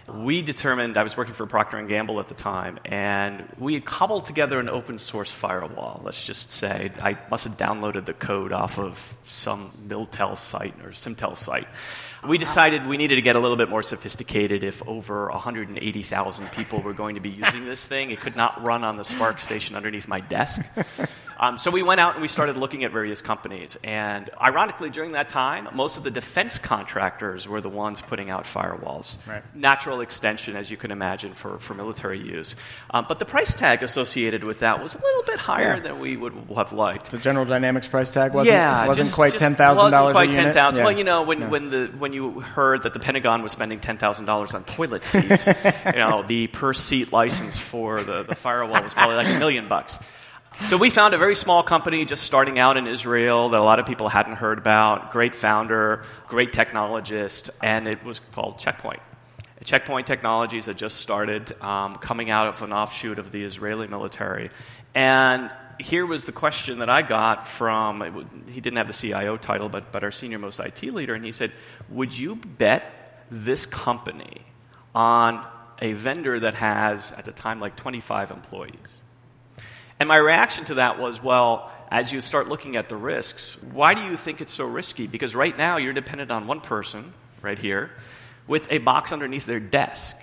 We 0.07 0.41
determined 0.41 0.97
I 0.97 1.03
was 1.03 1.15
working 1.15 1.35
for 1.35 1.45
Procter 1.45 1.81
Gamble 1.83 2.19
at 2.19 2.29
the 2.29 2.33
time, 2.33 2.79
and 2.85 3.47
we 3.59 3.75
had 3.75 3.85
cobbled 3.85 4.25
together 4.25 4.59
an 4.59 4.67
open 4.69 4.97
source 4.97 5.31
firewall. 5.31 6.01
Let's 6.03 6.25
just 6.25 6.51
say 6.51 6.91
I 7.01 7.17
must 7.29 7.43
have 7.43 7.57
downloaded 7.57 8.05
the 8.05 8.13
code 8.13 8.51
off 8.51 8.79
of 8.79 9.15
some 9.25 9.69
Miltel 9.87 10.35
site 10.35 10.73
or 10.83 10.89
Simtel 10.89 11.37
site. 11.37 11.67
We 12.27 12.37
decided 12.37 12.85
we 12.85 12.97
needed 12.97 13.15
to 13.15 13.21
get 13.21 13.35
a 13.35 13.39
little 13.39 13.55
bit 13.57 13.69
more 13.69 13.81
sophisticated 13.81 14.63
if 14.63 14.85
over 14.87 15.29
180,000 15.29 16.51
people 16.51 16.81
were 16.81 16.93
going 16.93 17.15
to 17.15 17.21
be 17.21 17.29
using 17.29 17.65
this 17.65 17.85
thing. 17.85 18.11
It 18.11 18.19
could 18.19 18.35
not 18.35 18.61
run 18.63 18.83
on 18.83 18.97
the 18.97 19.03
SPARCstation 19.03 19.75
underneath 19.75 20.07
my 20.07 20.19
desk. 20.19 20.61
Um, 21.41 21.57
so 21.57 21.71
we 21.71 21.81
went 21.83 22.01
out 22.01 22.15
and 22.15 22.21
we 22.21 22.27
started 22.27 22.57
looking 22.57 22.83
at 22.83 22.91
various 22.91 23.21
companies. 23.21 23.77
And 23.81 24.29
ironically, 24.41 24.89
during 24.89 25.13
that 25.13 25.29
time, 25.29 25.69
most 25.73 25.95
of 25.95 26.03
the 26.03 26.11
defense 26.11 26.57
contractors 26.57 27.47
were 27.47 27.61
the 27.61 27.69
ones 27.69 28.01
putting 28.01 28.29
out 28.29 28.43
firewalls. 28.43 29.25
Right. 29.25 29.41
Natural 29.55 30.01
extension, 30.01 30.57
as 30.57 30.69
you 30.69 30.75
can 30.75 30.91
imagine, 30.91 31.33
for, 31.33 31.57
for 31.59 31.73
military 31.75 32.19
use. 32.19 32.57
Um, 32.91 33.05
but 33.07 33.19
the 33.19 33.25
price 33.25 33.53
tag 33.53 33.83
associated 33.83 34.43
with 34.43 34.59
that 34.59 34.83
was 34.83 34.93
a 34.95 34.99
little 34.99 35.23
bit 35.23 35.37
higher 35.39 35.75
Yeah. 35.77 35.79
than 35.83 35.99
we 36.01 36.17
would 36.17 36.33
have 36.57 36.73
liked. 36.73 37.11
The 37.11 37.17
General 37.17 37.45
Dynamics 37.45 37.87
price 37.87 38.11
tag 38.11 38.33
wasn't, 38.33 38.55
yeah, 38.55 38.85
wasn't 38.85 39.05
just- 39.05 39.15
quite 39.15 39.31
just 39.31 39.39
ten 39.39 39.55
thousand 39.55 39.83
wasn't 39.85 39.97
dollars. 39.97 40.13
quite 40.15 40.33
ten 40.33 40.53
thousand. 40.53 40.79
Yeah. 40.81 40.85
Well, 40.87 40.97
you 40.97 41.05
know, 41.05 41.21
when, 41.23 41.39
Yeah. 41.39 41.47
when 41.47 41.69
the 41.69 41.85
when 41.97 42.08
you 42.13 42.39
heard 42.39 42.83
that 42.83 42.93
the 42.93 42.99
Pentagon 42.99 43.41
was 43.41 43.51
spending 43.51 43.79
ten 43.79 43.97
thousand 43.97 44.25
dollars 44.25 44.53
on 44.53 44.63
toilet 44.63 45.03
seats, 45.05 45.47
you 45.47 45.91
know, 45.93 46.23
the 46.23 46.47
per 46.47 46.73
seat 46.73 47.11
license 47.11 47.57
for 47.57 48.01
the, 48.01 48.23
the 48.23 48.35
firewall 48.35 48.83
was 48.83 48.93
probably 48.93 49.15
like 49.15 49.27
a 49.27 49.39
million 49.39 49.67
bucks. 49.67 49.99
So 50.67 50.75
we 50.75 50.89
found 50.89 51.13
a 51.13 51.17
very 51.17 51.35
small 51.35 51.63
company 51.63 52.03
just 52.03 52.23
starting 52.23 52.59
out 52.59 52.75
in 52.75 52.85
Israel 52.85 53.49
that 53.49 53.61
a 53.61 53.63
lot 53.63 53.79
of 53.79 53.85
people 53.85 54.09
hadn't 54.09 54.35
heard 54.35 54.57
about. 54.57 55.11
Great 55.11 55.33
founder, 55.33 56.03
great 56.27 56.51
technologist, 56.51 57.49
and 57.61 57.87
it 57.87 58.03
was 58.03 58.19
called 58.33 58.59
Checkpoint. 58.59 58.99
Checkpoint 59.63 60.07
Technologies 60.07 60.65
had 60.65 60.77
just 60.77 60.97
started 60.97 61.59
um, 61.61 61.95
coming 61.95 62.29
out 62.29 62.47
of 62.47 62.61
an 62.61 62.73
offshoot 62.73 63.19
of 63.19 63.31
the 63.31 63.43
Israeli 63.43 63.87
military. 63.87 64.49
And 64.95 65.51
here 65.79 66.05
was 66.05 66.25
the 66.25 66.31
question 66.31 66.79
that 66.79 66.89
I 66.89 67.01
got 67.01 67.47
from, 67.47 68.45
he 68.47 68.61
didn't 68.61 68.77
have 68.77 68.87
the 68.87 68.93
CIO 68.93 69.37
title, 69.37 69.69
but, 69.69 69.91
but 69.91 70.03
our 70.03 70.11
senior 70.11 70.37
most 70.37 70.59
IT 70.59 70.83
leader, 70.83 71.15
and 71.15 71.23
he 71.23 71.31
said, 71.31 71.51
Would 71.89 72.17
you 72.17 72.35
bet 72.35 73.25
this 73.31 73.65
company 73.65 74.41
on 74.93 75.45
a 75.81 75.93
vendor 75.93 76.39
that 76.41 76.55
has, 76.55 77.11
at 77.13 77.25
the 77.25 77.31
time, 77.31 77.59
like 77.59 77.75
25 77.75 78.31
employees? 78.31 78.75
And 79.99 80.07
my 80.07 80.17
reaction 80.17 80.65
to 80.65 80.75
that 80.75 80.99
was, 80.99 81.21
well, 81.21 81.71
as 81.91 82.11
you 82.11 82.21
start 82.21 82.47
looking 82.47 82.75
at 82.75 82.89
the 82.89 82.95
risks, 82.95 83.57
why 83.71 83.93
do 83.93 84.03
you 84.03 84.15
think 84.15 84.41
it's 84.41 84.53
so 84.53 84.65
risky? 84.65 85.07
Because 85.07 85.35
right 85.35 85.57
now 85.57 85.77
you're 85.77 85.93
dependent 85.93 86.31
on 86.31 86.45
one 86.45 86.61
person, 86.61 87.13
right 87.41 87.57
here, 87.57 87.91
with 88.47 88.71
a 88.71 88.77
box 88.77 89.11
underneath 89.11 89.45
their 89.45 89.59
desk. 89.59 90.15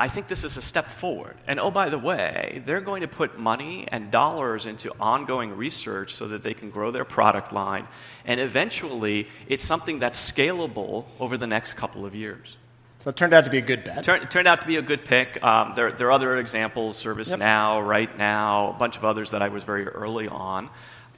I 0.00 0.08
think 0.08 0.28
this 0.28 0.44
is 0.44 0.56
a 0.56 0.62
step 0.62 0.88
forward. 0.88 1.36
And 1.46 1.60
oh, 1.60 1.70
by 1.70 1.90
the 1.90 1.98
way, 1.98 2.62
they're 2.64 2.80
going 2.80 3.02
to 3.02 3.08
put 3.08 3.38
money 3.38 3.86
and 3.86 4.10
dollars 4.10 4.64
into 4.64 4.90
ongoing 4.98 5.54
research 5.54 6.14
so 6.14 6.26
that 6.28 6.42
they 6.42 6.54
can 6.54 6.70
grow 6.70 6.90
their 6.90 7.04
product 7.04 7.52
line. 7.52 7.86
And 8.24 8.40
eventually, 8.40 9.28
it's 9.46 9.62
something 9.62 9.98
that's 9.98 10.18
scalable 10.18 11.04
over 11.20 11.36
the 11.36 11.46
next 11.46 11.74
couple 11.74 12.06
of 12.06 12.14
years. 12.14 12.56
So 13.00 13.10
it 13.10 13.16
turned 13.16 13.34
out 13.34 13.44
to 13.44 13.50
be 13.50 13.58
a 13.58 13.62
good 13.62 13.84
bet. 13.84 14.02
Turned, 14.02 14.30
turned 14.30 14.48
out 14.48 14.60
to 14.60 14.66
be 14.66 14.76
a 14.76 14.82
good 14.82 15.04
pick. 15.04 15.42
Um, 15.44 15.74
there, 15.76 15.92
there 15.92 16.08
are 16.08 16.12
other 16.12 16.38
examples, 16.38 17.02
ServiceNow, 17.02 17.82
RightNow, 17.82 18.74
a 18.74 18.78
bunch 18.78 18.96
of 18.96 19.04
others 19.04 19.32
that 19.32 19.42
I 19.42 19.48
was 19.48 19.64
very 19.64 19.86
early 19.86 20.28
on. 20.28 20.70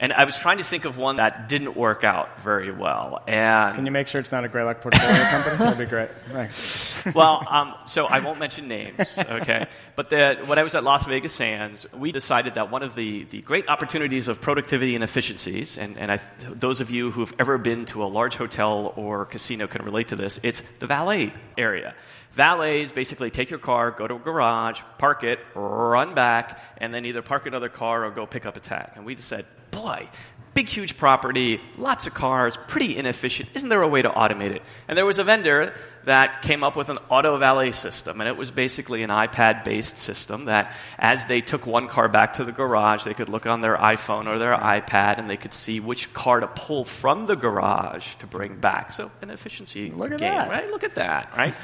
And 0.03 0.11
I 0.11 0.25
was 0.25 0.37
trying 0.37 0.57
to 0.57 0.65
think 0.65 0.83
of 0.83 0.97
one 0.97 1.15
that 1.15 1.47
didn't 1.47 1.77
work 1.77 2.03
out 2.03 2.41
very 2.41 2.73
well. 2.73 3.23
And 3.25 3.73
Can 3.73 3.85
you 3.85 3.91
make 3.93 4.09
sure 4.09 4.19
it's 4.19 4.33
not 4.33 4.43
a 4.43 4.49
Greylock 4.49 4.81
portfolio 4.81 5.23
company? 5.29 5.55
That'd 5.55 5.77
be 5.77 5.85
great. 5.85 6.09
Thanks. 6.29 7.05
well, 7.15 7.41
um, 7.49 7.73
so 7.85 8.07
I 8.07 8.19
won't 8.19 8.37
mention 8.37 8.67
names, 8.67 8.99
okay? 9.17 9.65
But 9.95 10.09
the, 10.09 10.43
when 10.45 10.59
I 10.59 10.63
was 10.63 10.75
at 10.75 10.83
Las 10.83 11.07
Vegas 11.07 11.31
Sands, 11.31 11.87
we 11.93 12.11
decided 12.11 12.55
that 12.55 12.69
one 12.69 12.83
of 12.83 12.95
the, 12.95 13.23
the 13.23 13.39
great 13.43 13.69
opportunities 13.69 14.27
of 14.27 14.41
productivity 14.41 14.93
and 14.95 15.05
efficiencies, 15.05 15.77
and, 15.77 15.97
and 15.97 16.11
I, 16.11 16.19
those 16.49 16.81
of 16.81 16.91
you 16.91 17.09
who've 17.09 17.33
ever 17.39 17.57
been 17.57 17.85
to 17.85 18.03
a 18.03 18.07
large 18.07 18.35
hotel 18.35 18.91
or 18.97 19.23
casino 19.23 19.67
can 19.67 19.85
relate 19.85 20.09
to 20.09 20.17
this, 20.17 20.37
it's 20.43 20.63
the 20.79 20.87
valet 20.87 21.31
area. 21.57 21.95
Valets 22.35 22.93
basically 22.93 23.31
take 23.31 23.49
your 23.49 23.59
car, 23.59 23.91
go 23.91 24.05
to 24.05 24.15
a 24.15 24.19
garage, 24.19 24.81
park 24.97 25.23
it, 25.23 25.39
run 25.55 26.13
back, 26.13 26.59
and 26.75 26.93
then 26.93 27.05
either 27.05 27.21
park 27.21 27.45
another 27.45 27.69
car 27.69 28.03
or 28.03 28.11
go 28.11 28.25
pick 28.25 28.45
up 28.45 28.57
a 28.57 28.59
tag. 28.59 28.91
And 28.95 29.05
we 29.05 29.15
just 29.15 29.29
said, 29.29 29.45
boy, 29.73 30.07
big, 30.53 30.69
huge 30.69 30.97
property, 30.97 31.59
lots 31.77 32.05
of 32.07 32.13
cars, 32.13 32.57
pretty 32.67 32.95
inefficient. 32.95 33.49
Isn't 33.55 33.69
there 33.69 33.81
a 33.81 33.87
way 33.87 34.01
to 34.01 34.09
automate 34.09 34.51
it? 34.51 34.61
And 34.87 34.97
there 34.97 35.05
was 35.05 35.17
a 35.17 35.23
vendor 35.23 35.73
that 36.05 36.41
came 36.41 36.63
up 36.63 36.75
with 36.75 36.89
an 36.89 36.97
auto 37.09 37.37
valet 37.37 37.71
system, 37.71 38.19
and 38.21 38.27
it 38.27 38.35
was 38.37 38.51
basically 38.51 39.03
an 39.03 39.09
iPad 39.09 39.63
based 39.63 39.97
system 39.97 40.45
that 40.45 40.75
as 40.99 41.25
they 41.25 41.41
took 41.41 41.65
one 41.65 41.87
car 41.87 42.07
back 42.09 42.33
to 42.33 42.43
the 42.43 42.51
garage, 42.51 43.03
they 43.05 43.13
could 43.13 43.29
look 43.29 43.45
on 43.47 43.61
their 43.61 43.77
iPhone 43.77 44.27
or 44.27 44.37
their 44.37 44.55
iPad 44.55 45.17
and 45.17 45.29
they 45.29 45.37
could 45.37 45.53
see 45.53 45.79
which 45.79 46.13
car 46.13 46.39
to 46.41 46.47
pull 46.47 46.83
from 46.85 47.25
the 47.25 47.35
garage 47.35 48.15
to 48.15 48.27
bring 48.27 48.55
back. 48.57 48.91
So, 48.91 49.09
an 49.21 49.29
efficiency 49.29 49.91
Look 49.91 50.11
at 50.11 50.19
game, 50.19 50.33
that. 50.33 50.49
right? 50.49 50.69
Look 50.69 50.83
at 50.83 50.95
that, 50.95 51.31
right? 51.35 51.55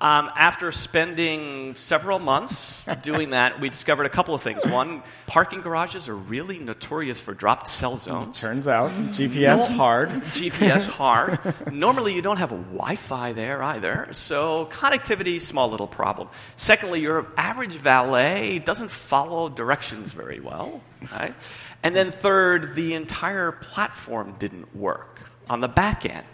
Um, 0.00 0.30
after 0.36 0.70
spending 0.70 1.74
several 1.74 2.20
months 2.20 2.84
doing 3.02 3.30
that, 3.30 3.60
we 3.60 3.68
discovered 3.68 4.06
a 4.06 4.08
couple 4.08 4.32
of 4.32 4.42
things. 4.42 4.64
One, 4.64 5.02
parking 5.26 5.60
garages 5.60 6.08
are 6.08 6.14
really 6.14 6.60
notorious 6.60 7.20
for 7.20 7.34
dropped 7.34 7.66
cell 7.66 7.96
zones. 7.96 8.38
Turns 8.38 8.68
out 8.68 8.90
GPS 9.12 9.66
hard. 9.66 10.10
GPS 10.10 10.86
hard. 10.88 11.40
Normally, 11.72 12.14
you 12.14 12.22
don't 12.22 12.36
have 12.36 12.52
a 12.52 12.56
Wi 12.56 12.94
Fi 12.94 13.32
there 13.32 13.60
either, 13.60 14.08
so 14.12 14.68
connectivity, 14.72 15.40
small 15.40 15.68
little 15.68 15.88
problem. 15.88 16.28
Secondly, 16.56 17.00
your 17.00 17.26
average 17.36 17.74
valet 17.74 18.60
doesn't 18.60 18.92
follow 18.92 19.48
directions 19.48 20.12
very 20.12 20.38
well. 20.38 20.80
Right? 21.12 21.34
And 21.82 21.94
then 21.94 22.10
third, 22.10 22.74
the 22.74 22.94
entire 22.94 23.52
platform 23.52 24.32
didn't 24.38 24.74
work 24.76 25.20
on 25.50 25.60
the 25.60 25.68
back 25.68 26.04
end. 26.06 26.26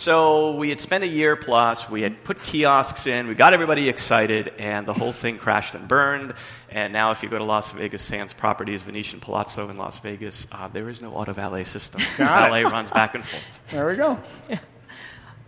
So 0.00 0.52
we 0.52 0.70
had 0.70 0.80
spent 0.80 1.04
a 1.04 1.06
year 1.06 1.36
plus, 1.36 1.90
we 1.90 2.00
had 2.00 2.24
put 2.24 2.42
kiosks 2.42 3.06
in, 3.06 3.28
we 3.28 3.34
got 3.34 3.52
everybody 3.52 3.90
excited, 3.90 4.50
and 4.58 4.86
the 4.86 4.94
whole 4.94 5.12
thing 5.12 5.36
crashed 5.36 5.74
and 5.74 5.86
burned. 5.86 6.32
And 6.70 6.94
now, 6.94 7.10
if 7.10 7.22
you 7.22 7.28
go 7.28 7.36
to 7.36 7.44
Las 7.44 7.70
Vegas 7.72 8.02
Sands 8.02 8.32
Properties, 8.32 8.80
Venetian 8.80 9.20
Palazzo 9.20 9.68
in 9.68 9.76
Las 9.76 9.98
Vegas, 9.98 10.46
uh, 10.52 10.68
there 10.68 10.88
is 10.88 11.02
no 11.02 11.12
auto 11.12 11.34
valet 11.34 11.64
system. 11.64 12.00
Got 12.16 12.44
it. 12.44 12.46
valet 12.46 12.64
runs 12.64 12.90
back 12.90 13.14
and 13.14 13.22
forth. 13.22 13.42
There 13.70 13.86
we 13.86 13.96
go. 13.96 14.18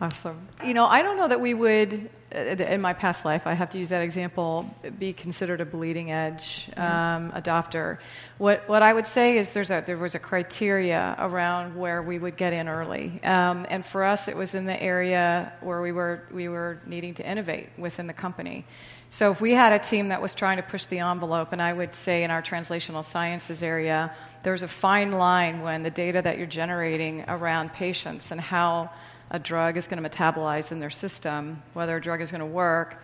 Awesome. 0.03 0.49
You 0.65 0.75
know, 0.75 0.87
I 0.87 1.03
don't 1.03 1.17
know 1.17 1.29
that 1.29 1.41
we 1.41 1.55
would, 1.55 2.11
uh, 2.35 2.39
in 2.41 2.81
my 2.81 2.93
past 2.93 3.25
life, 3.25 3.47
I 3.47 3.55
have 3.55 3.71
to 3.71 3.79
use 3.79 3.91
that 3.91 4.03
example, 4.03 4.69
be 4.99 5.13
considered 5.13 5.61
a 5.61 5.65
bleeding 5.65 6.11
edge 6.11 6.69
um, 6.77 7.31
adopter. 7.31 7.99
What, 8.39 8.69
what 8.69 8.83
I 8.83 8.93
would 8.93 9.07
say 9.07 9.39
is 9.39 9.53
there's 9.53 9.71
a, 9.71 9.85
there 9.87 9.97
was 9.97 10.17
a 10.17 10.19
criteria 10.19 11.15
around 11.21 11.77
where 11.77 12.03
we 12.03 12.19
would 12.19 12.37
get 12.37 12.53
in 12.53 12.67
early. 12.67 13.21
Um, 13.23 13.65
and 13.71 13.87
for 13.87 14.03
us, 14.03 14.27
it 14.27 14.37
was 14.37 14.57
in 14.57 14.67
the 14.67 14.83
area 14.83 15.53
where 15.61 15.81
we 15.81 15.93
were, 15.93 16.25
we 16.33 16.49
were 16.49 16.81
needing 16.85 17.15
to 17.15 17.25
innovate 17.25 17.69
within 17.79 18.09
the 18.09 18.13
company. 18.13 18.67
So 19.09 19.31
if 19.31 19.41
we 19.41 19.53
had 19.53 19.73
a 19.73 19.79
team 19.79 20.09
that 20.09 20.21
was 20.21 20.35
trying 20.35 20.57
to 20.57 20.65
push 20.65 20.87
the 20.87 20.99
envelope, 20.99 21.53
and 21.53 21.63
I 21.63 21.73
would 21.73 21.95
say 21.95 22.25
in 22.25 22.33
our 22.33 22.43
translational 22.43 23.05
sciences 23.05 23.63
area, 23.63 24.13
there's 24.43 24.65
a 24.65 24.69
fine 24.69 25.13
line 25.13 25.61
when 25.61 25.85
the 25.85 25.91
data 25.91 26.23
that 26.23 26.39
you're 26.39 26.49
generating 26.49 27.25
around 27.29 27.73
patients 27.73 28.33
and 28.33 28.41
how 28.41 28.91
a 29.33 29.39
drug 29.39 29.79
is 29.79 29.89
going 29.89 30.01
to 30.01 30.09
metabolize 30.09 30.71
in 30.71 30.79
their 30.79 30.91
system, 30.91 31.63
whether 31.73 31.97
a 31.97 32.01
drug 32.01 32.21
is 32.21 32.31
going 32.31 32.41
to 32.41 32.47
work, 32.47 33.03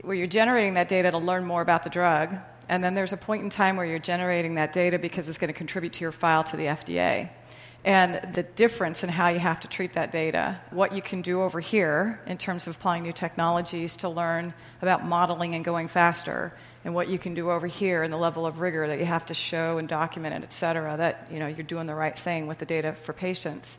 where 0.00 0.16
you're 0.16 0.26
generating 0.26 0.74
that 0.74 0.88
data 0.88 1.10
to 1.10 1.18
learn 1.18 1.44
more 1.44 1.60
about 1.60 1.82
the 1.82 1.90
drug, 1.90 2.34
and 2.68 2.82
then 2.82 2.94
there's 2.94 3.12
a 3.12 3.18
point 3.18 3.44
in 3.44 3.50
time 3.50 3.76
where 3.76 3.86
you're 3.86 3.98
generating 3.98 4.54
that 4.54 4.72
data 4.72 4.98
because 4.98 5.28
it's 5.28 5.38
going 5.38 5.52
to 5.52 5.56
contribute 5.56 5.92
to 5.92 6.00
your 6.00 6.10
file 6.10 6.42
to 6.42 6.56
the 6.56 6.64
FDA. 6.64 7.28
And 7.84 8.34
the 8.34 8.42
difference 8.42 9.04
in 9.04 9.10
how 9.10 9.28
you 9.28 9.38
have 9.38 9.60
to 9.60 9.68
treat 9.68 9.92
that 9.92 10.10
data, 10.10 10.58
what 10.70 10.92
you 10.92 11.02
can 11.02 11.22
do 11.22 11.42
over 11.42 11.60
here 11.60 12.20
in 12.26 12.38
terms 12.38 12.66
of 12.66 12.74
applying 12.74 13.04
new 13.04 13.12
technologies 13.12 13.98
to 13.98 14.08
learn 14.08 14.54
about 14.82 15.04
modeling 15.04 15.54
and 15.54 15.64
going 15.64 15.86
faster, 15.86 16.52
and 16.84 16.94
what 16.94 17.08
you 17.08 17.18
can 17.18 17.34
do 17.34 17.50
over 17.50 17.66
here 17.66 18.02
and 18.02 18.12
the 18.12 18.16
level 18.16 18.46
of 18.46 18.58
rigor 18.58 18.88
that 18.88 18.98
you 18.98 19.04
have 19.04 19.26
to 19.26 19.34
show 19.34 19.78
and 19.78 19.88
document 19.88 20.34
it, 20.34 20.42
et 20.44 20.52
cetera, 20.52 20.96
that 20.96 21.28
you 21.30 21.38
know, 21.38 21.46
you're 21.46 21.62
doing 21.62 21.86
the 21.86 21.94
right 21.94 22.18
thing 22.18 22.46
with 22.46 22.58
the 22.58 22.66
data 22.66 22.94
for 23.02 23.12
patients 23.12 23.78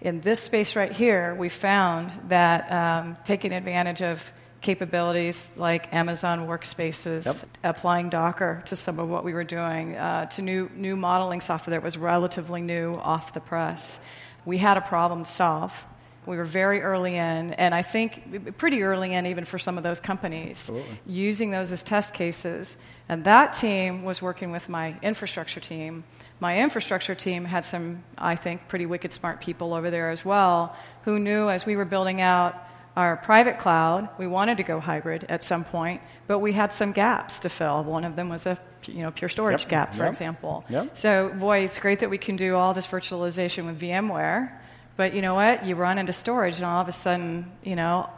in 0.00 0.20
this 0.20 0.40
space 0.40 0.76
right 0.76 0.92
here, 0.92 1.34
we 1.34 1.48
found 1.48 2.12
that 2.28 2.70
um, 2.70 3.16
taking 3.24 3.52
advantage 3.52 4.02
of 4.02 4.32
capabilities 4.60 5.56
like 5.56 5.92
Amazon 5.92 6.46
workspaces, 6.46 7.44
applying 7.64 8.08
Docker 8.08 8.62
to 8.66 8.76
some 8.76 8.98
of 8.98 9.08
what 9.08 9.24
we 9.24 9.32
were 9.32 9.44
doing, 9.44 9.96
uh, 9.96 10.26
to 10.26 10.42
new, 10.42 10.70
new 10.74 10.96
modeling 10.96 11.40
software 11.40 11.72
that 11.72 11.82
was 11.82 11.96
relatively 11.96 12.60
new 12.60 12.94
off 12.94 13.34
the 13.34 13.40
press, 13.40 14.00
we 14.44 14.58
had 14.58 14.76
a 14.76 14.80
problem 14.80 15.24
to 15.24 15.30
solve. 15.30 15.84
We 16.26 16.36
were 16.36 16.44
very 16.44 16.82
early 16.82 17.16
in, 17.16 17.54
and 17.54 17.74
I 17.74 17.82
think 17.82 18.58
pretty 18.58 18.82
early 18.82 19.14
in, 19.14 19.26
even 19.26 19.44
for 19.44 19.58
some 19.58 19.78
of 19.78 19.84
those 19.84 20.00
companies, 20.00 20.70
using 21.06 21.50
those 21.50 21.72
as 21.72 21.82
test 21.82 22.14
cases. 22.14 22.76
And 23.08 23.24
that 23.24 23.54
team 23.54 24.04
was 24.04 24.20
working 24.20 24.50
with 24.52 24.68
my 24.68 24.96
infrastructure 25.02 25.60
team 25.60 26.04
my 26.40 26.60
infrastructure 26.60 27.14
team 27.14 27.44
had 27.44 27.64
some, 27.64 28.02
I 28.16 28.36
think, 28.36 28.68
pretty 28.68 28.86
wicked 28.86 29.12
smart 29.12 29.40
people 29.40 29.74
over 29.74 29.90
there 29.90 30.10
as 30.10 30.24
well 30.24 30.76
who 31.04 31.18
knew 31.18 31.48
as 31.48 31.64
we 31.66 31.74
were 31.76 31.84
building 31.84 32.20
out 32.20 32.54
our 32.96 33.16
private 33.16 33.58
cloud, 33.58 34.08
we 34.18 34.26
wanted 34.26 34.56
to 34.56 34.62
go 34.64 34.80
hybrid 34.80 35.24
at 35.28 35.44
some 35.44 35.64
point, 35.64 36.00
but 36.26 36.40
we 36.40 36.52
had 36.52 36.74
some 36.74 36.92
gaps 36.92 37.40
to 37.40 37.48
fill. 37.48 37.84
One 37.84 38.04
of 38.04 38.16
them 38.16 38.28
was 38.28 38.44
a 38.44 38.58
you 38.86 39.02
know, 39.02 39.10
pure 39.10 39.28
storage 39.28 39.62
Yep. 39.62 39.68
gap, 39.70 39.94
for 39.94 40.04
Yep. 40.04 40.08
example. 40.10 40.64
Yep. 40.68 40.96
So, 40.96 41.28
boy, 41.30 41.58
it's 41.60 41.78
great 41.78 42.00
that 42.00 42.10
we 42.10 42.18
can 42.18 42.36
do 42.36 42.56
all 42.56 42.74
this 42.74 42.86
virtualization 42.86 43.66
with 43.66 43.80
VMware, 43.80 44.50
but 44.96 45.14
you 45.14 45.22
know 45.22 45.34
what? 45.34 45.64
You 45.64 45.74
run 45.76 45.98
into 45.98 46.12
storage, 46.12 46.56
and 46.56 46.64
all 46.64 46.80
of 46.80 46.88
a 46.88 46.92
sudden, 46.92 47.50
you 47.62 47.76
know, 47.76 48.08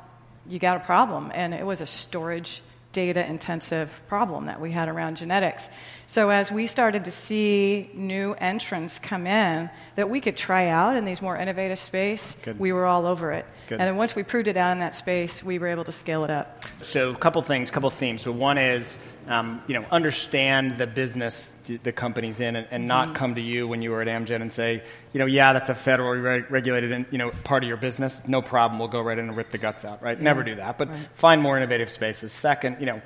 you 0.47 0.59
got 0.59 0.77
a 0.77 0.81
problem. 0.81 1.31
And 1.35 1.55
it 1.55 1.65
was 1.65 1.81
a 1.81 1.87
storage 1.87 2.63
data 2.93 3.25
intensive 3.27 4.01
problem 4.09 4.47
that 4.47 4.61
we 4.61 4.71
had 4.73 4.89
around 4.89 5.17
genetics. 5.17 5.69
So, 6.11 6.31
as 6.31 6.51
we 6.51 6.67
started 6.67 7.05
to 7.05 7.13
see 7.13 7.89
new 7.95 8.33
entrants 8.33 8.99
come 8.99 9.29
in 9.29 9.71
that 9.95 10.11
we 10.11 10.21
could 10.21 10.37
try 10.37 10.67
out 10.67 10.97
in 10.97 11.05
these 11.05 11.23
more 11.23 11.37
innovative 11.37 11.79
space, 11.79 12.35
Good. 12.43 12.59
we 12.59 12.73
were 12.73 12.85
all 12.85 13.07
over 13.07 13.31
it. 13.31 13.47
Good. 13.69 13.79
And 13.79 13.87
then 13.87 13.95
once 13.95 14.17
we 14.17 14.25
proved 14.25 14.49
it 14.49 14.57
out 14.57 14.73
in 14.73 14.81
that 14.81 14.97
space, 14.97 15.41
we 15.41 15.61
were 15.61 15.69
able 15.69 15.85
to 15.85 15.93
scale 15.93 16.25
it 16.25 16.31
up. 16.31 16.65
So, 16.83 17.11
a 17.11 17.15
couple 17.15 17.41
things, 17.43 17.71
a 17.71 17.73
couple 17.73 17.89
themes. 17.91 18.23
So, 18.23 18.33
one 18.33 18.59
is, 18.59 18.99
um, 19.29 19.63
you 19.69 19.75
know, 19.79 19.87
understand 19.93 20.79
the 20.79 20.89
business 20.89 21.55
the 21.85 21.93
company's 21.93 22.41
in, 22.41 22.57
and, 22.57 22.67
and 22.73 22.89
not 22.89 23.15
come 23.15 23.37
to 23.37 23.41
you 23.41 23.69
when 23.69 23.81
you 23.81 23.93
were 23.93 24.03
at 24.03 24.09
Amgen 24.09 24.43
and 24.43 24.53
say, 24.53 24.83
you 25.13 25.21
know, 25.21 25.27
yeah, 25.27 25.53
that's 25.53 25.69
a 25.69 25.75
federally 25.75 26.21
reg- 26.21 26.51
regulated, 26.51 26.91
and, 26.91 27.07
you 27.13 27.19
know, 27.19 27.31
part 27.45 27.63
of 27.63 27.69
your 27.69 27.77
business. 27.77 28.21
No 28.27 28.43
problem. 28.43 28.81
We'll 28.81 28.89
go 28.89 29.01
right 29.01 29.17
in 29.17 29.29
and 29.29 29.37
rip 29.37 29.51
the 29.51 29.59
guts 29.59 29.85
out. 29.85 30.03
Right? 30.03 30.21
Never 30.21 30.43
do 30.43 30.57
that. 30.57 30.77
But 30.77 30.89
find 31.15 31.41
more 31.41 31.57
innovative 31.57 31.89
spaces. 31.89 32.33
Second, 32.33 32.79
you 32.81 32.87
know. 32.87 33.01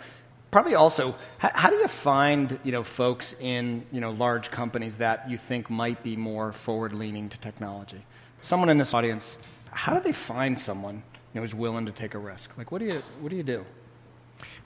Probably 0.54 0.76
also, 0.76 1.16
how, 1.38 1.50
how 1.52 1.68
do 1.68 1.74
you 1.74 1.88
find 1.88 2.60
you 2.62 2.70
know 2.70 2.84
folks 2.84 3.34
in 3.40 3.84
you 3.90 4.00
know 4.00 4.12
large 4.12 4.52
companies 4.52 4.98
that 4.98 5.28
you 5.28 5.36
think 5.36 5.68
might 5.68 6.04
be 6.04 6.14
more 6.14 6.52
forward-leaning 6.52 7.30
to 7.30 7.40
technology? 7.40 8.06
Someone 8.40 8.68
in 8.68 8.78
this 8.78 8.94
audience, 8.94 9.36
how 9.72 9.94
do 9.94 10.00
they 10.00 10.12
find 10.12 10.56
someone 10.56 10.94
you 10.94 11.02
know 11.34 11.40
who's 11.40 11.56
willing 11.56 11.86
to 11.86 11.92
take 11.92 12.14
a 12.14 12.20
risk? 12.20 12.56
Like, 12.56 12.70
what 12.70 12.78
do 12.78 12.84
you 12.84 13.02
what 13.18 13.30
do 13.30 13.36
you 13.36 13.42
do? 13.42 13.66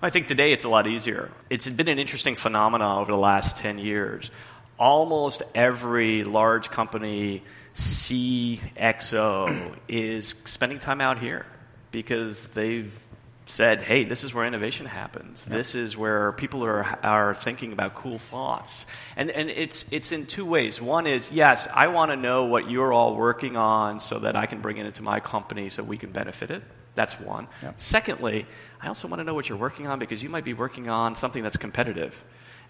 I 0.02 0.10
think 0.10 0.26
today 0.26 0.52
it's 0.52 0.64
a 0.64 0.68
lot 0.68 0.86
easier. 0.86 1.30
It's 1.48 1.66
been 1.66 1.88
an 1.88 1.98
interesting 1.98 2.36
phenomenon 2.36 2.98
over 2.98 3.10
the 3.10 3.16
last 3.16 3.56
10 3.56 3.78
years. 3.78 4.30
Almost 4.78 5.42
every 5.54 6.22
large 6.22 6.68
company 6.68 7.44
CXO 7.74 9.74
is 9.88 10.34
spending 10.44 10.80
time 10.80 11.00
out 11.00 11.18
here 11.18 11.46
because 11.92 12.46
they've 12.48 13.07
said, 13.48 13.80
hey, 13.80 14.04
this 14.04 14.24
is 14.24 14.34
where 14.34 14.44
innovation 14.44 14.86
happens. 14.86 15.44
This 15.44 15.74
is 15.74 15.96
where 15.96 16.32
people 16.32 16.64
are, 16.64 16.84
are 17.02 17.34
thinking 17.34 17.72
about 17.72 17.94
cool 17.94 18.18
thoughts. 18.18 18.86
And, 19.16 19.30
and 19.30 19.48
it's, 19.48 19.86
it's 19.90 20.12
in 20.12 20.26
two 20.26 20.44
ways. 20.44 20.80
One 20.82 21.06
is, 21.06 21.32
yes, 21.32 21.66
I 21.72 21.88
want 21.88 22.10
to 22.10 22.16
know 22.16 22.44
what 22.44 22.70
you're 22.70 22.92
all 22.92 23.16
working 23.16 23.56
on 23.56 24.00
so 24.00 24.18
that 24.18 24.36
I 24.36 24.46
can 24.46 24.60
bring 24.60 24.76
it 24.76 24.86
into 24.86 25.02
my 25.02 25.20
company 25.20 25.70
so 25.70 25.82
we 25.82 25.96
can 25.96 26.12
benefit 26.12 26.50
it. 26.50 26.62
That's 26.94 27.18
one. 27.20 27.46
Secondly, 27.76 28.44
I 28.80 28.88
also 28.88 29.08
want 29.08 29.20
to 29.20 29.24
know 29.24 29.34
what 29.34 29.48
you're 29.48 29.58
working 29.58 29.86
on 29.86 29.98
because 29.98 30.22
you 30.22 30.28
might 30.28 30.44
be 30.44 30.54
working 30.54 30.88
on 30.88 31.14
something 31.14 31.42
that's 31.42 31.56
competitive. 31.56 32.24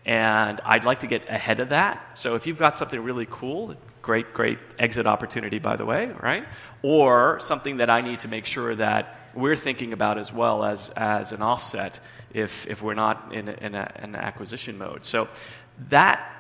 And 0.05 0.61
I'd 0.65 0.85
like 0.85 1.01
to 1.01 1.07
get 1.07 1.29
ahead 1.29 1.61
of 1.61 1.69
that. 1.71 2.19
So 2.19 2.35
if 2.35 2.47
you've 2.47 2.59
got 2.59 2.79
something 2.79 3.03
really 3.03 3.27
cool, 3.31 3.75
great, 4.01 4.33
great 4.33 4.59
exit 4.79 5.07
opportunity, 5.07 5.59
by 5.59 5.77
the 5.77 5.85
way, 5.85 6.11
right? 6.23 6.47
Or 6.83 7.39
something 7.41 7.79
that 7.79 7.91
I 7.91 8.01
need 8.01 8.21
to 8.21 8.29
make 8.29 8.47
sure 8.47 8.75
that 8.75 9.19
we're 9.35 9.57
thinking 9.57 9.93
about 9.93 10.17
as 10.17 10.33
well 10.33 10.65
as, 10.65 10.89
as 10.91 11.33
an 11.33 11.43
offset 11.43 12.01
if, 12.33 12.67
if 12.67 12.83
we're 12.83 12.95
not 12.95 13.35
in, 13.35 13.49
a, 13.49 13.53
in 13.53 13.75
a, 13.75 13.93
an 13.97 14.15
acquisition 14.15 14.79
mode. 14.79 15.05
So 15.05 15.29
that 15.91 16.38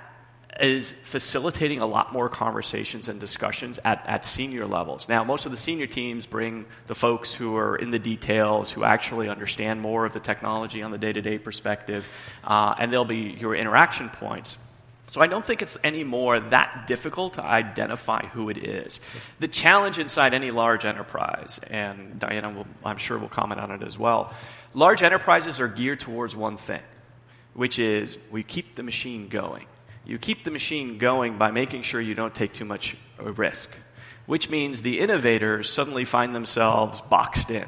is 0.60 0.92
facilitating 1.02 1.80
a 1.80 1.86
lot 1.86 2.12
more 2.12 2.28
conversations 2.28 3.08
and 3.08 3.20
discussions 3.20 3.78
at, 3.84 4.04
at 4.06 4.24
senior 4.24 4.66
levels. 4.66 5.08
Now, 5.08 5.22
most 5.22 5.46
of 5.46 5.52
the 5.52 5.58
senior 5.58 5.86
teams 5.86 6.26
bring 6.26 6.66
the 6.86 6.94
folks 6.94 7.32
who 7.32 7.56
are 7.56 7.76
in 7.76 7.90
the 7.90 7.98
details, 7.98 8.70
who 8.70 8.82
actually 8.82 9.28
understand 9.28 9.80
more 9.80 10.04
of 10.04 10.12
the 10.12 10.20
technology 10.20 10.82
on 10.82 10.90
the 10.90 10.98
day 10.98 11.12
to 11.12 11.20
day 11.20 11.38
perspective, 11.38 12.08
uh, 12.44 12.74
and 12.78 12.92
they'll 12.92 13.04
be 13.04 13.36
your 13.38 13.54
interaction 13.54 14.08
points. 14.08 14.58
So 15.06 15.22
I 15.22 15.26
don't 15.26 15.44
think 15.44 15.62
it's 15.62 15.78
any 15.82 16.04
more 16.04 16.38
that 16.38 16.86
difficult 16.86 17.34
to 17.34 17.44
identify 17.44 18.26
who 18.26 18.50
it 18.50 18.58
is. 18.58 19.00
The 19.38 19.48
challenge 19.48 19.98
inside 19.98 20.34
any 20.34 20.50
large 20.50 20.84
enterprise, 20.84 21.60
and 21.68 22.18
Diana 22.18 22.50
will, 22.50 22.66
I'm 22.84 22.98
sure 22.98 23.16
will 23.16 23.28
comment 23.28 23.60
on 23.60 23.70
it 23.70 23.82
as 23.82 23.98
well, 23.98 24.34
large 24.74 25.02
enterprises 25.02 25.60
are 25.60 25.68
geared 25.68 26.00
towards 26.00 26.36
one 26.36 26.58
thing, 26.58 26.82
which 27.54 27.78
is 27.78 28.18
we 28.30 28.42
keep 28.42 28.74
the 28.74 28.82
machine 28.82 29.28
going. 29.28 29.66
You 30.08 30.18
keep 30.18 30.42
the 30.42 30.50
machine 30.50 30.96
going 30.96 31.36
by 31.36 31.50
making 31.50 31.82
sure 31.82 32.00
you 32.00 32.14
don't 32.14 32.34
take 32.34 32.54
too 32.54 32.64
much 32.64 32.96
risk, 33.18 33.68
which 34.24 34.48
means 34.48 34.80
the 34.80 35.00
innovators 35.00 35.68
suddenly 35.68 36.06
find 36.06 36.34
themselves 36.34 37.02
boxed 37.02 37.50
in. 37.50 37.66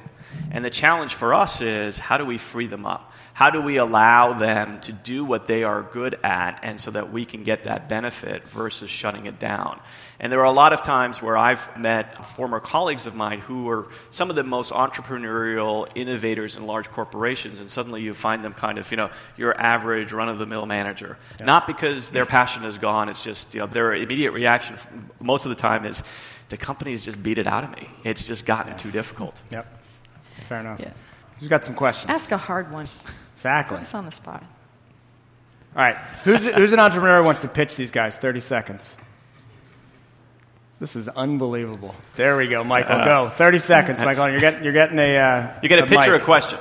And 0.51 0.65
the 0.65 0.71
challenge 0.71 1.13
for 1.13 1.35
us 1.35 1.61
is 1.61 1.99
how 1.99 2.17
do 2.17 2.25
we 2.25 2.39
free 2.39 2.67
them 2.67 2.87
up? 2.87 3.13
How 3.35 3.51
do 3.51 3.61
we 3.61 3.77
allow 3.77 4.33
them 4.33 4.81
to 4.83 4.93
do 4.93 5.23
what 5.23 5.49
they 5.49 5.65
are 5.65 5.83
good 5.83 6.19
at 6.23 6.61
and 6.63 6.81
so 6.81 6.91
that 6.93 7.13
we 7.13 7.27
can 7.27 7.43
get 7.43 7.65
that 7.65 7.91
benefit 7.91 8.49
versus 8.49 8.89
shutting 8.89 9.27
it 9.27 9.39
down? 9.39 9.79
And 10.23 10.31
there 10.31 10.41
are 10.41 10.45
a 10.45 10.53
lot 10.53 10.75
of 10.75 10.83
times 10.83 11.23
where 11.23 11.35
I've 11.35 11.79
met 11.79 12.27
former 12.27 12.61
colleagues 12.61 13.07
of 13.07 13.15
mine 13.15 13.41
who 13.41 13.71
are 13.71 13.87
some 14.11 14.29
of 14.29 14.37
the 14.37 14.45
most 14.45 14.71
entrepreneurial 14.71 15.89
innovators 15.95 16.57
in 16.59 16.67
large 16.67 16.91
corporations, 16.91 17.59
and 17.59 17.71
suddenly 17.71 18.03
you 18.03 18.13
find 18.13 18.45
them 18.45 18.53
kind 18.53 18.77
of, 18.77 18.91
you 18.91 18.99
know, 18.99 19.09
your 19.39 19.59
average 19.59 20.13
run 20.13 20.29
of 20.29 20.39
the 20.39 20.45
mill 20.45 20.67
manager. 20.67 21.17
Not 21.43 21.67
because 21.67 22.11
their 22.11 22.27
passion 22.27 22.65
is 22.65 22.77
gone, 22.77 23.09
it's 23.09 23.25
just, 23.25 23.55
you 23.55 23.61
know, 23.61 23.67
their 23.67 23.95
immediate 23.95 24.33
reaction 24.33 24.77
most 25.21 25.47
of 25.47 25.49
the 25.49 25.57
time 25.57 25.87
is 25.87 26.03
the 26.51 26.59
company 26.59 26.93
has 26.93 27.03
just 27.03 27.23
beat 27.23 27.39
it 27.39 27.47
out 27.47 27.65
of 27.65 27.71
me. 27.71 27.89
It's 28.05 28.27
just 28.27 28.45
gotten 28.45 28.77
too 28.77 28.91
difficult. 28.91 29.41
Yep. 29.51 29.67
Fair 30.41 30.61
enough. 30.61 30.81
Yeah. 30.81 30.93
Who's 31.39 31.49
got 31.49 31.65
some 31.65 31.75
questions? 31.75 32.11
Ask 32.11 32.31
a 32.31 32.37
hard 32.37 32.71
one. 32.71 32.87
Exactly. 33.35 33.79
Put 33.79 33.85
us 33.85 33.95
on 33.95 34.05
the 34.05 34.13
spot. 34.13 34.45
All 35.75 35.83
right. 35.83 35.97
Who's, 36.25 36.45
who's 36.45 36.75
an 36.75 36.79
entrepreneur 36.79 37.21
who 37.21 37.25
wants 37.25 37.41
to 37.41 37.49
pitch 37.49 37.77
these 37.77 37.91
guys? 37.91 38.19
30 38.19 38.41
seconds. 38.41 38.97
This 40.81 40.97
is 40.97 41.09
unbelievable. 41.09 41.95
There 42.17 42.37
we 42.39 42.49
go, 42.49 42.65
Michael. 42.65 43.05
Go. 43.05 43.29
30 43.29 43.59
seconds, 43.59 44.01
Michael. 44.01 44.31
You're 44.31 44.41
getting, 44.41 44.65
you're 44.65 44.73
getting 44.73 44.99
a. 44.99 45.17
Uh, 45.17 45.59
You 45.63 45.69
get 45.69 45.79
a 45.79 45.87
picture 45.87 46.13
mic. 46.13 46.23
a 46.23 46.25
question. 46.25 46.59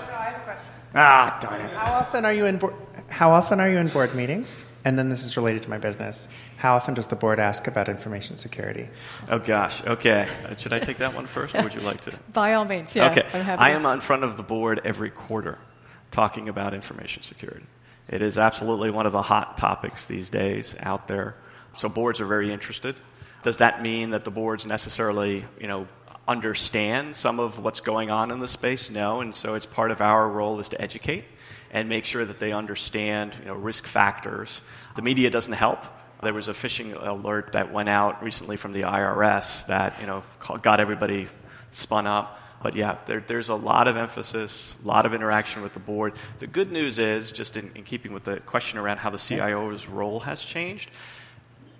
Ah, 0.93 1.38
darn 1.41 1.61
it. 1.61 1.72
How 1.72 1.93
often 1.93 2.26
are 2.26 2.34
you 2.34 2.45
in 2.45 2.57
board, 2.57 2.74
How 3.09 3.32
often 3.32 3.59
are 3.59 3.70
you 3.70 3.78
in 3.78 3.88
board 3.88 4.13
meetings? 4.15 4.65
And 4.84 4.97
then 4.97 5.09
this 5.09 5.24
is 5.24 5.38
related 5.38 5.63
to 5.63 5.70
my 5.70 5.78
business. 5.78 6.28
How 6.57 6.76
often 6.76 6.93
does 6.95 7.07
the 7.07 7.15
board 7.15 7.39
ask 7.39 7.67
about 7.67 7.88
information 7.89 8.38
security? 8.38 8.89
Oh, 9.30 9.38
gosh. 9.39 9.84
Okay. 9.86 10.26
Uh, 10.45 10.55
Should 10.55 10.74
I 10.74 10.80
take 10.80 10.97
that 10.97 11.13
one 11.13 11.26
first, 11.26 11.53
or 11.55 11.63
would 11.63 11.74
you 11.74 11.82
like 11.82 12.01
to? 12.01 12.13
By 12.34 12.53
all 12.53 12.65
means, 12.65 12.95
yeah. 12.95 13.11
okay. 13.11 13.24
I'm 13.34 13.43
happy 13.45 13.61
I 13.61 13.70
to- 13.70 13.76
am 13.76 13.86
in 13.86 13.99
front 13.99 14.24
of 14.24 14.36
the 14.38 14.43
board 14.43 14.82
every 14.84 15.09
quarter 15.11 15.59
talking 16.11 16.49
about 16.49 16.74
information 16.74 17.24
security. 17.24 17.65
It 18.07 18.22
is 18.22 18.38
absolutely 18.39 18.89
one 18.89 19.05
of 19.05 19.11
the 19.11 19.22
hot 19.22 19.57
topics 19.57 20.07
these 20.07 20.30
days 20.30 20.76
out 20.80 21.07
there. 21.07 21.36
So 21.78 21.88
boards 21.88 22.20
are 22.20 22.26
very 22.26 22.51
interested. 22.51 22.95
Does 23.44 23.58
that 23.58 23.82
mean 23.82 24.12
that 24.12 24.26
the 24.26 24.32
boards 24.32 24.66
necessarily, 24.66 25.46
you 25.60 25.68
know, 25.68 25.88
understand 26.28 27.16
some 27.16 27.40
of 27.40 27.58
what's 27.60 27.82
going 27.82 28.12
on 28.12 28.32
in 28.32 28.40
the 28.40 28.48
space? 28.48 28.90
No, 28.90 29.22
and 29.22 29.36
so 29.36 29.56
it's 29.56 29.66
part 29.66 29.92
of 29.92 30.02
our 30.02 30.28
role 30.28 30.60
is 30.60 30.70
to 30.70 30.82
educate 30.82 31.26
and 31.72 31.90
make 31.90 32.06
sure 32.06 32.26
that 32.26 32.40
they 32.40 32.52
understand, 32.52 33.36
you 33.40 33.46
know, 33.46 33.56
risk 33.56 33.88
factors. 33.88 34.62
The 34.96 35.02
media 35.02 35.30
doesn't 35.30 35.54
help. 35.54 35.84
There 36.22 36.34
was 36.34 36.48
a 36.48 36.54
phishing 36.54 37.02
alert 37.02 37.54
that 37.54 37.72
went 37.72 37.90
out 37.90 38.22
recently 38.22 38.58
from 38.58 38.74
the 38.74 38.82
IRS 38.82 39.66
that, 39.68 40.00
you 40.02 40.08
know, 40.08 40.24
got 40.62 40.80
everybody 40.80 41.28
spun 41.72 42.08
up. 42.08 42.40
But 42.62 42.76
yeah, 42.76 42.98
there, 43.06 43.24
there's 43.26 43.48
a 43.48 43.56
lot 43.56 43.88
of 43.88 43.96
emphasis, 43.96 44.76
a 44.84 44.88
lot 44.88 45.06
of 45.06 45.14
interaction 45.14 45.62
with 45.62 45.74
the 45.74 45.80
board. 45.80 46.14
The 46.40 46.48
good 46.48 46.72
news 46.72 47.00
is, 47.00 47.32
just 47.32 47.56
in, 47.56 47.72
in 47.74 47.84
keeping 47.84 48.12
with 48.12 48.26
the 48.26 48.42
question 48.42 48.78
around 48.78 48.98
how 48.98 49.10
the 49.10 49.18
CIO's 49.18 49.88
role 49.88 50.20
has 50.22 50.44
changed, 50.44 50.90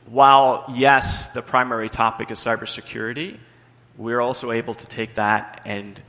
while 0.10 0.66
yes, 0.74 1.30
the 1.30 1.41
primary 1.41 1.89
topic 1.89 2.32
is 2.32 2.39
cybersecurity, 2.39 3.38
we're 3.97 4.22
also 4.22 4.51
able 4.51 4.74
to 4.74 4.88
take 4.88 5.16
that 5.16 5.62
and 5.66 6.01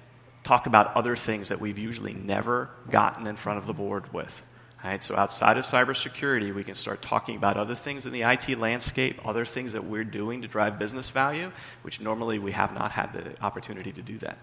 talk 0.43 0.67
about 0.67 0.97
other 0.97 1.17
things 1.17 1.51
that 1.51 1.61
we've 1.61 1.79
usually 1.79 2.15
never 2.15 2.71
gotten 2.91 3.27
in 3.27 3.37
front 3.37 3.59
of 3.59 3.67
the 3.67 3.75
board 3.75 4.13
with. 4.13 4.43
Right? 4.83 5.05
So 5.05 5.15
outside 5.15 5.59
of 5.59 5.67
cybersecurity, 5.67 6.55
we 6.55 6.65
can 6.65 6.75
start 6.75 7.03
talking 7.03 7.37
about 7.37 7.59
other 7.59 7.75
things 7.75 8.07
in 8.07 8.13
the 8.13 8.23
IT 8.23 8.59
landscape, 8.59 9.21
other 9.27 9.45
things 9.45 9.75
that 9.75 9.85
we're 9.85 10.05
doing 10.05 10.41
to 10.41 10.49
drive 10.49 10.79
business 10.79 11.11
value, 11.11 11.53
which 11.83 12.01
normally 12.01 12.39
we 12.39 12.53
have 12.53 12.73
not 12.73 12.93
had 12.93 13.13
the 13.13 13.43
opportunity 13.45 13.93
to 13.93 14.01
do 14.01 14.17
that. 14.19 14.39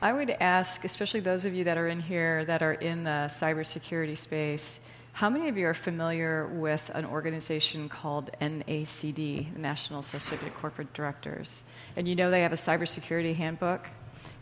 I 0.00 0.12
would 0.14 0.30
ask, 0.30 0.84
especially 0.84 1.20
those 1.20 1.44
of 1.44 1.54
you 1.54 1.64
that 1.64 1.76
are 1.76 1.88
in 1.88 2.00
here 2.00 2.44
that 2.46 2.62
are 2.62 2.74
in 2.74 3.04
the 3.04 3.28
cybersecurity 3.28 4.16
space, 4.16 4.80
how 5.16 5.30
many 5.30 5.48
of 5.48 5.56
you 5.56 5.66
are 5.66 5.72
familiar 5.72 6.46
with 6.46 6.90
an 6.94 7.06
organization 7.06 7.88
called 7.88 8.30
NACD, 8.38 9.50
the 9.50 9.58
National 9.58 10.00
Association 10.00 10.46
of 10.46 10.54
Corporate 10.56 10.92
Directors? 10.92 11.62
And 11.96 12.06
you 12.06 12.14
know 12.14 12.30
they 12.30 12.42
have 12.42 12.52
a 12.52 12.56
cybersecurity 12.56 13.34
handbook? 13.34 13.88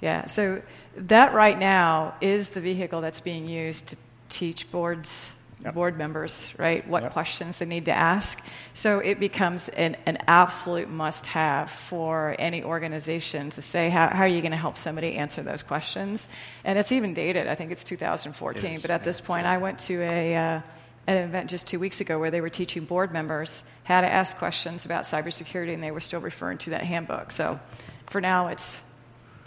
Yeah, 0.00 0.26
so 0.26 0.62
that 0.96 1.32
right 1.32 1.56
now 1.56 2.16
is 2.20 2.48
the 2.48 2.60
vehicle 2.60 3.00
that's 3.00 3.20
being 3.20 3.46
used 3.46 3.90
to 3.90 3.96
teach 4.30 4.68
boards 4.72 5.34
yep. 5.64 5.74
board 5.74 5.98
members, 5.98 6.52
right? 6.58 6.86
What 6.86 7.02
yep. 7.02 7.12
questions 7.12 7.58
they 7.58 7.64
need 7.64 7.86
to 7.86 7.92
ask. 7.92 8.40
So 8.74 8.98
it 8.98 9.18
becomes 9.18 9.68
an, 9.68 9.96
an 10.06 10.18
absolute 10.26 10.88
must 10.88 11.26
have 11.26 11.70
for 11.70 12.36
any 12.38 12.62
organization 12.62 13.50
to 13.50 13.62
say, 13.62 13.88
how, 13.88 14.08
how 14.08 14.22
are 14.22 14.28
you 14.28 14.40
going 14.40 14.52
to 14.52 14.56
help 14.56 14.76
somebody 14.76 15.16
answer 15.16 15.42
those 15.42 15.62
questions? 15.62 16.28
And 16.64 16.78
it's 16.78 16.92
even 16.92 17.14
dated. 17.14 17.46
I 17.46 17.54
think 17.54 17.72
it's 17.72 17.84
2014. 17.84 18.72
It 18.72 18.82
but 18.82 18.90
at 18.90 19.04
this 19.04 19.20
point, 19.20 19.46
I 19.46 19.58
went 19.58 19.78
to 19.80 20.02
a, 20.02 20.36
uh, 20.36 20.60
an 21.06 21.16
event 21.16 21.50
just 21.50 21.66
two 21.66 21.78
weeks 21.78 22.00
ago 22.00 22.18
where 22.18 22.30
they 22.30 22.40
were 22.40 22.50
teaching 22.50 22.84
board 22.84 23.12
members 23.12 23.62
how 23.84 24.00
to 24.00 24.10
ask 24.10 24.36
questions 24.38 24.84
about 24.84 25.04
cybersecurity, 25.04 25.74
and 25.74 25.82
they 25.82 25.90
were 25.90 26.00
still 26.00 26.20
referring 26.20 26.58
to 26.58 26.70
that 26.70 26.82
handbook. 26.82 27.30
So 27.30 27.60
for 28.06 28.20
now, 28.20 28.48
it's 28.48 28.80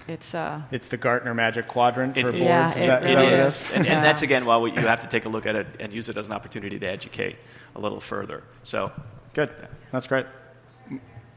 it's 0.07 0.33
uh, 0.33 0.61
it's 0.71 0.87
the 0.87 0.97
Gartner 0.97 1.33
Magic 1.33 1.67
Quadrant 1.67 2.13
for 2.15 2.29
it, 2.29 2.31
boards. 2.33 2.37
Yeah, 2.39 2.69
is 2.69 2.75
it, 2.77 2.87
that, 2.87 3.03
it 3.05 3.19
is. 3.19 3.55
is. 3.55 3.75
And, 3.75 3.87
and, 3.87 4.03
that's 4.03 4.21
again 4.21 4.45
why 4.45 4.57
we, 4.57 4.71
you 4.71 4.81
have 4.81 5.01
to 5.01 5.07
take 5.07 5.25
a 5.25 5.29
look 5.29 5.45
at 5.45 5.55
it 5.55 5.67
and 5.79 5.93
use 5.93 6.09
it 6.09 6.17
as 6.17 6.27
an 6.27 6.33
opportunity 6.33 6.79
to 6.79 6.85
educate 6.85 7.37
a 7.75 7.79
little 7.79 7.99
further. 7.99 8.43
So 8.63 8.91
good, 9.33 9.49
that's 9.91 10.07
great. 10.07 10.25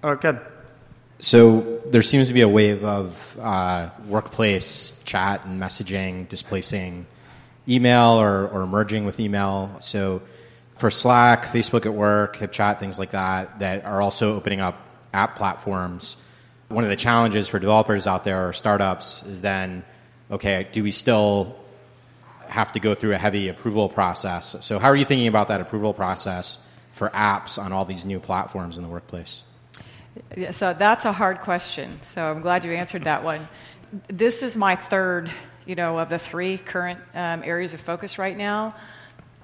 Oh, 0.02 0.14
good. 0.14 0.40
So 1.18 1.80
there 1.86 2.00
seems 2.00 2.28
to 2.28 2.34
be 2.34 2.40
a 2.40 2.48
wave 2.48 2.82
of 2.82 3.36
uh, 3.38 3.90
workplace 4.06 5.02
chat 5.04 5.44
and 5.44 5.60
messaging 5.60 6.28
displacing 6.28 7.06
email 7.68 8.20
or, 8.20 8.48
or 8.48 8.66
merging 8.66 9.04
with 9.04 9.20
email. 9.20 9.76
So 9.80 10.22
for 10.76 10.90
Slack, 10.90 11.44
Facebook 11.44 11.84
at 11.84 11.92
Work, 11.92 12.36
HipChat, 12.36 12.78
things 12.78 12.98
like 12.98 13.10
that, 13.10 13.58
that 13.58 13.84
are 13.84 14.00
also 14.00 14.34
opening 14.34 14.60
up 14.60 14.80
app 15.12 15.36
platforms. 15.36 16.24
One 16.70 16.84
of 16.84 16.90
the 16.90 16.96
challenges 16.96 17.48
for 17.48 17.58
developers 17.58 18.06
out 18.06 18.24
there 18.24 18.48
or 18.48 18.52
startups 18.52 19.26
is 19.26 19.42
then, 19.42 19.84
okay, 20.30 20.66
do 20.72 20.82
we 20.82 20.92
still 20.92 21.56
have 22.46 22.72
to 22.72 22.80
go 22.80 22.94
through 22.94 23.12
a 23.12 23.18
heavy 23.18 23.48
approval 23.48 23.88
process? 23.88 24.56
So, 24.64 24.78
how 24.78 24.88
are 24.88 24.96
you 24.96 25.04
thinking 25.04 25.28
about 25.28 25.48
that 25.48 25.60
approval 25.60 25.92
process 25.92 26.58
for 26.92 27.10
apps 27.10 27.62
on 27.62 27.72
all 27.72 27.84
these 27.84 28.04
new 28.04 28.20
platforms 28.20 28.78
in 28.78 28.84
the 28.84 28.88
workplace? 28.88 29.42
So 30.52 30.74
that's 30.74 31.04
a 31.04 31.12
hard 31.12 31.40
question. 31.40 31.90
So 32.02 32.22
I'm 32.24 32.40
glad 32.40 32.64
you 32.64 32.72
answered 32.72 33.04
that 33.04 33.22
one. 33.22 33.40
This 34.08 34.42
is 34.42 34.56
my 34.56 34.76
third, 34.76 35.30
you 35.66 35.74
know, 35.74 35.98
of 35.98 36.08
the 36.08 36.18
three 36.18 36.58
current 36.58 37.00
um, 37.14 37.42
areas 37.44 37.74
of 37.74 37.80
focus 37.80 38.18
right 38.18 38.36
now. 38.36 38.74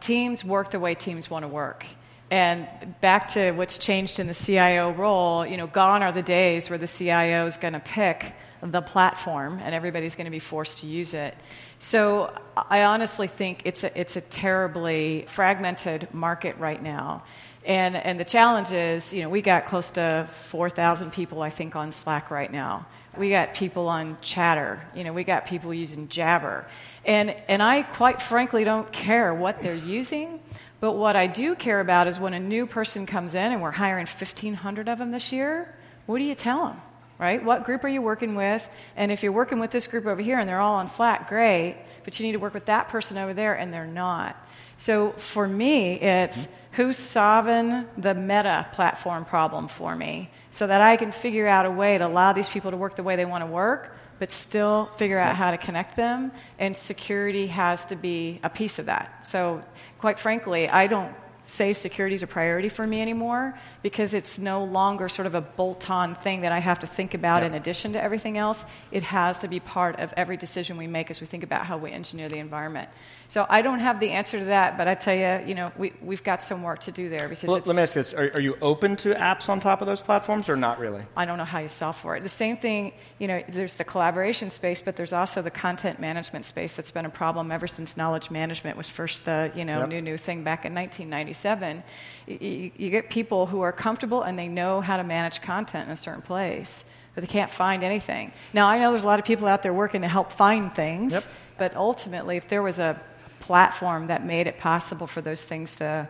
Teams 0.01 0.45
work 0.45 0.71
the 0.71 0.81
way 0.81 0.95
teams 0.95 1.31
want 1.31 1.45
to 1.45 1.49
work. 1.49 1.87
And 2.31 2.67
back 3.01 3.29
to 3.35 3.53
what's 3.53 3.79
changed 3.79 4.19
in 4.19 4.27
the 4.27 4.35
CIO 4.35 4.93
role, 4.93 5.47
you 5.47 5.57
know, 5.57 5.67
gone 5.67 6.03
are 6.03 6.13
the 6.13 6.23
days 6.23 6.69
where 6.69 6.79
the 6.79 6.89
CIO 6.89 7.47
is 7.47 7.57
going 7.57 7.75
to 7.75 7.81
pick 7.81 8.33
the 8.63 8.83
platform 8.83 9.61
and 9.63 9.75
everybody's 9.75 10.17
going 10.17 10.25
to 10.25 10.31
be 10.31 10.39
forced 10.39 10.81
to 10.81 10.87
use 10.87 11.15
it. 11.15 11.35
So 11.79 12.33
I 12.57 12.83
honestly 12.85 13.29
think 13.29 13.63
it's 13.65 13.85
a, 13.85 13.99
it's 13.99 14.17
a 14.17 14.21
terribly 14.21 15.25
fragmented 15.29 16.13
market 16.13 16.57
right 16.59 16.83
now. 16.83 17.23
And, 17.65 17.97
and 17.97 18.19
the 18.19 18.25
challenge 18.25 18.71
is, 18.71 19.13
you 19.13 19.23
know, 19.23 19.29
we 19.29 19.43
got 19.43 19.67
close 19.67 19.91
to 19.93 20.29
4,000 20.31 21.13
people, 21.13 21.43
I 21.43 21.51
think, 21.51 21.75
on 21.75 21.91
Slack 21.91 22.31
right 22.31 22.51
now. 22.51 22.87
We 23.17 23.31
got 23.31 23.55
people 23.55 23.89
on 23.89 24.19
Chatter. 24.21 24.81
You 24.95 25.03
know, 25.03 25.13
we 25.13 25.25
got 25.25 25.47
people 25.47 25.75
using 25.75 26.09
Jabber. 26.09 26.67
And, 27.05 27.31
and 27.49 27.63
I, 27.63 27.83
quite 27.83 28.23
frankly, 28.23 28.63
don't 28.63 28.91
care 28.93 29.35
what 29.35 29.63
they're 29.63 29.75
using. 29.75 30.41
But 30.81 30.93
what 30.93 31.17
I 31.17 31.27
do 31.27 31.55
care 31.55 31.81
about 31.81 32.07
is 32.07 32.21
when 32.21 32.35
a 32.35 32.41
new 32.41 32.67
person 32.67 33.07
comes 33.07 33.35
in, 33.35 33.53
and 33.53 33.63
we're 33.63 33.71
hiring 33.71 34.07
1,500 34.07 34.89
of 34.89 34.99
them 34.99 35.11
this 35.11 35.33
year, 35.33 35.75
what 36.07 36.19
do 36.19 36.25
you 36.25 36.35
tell 36.35 36.67
them? 36.67 36.81
Right? 37.19 37.43
What 37.43 37.65
group 37.65 37.83
are 37.85 37.89
you 37.89 38.03
working 38.03 38.35
with? 38.35 38.69
And 38.95 39.11
if 39.11 39.23
you're 39.23 39.33
working 39.33 39.59
with 39.59 39.71
this 39.71 39.87
group 39.87 40.05
over 40.05 40.21
here 40.21 40.39
and 40.39 40.47
they're 40.47 40.61
all 40.61 40.75
on 40.75 40.89
Slack, 40.89 41.31
great. 41.31 41.77
But 42.05 42.21
you 42.21 42.27
need 42.27 42.33
to 42.33 42.39
work 42.39 42.53
with 42.53 42.67
that 42.67 42.89
person 42.89 43.17
over 43.17 43.33
there, 43.33 43.55
and 43.55 43.73
they're 43.73 43.87
not. 43.87 44.37
So 44.77 45.11
for 45.13 45.49
me, 45.49 45.95
it's 45.95 46.47
who's 46.73 46.99
solving 46.99 47.87
the 47.97 48.13
meta 48.13 48.67
platform 48.73 49.25
problem 49.25 49.67
for 49.67 49.97
me 49.97 50.31
so 50.51 50.67
that 50.67 50.83
I 50.83 50.97
can 50.97 51.11
figure 51.11 51.47
out 51.47 51.65
a 51.65 51.71
way 51.71 51.97
to 51.97 52.07
allow 52.07 52.35
these 52.35 52.51
people 52.51 52.71
to 52.71 52.77
work 52.77 52.97
the 52.97 53.03
way 53.03 53.17
they 53.17 53.25
want 53.25 53.43
to 53.43 53.51
work, 53.51 53.97
but 54.19 54.31
still 54.31 54.87
figure 54.97 55.19
out 55.19 55.37
how 55.37 55.51
to 55.51 55.59
connect 55.59 55.97
them. 55.97 56.33
And 56.59 56.77
security 56.77 57.47
has 57.47 57.87
to 57.87 57.97
be 57.97 58.41
a 58.43 58.51
piece 58.51 58.79
of 58.79 58.87
that. 58.87 59.27
So, 59.27 59.63
quite 60.07 60.21
frankly, 60.21 60.69
I 60.69 60.87
don't 60.87 61.13
say 61.47 61.73
security 61.73 62.15
is 62.15 62.23
a 62.23 62.29
priority 62.29 62.69
for 62.69 62.87
me 62.87 63.03
anymore 63.03 63.59
because 63.87 64.15
it's 64.15 64.37
no 64.37 64.65
longer 64.65 65.09
sort 65.09 65.27
of 65.27 65.37
a 65.37 65.41
bolt 65.41 65.89
on 65.89 66.17
thing 66.17 66.41
that 66.41 66.51
I 66.51 66.59
have 66.59 66.81
to 66.81 66.89
think 66.89 67.15
about 67.15 67.43
yep. 67.43 67.53
in 67.53 67.55
addition 67.57 67.93
to 67.93 68.03
everything 68.03 68.37
else. 68.37 68.65
It 68.91 69.05
has 69.05 69.39
to 69.39 69.47
be 69.47 69.61
part 69.61 70.01
of 70.01 70.13
every 70.17 70.37
decision 70.37 70.77
we 70.77 70.89
make 70.89 71.09
as 71.09 71.21
we 71.21 71.29
think 71.29 71.45
about 71.45 71.67
how 71.67 71.79
we 71.79 71.93
engineer 71.93 72.29
the 72.29 72.39
environment. 72.39 72.89
So 73.29 73.47
I 73.49 73.63
don't 73.63 73.79
have 73.79 74.01
the 74.01 74.11
answer 74.11 74.41
to 74.41 74.45
that, 74.47 74.77
but 74.77 74.89
I 74.89 74.97
tell 74.97 75.15
you, 75.15 75.49
you 75.49 75.55
know, 75.55 75.69
we, 75.77 75.93
we've 76.03 76.25
got 76.25 76.43
some 76.43 76.65
work 76.65 76.81
to 76.81 76.91
do 76.91 77.09
there 77.09 77.29
because 77.29 77.49
well, 77.49 77.63
let 77.65 77.77
me 77.77 77.83
ask 77.83 77.95
you 77.95 78.03
this: 78.03 78.13
are, 78.13 78.31
are, 78.35 78.41
you 78.41 78.57
open 78.61 78.97
to 78.97 79.15
apps 79.15 79.49
on 79.49 79.61
top 79.61 79.81
of 79.81 79.87
those 79.87 80.01
platforms, 80.01 80.49
or 80.49 80.57
not 80.57 80.81
really? 80.81 81.03
I 81.17 81.25
don't 81.25 81.39
know 81.39 81.45
how 81.45 81.61
you 81.61 81.69
solve 81.69 81.97
for 81.97 82.17
it. 82.17 82.23
The 82.25 82.29
same 82.29 82.57
thing, 82.57 82.93
you 83.19 83.29
know, 83.29 83.43
there's 83.49 83.77
the 83.77 83.85
collaboration 83.85 84.51
space, 84.51 84.83
but 84.83 84.97
there's 84.97 85.13
also 85.13 85.43
the 85.43 85.51
content 85.51 86.01
management 86.01 86.45
space 86.45 86.75
that's 86.75 86.93
been 86.93 87.07
a 87.07 87.11
problem 87.11 87.53
ever 87.53 87.67
since 87.67 87.97
knowledge 87.97 88.31
management 88.31 88.77
was 88.77 88.89
first 88.89 89.25
the 89.25 89.53
you 89.55 89.65
know 89.65 89.81
yep. 89.81 89.89
new 89.89 90.03
new 90.03 90.17
thing 90.17 90.43
back 90.43 90.65
in 90.65 90.75
1997. 90.75 91.83
You, 92.27 92.71
you 92.77 92.91
get 92.91 93.11
people 93.11 93.47
who 93.47 93.61
are 93.61 93.73
comfortable 93.73 94.23
and 94.23 94.39
they 94.39 94.49
know 94.49 94.81
how 94.81 94.97
to 94.97 95.05
manage 95.05 95.41
content 95.43 95.87
in 95.87 95.93
a 95.93 95.97
certain 95.97 96.23
place 96.23 96.85
but 97.17 97.23
they 97.23 97.29
can't 97.29 97.51
find 97.51 97.83
anything. 97.83 98.31
Now, 98.53 98.69
I 98.69 98.79
know 98.79 98.91
there's 98.91 99.05
a 99.05 99.07
lot 99.07 99.19
of 99.19 99.25
people 99.25 99.49
out 99.49 99.63
there 99.63 99.73
working 99.73 100.03
to 100.03 100.09
help 100.09 100.31
find 100.31 100.73
things, 100.73 101.15
yep. 101.15 101.25
but 101.57 101.75
ultimately, 101.75 102.37
if 102.37 102.47
there 102.47 102.63
was 102.63 102.79
a 102.79 103.01
platform 103.41 104.09
that 104.09 104.25
made 104.25 104.47
it 104.47 104.59
possible 104.59 105.07
for 105.07 105.23
those 105.23 105.43
things 105.43 105.77
to, 105.77 106.07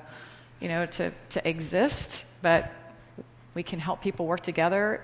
you 0.58 0.66
know, 0.66 0.84
to, 0.84 1.12
to 1.30 1.48
exist, 1.48 2.24
but 2.42 2.72
we 3.54 3.62
can 3.62 3.78
help 3.78 4.02
people 4.02 4.26
work 4.26 4.40
together, 4.40 5.00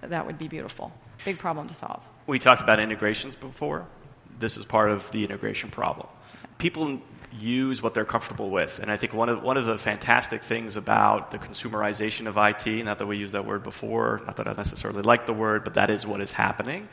that 0.00 0.26
would 0.26 0.38
be 0.38 0.48
beautiful. 0.48 0.90
Big 1.26 1.38
problem 1.38 1.68
to 1.68 1.74
solve. 1.74 2.02
We 2.26 2.38
talked 2.38 2.62
about 2.62 2.80
integrations 2.80 3.36
before. 3.36 3.86
This 4.38 4.56
is 4.56 4.64
part 4.64 4.90
of 4.90 5.12
the 5.12 5.22
integration 5.22 5.70
problem. 5.70 6.06
People 6.56 6.98
use 7.38 7.82
what 7.82 7.94
they're 7.94 8.04
comfortable 8.04 8.50
with. 8.50 8.78
And 8.78 8.90
I 8.90 8.96
think 8.96 9.14
one 9.14 9.28
of, 9.28 9.42
one 9.42 9.56
of 9.56 9.66
the 9.66 9.78
fantastic 9.78 10.42
things 10.42 10.76
about 10.76 11.30
the 11.30 11.38
consumerization 11.38 12.26
of 12.26 12.36
IT, 12.36 12.84
not 12.84 12.98
that 12.98 13.06
we 13.06 13.16
used 13.16 13.34
that 13.34 13.46
word 13.46 13.62
before, 13.62 14.22
not 14.26 14.36
that 14.36 14.46
I 14.46 14.52
necessarily 14.52 15.02
like 15.02 15.26
the 15.26 15.32
word, 15.32 15.64
but 15.64 15.74
that 15.74 15.90
is 15.90 16.06
what 16.06 16.20
is 16.20 16.32
happening, 16.32 16.88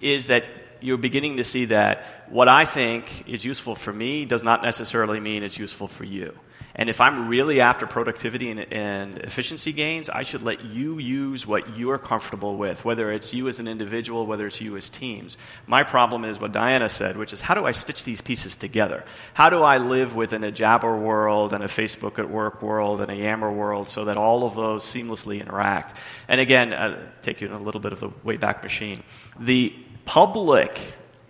is 0.00 0.26
that 0.26 0.44
you're 0.80 0.98
beginning 0.98 1.36
to 1.38 1.44
see 1.44 1.66
that 1.66 2.26
what 2.28 2.48
I 2.48 2.64
think 2.64 3.28
is 3.28 3.44
useful 3.44 3.74
for 3.74 3.92
me 3.92 4.24
does 4.24 4.42
not 4.42 4.62
necessarily 4.62 5.20
mean 5.20 5.42
it's 5.42 5.58
useful 5.58 5.88
for 5.88 6.04
you. 6.04 6.38
And 6.76 6.88
if 6.88 7.00
I'm 7.00 7.28
really 7.28 7.60
after 7.60 7.86
productivity 7.86 8.50
and, 8.50 8.60
and, 8.72 9.18
efficiency 9.18 9.72
gains, 9.72 10.10
I 10.10 10.24
should 10.24 10.42
let 10.42 10.64
you 10.64 10.98
use 10.98 11.46
what 11.46 11.76
you're 11.76 11.98
comfortable 11.98 12.56
with, 12.56 12.84
whether 12.84 13.12
it's 13.12 13.32
you 13.32 13.46
as 13.46 13.60
an 13.60 13.68
individual, 13.68 14.26
whether 14.26 14.48
it's 14.48 14.60
you 14.60 14.76
as 14.76 14.88
teams. 14.88 15.36
My 15.68 15.84
problem 15.84 16.24
is 16.24 16.40
what 16.40 16.50
Diana 16.50 16.88
said, 16.88 17.16
which 17.16 17.32
is 17.32 17.40
how 17.40 17.54
do 17.54 17.64
I 17.64 17.70
stitch 17.70 18.02
these 18.02 18.20
pieces 18.20 18.56
together? 18.56 19.04
How 19.34 19.50
do 19.50 19.62
I 19.62 19.78
live 19.78 20.16
within 20.16 20.42
a 20.42 20.50
Jabber 20.50 20.96
world 20.96 21.52
and 21.52 21.62
a 21.62 21.68
Facebook 21.68 22.18
at 22.18 22.28
work 22.28 22.60
world 22.60 23.00
and 23.00 23.10
a 23.10 23.16
Yammer 23.16 23.52
world 23.52 23.88
so 23.88 24.06
that 24.06 24.16
all 24.16 24.44
of 24.44 24.56
those 24.56 24.82
seamlessly 24.84 25.40
interact? 25.40 25.96
And 26.26 26.40
again, 26.40 26.72
uh, 26.72 26.98
take 27.22 27.40
you 27.40 27.46
in 27.46 27.52
a 27.52 27.60
little 27.60 27.80
bit 27.80 27.92
of 27.92 28.00
the 28.00 28.10
way 28.24 28.36
back 28.36 28.64
machine. 28.64 29.04
The 29.38 29.72
public 30.06 30.80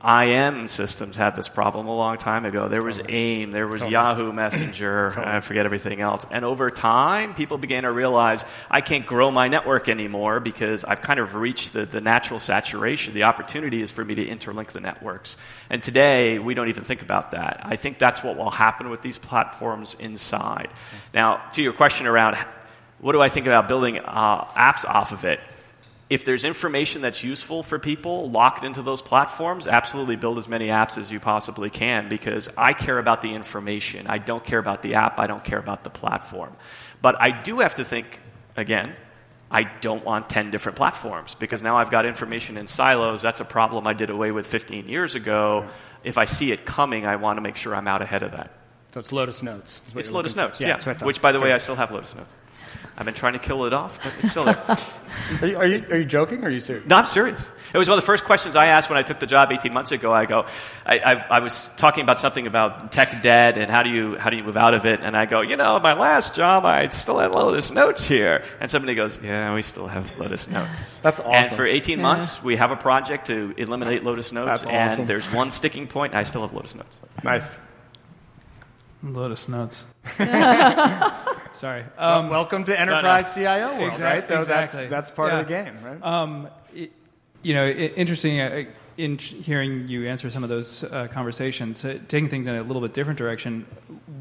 IM 0.05 0.69
systems 0.69 1.17
had 1.17 1.35
this 1.35 1.49
problem 1.49 1.87
a 1.87 1.95
long 1.95 2.19
time 2.19 2.45
ago. 2.45 2.69
There 2.69 2.83
was 2.83 3.01
AIM, 3.09 3.53
there 3.53 3.67
was 3.67 3.81
totally. 3.81 3.93
Yahoo 3.93 4.33
Messenger, 4.33 5.11
totally. 5.15 5.35
I 5.37 5.41
forget 5.41 5.65
everything 5.65 6.01
else. 6.01 6.27
And 6.31 6.45
over 6.45 6.71
time, 6.71 7.35
people 7.35 7.57
began 7.57 7.85
to 7.85 7.93
realize 7.93 8.45
I 8.71 8.83
can't 8.83 9.07
grow 9.07 9.31
my 9.31 9.49
network 9.49 9.89
anymore 9.89 10.41
because 10.41 10.85
I've 10.85 11.01
kind 11.01 11.19
of 11.19 11.35
reached 11.35 11.73
the, 11.73 11.87
the 11.87 12.03
natural 12.03 12.39
saturation. 12.39 13.15
The 13.15 13.23
opportunity 13.23 13.81
is 13.81 13.91
for 13.91 14.05
me 14.05 14.15
to 14.17 14.27
interlink 14.27 14.69
the 14.69 14.81
networks. 14.81 15.39
And 15.71 15.83
today, 15.83 16.39
we 16.39 16.53
don't 16.53 16.69
even 16.69 16.85
think 16.85 17.01
about 17.01 17.31
that. 17.31 17.61
I 17.63 17.77
think 17.77 17.99
that's 17.99 18.23
what 18.23 18.37
will 18.37 18.51
happen 18.51 18.91
with 18.91 19.01
these 19.01 19.19
platforms 19.19 19.95
inside. 19.99 20.69
Now, 21.15 21.43
to 21.53 21.63
your 21.63 21.73
question 21.73 22.07
around 22.07 22.37
what 23.01 23.13
do 23.13 23.21
I 23.21 23.29
think 23.29 23.47
about 23.47 23.69
building 23.69 23.99
uh, 23.99 24.45
apps 24.55 24.85
off 24.85 25.13
of 25.13 25.25
it? 25.25 25.41
If 26.15 26.25
there's 26.25 26.45
information 26.45 27.03
that's 27.03 27.25
useful 27.25 27.65
for 27.65 27.77
people 27.77 28.31
locked 28.31 28.63
into 28.63 28.83
those 28.83 29.03
platforms, 29.03 29.67
absolutely 29.67 30.15
build 30.15 30.39
as 30.39 30.47
many 30.47 30.69
apps 30.69 30.97
as 30.97 31.11
you 31.11 31.19
possibly 31.19 31.71
can 31.71 32.09
because 32.09 32.49
I 32.57 32.73
care 32.73 33.01
about 33.01 33.21
the 33.21 33.35
information. 33.35 34.07
I 34.07 34.19
don't 34.19 34.45
care 34.45 34.61
about 34.61 34.83
the 34.83 34.95
app, 34.95 35.19
I 35.19 35.27
don't 35.27 35.43
care 35.43 35.59
about 35.59 35.83
the 35.83 35.91
platform. 35.91 36.55
But 37.03 37.21
I 37.21 37.33
do 37.33 37.59
have 37.59 37.75
to 37.75 37.85
think, 37.85 38.21
again, 38.57 38.95
I 39.51 39.65
don't 39.65 40.05
want 40.05 40.31
10 40.31 40.53
different 40.53 40.77
platforms 40.77 41.35
because 41.35 41.63
now 41.63 41.79
I've 41.79 41.91
got 41.91 42.07
information 42.07 42.59
in 42.59 42.69
silos. 42.69 43.21
That's 43.21 43.41
a 43.41 43.45
problem 43.45 43.89
I 43.89 43.93
did 43.93 44.09
away 44.09 44.31
with 44.31 44.47
15 44.47 44.89
years 44.89 45.17
ago. 45.17 45.67
If 46.05 46.17
I 46.17 46.27
see 46.27 46.53
it 46.53 46.65
coming, 46.65 47.07
I 47.07 47.17
want 47.17 47.39
to 47.39 47.41
make 47.41 47.57
sure 47.57 47.75
I'm 47.75 47.89
out 47.89 48.03
ahead 48.03 48.23
of 48.23 48.31
that. 48.31 48.53
So 48.93 49.01
it's 49.01 49.11
Lotus 49.11 49.43
Notes. 49.43 49.81
It's 49.97 50.13
Lotus 50.13 50.37
Notes, 50.37 50.61
yeah. 50.61 50.79
yeah. 50.87 51.05
Which, 51.05 51.21
by 51.21 51.33
the 51.33 51.41
way, 51.41 51.53
I 51.53 51.59
still 51.59 51.75
have 51.75 51.91
Lotus 51.91 52.15
Notes. 52.15 52.31
I've 52.97 53.05
been 53.05 53.15
trying 53.15 53.33
to 53.33 53.41
kill 53.41 53.65
it 53.65 53.73
off, 53.73 54.01
but 54.03 54.13
it's 54.21 54.31
still 54.31 54.45
there. 54.45 54.63
are, 55.43 55.47
you, 55.47 55.57
are, 55.57 55.67
you, 55.67 55.85
are 55.91 55.97
you 55.99 56.05
joking 56.05 56.45
or 56.45 56.47
are 56.47 56.51
you 56.51 56.61
serious? 56.61 56.87
No, 56.87 56.97
I'm 56.97 57.07
serious. 57.07 57.41
It 57.73 57.79
was 57.79 57.89
one 57.89 57.99
of 57.99 58.05
the 58.05 58.07
first 58.07 58.25
questions 58.25 58.55
I 58.55 58.67
asked 58.67 58.89
when 58.89 58.97
I 58.97 59.03
took 59.03 59.19
the 59.19 59.27
job 59.27 59.51
18 59.51 59.75
months 59.75 59.91
ago. 59.91 60.13
I 60.13 60.27
go, 60.27 60.47
I, 60.87 60.99
I, 61.01 61.13
I, 61.13 61.41
was 61.41 61.73
talking 61.77 62.05
about 62.05 62.21
something 62.21 62.47
about 62.47 62.93
tech 62.93 63.21
debt 63.21 63.59
and 63.59 63.69
how 63.69 63.83
do 63.83 63.91
you 63.91 64.17
how 64.17 64.31
do 64.31 64.37
you 64.37 64.45
move 64.45 64.57
out 64.57 64.75
of 64.75 64.87
it. 64.87 65.01
And 65.01 65.17
I 65.17 65.27
go, 65.27 65.41
you 65.41 65.57
know, 65.57 65.81
my 65.81 65.95
last 65.95 66.37
job, 66.37 66.65
I 66.65 66.89
still 66.91 67.19
had 67.19 67.33
Lotus 67.33 67.73
Notes 67.73 68.05
here. 68.05 68.45
And 68.61 68.71
somebody 68.71 68.95
goes, 68.95 69.19
yeah, 69.21 69.53
we 69.53 69.63
still 69.63 69.89
have 69.89 70.09
Lotus 70.21 70.49
Notes. 70.49 71.01
That's 71.01 71.19
awesome. 71.19 71.33
And 71.33 71.53
for 71.53 71.67
18 71.67 71.99
yeah. 71.99 72.03
months, 72.03 72.41
we 72.45 72.55
have 72.55 72.71
a 72.71 72.77
project 72.77 73.27
to 73.27 73.55
eliminate 73.57 74.05
Lotus 74.05 74.31
Notes. 74.31 74.47
That's 74.47 74.67
awesome. 74.67 75.01
And 75.01 75.09
there's 75.09 75.33
one 75.33 75.51
sticking 75.51 75.89
point. 75.89 76.15
I 76.15 76.23
still 76.23 76.43
have 76.43 76.53
Lotus 76.55 76.77
Notes. 76.77 76.97
Nice. 77.25 77.51
Lotus 79.03 79.49
Notes. 79.49 79.85
Sorry. 81.55 81.83
Um, 81.97 82.29
well, 82.29 82.41
welcome 82.41 82.65
to 82.65 82.79
enterprise 82.79 83.37
no, 83.37 83.43
no. 83.43 83.49
CIO 83.49 83.69
world, 83.79 83.93
exactly, 83.93 84.05
right? 84.05 84.29
Though 84.29 84.41
exactly. 84.41 84.81
That's, 84.81 84.91
that's 84.91 85.11
part 85.11 85.33
yeah. 85.33 85.41
of 85.41 85.47
the 85.47 85.53
game, 85.53 85.85
right? 85.85 86.03
Um, 86.03 86.49
it, 86.75 86.93
you 87.43 87.55
know, 87.55 87.65
it, 87.65 87.93
interesting. 87.97 88.41
Uh, 88.41 88.65
in 88.97 89.19
hearing 89.19 89.89
you 89.89 90.07
answer 90.07 90.31
some 90.31 90.45
of 90.45 90.51
those 90.51 90.85
uh, 90.85 91.09
conversations, 91.11 91.85
uh, 91.85 91.99
taking 92.07 92.29
things 92.29 92.47
in 92.47 92.55
a 92.55 92.63
little 92.63 92.81
bit 92.81 92.95
different 92.95 93.19
direction, 93.19 93.67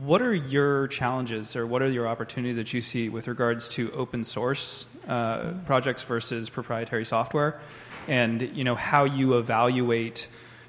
what 0.01 0.21
are 0.21 0.33
your 0.33 0.87
challenges 0.87 1.55
or 1.55 1.67
what 1.67 1.81
are 1.81 1.89
your 1.89 2.07
opportunities 2.07 2.55
that 2.55 2.73
you 2.73 2.81
see 2.81 3.07
with 3.07 3.27
regards 3.27 3.69
to 3.69 3.91
open 3.91 4.23
source 4.23 4.87
uh, 5.07 5.51
projects 5.65 6.03
versus 6.03 6.49
proprietary 6.49 7.05
software, 7.05 7.59
and 8.07 8.41
you 8.55 8.63
know 8.63 8.75
how 8.75 9.03
you 9.03 9.37
evaluate 9.37 10.27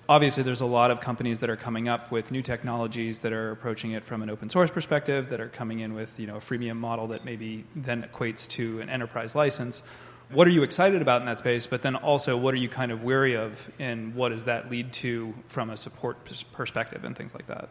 obviously 0.08 0.42
there's 0.42 0.60
a 0.60 0.66
lot 0.66 0.90
of 0.90 1.00
companies 1.00 1.40
that 1.40 1.50
are 1.50 1.56
coming 1.56 1.88
up 1.88 2.10
with 2.10 2.30
new 2.30 2.42
technologies 2.42 3.20
that 3.20 3.32
are 3.32 3.50
approaching 3.50 3.92
it 3.92 4.04
from 4.04 4.22
an 4.22 4.30
open 4.30 4.48
source 4.50 4.70
perspective 4.70 5.30
that 5.30 5.40
are 5.40 5.48
coming 5.48 5.80
in 5.80 5.94
with 5.94 6.18
you 6.18 6.26
know 6.26 6.36
a 6.36 6.40
freemium 6.40 6.76
model 6.76 7.08
that 7.08 7.24
maybe 7.24 7.64
then 7.74 8.02
equates 8.02 8.48
to 8.48 8.80
an 8.80 8.88
enterprise 8.88 9.34
license. 9.34 9.82
What 10.30 10.48
are 10.48 10.50
you 10.50 10.62
excited 10.62 11.02
about 11.02 11.20
in 11.20 11.26
that 11.26 11.38
space? 11.38 11.66
But 11.66 11.82
then 11.82 11.96
also 11.96 12.36
what 12.36 12.54
are 12.54 12.58
you 12.58 12.68
kind 12.68 12.90
of 12.92 13.04
wary 13.04 13.36
of 13.36 13.70
and 13.78 14.14
what 14.14 14.30
does 14.30 14.44
that 14.44 14.70
lead 14.70 14.92
to 14.94 15.34
from 15.48 15.70
a 15.70 15.76
support 15.76 16.16
perspective 16.52 17.04
and 17.04 17.16
things 17.16 17.34
like 17.34 17.46
that? 17.46 17.68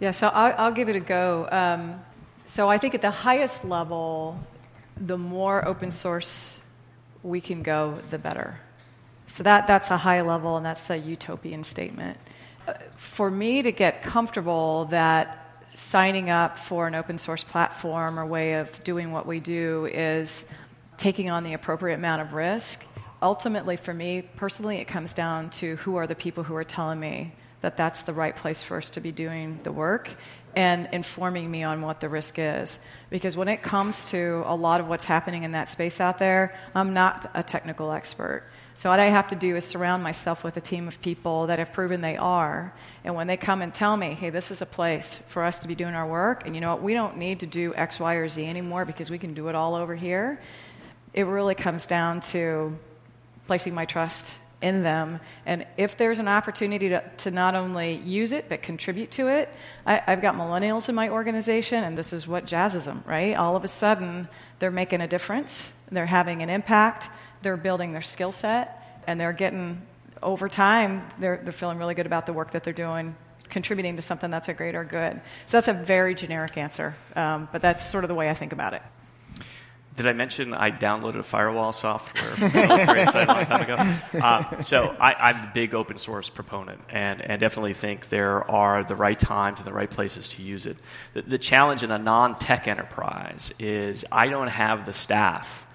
Yeah 0.00 0.12
so 0.12 0.28
i'll, 0.28 0.54
I'll 0.58 0.72
give 0.72 0.88
it 0.88 0.96
a 0.96 1.00
go. 1.00 1.48
Um, 1.50 2.00
so 2.46 2.68
i 2.68 2.78
think 2.78 2.94
at 2.94 3.02
the 3.02 3.10
highest 3.10 3.64
level 3.64 4.40
the 4.96 5.18
more 5.18 5.66
open 5.66 5.90
source 5.90 6.58
we 7.22 7.40
can 7.40 7.62
go 7.62 7.98
the 8.10 8.18
better 8.18 8.58
so 9.28 9.42
that, 9.42 9.66
that's 9.66 9.90
a 9.90 9.96
high 9.96 10.22
level 10.22 10.56
and 10.56 10.66
that's 10.66 10.90
a 10.90 10.96
utopian 10.96 11.62
statement. 11.62 12.18
Uh, 12.66 12.74
for 12.90 13.30
me 13.30 13.62
to 13.62 13.72
get 13.72 14.02
comfortable 14.02 14.86
that 14.86 15.62
signing 15.68 16.30
up 16.30 16.58
for 16.58 16.86
an 16.86 16.94
open 16.94 17.18
source 17.18 17.44
platform 17.44 18.18
or 18.18 18.26
way 18.26 18.54
of 18.54 18.82
doing 18.84 19.12
what 19.12 19.26
we 19.26 19.38
do 19.38 19.86
is 19.86 20.44
taking 20.96 21.30
on 21.30 21.44
the 21.44 21.52
appropriate 21.52 21.94
amount 21.94 22.22
of 22.22 22.32
risk, 22.32 22.84
ultimately 23.22 23.76
for 23.76 23.94
me 23.94 24.22
personally, 24.36 24.78
it 24.78 24.86
comes 24.86 25.14
down 25.14 25.50
to 25.50 25.76
who 25.76 25.96
are 25.96 26.06
the 26.06 26.14
people 26.14 26.42
who 26.42 26.56
are 26.56 26.64
telling 26.64 26.98
me 26.98 27.32
that 27.60 27.76
that's 27.76 28.02
the 28.02 28.12
right 28.12 28.36
place 28.36 28.62
for 28.62 28.76
us 28.76 28.88
to 28.90 29.00
be 29.00 29.12
doing 29.12 29.58
the 29.62 29.72
work 29.72 30.10
and 30.56 30.88
informing 30.92 31.50
me 31.50 31.62
on 31.62 31.82
what 31.82 32.00
the 32.00 32.08
risk 32.08 32.38
is. 32.38 32.78
Because 33.10 33.36
when 33.36 33.48
it 33.48 33.62
comes 33.62 34.10
to 34.10 34.42
a 34.46 34.54
lot 34.54 34.80
of 34.80 34.88
what's 34.88 35.04
happening 35.04 35.42
in 35.42 35.52
that 35.52 35.70
space 35.70 36.00
out 36.00 36.18
there, 36.18 36.58
I'm 36.74 36.94
not 36.94 37.30
a 37.34 37.42
technical 37.42 37.92
expert. 37.92 38.44
So, 38.78 38.90
what 38.90 39.00
I 39.00 39.06
have 39.06 39.26
to 39.28 39.34
do 39.34 39.56
is 39.56 39.64
surround 39.64 40.04
myself 40.04 40.44
with 40.44 40.56
a 40.56 40.60
team 40.60 40.86
of 40.86 41.02
people 41.02 41.48
that 41.48 41.58
have 41.58 41.72
proven 41.72 42.00
they 42.00 42.16
are. 42.16 42.72
And 43.02 43.16
when 43.16 43.26
they 43.26 43.36
come 43.36 43.60
and 43.60 43.74
tell 43.74 43.96
me, 43.96 44.14
hey, 44.14 44.30
this 44.30 44.52
is 44.52 44.62
a 44.62 44.66
place 44.66 45.20
for 45.30 45.42
us 45.42 45.58
to 45.60 45.66
be 45.66 45.74
doing 45.74 45.94
our 45.94 46.06
work, 46.06 46.46
and 46.46 46.54
you 46.54 46.60
know 46.60 46.70
what, 46.70 46.82
we 46.84 46.94
don't 46.94 47.16
need 47.16 47.40
to 47.40 47.46
do 47.46 47.74
X, 47.74 47.98
Y, 47.98 48.14
or 48.14 48.28
Z 48.28 48.46
anymore 48.46 48.84
because 48.84 49.10
we 49.10 49.18
can 49.18 49.34
do 49.34 49.48
it 49.48 49.56
all 49.56 49.74
over 49.74 49.96
here, 49.96 50.40
it 51.12 51.24
really 51.24 51.56
comes 51.56 51.86
down 51.86 52.20
to 52.20 52.78
placing 53.48 53.74
my 53.74 53.84
trust 53.84 54.32
in 54.62 54.82
them. 54.84 55.18
And 55.44 55.66
if 55.76 55.96
there's 55.96 56.20
an 56.20 56.28
opportunity 56.28 56.90
to, 56.90 57.02
to 57.18 57.32
not 57.32 57.56
only 57.56 57.96
use 57.96 58.30
it, 58.30 58.48
but 58.48 58.62
contribute 58.62 59.10
to 59.12 59.26
it, 59.26 59.52
I, 59.86 59.96
have 60.06 60.22
got 60.22 60.36
millennials 60.36 60.88
in 60.88 60.94
my 60.94 61.08
organization, 61.08 61.82
and 61.82 61.98
this 61.98 62.12
is 62.12 62.28
what 62.28 62.46
jazzes 62.46 62.84
them, 62.84 63.02
right? 63.08 63.36
All 63.36 63.56
of 63.56 63.64
a 63.64 63.68
sudden, 63.68 64.28
they're 64.60 64.70
making 64.70 65.00
a 65.00 65.08
difference, 65.08 65.72
they're 65.90 66.06
having 66.06 66.42
an 66.42 66.48
impact 66.48 67.10
they're 67.42 67.56
building 67.56 67.92
their 67.92 68.02
skill 68.02 68.32
set, 68.32 69.02
and 69.06 69.20
they're 69.20 69.32
getting, 69.32 69.82
over 70.22 70.48
time, 70.48 71.02
they're, 71.18 71.40
they're 71.42 71.52
feeling 71.52 71.78
really 71.78 71.94
good 71.94 72.06
about 72.06 72.26
the 72.26 72.32
work 72.32 72.52
that 72.52 72.64
they're 72.64 72.72
doing, 72.72 73.14
contributing 73.48 73.96
to 73.96 74.02
something 74.02 74.30
that's 74.30 74.48
a 74.48 74.54
greater 74.54 74.84
good. 74.84 75.20
So 75.46 75.56
that's 75.56 75.68
a 75.68 75.72
very 75.72 76.14
generic 76.14 76.56
answer, 76.56 76.94
um, 77.16 77.48
but 77.52 77.62
that's 77.62 77.86
sort 77.86 78.04
of 78.04 78.08
the 78.08 78.14
way 78.14 78.28
I 78.28 78.34
think 78.34 78.52
about 78.52 78.74
it. 78.74 78.82
Did 79.98 80.06
I 80.06 80.12
mention 80.12 80.54
I 80.54 80.70
downloaded 80.70 81.24
firewall 81.24 81.72
software 81.72 82.30
from 82.30 82.54
a 82.54 83.24
long 83.26 83.44
time 83.44 83.62
ago? 83.62 83.74
Uh, 84.24 84.60
so 84.62 84.94
I, 85.00 85.30
am 85.30 85.48
a 85.48 85.50
big 85.52 85.74
open 85.74 85.98
source 85.98 86.30
proponent 86.30 86.80
and, 86.88 87.20
and 87.20 87.40
definitely 87.40 87.72
think 87.72 88.08
there 88.08 88.48
are 88.48 88.84
the 88.84 88.94
right 88.94 89.18
times 89.18 89.58
and 89.58 89.66
the 89.66 89.72
right 89.72 89.90
places 89.90 90.28
to 90.28 90.42
use 90.42 90.66
it. 90.66 90.76
The, 91.14 91.22
the 91.22 91.38
challenge 91.38 91.82
in 91.82 91.90
a 91.90 91.98
non 91.98 92.38
tech 92.38 92.68
enterprise 92.68 93.52
is 93.58 94.04
I 94.12 94.28
don't 94.28 94.46
have 94.46 94.86
the 94.86 94.92
staff 94.92 95.66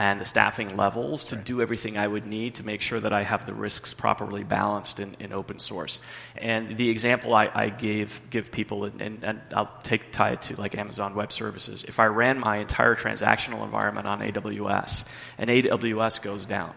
and 0.00 0.18
the 0.18 0.24
staffing 0.24 0.78
levels 0.78 1.24
to 1.24 1.36
do 1.36 1.60
everything 1.60 1.98
I 1.98 2.06
would 2.06 2.24
need 2.24 2.54
to 2.54 2.64
make 2.64 2.80
sure 2.80 2.98
that 2.98 3.12
I 3.12 3.22
have 3.22 3.44
the 3.44 3.52
risks 3.52 3.92
properly 3.92 4.42
balanced 4.42 4.98
in, 4.98 5.14
in 5.20 5.30
open 5.30 5.58
source. 5.58 6.00
And 6.38 6.78
the 6.78 6.88
example 6.88 7.34
I, 7.34 7.50
I 7.52 7.68
gave 7.68 8.18
give 8.30 8.50
people, 8.50 8.86
and, 8.86 9.02
and, 9.02 9.22
and, 9.22 9.40
I'll 9.54 9.70
take 9.82 10.10
tie 10.10 10.30
it 10.30 10.42
to 10.42 10.56
like 10.58 10.74
Amazon 10.74 11.14
Web 11.14 11.30
Services. 11.32 11.84
If 11.86 12.00
I 12.00 12.06
ran 12.06 12.40
my 12.40 12.56
entire 12.56 12.96
transactional 12.96 13.62
environment 13.62 14.06
on 14.06 14.20
AWS 14.20 15.04
and 15.36 15.50
AWS 15.50 16.22
goes 16.22 16.46
down, 16.46 16.72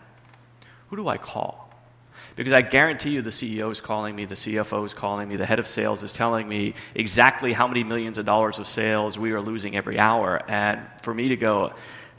who 0.90 0.98
do 0.98 1.08
I 1.08 1.16
call? 1.16 1.72
Because 2.36 2.52
I 2.52 2.62
guarantee 2.62 3.12
you 3.12 3.22
the 3.22 3.30
CEO 3.30 3.72
is 3.72 3.80
calling 3.80 4.18
me, 4.18 4.26
the 4.26 4.36
CFO 4.36 4.86
is 4.86 4.94
calling 4.94 5.30
me, 5.30 5.38
the 5.38 5.46
head 5.46 5.60
of 5.60 5.68
sales 5.68 6.04
is 6.04 6.12
telling 6.12 6.50
me 6.50 6.74
exactly 6.94 7.54
how 7.54 7.68
many 7.70 7.86
millions 7.86 8.18
of 8.18 8.26
dollars 8.26 8.60
of 8.60 8.68
sales 8.68 9.18
we 9.18 9.32
are 9.32 9.40
losing 9.40 9.78
every 9.78 9.98
hour. 9.98 10.42
And 10.50 10.82
for 11.04 11.14
me 11.14 11.30
to 11.30 11.38
go, 11.38 11.72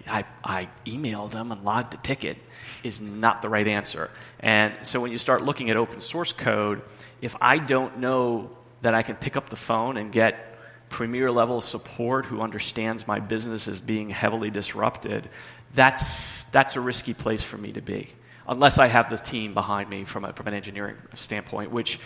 I, 0.07 0.25
I 0.43 0.69
emailed 0.87 1.31
them 1.31 1.53
and 1.53 1.65
logged 1.65 1.93
the 1.93 1.97
ticket 1.99 2.37
is 2.83 3.01
not 3.01 3.43
the 3.43 3.49
right 3.49 3.67
answer. 3.67 4.11
And 4.41 4.75
so 4.83 5.01
when 5.01 5.13
you 5.13 5.19
start 5.19 5.43
looking 5.43 5.71
at 5.71 5.77
open 5.77 6.01
source 6.01 6.33
code, 6.33 6.83
if 7.21 7.37
I 7.41 7.59
don't 7.59 7.99
know 7.99 8.51
that 8.83 8.95
I 8.95 9.03
can 9.03 9.17
pick 9.17 9.37
up 9.37 9.51
the 9.51 9.57
phone 9.57 9.97
and 9.97 10.13
get 10.13 10.59
premier 10.89 11.33
level 11.33 11.61
support 11.61 12.27
who 12.27 12.41
understands 12.41 13.07
my 13.07 13.19
business 13.19 13.67
is 13.67 13.81
being 13.81 14.11
heavily 14.11 14.51
disrupted, 14.51 15.29
that's, 15.75 16.45
that's 16.45 16.77
a 16.77 16.81
risky 16.81 17.15
place 17.15 17.43
for 17.43 17.59
me 17.59 17.73
to 17.73 17.81
be 17.81 18.11
unless 18.47 18.79
I 18.79 18.87
have 18.87 19.11
the 19.11 19.17
team 19.17 19.55
behind 19.55 19.89
me 19.89 20.05
from, 20.05 20.25
a, 20.25 20.33
from 20.33 20.49
an 20.49 20.55
engineering 20.55 20.97
standpoint, 21.15 21.71
which 21.71 21.99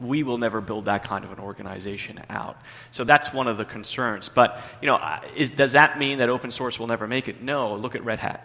we 0.00 0.22
will 0.22 0.38
never 0.38 0.60
build 0.60 0.86
that 0.86 1.04
kind 1.04 1.24
of 1.24 1.32
an 1.32 1.38
organization 1.38 2.20
out. 2.28 2.60
So 2.90 3.04
that's 3.04 3.32
one 3.32 3.48
of 3.48 3.58
the 3.58 3.64
concerns. 3.64 4.28
But 4.28 4.60
you 4.80 4.86
know, 4.86 4.98
is, 5.36 5.50
does 5.50 5.72
that 5.72 5.98
mean 5.98 6.18
that 6.18 6.28
open 6.28 6.50
source 6.50 6.78
will 6.78 6.88
never 6.88 7.06
make 7.06 7.28
it? 7.28 7.42
No. 7.42 7.74
Look 7.74 7.94
at 7.94 8.04
Red 8.04 8.18
Hat. 8.18 8.44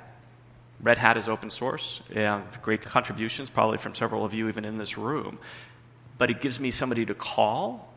Red 0.81 0.97
Hat 0.97 1.17
is 1.17 1.29
open 1.29 1.49
source. 1.49 2.01
Yeah, 2.13 2.41
great 2.61 2.81
contributions, 2.81 3.49
probably 3.49 3.77
from 3.77 3.95
several 3.95 4.25
of 4.25 4.33
you 4.33 4.49
even 4.49 4.65
in 4.65 4.77
this 4.77 4.97
room. 4.97 5.39
But 6.17 6.29
it 6.29 6.41
gives 6.41 6.59
me 6.59 6.71
somebody 6.71 7.05
to 7.05 7.13
call 7.13 7.93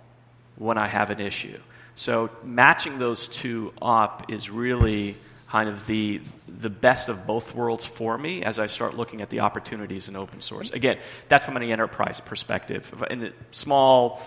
when 0.57 0.79
I 0.79 0.87
have 0.87 1.11
an 1.11 1.21
issue. 1.21 1.59
So 1.97 2.31
matching 2.45 2.99
those 2.99 3.27
two 3.27 3.73
up 3.83 4.31
is 4.31 4.51
really 4.51 5.17
kind 5.57 5.71
of 5.71 5.87
the, 5.87 6.21
the 6.61 6.69
best 6.69 7.09
of 7.09 7.27
both 7.27 7.55
worlds 7.55 7.87
for 7.87 8.19
me 8.19 8.43
as 8.43 8.59
I 8.59 8.67
start 8.67 8.95
looking 8.95 9.23
at 9.23 9.31
the 9.31 9.41
opportunities 9.41 10.07
in 10.07 10.15
open 10.15 10.43
source. 10.43 10.71
Again, 10.71 10.99
that's 11.29 11.47
from 11.47 11.57
an 11.57 11.63
enterprise 11.63 12.21
perspective. 12.21 13.03
In 13.11 13.33
small, 13.53 14.21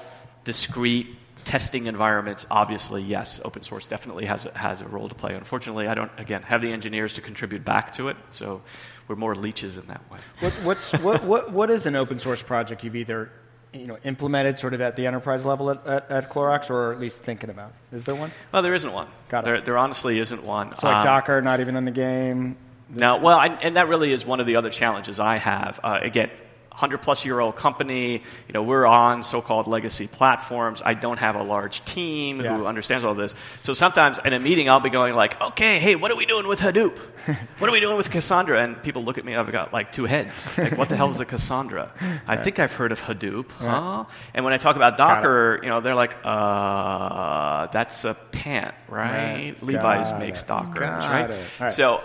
discrete 0.43 1.15
testing 1.45 1.85
environments, 1.85 2.47
obviously, 2.49 3.03
yes, 3.03 3.39
open 3.45 3.61
source 3.61 3.85
definitely 3.85 4.25
has 4.25 4.45
a, 4.47 4.57
has 4.57 4.81
a 4.81 4.87
role 4.87 5.07
to 5.07 5.13
play. 5.13 5.35
Unfortunately, 5.35 5.87
I 5.87 5.93
don't, 5.93 6.11
again, 6.17 6.41
have 6.41 6.63
the 6.63 6.71
engineers 6.71 7.13
to 7.13 7.21
contribute 7.21 7.63
back 7.63 7.93
to 7.93 8.07
it, 8.07 8.17
so 8.31 8.63
we're 9.07 9.15
more 9.15 9.35
leeches 9.35 9.77
in 9.77 9.85
that 9.85 10.01
way. 10.09 10.17
What, 10.39 10.53
what's, 10.63 10.91
what, 10.93 11.23
what, 11.23 11.51
what 11.51 11.69
is 11.69 11.85
an 11.85 11.95
open 11.95 12.17
source 12.17 12.41
project 12.41 12.83
you've 12.83 12.95
either 12.95 13.29
you 13.73 13.85
know, 13.85 13.97
implemented 14.03 14.57
sort 14.59 14.73
of 14.73 14.81
at 14.81 14.95
the 14.95 15.05
enterprise 15.07 15.45
level 15.45 15.69
at, 15.69 15.85
at, 15.85 16.11
at, 16.11 16.29
Clorox, 16.29 16.69
or 16.69 16.91
at 16.91 16.99
least 16.99 17.21
thinking 17.21 17.49
about? 17.49 17.73
Is 17.91 18.05
there 18.05 18.15
one? 18.15 18.31
Well, 18.51 18.61
there 18.61 18.73
isn't 18.73 18.91
one. 18.91 19.07
Got 19.29 19.39
it. 19.39 19.45
There, 19.45 19.61
there 19.61 19.77
honestly 19.77 20.19
isn't 20.19 20.43
one. 20.43 20.77
So, 20.77 20.87
like 20.87 20.97
um, 20.97 21.03
Docker, 21.03 21.41
not 21.41 21.59
even 21.59 21.75
in 21.75 21.85
the 21.85 21.91
game. 21.91 22.57
No, 22.89 23.17
well, 23.17 23.37
I, 23.37 23.47
and 23.47 23.77
that 23.77 23.87
really 23.87 24.11
is 24.11 24.25
one 24.25 24.39
of 24.39 24.47
the 24.47 24.55
other 24.55 24.69
challenges 24.69 25.19
I 25.19 25.37
have. 25.37 25.79
Uh, 25.83 25.99
again, 26.01 26.31
100 26.79 26.99
plus 26.99 27.25
year 27.25 27.41
old 27.41 27.57
company. 27.57 28.13
You 28.13 28.53
know, 28.53 28.63
we're 28.63 28.85
on 28.85 29.23
so 29.23 29.41
called 29.41 29.67
legacy 29.67 30.07
platforms. 30.07 30.81
I 30.83 30.93
don't 30.93 31.19
have 31.19 31.35
a 31.35 31.43
large 31.43 31.83
team 31.83 32.39
yeah. 32.39 32.55
who 32.55 32.65
understands 32.65 33.03
all 33.03 33.13
this. 33.15 33.35
So 33.61 33.73
sometimes 33.73 34.17
in 34.23 34.31
a 34.31 34.39
meeting, 34.39 34.69
I'll 34.69 34.79
be 34.79 34.89
going 34.89 35.13
like, 35.13 35.39
okay, 35.41 35.79
hey, 35.79 35.97
what 35.97 36.09
are 36.09 36.15
we 36.15 36.25
doing 36.25 36.47
with 36.47 36.61
Hadoop? 36.61 36.97
what 37.57 37.69
are 37.69 37.73
we 37.73 37.81
doing 37.81 37.97
with 37.97 38.09
Cassandra? 38.09 38.63
And 38.63 38.81
people 38.81 39.03
look 39.03 39.17
at 39.17 39.25
me, 39.25 39.35
I've 39.35 39.51
got 39.51 39.73
like 39.73 39.91
two 39.91 40.05
heads. 40.05 40.33
Like, 40.57 40.77
what 40.77 40.87
the 40.87 40.95
hell 40.95 41.11
is 41.11 41.19
a 41.19 41.25
Cassandra? 41.25 41.91
I 42.25 42.37
think 42.37 42.59
I've 42.59 42.73
heard 42.73 42.93
of 42.93 43.01
Hadoop, 43.01 43.51
huh? 43.51 44.05
And 44.33 44.45
when 44.45 44.53
I 44.53 44.57
talk 44.57 44.77
about 44.77 44.95
Docker, 44.95 45.59
you 45.61 45.67
know, 45.67 45.81
they're 45.81 45.95
like, 45.95 46.15
uh, 46.23 47.67
that's 47.67 48.05
a 48.05 48.13
pant, 48.13 48.73
right? 48.87 49.55
Levi's 49.61 50.17
makes 50.17 50.43
Docker, 50.43 50.79
right? 50.79 51.35
right? 51.59 51.73
So 51.73 52.01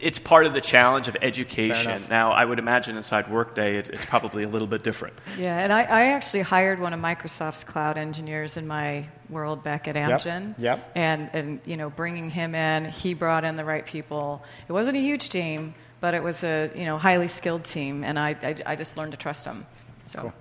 it's 0.00 0.18
part 0.18 0.46
of 0.46 0.54
the 0.54 0.60
challenge 0.60 1.08
of 1.08 1.16
education. 1.22 2.04
Now, 2.08 2.32
I 2.32 2.44
would 2.44 2.58
imagine 2.58 2.96
inside 2.96 3.30
Workday, 3.30 3.78
it, 3.78 3.88
it's 3.88 4.04
probably 4.04 4.44
a 4.44 4.48
little 4.48 4.68
bit 4.68 4.82
different. 4.82 5.14
Yeah, 5.38 5.58
and 5.58 5.72
I, 5.72 5.82
I 5.82 6.04
actually 6.06 6.42
hired 6.42 6.78
one 6.78 6.92
of 6.92 7.00
Microsoft's 7.00 7.64
cloud 7.64 7.98
engineers 7.98 8.56
in 8.56 8.66
my 8.66 9.06
world 9.28 9.62
back 9.62 9.88
at 9.88 9.94
Amgen. 9.94 10.60
yep. 10.60 10.78
yep. 10.78 10.92
And, 10.94 11.30
and, 11.32 11.60
you 11.64 11.76
know, 11.76 11.90
bringing 11.90 12.30
him 12.30 12.54
in, 12.54 12.86
he 12.86 13.14
brought 13.14 13.44
in 13.44 13.56
the 13.56 13.64
right 13.64 13.84
people. 13.86 14.44
It 14.68 14.72
wasn't 14.72 14.96
a 14.96 15.00
huge 15.00 15.28
team, 15.28 15.74
but 16.00 16.14
it 16.14 16.22
was 16.22 16.44
a, 16.44 16.70
you 16.74 16.84
know, 16.84 16.98
highly 16.98 17.28
skilled 17.28 17.64
team, 17.64 18.04
and 18.04 18.18
I, 18.18 18.30
I, 18.42 18.56
I 18.66 18.76
just 18.76 18.96
learned 18.96 19.12
to 19.12 19.18
trust 19.18 19.44
him. 19.44 19.66
So. 20.06 20.32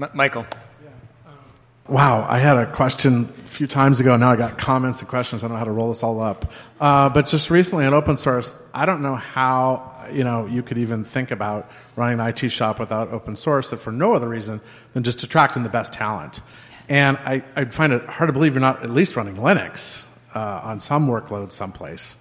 M- 0.00 0.10
Michael. 0.14 0.46
Wow, 1.88 2.26
I 2.28 2.38
had 2.40 2.56
a 2.56 2.66
question 2.66 3.32
a 3.44 3.48
few 3.48 3.68
times 3.68 4.00
ago. 4.00 4.16
Now 4.16 4.32
I 4.32 4.36
got 4.36 4.58
comments 4.58 4.98
and 4.98 5.08
questions. 5.08 5.44
I 5.44 5.46
don't 5.46 5.54
know 5.54 5.58
how 5.58 5.64
to 5.66 5.70
roll 5.70 5.90
this 5.90 6.02
all 6.02 6.20
up. 6.20 6.50
Uh, 6.80 7.08
but 7.10 7.26
just 7.26 7.48
recently 7.48 7.86
in 7.86 7.94
open 7.94 8.16
source, 8.16 8.56
I 8.74 8.86
don't 8.86 9.02
know 9.02 9.14
how 9.14 9.92
you 10.10 10.24
know 10.24 10.46
you 10.46 10.64
could 10.64 10.78
even 10.78 11.04
think 11.04 11.30
about 11.30 11.70
running 11.94 12.18
an 12.18 12.26
IT 12.26 12.48
shop 12.48 12.80
without 12.80 13.10
open 13.10 13.36
source, 13.36 13.72
if 13.72 13.80
for 13.80 13.92
no 13.92 14.14
other 14.14 14.28
reason 14.28 14.60
than 14.94 15.04
just 15.04 15.22
attracting 15.22 15.62
the 15.62 15.68
best 15.68 15.92
talent. 15.92 16.40
And 16.88 17.18
I, 17.18 17.44
I 17.54 17.66
find 17.66 17.92
it 17.92 18.04
hard 18.06 18.28
to 18.28 18.32
believe 18.32 18.54
you're 18.54 18.60
not 18.60 18.82
at 18.82 18.90
least 18.90 19.14
running 19.14 19.36
Linux 19.36 20.08
uh, 20.34 20.62
on 20.64 20.80
some 20.80 21.06
workload 21.06 21.52
someplace. 21.52 22.16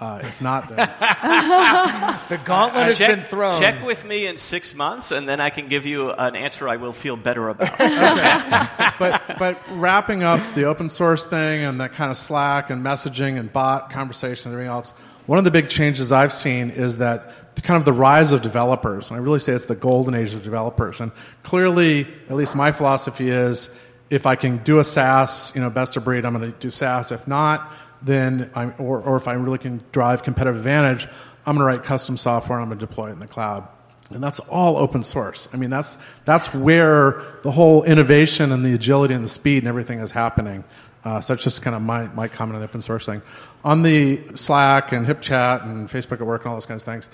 Uh, 0.00 0.20
if 0.22 0.40
not, 0.40 0.68
then 0.68 0.76
The 2.28 2.40
gauntlet 2.44 2.84
has 2.84 2.98
check, 2.98 3.16
been 3.16 3.24
thrown. 3.24 3.60
check 3.60 3.84
with 3.84 4.04
me 4.04 4.28
in 4.28 4.36
six 4.36 4.72
months, 4.72 5.10
and 5.10 5.28
then 5.28 5.40
I 5.40 5.50
can 5.50 5.66
give 5.66 5.86
you 5.86 6.12
an 6.12 6.36
answer 6.36 6.68
I 6.68 6.76
will 6.76 6.92
feel 6.92 7.16
better 7.16 7.48
about. 7.48 7.76
but 8.98 9.22
but 9.38 9.58
wrapping 9.70 10.22
up 10.22 10.40
the 10.54 10.64
open 10.64 10.88
source 10.88 11.26
thing 11.26 11.64
and 11.64 11.80
that 11.80 11.94
kind 11.94 12.12
of 12.12 12.16
Slack 12.16 12.70
and 12.70 12.84
messaging 12.84 13.40
and 13.40 13.52
bot 13.52 13.90
conversation 13.90 14.52
and 14.52 14.54
everything 14.54 14.70
else, 14.70 14.92
one 15.26 15.38
of 15.38 15.44
the 15.44 15.50
big 15.50 15.68
changes 15.68 16.12
I've 16.12 16.32
seen 16.32 16.70
is 16.70 16.98
that 16.98 17.32
kind 17.64 17.78
of 17.78 17.84
the 17.84 17.92
rise 17.92 18.32
of 18.32 18.40
developers, 18.40 19.10
and 19.10 19.18
I 19.18 19.22
really 19.22 19.40
say 19.40 19.52
it's 19.52 19.66
the 19.66 19.74
golden 19.74 20.14
age 20.14 20.32
of 20.32 20.44
developers. 20.44 21.00
And 21.00 21.10
clearly, 21.42 22.06
at 22.30 22.36
least 22.36 22.54
my 22.54 22.70
philosophy 22.70 23.30
is, 23.30 23.68
if 24.10 24.26
I 24.26 24.36
can 24.36 24.58
do 24.58 24.78
a 24.78 24.84
SaaS, 24.84 25.52
you 25.54 25.60
know, 25.60 25.70
best 25.70 25.96
of 25.96 26.04
breed, 26.04 26.24
I'm 26.24 26.38
going 26.38 26.52
to 26.52 26.58
do 26.58 26.70
SaaS. 26.70 27.12
If 27.12 27.26
not, 27.26 27.72
then 28.02 28.50
I'm, 28.54 28.74
or 28.78 29.00
or 29.00 29.16
if 29.16 29.28
I 29.28 29.34
really 29.34 29.58
can 29.58 29.82
drive 29.92 30.22
competitive 30.22 30.56
advantage, 30.56 31.06
I'm 31.46 31.56
going 31.56 31.58
to 31.58 31.64
write 31.64 31.82
custom 31.82 32.16
software. 32.16 32.60
I'm 32.60 32.68
going 32.68 32.78
to 32.78 32.86
deploy 32.86 33.08
it 33.08 33.12
in 33.12 33.20
the 33.20 33.26
cloud. 33.26 33.66
And 34.10 34.22
that's 34.22 34.40
all 34.40 34.78
open 34.78 35.02
source. 35.02 35.48
I 35.52 35.56
mean, 35.56 35.70
that's, 35.70 35.98
that's 36.24 36.54
where 36.54 37.22
the 37.42 37.50
whole 37.50 37.84
innovation 37.84 38.52
and 38.52 38.64
the 38.64 38.74
agility 38.74 39.14
and 39.14 39.22
the 39.22 39.28
speed 39.28 39.58
and 39.58 39.68
everything 39.68 39.98
is 40.00 40.10
happening. 40.10 40.64
Uh, 41.04 41.20
so 41.20 41.34
that's 41.34 41.44
just 41.44 41.62
kind 41.62 41.76
of 41.76 41.82
my, 41.82 42.06
my 42.08 42.28
comment 42.28 42.56
on 42.56 42.60
the 42.60 42.68
open 42.68 42.82
source 42.82 43.06
thing. 43.06 43.22
On 43.64 43.82
the 43.82 44.20
Slack 44.34 44.92
and 44.92 45.06
HipChat 45.06 45.64
and 45.64 45.88
Facebook 45.88 46.20
at 46.20 46.26
Work 46.26 46.42
and 46.42 46.50
all 46.50 46.56
those 46.56 46.66
kinds 46.66 46.82
of 46.82 46.86
things, 46.86 47.08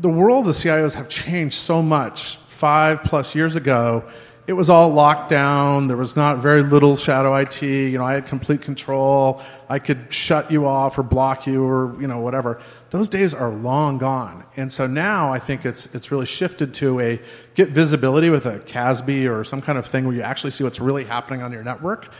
the 0.00 0.08
world 0.08 0.48
of 0.48 0.54
CIOs 0.54 0.94
have 0.94 1.08
changed 1.08 1.56
so 1.56 1.82
much. 1.82 2.36
Five 2.46 3.02
plus 3.02 3.34
years 3.34 3.56
ago, 3.56 4.04
it 4.46 4.52
was 4.52 4.68
all 4.68 4.90
locked 4.90 5.30
down. 5.30 5.88
There 5.88 5.96
was 5.96 6.16
not 6.16 6.38
very 6.38 6.62
little 6.62 6.96
shadow 6.96 7.34
IT. 7.34 7.62
You 7.62 7.96
know, 7.96 8.04
I 8.04 8.14
had 8.14 8.26
complete 8.26 8.60
control. 8.60 9.42
I 9.68 9.78
could 9.78 10.12
shut 10.12 10.50
you 10.50 10.66
off 10.66 10.98
or 10.98 11.02
block 11.02 11.46
you 11.46 11.64
or 11.64 11.98
you 12.00 12.06
know 12.06 12.18
whatever. 12.18 12.60
Those 12.90 13.08
days 13.08 13.32
are 13.32 13.50
long 13.50 13.98
gone. 13.98 14.44
And 14.56 14.70
so 14.70 14.86
now 14.86 15.32
I 15.32 15.38
think 15.38 15.64
it's 15.64 15.86
it's 15.94 16.10
really 16.10 16.26
shifted 16.26 16.74
to 16.74 17.00
a 17.00 17.20
get 17.54 17.70
visibility 17.70 18.28
with 18.28 18.44
a 18.44 18.58
CASB 18.60 19.30
or 19.30 19.44
some 19.44 19.62
kind 19.62 19.78
of 19.78 19.86
thing 19.86 20.04
where 20.06 20.14
you 20.14 20.22
actually 20.22 20.50
see 20.50 20.62
what's 20.62 20.80
really 20.80 21.04
happening 21.04 21.42
on 21.42 21.50
your 21.50 21.64
network. 21.64 22.12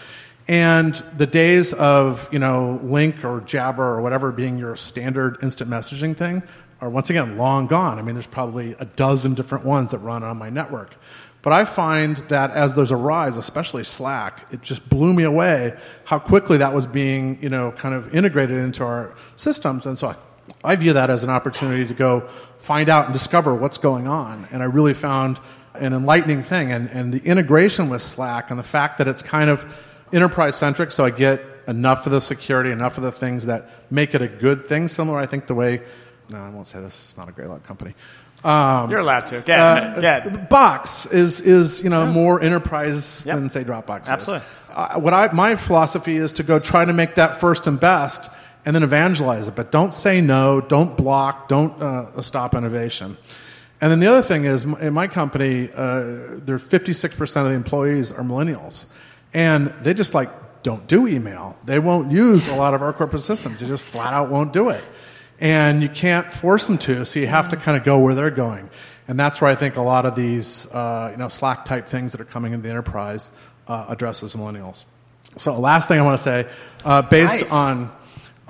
And 0.47 0.95
the 1.16 1.27
days 1.27 1.72
of, 1.72 2.29
you 2.31 2.39
know, 2.39 2.79
Lync 2.85 3.25
or 3.25 3.41
Jabber 3.41 3.83
or 3.83 4.03
whatever 4.03 4.31
being 4.31 4.59
your 4.59 4.77
standard 4.77 5.39
instant 5.43 5.70
messaging 5.70 6.14
thing 6.14 6.43
are 6.83 6.91
once 6.91 7.09
again 7.09 7.39
long 7.39 7.66
gone. 7.66 7.99
I 7.99 8.03
mean, 8.03 8.14
there's 8.14 8.27
probably 8.27 8.77
a 8.79 8.85
dozen 8.85 9.35
different 9.35 9.64
ones 9.64 9.93
that 9.93 9.99
run 9.99 10.22
on 10.22 10.37
my 10.37 10.51
network. 10.51 10.97
But 11.45 11.53
I 11.53 11.66
find 11.66 12.16
that 12.28 12.53
as 12.53 12.74
there's 12.74 12.90
a 12.90 12.97
rise, 12.97 13.36
especially 13.36 13.84
Slack, 13.84 14.47
it 14.51 14.62
just 14.62 14.88
blew 14.88 15.12
me 15.12 15.24
away 15.24 15.76
how 16.05 16.18
quickly 16.18 16.57
that 16.57 16.72
was 16.72 16.86
being, 16.86 17.38
you 17.42 17.51
know, 17.51 17.70
kind 17.72 17.95
of 17.95 18.14
integrated 18.14 18.57
into 18.57 18.82
our 18.82 19.14
systems. 19.36 19.84
And 19.84 19.99
so 19.99 20.09
I, 20.09 20.72
I 20.72 20.76
view 20.76 20.95
that 20.95 21.11
as 21.11 21.22
an 21.22 21.28
opportunity 21.28 21.86
to 21.86 21.92
go 21.92 22.22
find 22.61 22.88
out 22.88 23.05
and 23.05 23.12
discover 23.12 23.55
what's 23.55 23.76
going 23.76 24.09
on. 24.09 24.49
And 24.53 24.62
I 24.62 24.64
really 24.64 24.95
found 24.95 25.38
an 25.74 25.92
enlightening 25.92 26.42
thing. 26.42 26.72
And, 26.72 26.88
and 26.88 27.12
the 27.12 27.22
integration 27.22 27.90
with 27.90 28.01
Slack 28.01 28.49
and 28.49 28.59
the 28.59 28.64
fact 28.64 28.97
that 28.97 29.07
it's 29.07 29.20
kind 29.20 29.51
of 29.51 29.66
enterprise 30.14 30.57
centric, 30.57 30.92
so 30.92 31.05
I 31.05 31.11
get 31.11 31.45
enough 31.68 32.07
of 32.07 32.12
the 32.12 32.22
security, 32.22 32.70
enough 32.70 32.97
of 32.97 33.03
the 33.03 33.12
things 33.12 33.45
that 33.47 33.68
make 33.90 34.14
it 34.14 34.22
a 34.22 34.28
good 34.28 34.64
thing. 34.64 34.88
Similar, 34.88 35.18
I 35.18 35.26
think, 35.26 35.47
the 35.47 35.55
way. 35.55 35.82
No, 36.30 36.38
I 36.38 36.49
won't 36.49 36.66
say 36.66 36.80
this. 36.80 37.05
It's 37.05 37.16
not 37.18 37.28
a 37.28 37.32
Greylock 37.32 37.64
company. 37.64 37.95
Um, 38.45 38.90
You're 38.90 39.01
allowed 39.01 39.26
to. 39.26 39.40
Get, 39.40 39.59
uh, 39.59 40.01
get. 40.01 40.51
Box 40.51 41.07
is 41.07 41.40
is 41.40 41.82
you 41.82 41.88
know 41.88 42.07
more 42.07 42.40
enterprise 42.40 43.24
yep. 43.26 43.36
than 43.36 43.49
say 43.49 43.64
Dropbox. 43.64 44.07
Absolutely. 44.07 44.47
Uh, 44.70 45.01
what 45.01 45.14
I 45.14 45.32
my 45.32 45.57
philosophy 45.57 46.16
is 46.16 46.34
to 46.34 46.42
go 46.42 46.59
try 46.59 46.84
to 46.84 46.92
make 46.92 47.14
that 47.14 47.40
first 47.40 47.66
and 47.66 47.80
best, 47.80 48.30
and 48.66 48.76
then 48.76 48.82
evangelize 48.82 49.49
it. 49.49 49.55
But 49.55 49.72
don't 49.72 49.95
say 49.95 50.20
no. 50.20 50.61
Don't 50.61 50.97
block. 50.97 51.49
Don't 51.49 51.80
uh, 51.80 52.20
stop 52.20 52.55
innovation. 52.55 53.16
And 53.80 53.90
then 53.90 54.01
the 54.01 54.07
other 54.07 54.22
thing 54.22 54.45
is, 54.45 54.64
in 54.64 54.95
my 54.95 55.09
company, 55.09 55.68
uh, 55.74 56.38
there 56.38 56.57
56% 56.59 57.20
of 57.20 57.49
the 57.49 57.55
employees 57.55 58.12
are 58.12 58.22
millennials. 58.22 58.86
And 59.34 59.74
they 59.82 59.95
just 59.95 60.14
like 60.14 60.30
don't 60.62 60.86
do 60.86 61.07
email. 61.07 61.59
They 61.64 61.78
won't 61.78 62.11
use 62.11 62.47
a 62.47 62.55
lot 62.55 62.72
of 62.72 62.82
our 62.82 62.92
corporate 62.92 63.22
systems. 63.22 63.61
They 63.61 63.66
just 63.66 63.84
flat 63.84 64.14
out 64.14 64.30
won't 64.30 64.53
do 64.53 64.70
it. 64.70 64.82
And 65.41 65.82
you 65.82 65.89
can't 65.89 66.32
force 66.32 66.66
them 66.66 66.78
to, 66.78 67.05
so 67.05 67.18
you 67.20 67.26
have 67.26 67.49
to 67.51 67.57
kind 67.57 67.76
of 67.76 67.85
go 67.85 67.99
where 67.99 68.14
they're 68.14 68.30
going. 68.30 68.70
And 69.09 69.18
that's 69.18 69.41
where 69.41 69.51
I 69.51 69.55
think 69.55 69.76
a 69.76 69.82
lot 69.82 70.07
of 70.07 70.14
these, 70.14 70.66
uh, 70.72 71.09
you 71.12 71.18
know, 71.18 71.28
Slack 71.28 71.64
type 71.64 71.89
things 71.89 72.12
that 72.12 72.20
are 72.20 72.24
coming 72.24 72.53
into 72.53 72.62
the 72.62 72.70
enterprise 72.70 73.30
uh, 73.68 73.87
addresses 73.89 74.35
millennials. 74.35 74.85
So, 75.37 75.59
last 75.59 75.89
thing 75.89 75.99
I 75.99 76.03
want 76.03 76.16
to 76.16 76.22
say, 76.22 76.49
uh, 76.85 77.03
based 77.03 77.41
Nice. 77.43 77.53
on 77.53 77.91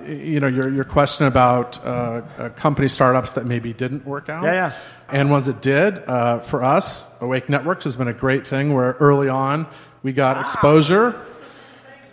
you 0.07 0.39
know 0.41 0.49
your 0.49 0.69
your 0.69 0.85
question 0.85 1.27
about 1.27 1.83
uh, 1.85 2.21
uh, 2.37 2.49
company 2.51 2.89
startups 2.89 3.33
that 3.33 3.47
maybe 3.47 3.73
didn't 3.73 4.05
work 4.05 4.29
out, 4.29 4.45
Yeah, 4.45 4.53
yeah. 4.53 4.73
and 5.09 5.31
ones 5.31 5.47
that 5.47 5.63
did. 5.63 5.99
Uh, 6.07 6.41
for 6.41 6.63
us, 6.63 7.05
Awake 7.21 7.49
Networks 7.49 7.85
has 7.85 7.97
been 7.97 8.09
a 8.09 8.13
great 8.13 8.47
thing. 8.47 8.75
Where 8.75 8.93
early 9.01 9.29
on 9.31 9.67
we 10.03 10.13
got 10.13 10.39
exposure 10.39 11.19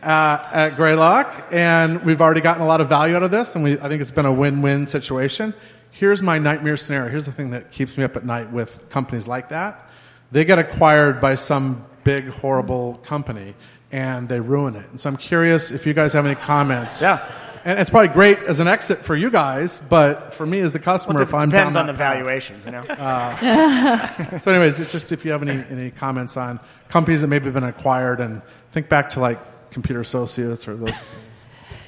uh, 0.03 0.49
at 0.51 0.75
Greylock, 0.75 1.47
and 1.51 2.03
we've 2.03 2.21
already 2.21 2.41
gotten 2.41 2.61
a 2.61 2.65
lot 2.65 2.81
of 2.81 2.89
value 2.89 3.15
out 3.15 3.23
of 3.23 3.31
this, 3.31 3.55
and 3.55 3.63
we, 3.63 3.79
I 3.79 3.87
think 3.87 4.01
it's 4.01 4.11
been 4.11 4.25
a 4.25 4.31
win-win 4.33 4.87
situation. 4.87 5.53
Here's 5.91 6.21
my 6.21 6.39
nightmare 6.39 6.77
scenario. 6.77 7.09
Here's 7.09 7.25
the 7.25 7.31
thing 7.31 7.51
that 7.51 7.71
keeps 7.71 7.97
me 7.97 8.03
up 8.03 8.15
at 8.15 8.25
night 8.25 8.51
with 8.51 8.89
companies 8.89 9.27
like 9.27 9.49
that. 9.49 9.89
They 10.31 10.45
get 10.45 10.57
acquired 10.59 11.19
by 11.21 11.35
some 11.35 11.85
big, 12.03 12.27
horrible 12.29 12.95
company, 13.03 13.53
and 13.91 14.27
they 14.29 14.39
ruin 14.39 14.75
it. 14.75 14.89
And 14.89 14.99
so 14.99 15.09
I'm 15.09 15.17
curious 15.17 15.71
if 15.71 15.85
you 15.85 15.93
guys 15.93 16.13
have 16.13 16.25
any 16.25 16.35
comments. 16.35 17.01
Yeah. 17.01 17.23
And 17.63 17.77
it's 17.77 17.91
probably 17.91 18.07
great 18.07 18.39
as 18.39 18.59
an 18.59 18.67
exit 18.67 18.99
for 19.05 19.15
you 19.15 19.29
guys, 19.29 19.77
but 19.77 20.33
for 20.33 20.47
me 20.47 20.61
as 20.61 20.71
the 20.71 20.79
customer, 20.79 21.15
Well, 21.15 21.23
if 21.23 21.33
I'm 21.35 21.49
depends 21.49 21.75
on 21.75 21.85
the 21.85 21.93
valuation, 21.93 22.59
you 22.65 22.71
know. 22.71 22.81
uh, 22.81 24.39
so, 24.39 24.51
anyways, 24.51 24.79
it's 24.79 24.91
just 24.91 25.11
if 25.11 25.23
you 25.25 25.31
have 25.31 25.43
any 25.43 25.63
any 25.69 25.91
comments 25.91 26.37
on 26.37 26.59
companies 26.89 27.21
that 27.21 27.27
maybe 27.27 27.45
have 27.45 27.53
been 27.53 27.63
acquired, 27.63 28.19
and 28.19 28.41
think 28.71 28.89
back 28.89 29.11
to 29.11 29.19
like 29.19 29.37
Computer 29.71 30.01
Associates 30.01 30.67
or 30.67 30.75
those. 30.75 30.91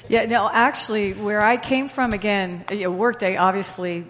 Yeah, 0.08 0.26
no, 0.26 0.50
actually, 0.52 1.14
where 1.14 1.42
I 1.42 1.56
came 1.56 1.88
from, 1.88 2.12
again, 2.12 2.64
you 2.70 2.82
know, 2.82 2.90
Workday, 2.90 3.36
obviously, 3.36 4.04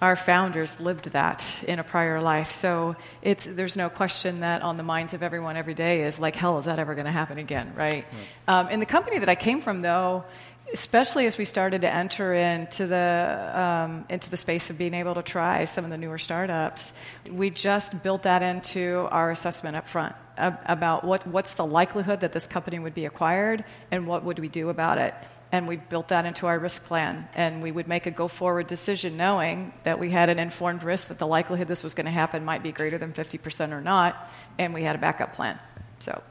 our 0.00 0.16
founders 0.16 0.80
lived 0.80 1.12
that 1.12 1.46
in 1.68 1.78
a 1.78 1.84
prior 1.84 2.20
life. 2.20 2.50
So 2.50 2.96
it's, 3.20 3.44
there's 3.44 3.76
no 3.76 3.90
question 3.90 4.40
that 4.40 4.62
on 4.62 4.76
the 4.76 4.82
minds 4.82 5.12
of 5.12 5.22
everyone 5.22 5.56
every 5.56 5.74
day 5.74 6.04
is 6.04 6.18
like, 6.18 6.34
hell, 6.34 6.58
is 6.58 6.64
that 6.64 6.78
ever 6.78 6.94
going 6.94 7.04
to 7.04 7.12
happen 7.12 7.38
again, 7.38 7.72
right? 7.76 8.06
Um, 8.48 8.68
in 8.68 8.80
the 8.80 8.86
company 8.86 9.18
that 9.18 9.28
I 9.28 9.34
came 9.34 9.60
from, 9.60 9.82
though, 9.82 10.24
especially 10.72 11.26
as 11.26 11.36
we 11.36 11.44
started 11.44 11.82
to 11.82 11.94
enter 11.94 12.32
into 12.32 12.86
the 12.86 13.52
um, 13.54 14.06
into 14.08 14.30
the 14.30 14.38
space 14.38 14.70
of 14.70 14.78
being 14.78 14.94
able 14.94 15.14
to 15.14 15.22
try 15.22 15.66
some 15.66 15.84
of 15.84 15.90
the 15.90 15.98
newer 15.98 16.18
startups, 16.18 16.94
we 17.30 17.50
just 17.50 18.02
built 18.02 18.22
that 18.22 18.42
into 18.42 19.06
our 19.10 19.30
assessment 19.30 19.76
up 19.76 19.86
front 19.86 20.16
about 20.36 21.04
what 21.04 21.26
what's 21.26 21.54
the 21.54 21.66
likelihood 21.66 22.20
that 22.20 22.32
this 22.32 22.46
company 22.46 22.78
would 22.78 22.94
be 22.94 23.04
acquired 23.04 23.64
and 23.90 24.06
what 24.06 24.24
would 24.24 24.38
we 24.38 24.48
do 24.48 24.68
about 24.68 24.98
it. 24.98 25.14
And 25.50 25.68
we 25.68 25.76
built 25.76 26.08
that 26.08 26.24
into 26.24 26.46
our 26.46 26.58
risk 26.58 26.84
plan, 26.86 27.28
and 27.34 27.62
we 27.62 27.70
would 27.70 27.86
make 27.86 28.06
a 28.06 28.10
go 28.10 28.26
forward 28.26 28.66
decision 28.68 29.18
knowing 29.18 29.74
that 29.82 29.98
we 29.98 30.08
had 30.08 30.30
an 30.30 30.38
informed 30.38 30.82
risk 30.82 31.08
that 31.08 31.18
the 31.18 31.26
likelihood 31.26 31.68
this 31.68 31.84
was 31.84 31.92
going 31.92 32.06
to 32.06 32.12
happen 32.12 32.42
might 32.42 32.62
be 32.62 32.72
greater 32.72 32.96
than 32.96 33.12
50% 33.12 33.72
or 33.72 33.82
not, 33.82 34.30
and 34.58 34.72
we 34.72 34.82
had 34.82 34.96
a 34.96 34.98
backup 34.98 35.34
plan. 35.34 35.58
So. 35.98 36.22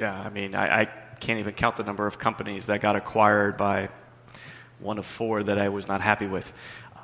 Yeah, 0.00 0.12
I 0.12 0.28
mean, 0.28 0.56
I, 0.56 0.82
I 0.82 0.84
can't 1.20 1.38
even 1.38 1.54
count 1.54 1.76
the 1.76 1.84
number 1.84 2.04
of 2.04 2.18
companies 2.18 2.66
that 2.66 2.80
got 2.80 2.96
acquired 2.96 3.56
by 3.56 3.90
one 4.78 4.98
of 4.98 5.06
four 5.06 5.42
that 5.42 5.58
I 5.58 5.68
was 5.68 5.88
not 5.88 6.00
happy 6.00 6.26
with. 6.26 6.52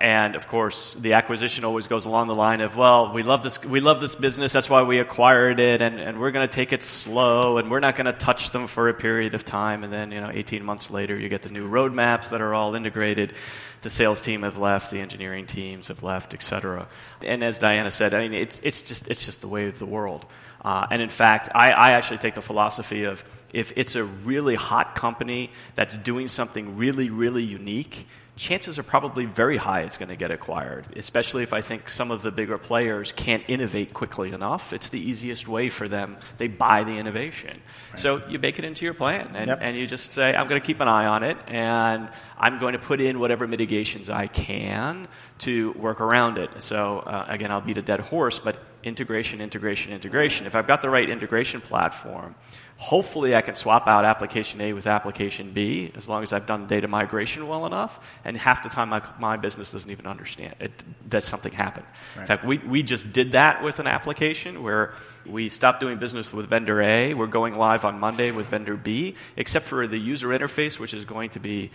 And 0.01 0.35
of 0.35 0.49
course, 0.49 0.95
the 0.95 1.13
acquisition 1.13 1.65
always 1.65 1.87
goes 1.87 2.07
along 2.07 2.29
the 2.29 2.35
line 2.35 2.61
of, 2.61 2.77
well, 2.77 3.13
we 3.13 3.23
love 3.23 3.43
this, 3.43 3.63
we 3.65 3.81
love 3.81 4.01
this 4.01 4.15
business, 4.15 4.53
that's 4.53 4.69
why 4.69 4.83
we 4.83 4.99
acquired 4.99 5.61
it, 5.61 5.81
and, 5.81 6.01
and 6.01 6.21
we're 6.21 6.33
going 6.33 6.47
to 6.47 6.53
take 6.53 6.73
it 6.73 6.83
slow, 6.83 7.59
and 7.59 7.71
we're 7.71 7.81
not 7.81 7.95
going 7.95 8.07
to 8.07 8.13
touch 8.13 8.51
them 8.51 8.67
for 8.67 8.89
a 8.89 8.95
period 8.95 9.35
of 9.35 9.45
time. 9.45 9.85
And 9.85 9.93
then, 9.93 10.11
you 10.11 10.21
know, 10.21 10.31
18 10.33 10.65
months 10.65 10.91
later, 10.91 11.17
you 11.17 11.29
get 11.29 11.43
the 11.43 11.53
new 11.53 11.69
roadmaps 11.69 12.31
that 12.31 12.41
are 12.41 12.53
all 12.53 12.75
integrated. 12.75 13.35
The 13.83 13.91
sales 13.91 14.21
team 14.21 14.43
have 14.43 14.59
left, 14.59 14.91
the 14.91 15.01
engineering 15.01 15.47
teams 15.47 15.89
have 15.89 16.03
left, 16.03 16.35
et 16.35 16.43
cetera. 16.43 16.89
And 17.21 17.45
as 17.45 17.59
Diana 17.59 17.91
said, 17.91 18.15
I 18.15 18.29
mean, 18.29 18.35
it's, 18.35 18.61
it's, 18.63 18.83
just, 18.83 19.09
it's 19.09 19.25
just 19.25 19.41
the 19.41 19.49
way 19.49 19.69
of 19.69 19.79
the 19.79 19.87
world. 19.87 20.27
Uh, 20.65 20.87
and 20.91 21.03
in 21.03 21.11
fact, 21.11 21.49
I, 21.55 21.73
I 21.73 21.91
actually 21.93 22.19
take 22.19 22.35
the 22.35 22.43
philosophy 22.43 23.05
of 23.05 23.25
if 23.53 23.73
it's 23.77 23.97
a 23.97 24.05
really 24.05 24.55
hot 24.55 24.95
company 24.95 25.51
that's 25.75 25.97
doing 25.97 26.29
something 26.29 26.77
really, 26.77 27.11
really 27.11 27.43
unique, 27.43 28.07
chances 28.35 28.79
are 28.79 28.83
probably 28.83 29.27
very 29.27 29.59
high 29.59 29.81
it's 29.83 29.99
going 29.99 30.09
to 30.09 30.17
get 30.17 30.31
acquired, 30.31 30.87
especially 30.97 31.43
if 31.43 31.53
I 31.53 31.61
think 31.61 31.91
some 31.91 32.11
of 32.11 32.23
the 32.23 32.33
bigger 32.33 32.57
players 32.57 33.13
can't 33.13 33.43
innovate 33.47 33.93
quickly 33.93 34.33
enough. 34.33 34.73
It's 34.73 34.89
the 34.89 34.99
easiest 34.99 35.47
way 35.47 35.69
for 35.69 35.87
them. 35.87 36.17
They 36.39 36.49
buy 36.49 36.85
the 36.85 36.97
innovation. 36.97 37.61
Right. 37.91 37.99
So 37.99 38.27
you 38.29 38.39
bake 38.39 38.59
it 38.59 38.65
into 38.65 38.85
your 38.87 38.95
plan, 38.95 39.33
and, 39.35 39.49
yep. 39.49 39.59
and 39.61 39.77
you 39.77 39.87
just 39.87 40.13
say, 40.13 40.35
I'm 40.35 40.49
going 40.49 40.61
to 40.61 40.67
keep 40.67 40.81
an 40.81 40.89
eye 40.89 41.07
on 41.07 41.23
it, 41.23 41.37
and 41.47 42.09
I'm 42.39 42.59
going 42.59 42.73
to 42.73 42.79
put 42.79 43.01
in 43.01 43.21
whatever 43.21 43.47
mitigations 43.47 44.09
I 44.09 44.29
can 44.29 45.09
to 45.41 45.73
work 45.73 46.01
around 46.01 46.39
it. 46.39 46.51
So, 46.61 47.01
uh, 47.01 47.27
again, 47.29 47.51
I'll 47.51 47.61
beat 47.61 47.77
a 47.77 47.83
dead 47.83 48.01
horse, 48.01 48.39
but 48.39 48.57
integration, 48.83 49.41
integration, 49.41 49.93
integration. 49.93 50.47
If 50.47 50.57
I've 50.57 50.67
got 50.67 50.81
the 50.81 50.91
right 50.91 51.09
integration 51.09 51.61
platform, 51.61 52.35
Hopefully, 52.83 53.37
I 53.37 53.43
can 53.43 53.55
swap 53.55 53.87
out 53.87 54.05
application 54.05 54.61
A 54.61 54.73
with 54.73 54.89
application 54.89 55.53
B 55.53 55.93
as 55.95 56.09
long 56.09 56.25
as 56.25 56.33
I've 56.33 56.47
done 56.47 56.67
data 56.67 56.89
migration 56.89 57.47
well 57.47 57.65
enough. 57.65 58.01
And 58.25 58.37
half 58.37 58.65
the 58.65 58.69
time, 58.69 58.89
my, 58.89 59.01
my 59.21 59.37
business 59.37 59.71
doesn't 59.71 59.89
even 59.89 60.05
understand 60.05 60.57
it, 60.59 60.73
that 61.09 61.23
something 61.23 61.53
happened. 61.53 61.87
Right. 62.17 62.23
In 62.23 62.27
fact, 62.27 62.45
we, 62.45 62.59
we 62.59 62.83
just 62.83 63.13
did 63.13 63.33
that 63.33 63.63
with 63.63 63.79
an 63.79 63.87
application 63.87 64.65
where 64.65 64.95
we 65.25 65.49
stopped 65.49 65.79
doing 65.79 65.99
business 65.99 66.33
with 66.33 66.49
vendor 66.49 66.83
A. 66.83 67.15
We're 67.15 67.29
going 67.29 67.55
live 67.55 67.85
on 67.85 68.01
Monday 68.01 68.33
with 68.33 68.49
vendor 68.49 68.77
B, 68.77 69.15
except 69.37 69.67
for 69.67 69.87
the 69.87 69.99
user 69.99 70.31
interface, 70.31 70.81
which 70.81 70.93
is 70.93 71.05
going 71.05 71.31
to 71.31 71.39
be 71.39 71.71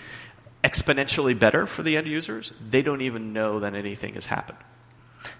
exponentially 0.62 1.39
better 1.39 1.66
for 1.66 1.84
the 1.84 1.95
end 1.95 2.08
users. 2.08 2.51
They 2.70 2.82
don't 2.82 3.01
even 3.01 3.32
know 3.32 3.62
that 3.62 3.76
anything 3.76 4.16
has 4.16 4.26
happened. 4.26 4.60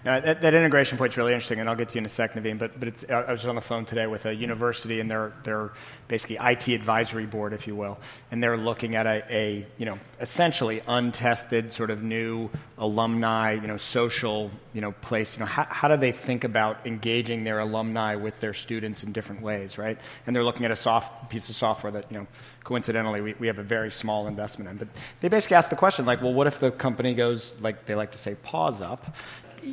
Now, 0.04 0.20
that, 0.20 0.40
that, 0.40 0.54
integration 0.54 0.98
point 0.98 1.12
is 1.12 1.16
really 1.16 1.32
interesting, 1.32 1.60
and 1.60 1.68
I'll 1.68 1.76
get 1.76 1.90
to 1.90 1.94
you 1.94 2.00
in 2.00 2.06
a 2.06 2.08
second, 2.08 2.42
Naveen. 2.42 2.58
But, 2.58 2.78
but 2.78 3.10
I 3.10 3.32
was 3.32 3.46
on 3.46 3.54
the 3.54 3.60
phone 3.60 3.84
today 3.84 4.06
with 4.06 4.26
a 4.26 4.34
university 4.34 5.00
and 5.00 5.10
their, 5.10 5.32
their 5.44 5.72
basically 6.08 6.38
IT 6.40 6.68
advisory 6.68 7.26
board, 7.26 7.52
if 7.52 7.66
you 7.66 7.76
will, 7.76 7.98
and 8.30 8.42
they're 8.42 8.56
looking 8.56 8.96
at 8.96 9.06
a, 9.06 9.24
a 9.30 9.66
you 9.76 9.86
know 9.86 9.98
essentially 10.20 10.82
untested 10.88 11.70
sort 11.72 11.90
of 11.90 12.02
new 12.02 12.50
alumni 12.78 13.52
you 13.52 13.66
know 13.66 13.76
social 13.76 14.50
you 14.72 14.80
know 14.80 14.92
place. 14.92 15.36
You 15.36 15.40
know 15.40 15.46
how, 15.46 15.66
how 15.68 15.88
do 15.88 15.96
they 15.96 16.12
think 16.12 16.44
about 16.44 16.86
engaging 16.86 17.44
their 17.44 17.58
alumni 17.58 18.16
with 18.16 18.40
their 18.40 18.54
students 18.54 19.04
in 19.04 19.12
different 19.12 19.42
ways, 19.42 19.78
right? 19.78 19.98
And 20.26 20.34
they're 20.34 20.44
looking 20.44 20.64
at 20.64 20.70
a 20.70 20.76
soft 20.76 21.30
piece 21.30 21.48
of 21.48 21.56
software 21.56 21.92
that 21.92 22.10
you 22.10 22.18
know 22.18 22.26
coincidentally 22.64 23.20
we, 23.20 23.34
we 23.34 23.46
have 23.46 23.58
a 23.58 23.62
very 23.62 23.90
small 23.90 24.26
investment 24.26 24.70
in. 24.70 24.76
But 24.76 24.88
they 25.20 25.28
basically 25.28 25.56
ask 25.56 25.70
the 25.70 25.76
question 25.76 26.06
like, 26.06 26.22
well, 26.22 26.34
what 26.34 26.46
if 26.46 26.58
the 26.58 26.70
company 26.70 27.14
goes 27.14 27.56
like 27.60 27.86
they 27.86 27.94
like 27.94 28.12
to 28.12 28.18
say 28.18 28.34
pause 28.34 28.80
up 28.80 29.14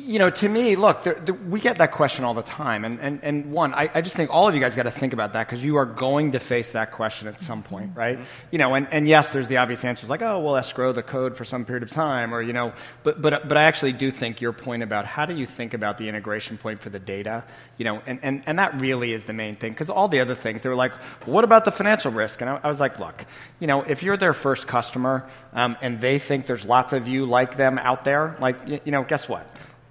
you 0.04 0.18
know, 0.18 0.30
to 0.30 0.48
me, 0.48 0.76
look, 0.76 1.06
we 1.48 1.58
get 1.58 1.78
that 1.78 1.92
question 1.92 2.24
all 2.24 2.34
the 2.34 2.42
time. 2.42 2.84
And, 2.84 3.00
and, 3.00 3.20
and 3.22 3.52
one, 3.52 3.72
I, 3.72 3.90
I 3.94 4.00
just 4.02 4.14
think 4.14 4.30
all 4.30 4.46
of 4.46 4.54
you 4.54 4.60
guys 4.60 4.76
got 4.76 4.82
to 4.82 4.90
think 4.90 5.12
about 5.12 5.32
that 5.32 5.46
because 5.46 5.64
you 5.64 5.76
are 5.76 5.86
going 5.86 6.32
to 6.32 6.40
face 6.40 6.72
that 6.72 6.92
question 6.92 7.28
at 7.28 7.40
some 7.40 7.62
point, 7.62 7.92
right? 7.94 8.18
Mm-hmm. 8.18 8.48
You 8.50 8.58
know, 8.58 8.74
and, 8.74 8.86
and 8.92 9.08
yes, 9.08 9.32
there's 9.32 9.48
the 9.48 9.56
obvious 9.56 9.84
answers 9.84 10.10
like, 10.10 10.22
oh, 10.22 10.40
we'll 10.40 10.56
escrow 10.56 10.92
the 10.92 11.02
code 11.02 11.36
for 11.36 11.44
some 11.44 11.64
period 11.64 11.82
of 11.82 11.90
time, 11.90 12.34
or, 12.34 12.42
you 12.42 12.52
know, 12.52 12.72
but, 13.02 13.22
but, 13.22 13.48
but 13.48 13.56
I 13.56 13.64
actually 13.64 13.92
do 13.92 14.10
think 14.10 14.40
your 14.40 14.52
point 14.52 14.82
about 14.82 15.06
how 15.06 15.26
do 15.26 15.34
you 15.34 15.46
think 15.46 15.74
about 15.74 15.98
the 15.98 16.08
integration 16.08 16.58
point 16.58 16.82
for 16.82 16.90
the 16.90 17.00
data, 17.00 17.44
you 17.78 17.84
know, 17.84 18.02
and, 18.06 18.20
and, 18.22 18.42
and 18.46 18.58
that 18.58 18.78
really 18.80 19.12
is 19.12 19.24
the 19.24 19.32
main 19.32 19.56
thing 19.56 19.72
because 19.72 19.90
all 19.90 20.08
the 20.08 20.20
other 20.20 20.34
things, 20.34 20.62
they 20.62 20.68
were 20.68 20.74
like, 20.74 20.92
what 21.24 21.44
about 21.44 21.64
the 21.64 21.72
financial 21.72 22.12
risk? 22.12 22.40
And 22.40 22.50
I, 22.50 22.60
I 22.62 22.68
was 22.68 22.80
like, 22.80 22.98
look, 22.98 23.24
you 23.60 23.66
know, 23.66 23.82
if 23.82 24.02
you're 24.02 24.16
their 24.16 24.34
first 24.34 24.66
customer 24.66 25.28
um, 25.52 25.76
and 25.80 26.00
they 26.00 26.18
think 26.18 26.46
there's 26.46 26.64
lots 26.64 26.92
of 26.92 27.08
you 27.08 27.26
like 27.26 27.56
them 27.56 27.78
out 27.78 28.04
there, 28.04 28.36
like, 28.40 28.56
you, 28.66 28.80
you 28.84 28.92
know, 28.92 29.02
guess 29.02 29.28
what? 29.28 29.48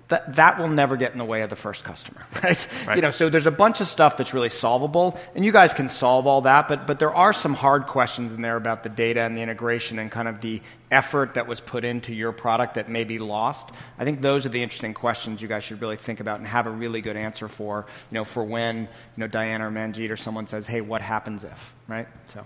That, 0.09 0.35
that 0.35 0.59
will 0.59 0.67
never 0.67 0.97
get 0.97 1.13
in 1.13 1.17
the 1.17 1.25
way 1.25 1.41
of 1.41 1.49
the 1.49 1.55
first 1.55 1.83
customer, 1.83 2.25
right? 2.43 2.67
right? 2.85 2.95
You 2.95 3.01
know, 3.01 3.09
so 3.09 3.27
there's 3.29 3.47
a 3.47 3.51
bunch 3.51 3.81
of 3.81 3.87
stuff 3.87 4.17
that's 4.17 4.35
really 4.35 4.49
solvable, 4.49 5.19
and 5.33 5.43
you 5.43 5.51
guys 5.51 5.73
can 5.73 5.89
solve 5.89 6.27
all 6.27 6.41
that, 6.41 6.67
but, 6.67 6.85
but 6.85 6.99
there 6.99 7.13
are 7.13 7.33
some 7.33 7.55
hard 7.55 7.87
questions 7.87 8.31
in 8.31 8.41
there 8.43 8.55
about 8.55 8.83
the 8.83 8.89
data 8.89 9.21
and 9.21 9.35
the 9.35 9.41
integration 9.41 9.97
and 9.97 10.11
kind 10.11 10.27
of 10.27 10.41
the 10.41 10.61
effort 10.91 11.33
that 11.33 11.47
was 11.47 11.59
put 11.59 11.83
into 11.83 12.13
your 12.13 12.31
product 12.31 12.75
that 12.75 12.87
may 12.87 13.03
be 13.03 13.17
lost. 13.17 13.71
I 13.97 14.03
think 14.03 14.21
those 14.21 14.45
are 14.45 14.49
the 14.49 14.61
interesting 14.61 14.93
questions 14.93 15.41
you 15.41 15.47
guys 15.47 15.63
should 15.63 15.81
really 15.81 15.97
think 15.97 16.19
about 16.19 16.37
and 16.37 16.47
have 16.47 16.67
a 16.67 16.71
really 16.71 17.01
good 17.01 17.17
answer 17.17 17.47
for, 17.47 17.87
you 18.11 18.15
know, 18.15 18.23
for 18.23 18.43
when, 18.43 18.81
you 18.81 18.87
know, 19.17 19.27
Diana 19.27 19.67
or 19.67 19.71
Manjit 19.71 20.11
or 20.11 20.17
someone 20.17 20.45
says, 20.45 20.67
hey, 20.67 20.81
what 20.81 21.01
happens 21.01 21.43
if, 21.43 21.73
right? 21.87 22.07
So, 22.27 22.45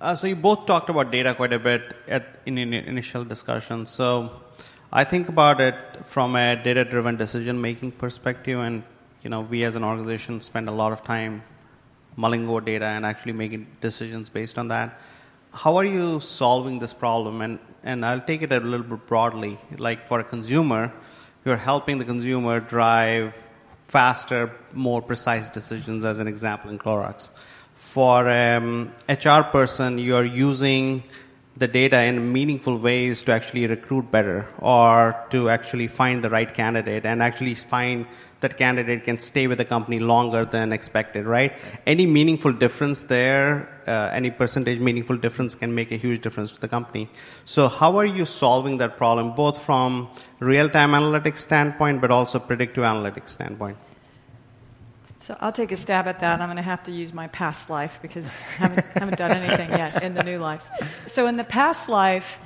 uh, 0.00 0.14
so 0.14 0.26
you 0.26 0.36
both 0.36 0.64
talked 0.64 0.88
about 0.88 1.10
data 1.10 1.34
quite 1.34 1.52
a 1.52 1.58
bit 1.58 1.94
at, 2.08 2.40
in, 2.46 2.56
in 2.56 2.72
initial 2.72 3.24
discussion. 3.24 3.84
So 3.84 4.40
I 4.92 5.04
think 5.04 5.28
about 5.28 5.60
it 5.60 5.76
from 6.04 6.34
a 6.34 6.56
data-driven 6.56 7.16
decision-making 7.16 7.92
perspective, 7.92 8.58
and 8.58 8.82
you 9.22 9.30
know, 9.30 9.42
we 9.42 9.62
as 9.64 9.76
an 9.76 9.84
organization 9.84 10.40
spend 10.40 10.68
a 10.68 10.72
lot 10.72 10.92
of 10.92 11.04
time 11.04 11.42
mulling 12.16 12.48
over 12.48 12.60
data 12.60 12.86
and 12.86 13.06
actually 13.06 13.32
making 13.32 13.66
decisions 13.80 14.30
based 14.30 14.58
on 14.58 14.68
that. 14.68 14.98
How 15.52 15.76
are 15.76 15.84
you 15.84 16.20
solving 16.20 16.80
this 16.80 16.92
problem? 16.92 17.40
And 17.40 17.58
and 17.82 18.04
I'll 18.04 18.20
take 18.20 18.42
it 18.42 18.52
a 18.52 18.60
little 18.60 18.86
bit 18.86 19.06
broadly. 19.06 19.58
Like 19.78 20.06
for 20.06 20.20
a 20.20 20.24
consumer, 20.24 20.92
you're 21.44 21.56
helping 21.56 21.98
the 21.98 22.04
consumer 22.04 22.60
drive 22.60 23.34
faster, 23.84 24.52
more 24.72 25.00
precise 25.00 25.48
decisions. 25.48 26.04
As 26.04 26.18
an 26.18 26.28
example, 26.28 26.70
in 26.70 26.78
Clorox, 26.78 27.32
for 27.74 28.28
um, 28.28 28.92
HR 29.08 29.42
person, 29.42 29.98
you're 29.98 30.24
using 30.24 31.02
the 31.60 31.68
data 31.68 32.00
in 32.00 32.32
meaningful 32.32 32.78
ways 32.78 33.22
to 33.22 33.32
actually 33.32 33.66
recruit 33.66 34.10
better 34.10 34.48
or 34.58 35.26
to 35.28 35.50
actually 35.50 35.86
find 35.86 36.24
the 36.24 36.30
right 36.30 36.54
candidate 36.54 37.04
and 37.04 37.22
actually 37.22 37.54
find 37.54 38.06
that 38.40 38.56
candidate 38.56 39.04
can 39.04 39.18
stay 39.18 39.46
with 39.46 39.58
the 39.58 39.64
company 39.66 39.98
longer 39.98 40.46
than 40.46 40.72
expected, 40.72 41.26
right? 41.26 41.52
Any 41.86 42.06
meaningful 42.06 42.54
difference 42.54 43.02
there, 43.02 43.68
uh, 43.86 44.08
any 44.10 44.30
percentage 44.30 44.80
meaningful 44.80 45.18
difference 45.18 45.54
can 45.54 45.74
make 45.74 45.92
a 45.92 45.96
huge 45.96 46.22
difference 46.22 46.50
to 46.52 46.60
the 46.62 46.68
company. 46.68 47.10
So 47.44 47.68
how 47.68 47.98
are 47.98 48.06
you 48.06 48.24
solving 48.24 48.78
that 48.78 48.96
problem, 48.96 49.34
both 49.34 49.62
from 49.62 50.08
real-time 50.38 50.92
analytics 50.92 51.38
standpoint, 51.38 52.00
but 52.00 52.10
also 52.10 52.38
predictive 52.38 52.84
analytics 52.84 53.28
standpoint? 53.28 53.76
So 55.20 55.36
I'll 55.38 55.52
take 55.52 55.70
a 55.70 55.76
stab 55.76 56.06
at 56.06 56.20
that. 56.20 56.40
I'm 56.40 56.46
going 56.46 56.56
to 56.56 56.62
have 56.62 56.84
to 56.84 56.92
use 56.92 57.12
my 57.12 57.28
past 57.28 57.68
life 57.68 57.98
because 58.00 58.42
I 58.58 58.66
haven't, 58.68 58.86
haven't 58.94 59.18
done 59.18 59.32
anything 59.32 59.68
yet 59.68 60.02
in 60.02 60.14
the 60.14 60.22
new 60.22 60.38
life. 60.38 60.66
So 61.04 61.26
in 61.26 61.36
the 61.36 61.44
past 61.44 61.90
life, 61.90 62.38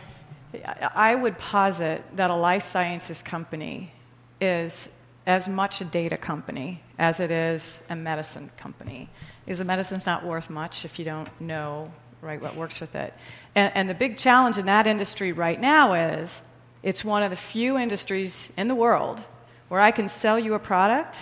I 0.93 1.15
would 1.15 1.39
posit 1.39 2.03
that 2.17 2.31
a 2.31 2.35
life 2.35 2.65
sciences 2.65 3.23
company 3.23 3.93
is 4.41 4.89
as 5.25 5.49
much 5.49 5.81
a 5.83 5.85
data 5.85 6.17
company 6.17 6.83
as 6.99 7.21
it 7.21 7.31
is 7.31 7.81
a 7.89 7.95
medicine 7.95 8.51
company. 8.59 9.09
Because 9.45 9.59
the 9.59 9.65
medicine's 9.65 10.05
not 10.05 10.27
worth 10.27 10.51
much 10.51 10.85
if 10.85 10.99
you 10.99 11.05
don't 11.05 11.29
know 11.41 11.93
right 12.23 12.43
what 12.43 12.57
works 12.57 12.81
with 12.81 12.97
it. 12.97 13.15
And, 13.55 13.73
and 13.77 13.89
the 13.89 13.95
big 13.95 14.17
challenge 14.17 14.59
in 14.59 14.67
that 14.67 14.89
industry 14.89 15.31
right 15.31 15.61
now 15.61 15.93
is 15.93 16.43
it's 16.83 17.05
one 17.05 17.23
of 17.23 17.31
the 17.31 17.37
few 17.37 17.79
industries 17.79 18.53
in 18.59 18.67
the 18.67 18.75
world 18.75 19.23
where 19.69 19.81
I 19.81 19.93
can 19.93 20.09
sell 20.09 20.41
you 20.41 20.55
a 20.55 20.59
product 20.59 21.17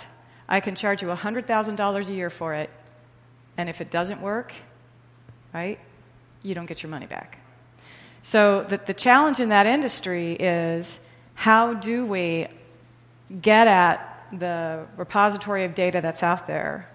I 0.49 0.61
can 0.61 0.75
charge 0.75 1.03
you 1.03 1.09
$100,000 1.09 2.09
a 2.09 2.13
year 2.13 2.31
for 2.31 2.55
it, 2.55 2.71
and 3.57 3.69
if 3.69 3.81
it 3.81 3.91
doesn't 3.91 4.21
work, 4.21 4.53
right, 5.53 5.79
you 6.43 6.55
don't 6.55 6.67
get 6.67 6.83
your 6.83 6.91
money 6.91 7.07
back. 7.07 7.39
So 8.23 8.65
the, 8.69 8.79
the 8.79 8.95
challenge 8.95 9.41
in 9.41 9.49
that 9.49 9.67
industry 9.67 10.35
is 10.35 10.99
how 11.35 11.75
do 11.75 12.07
we 12.07 12.49
get 13.41 13.67
at 13.67 14.09
the 14.33 14.87
repository 14.97 15.65
of 15.65 15.75
data 15.75 16.01
that's 16.01 16.23
out 16.23 16.47
there, 16.47 16.89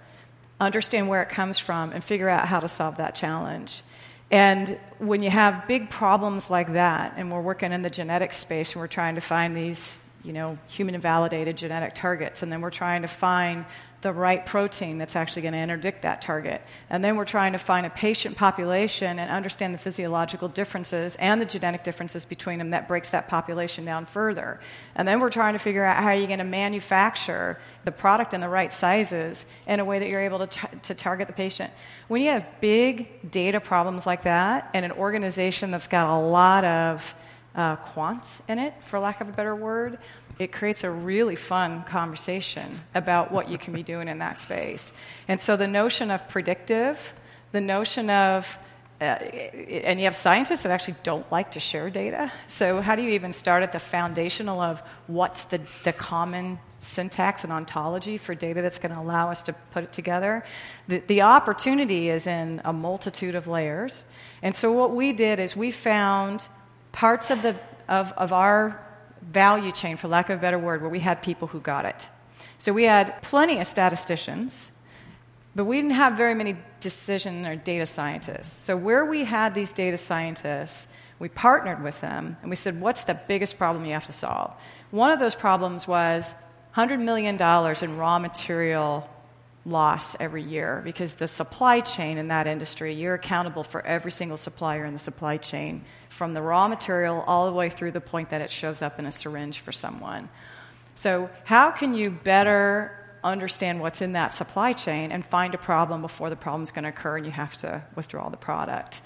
understand 0.59 1.07
where 1.07 1.21
it 1.21 1.29
comes 1.29 1.59
from, 1.59 1.91
and 1.91 2.03
figure 2.03 2.29
out 2.29 2.47
how 2.47 2.59
to 2.59 2.67
solve 2.67 2.97
that 2.97 3.15
challenge. 3.15 3.83
And 4.29 4.77
when 4.99 5.23
you 5.23 5.29
have 5.29 5.67
big 5.67 5.89
problems 5.89 6.49
like 6.49 6.73
that, 6.73 7.13
and 7.17 7.31
we're 7.31 7.41
working 7.41 7.71
in 7.71 7.81
the 7.81 7.89
genetic 7.89 8.33
space 8.33 8.73
and 8.73 8.81
we're 8.81 8.87
trying 8.87 9.15
to 9.15 9.21
find 9.21 9.55
these 9.55 9.99
you 10.27 10.33
know, 10.33 10.57
human 10.67 10.99
validated 10.99 11.57
genetic 11.57 11.95
targets. 11.95 12.43
And 12.43 12.51
then 12.51 12.59
we're 12.59 12.69
trying 12.69 13.03
to 13.03 13.07
find 13.07 13.65
the 14.01 14.13
right 14.13 14.45
protein 14.45 14.99
that's 14.99 15.15
actually 15.15 15.41
going 15.41 15.53
to 15.53 15.59
interdict 15.59 16.03
that 16.03 16.21
target. 16.21 16.61
And 16.89 17.03
then 17.03 17.15
we're 17.15 17.25
trying 17.25 17.53
to 17.53 17.57
find 17.57 17.85
a 17.85 17.89
patient 17.89 18.37
population 18.37 19.17
and 19.17 19.31
understand 19.31 19.73
the 19.73 19.79
physiological 19.79 20.49
differences 20.49 21.15
and 21.15 21.41
the 21.41 21.45
genetic 21.45 21.83
differences 21.83 22.25
between 22.25 22.59
them 22.59 22.71
that 22.71 22.87
breaks 22.87 23.09
that 23.11 23.27
population 23.27 23.85
down 23.85 24.05
further. 24.05 24.59
And 24.95 25.07
then 25.07 25.19
we're 25.19 25.31
trying 25.31 25.53
to 25.53 25.59
figure 25.59 25.83
out 25.83 26.03
how 26.03 26.11
you're 26.11 26.27
going 26.27 26.39
to 26.39 26.45
manufacture 26.45 27.57
the 27.85 27.91
product 27.91 28.35
in 28.35 28.41
the 28.41 28.49
right 28.49 28.71
sizes 28.71 29.45
in 29.65 29.79
a 29.79 29.85
way 29.85 29.97
that 29.97 30.09
you're 30.09 30.21
able 30.21 30.45
to, 30.45 30.47
t- 30.47 30.77
to 30.83 30.93
target 30.93 31.27
the 31.27 31.33
patient. 31.33 31.71
When 32.07 32.21
you 32.21 32.29
have 32.29 32.45
big 32.61 33.31
data 33.31 33.59
problems 33.59 34.05
like 34.05 34.23
that 34.23 34.69
and 34.75 34.85
an 34.85 34.91
organization 34.91 35.71
that's 35.71 35.87
got 35.87 36.07
a 36.07 36.19
lot 36.19 36.65
of 36.65 37.15
uh, 37.57 37.75
quants 37.77 38.41
in 38.47 38.59
it, 38.59 38.73
for 38.83 38.99
lack 38.99 39.19
of 39.19 39.27
a 39.27 39.31
better 39.31 39.55
word, 39.55 39.97
it 40.39 40.51
creates 40.51 40.83
a 40.83 40.91
really 40.91 41.35
fun 41.35 41.83
conversation 41.83 42.79
about 42.93 43.31
what 43.31 43.49
you 43.49 43.57
can 43.57 43.73
be 43.73 43.83
doing 43.93 44.07
in 44.07 44.19
that 44.19 44.39
space. 44.39 44.93
And 45.27 45.41
so 45.41 45.57
the 45.57 45.67
notion 45.67 46.11
of 46.11 46.29
predictive, 46.29 47.13
the 47.51 47.61
notion 47.61 48.09
of 48.09 48.57
uh, 48.99 49.03
and 49.03 49.99
you 49.99 50.05
have 50.05 50.15
scientists 50.15 50.63
that 50.63 50.71
actually 50.71 50.95
don't 51.03 51.31
like 51.31 51.51
to 51.51 51.59
share 51.59 51.87
data. 51.91 52.31
So, 52.47 52.81
how 52.81 52.95
do 52.95 53.03
you 53.03 53.11
even 53.11 53.31
start 53.31 53.61
at 53.61 53.71
the 53.71 53.79
foundational 53.79 54.59
of 54.59 54.81
what's 55.05 55.43
the, 55.45 55.61
the 55.83 55.93
common 55.93 56.57
syntax 56.79 57.43
and 57.43 57.53
ontology 57.53 58.17
for 58.17 58.33
data 58.33 58.63
that's 58.63 58.79
going 58.79 58.91
to 58.91 58.99
allow 58.99 59.29
us 59.29 59.43
to 59.43 59.53
put 59.53 59.83
it 59.83 59.93
together? 59.93 60.43
The, 60.87 61.03
the 61.05 61.21
opportunity 61.21 62.09
is 62.09 62.25
in 62.25 62.59
a 62.65 62.73
multitude 62.73 63.35
of 63.35 63.45
layers. 63.45 64.03
And 64.41 64.55
so, 64.55 64.71
what 64.71 64.95
we 64.95 65.13
did 65.13 65.39
is 65.39 65.55
we 65.55 65.69
found 65.69 66.47
parts 66.97 67.29
of, 67.29 67.41
the, 67.41 67.55
of, 67.87 68.11
of 68.13 68.33
our 68.33 68.83
value 69.21 69.71
chain, 69.71 69.97
for 69.97 70.07
lack 70.07 70.29
of 70.29 70.39
a 70.39 70.41
better 70.41 70.59
word, 70.59 70.81
where 70.81 70.89
we 70.89 70.99
had 70.99 71.21
people 71.21 71.47
who 71.47 71.59
got 71.59 71.85
it. 71.85 72.09
So, 72.59 72.73
we 72.73 72.83
had 72.83 73.21
plenty 73.21 73.59
of 73.59 73.67
statisticians 73.67 74.71
but 75.57 75.65
we 75.65 75.77
didn't 75.77 75.95
have 75.95 76.15
very 76.15 76.35
many 76.35 76.55
decision 76.81 77.47
or 77.47 77.55
data 77.55 77.87
scientists. 77.87 78.55
So, 78.55 78.77
where 78.77 79.03
we 79.03 79.23
had 79.23 79.55
these 79.55 79.73
data 79.73 79.97
scientists, 79.97 80.85
we 81.17 81.29
partnered 81.29 81.81
with 81.81 81.99
them 81.99 82.37
and 82.43 82.51
we 82.51 82.55
said, 82.55 82.79
What's 82.79 83.05
the 83.05 83.19
biggest 83.27 83.57
problem 83.57 83.83
you 83.83 83.93
have 83.93 84.05
to 84.05 84.13
solve? 84.13 84.53
One 84.91 85.09
of 85.09 85.17
those 85.17 85.33
problems 85.33 85.87
was 85.87 86.31
$100 86.75 86.99
million 86.99 87.41
in 87.81 87.97
raw 87.97 88.19
material 88.19 89.09
loss 89.65 90.15
every 90.19 90.43
year 90.43 90.83
because 90.85 91.15
the 91.15 91.27
supply 91.27 91.79
chain 91.79 92.19
in 92.19 92.27
that 92.27 92.45
industry, 92.45 92.93
you're 92.93 93.15
accountable 93.15 93.63
for 93.63 93.83
every 93.83 94.11
single 94.11 94.37
supplier 94.37 94.85
in 94.85 94.93
the 94.93 94.99
supply 94.99 95.37
chain 95.37 95.83
from 96.17 96.33
the 96.33 96.41
raw 96.41 96.67
material 96.67 97.23
all 97.25 97.45
the 97.45 97.53
way 97.53 97.69
through 97.69 97.91
the 97.91 98.01
point 98.01 98.31
that 98.31 98.41
it 98.41 98.51
shows 98.51 98.81
up 98.81 98.99
in 98.99 99.05
a 99.05 99.11
syringe 99.11 99.59
for 99.59 99.71
someone. 99.71 100.27
So, 100.95 101.29
how 101.45 101.71
can 101.71 101.93
you 101.93 102.09
better 102.09 102.97
understand 103.23 103.81
what's 103.81 104.01
in 104.01 104.13
that 104.13 104.33
supply 104.33 104.73
chain 104.73 105.11
and 105.11 105.25
find 105.25 105.53
a 105.53 105.57
problem 105.57 106.01
before 106.01 106.29
the 106.29 106.35
problem's 106.35 106.71
going 106.71 106.83
to 106.83 106.89
occur 106.89 107.17
and 107.17 107.25
you 107.25 107.31
have 107.31 107.55
to 107.57 107.83
withdraw 107.95 108.29
the 108.29 108.37
product. 108.37 109.01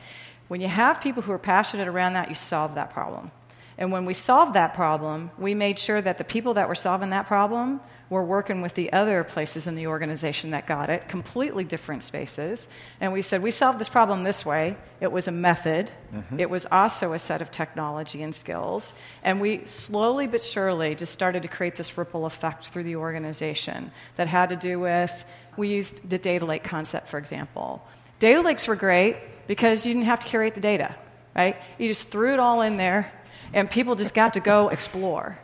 When 0.48 0.62
you 0.62 0.68
have 0.68 1.02
people 1.02 1.22
who 1.22 1.32
are 1.32 1.40
passionate 1.40 1.88
around 1.88 2.14
that, 2.14 2.30
you 2.30 2.36
solve 2.36 2.76
that 2.76 2.92
problem. 2.92 3.32
And 3.78 3.92
when 3.92 4.06
we 4.06 4.14
solved 4.14 4.54
that 4.54 4.74
problem, 4.74 5.32
we 5.38 5.54
made 5.54 5.80
sure 5.80 6.02
that 6.02 6.18
the 6.18 6.24
people 6.24 6.56
that 6.56 6.68
were 6.68 6.76
solving 6.76 7.12
that 7.12 7.28
problem 7.28 7.80
were 8.12 8.24
working 8.24 8.62
with 8.62 8.76
the 8.76 8.92
other 8.92 9.24
places 9.24 9.68
in 9.68 9.76
the 9.76 9.88
organization 9.88 10.52
that 10.52 10.68
got 10.68 10.90
it, 10.90 11.08
completely 11.08 11.64
different 11.64 12.04
spaces. 12.04 12.68
And 13.00 13.14
we 13.14 13.22
said, 13.22 13.42
we 13.42 13.52
solved 13.52 13.80
this 13.80 13.88
problem 13.88 14.24
this 14.24 14.46
way. 14.46 14.76
It 15.00 15.14
was 15.14 15.30
a 15.30 15.32
method, 15.32 15.90
mm-hmm. 16.14 16.38
it 16.38 16.50
was 16.50 16.66
also 16.66 17.14
a 17.14 17.20
set 17.20 17.42
of 17.42 17.52
technology 17.52 18.22
and 18.22 18.36
skills. 18.36 18.94
And 19.24 19.40
we 19.40 19.66
slowly 19.66 20.28
but 20.28 20.44
surely 20.44 20.94
just 20.94 21.14
started 21.14 21.44
to 21.44 21.48
create 21.48 21.78
this 21.78 21.98
ripple 21.98 22.26
effect 22.26 22.68
through 22.68 22.84
the 22.84 22.98
organization 22.98 23.94
that 24.18 24.28
had 24.28 24.50
to 24.50 24.58
do 24.58 24.78
with, 24.78 25.24
we 25.56 25.70
used 25.70 26.10
the 26.10 26.18
data 26.18 26.46
lake 26.46 26.66
concept, 26.66 27.08
for 27.08 27.18
example. 27.18 27.82
Data 28.20 28.42
lakes 28.42 28.68
were 28.68 28.76
great 28.76 29.16
because 29.48 29.86
you 29.86 29.94
didn't 29.94 30.08
have 30.08 30.20
to 30.20 30.28
curate 30.28 30.54
the 30.54 30.60
data, 30.60 30.94
right? 31.34 31.56
You 31.78 31.88
just 31.88 32.10
threw 32.10 32.34
it 32.34 32.40
all 32.40 32.62
in 32.62 32.76
there, 32.76 33.10
and 33.54 33.70
people 33.70 33.96
just 33.96 34.14
got 34.14 34.34
to 34.34 34.42
go 34.42 34.68
explore. 34.78 35.40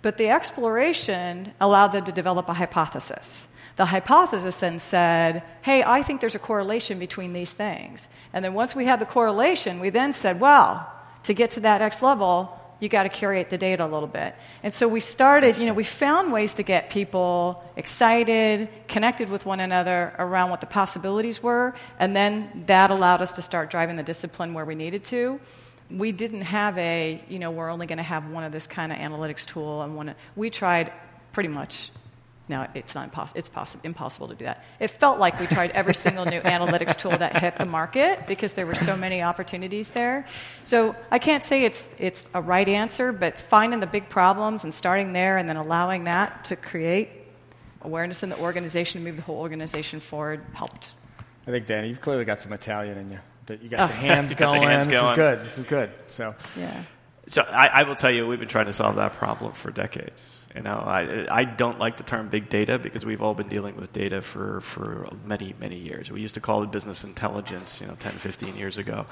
But 0.00 0.16
the 0.16 0.28
exploration 0.28 1.52
allowed 1.60 1.88
them 1.88 2.04
to 2.04 2.12
develop 2.12 2.48
a 2.48 2.54
hypothesis. 2.54 3.46
The 3.76 3.84
hypothesis 3.84 4.58
then 4.60 4.80
said, 4.80 5.42
hey, 5.62 5.82
I 5.82 6.02
think 6.02 6.20
there's 6.20 6.34
a 6.34 6.40
correlation 6.40 6.98
between 6.98 7.32
these 7.32 7.52
things. 7.52 8.08
And 8.32 8.44
then 8.44 8.54
once 8.54 8.74
we 8.74 8.84
had 8.84 9.00
the 9.00 9.06
correlation, 9.06 9.80
we 9.80 9.90
then 9.90 10.14
said, 10.14 10.40
well, 10.40 10.92
to 11.24 11.34
get 11.34 11.52
to 11.52 11.60
that 11.60 11.80
X 11.80 12.02
level, 12.02 12.58
you 12.80 12.88
got 12.88 13.04
to 13.04 13.08
curate 13.08 13.50
the 13.50 13.58
data 13.58 13.84
a 13.84 13.86
little 13.86 14.08
bit. 14.08 14.34
And 14.62 14.72
so 14.72 14.86
we 14.86 15.00
started, 15.00 15.58
you 15.58 15.66
know, 15.66 15.74
we 15.74 15.84
found 15.84 16.32
ways 16.32 16.54
to 16.54 16.62
get 16.62 16.90
people 16.90 17.62
excited, 17.76 18.68
connected 18.86 19.28
with 19.28 19.44
one 19.46 19.60
another 19.60 20.14
around 20.18 20.50
what 20.50 20.60
the 20.60 20.66
possibilities 20.66 21.42
were, 21.42 21.74
and 21.98 22.14
then 22.14 22.64
that 22.66 22.90
allowed 22.90 23.20
us 23.20 23.32
to 23.32 23.42
start 23.42 23.70
driving 23.70 23.96
the 23.96 24.02
discipline 24.02 24.54
where 24.54 24.64
we 24.64 24.76
needed 24.76 25.04
to 25.04 25.40
we 25.90 26.12
didn't 26.12 26.42
have 26.42 26.76
a, 26.78 27.22
you 27.28 27.38
know, 27.38 27.50
we're 27.50 27.70
only 27.70 27.86
going 27.86 27.98
to 27.98 28.02
have 28.02 28.28
one 28.30 28.44
of 28.44 28.52
this 28.52 28.66
kind 28.66 28.92
of 28.92 28.98
analytics 28.98 29.46
tool 29.46 29.82
and 29.82 29.96
one. 29.96 30.10
Of, 30.10 30.16
we 30.36 30.50
tried 30.50 30.92
pretty 31.32 31.48
much. 31.48 31.90
Now 32.48 32.66
it's 32.74 32.94
not 32.94 33.04
impossible. 33.04 33.38
It's 33.38 33.48
possible, 33.48 33.82
impossible 33.84 34.28
to 34.28 34.34
do 34.34 34.46
that. 34.46 34.64
It 34.80 34.88
felt 34.88 35.18
like 35.18 35.38
we 35.38 35.46
tried 35.46 35.70
every 35.72 35.94
single 36.06 36.24
new 36.24 36.40
analytics 36.40 36.96
tool 36.96 37.10
that 37.10 37.36
hit 37.36 37.58
the 37.58 37.66
market 37.66 38.26
because 38.26 38.54
there 38.54 38.66
were 38.66 38.74
so 38.74 38.96
many 38.96 39.22
opportunities 39.22 39.90
there. 39.90 40.26
So 40.64 40.96
I 41.10 41.18
can't 41.18 41.44
say 41.44 41.64
it's 41.64 41.88
it's 41.98 42.24
a 42.32 42.40
right 42.40 42.68
answer, 42.68 43.12
but 43.12 43.38
finding 43.38 43.80
the 43.80 43.86
big 43.86 44.08
problems 44.08 44.64
and 44.64 44.72
starting 44.72 45.12
there 45.12 45.36
and 45.36 45.48
then 45.48 45.56
allowing 45.56 46.04
that 46.04 46.46
to 46.46 46.56
create 46.56 47.10
awareness 47.82 48.22
in 48.22 48.30
the 48.30 48.38
organization 48.38 48.98
and 48.98 49.06
move 49.06 49.16
the 49.16 49.22
whole 49.22 49.38
organization 49.38 50.00
forward 50.00 50.44
helped. 50.54 50.94
I 51.46 51.50
think 51.50 51.66
Danny, 51.66 51.88
you've 51.88 52.00
clearly 52.00 52.24
got 52.24 52.40
some 52.40 52.52
Italian 52.52 52.96
in 52.98 53.12
you 53.12 53.18
that 53.48 53.62
you 53.62 53.68
got 53.68 53.80
oh. 53.80 53.86
the 53.88 53.92
hands 53.92 54.34
going. 54.34 54.62
The 54.62 54.68
hands 54.68 54.86
this 54.86 55.00
going. 55.00 55.12
is 55.12 55.16
good. 55.16 55.40
This 55.40 55.58
is 55.58 55.64
good. 55.64 55.90
So 56.06 56.34
yeah. 56.56 56.82
So 57.26 57.42
I, 57.42 57.66
I, 57.66 57.82
will 57.82 57.94
tell 57.94 58.10
you, 58.10 58.26
we've 58.26 58.38
been 58.38 58.48
trying 58.48 58.66
to 58.66 58.72
solve 58.72 58.96
that 58.96 59.12
problem 59.12 59.52
for 59.52 59.70
decades. 59.70 60.38
You 60.56 60.62
know, 60.62 60.76
I, 60.76 61.26
I 61.30 61.44
don't 61.44 61.78
like 61.78 61.98
the 61.98 62.02
term 62.02 62.30
big 62.30 62.48
data 62.48 62.78
because 62.78 63.04
we've 63.04 63.20
all 63.20 63.34
been 63.34 63.48
dealing 63.48 63.76
with 63.76 63.92
data 63.92 64.22
for, 64.22 64.62
for 64.62 65.06
many, 65.26 65.54
many 65.60 65.76
years. 65.76 66.10
We 66.10 66.22
used 66.22 66.36
to 66.36 66.40
call 66.40 66.62
it 66.62 66.72
business 66.72 67.04
intelligence, 67.04 67.82
you 67.82 67.86
know, 67.86 67.96
10, 67.98 68.12
15 68.12 68.56
years 68.56 68.78
ago. 68.78 69.04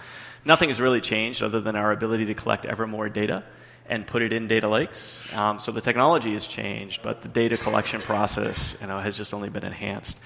Nothing 0.46 0.70
has 0.70 0.80
really 0.80 1.02
changed 1.02 1.42
other 1.42 1.60
than 1.60 1.76
our 1.76 1.92
ability 1.92 2.24
to 2.26 2.34
collect 2.34 2.64
ever 2.64 2.86
more 2.86 3.10
data 3.10 3.44
and 3.86 4.06
put 4.06 4.22
it 4.22 4.32
in 4.32 4.48
data 4.48 4.68
lakes. 4.68 5.22
Um, 5.34 5.58
so 5.58 5.70
the 5.70 5.82
technology 5.82 6.32
has 6.32 6.46
changed, 6.46 7.02
but 7.02 7.20
the 7.20 7.28
data 7.28 7.58
collection 7.58 8.00
process, 8.00 8.78
you 8.80 8.86
know, 8.86 8.98
has 8.98 9.16
just 9.16 9.34
only 9.34 9.50
been 9.50 9.64
enhanced. 9.64 10.18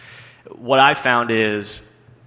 What 0.53 0.79
I 0.79 0.95
found 0.95 1.33
is 1.33 1.83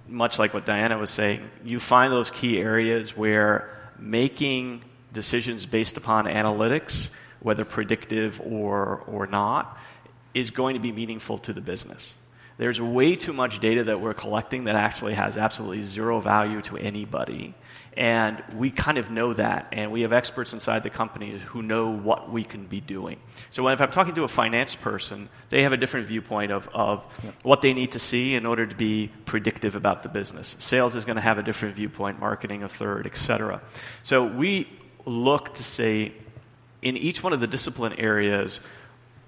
much 0.08 0.38
like 0.38 0.52
what 0.54 0.66
Diana 0.66 0.98
was 0.98 1.10
saying, 1.10 1.48
you 1.64 1.80
find 1.80 2.12
those 2.12 2.30
key 2.30 2.58
areas 2.58 3.16
where 3.16 3.70
making 3.98 4.82
decisions 5.12 5.66
based 5.66 5.96
upon 5.96 6.26
analytics, 6.26 7.10
whether 7.40 7.64
predictive 7.64 8.40
or, 8.40 9.02
or 9.06 9.26
not, 9.26 9.78
is 10.34 10.50
going 10.50 10.74
to 10.74 10.80
be 10.80 10.92
meaningful 10.92 11.38
to 11.38 11.52
the 11.52 11.60
business. 11.60 12.12
There's 12.56 12.80
way 12.80 13.16
too 13.16 13.32
much 13.32 13.60
data 13.60 13.84
that 13.84 14.00
we're 14.00 14.14
collecting 14.14 14.64
that 14.64 14.76
actually 14.76 15.14
has 15.14 15.36
absolutely 15.36 15.84
zero 15.84 16.20
value 16.20 16.62
to 16.62 16.76
anybody. 16.76 17.54
And 17.96 18.42
we 18.56 18.70
kind 18.70 18.98
of 18.98 19.08
know 19.08 19.34
that, 19.34 19.68
and 19.70 19.92
we 19.92 20.02
have 20.02 20.12
experts 20.12 20.52
inside 20.52 20.82
the 20.82 20.90
companies 20.90 21.42
who 21.42 21.62
know 21.62 21.90
what 21.90 22.28
we 22.28 22.42
can 22.42 22.66
be 22.66 22.80
doing. 22.80 23.20
So 23.50 23.68
if 23.68 23.80
I'm 23.80 23.92
talking 23.92 24.14
to 24.16 24.24
a 24.24 24.28
finance 24.28 24.74
person, 24.74 25.28
they 25.50 25.62
have 25.62 25.72
a 25.72 25.76
different 25.76 26.08
viewpoint 26.08 26.50
of, 26.50 26.68
of 26.74 27.06
yeah. 27.22 27.30
what 27.44 27.60
they 27.60 27.72
need 27.72 27.92
to 27.92 28.00
see 28.00 28.34
in 28.34 28.46
order 28.46 28.66
to 28.66 28.74
be 28.74 29.12
predictive 29.26 29.76
about 29.76 30.02
the 30.02 30.08
business. 30.08 30.56
Sales 30.58 30.96
is 30.96 31.04
going 31.04 31.14
to 31.14 31.22
have 31.22 31.38
a 31.38 31.42
different 31.44 31.76
viewpoint, 31.76 32.18
marketing 32.18 32.64
a 32.64 32.68
third, 32.68 33.06
et 33.06 33.16
cetera. 33.16 33.60
So 34.02 34.24
we 34.26 34.68
look 35.06 35.54
to 35.54 35.62
say, 35.62 36.14
in 36.82 36.96
each 36.96 37.22
one 37.22 37.32
of 37.32 37.40
the 37.40 37.46
discipline 37.46 37.92
areas, 37.92 38.60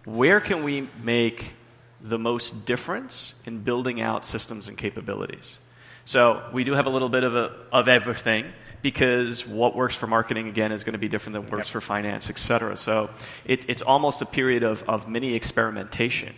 where 0.04 0.40
can 0.40 0.64
we 0.64 0.88
make 1.04 1.54
the 2.00 2.18
most 2.18 2.66
difference 2.66 3.34
in 3.44 3.60
building 3.62 4.00
out 4.00 4.24
systems 4.24 4.66
and 4.66 4.76
capabilities? 4.76 5.58
So 6.06 6.48
we 6.52 6.62
do 6.62 6.72
have 6.72 6.86
a 6.86 6.90
little 6.90 7.08
bit 7.08 7.24
of, 7.24 7.34
a, 7.34 7.52
of 7.72 7.88
everything 7.88 8.46
because 8.80 9.44
what 9.44 9.74
works 9.74 9.96
for 9.96 10.06
marketing 10.06 10.46
again 10.46 10.70
is 10.70 10.84
going 10.84 10.92
to 10.92 10.98
be 10.98 11.08
different 11.08 11.34
than 11.34 11.42
what 11.42 11.52
works 11.52 11.68
yep. 11.68 11.72
for 11.72 11.80
finance, 11.80 12.30
et 12.30 12.38
cetera. 12.38 12.76
So 12.76 13.10
it, 13.44 13.68
it's 13.68 13.82
almost 13.82 14.22
a 14.22 14.26
period 14.26 14.62
of, 14.62 14.84
of 14.88 15.08
mini 15.08 15.34
experimentation. 15.34 16.32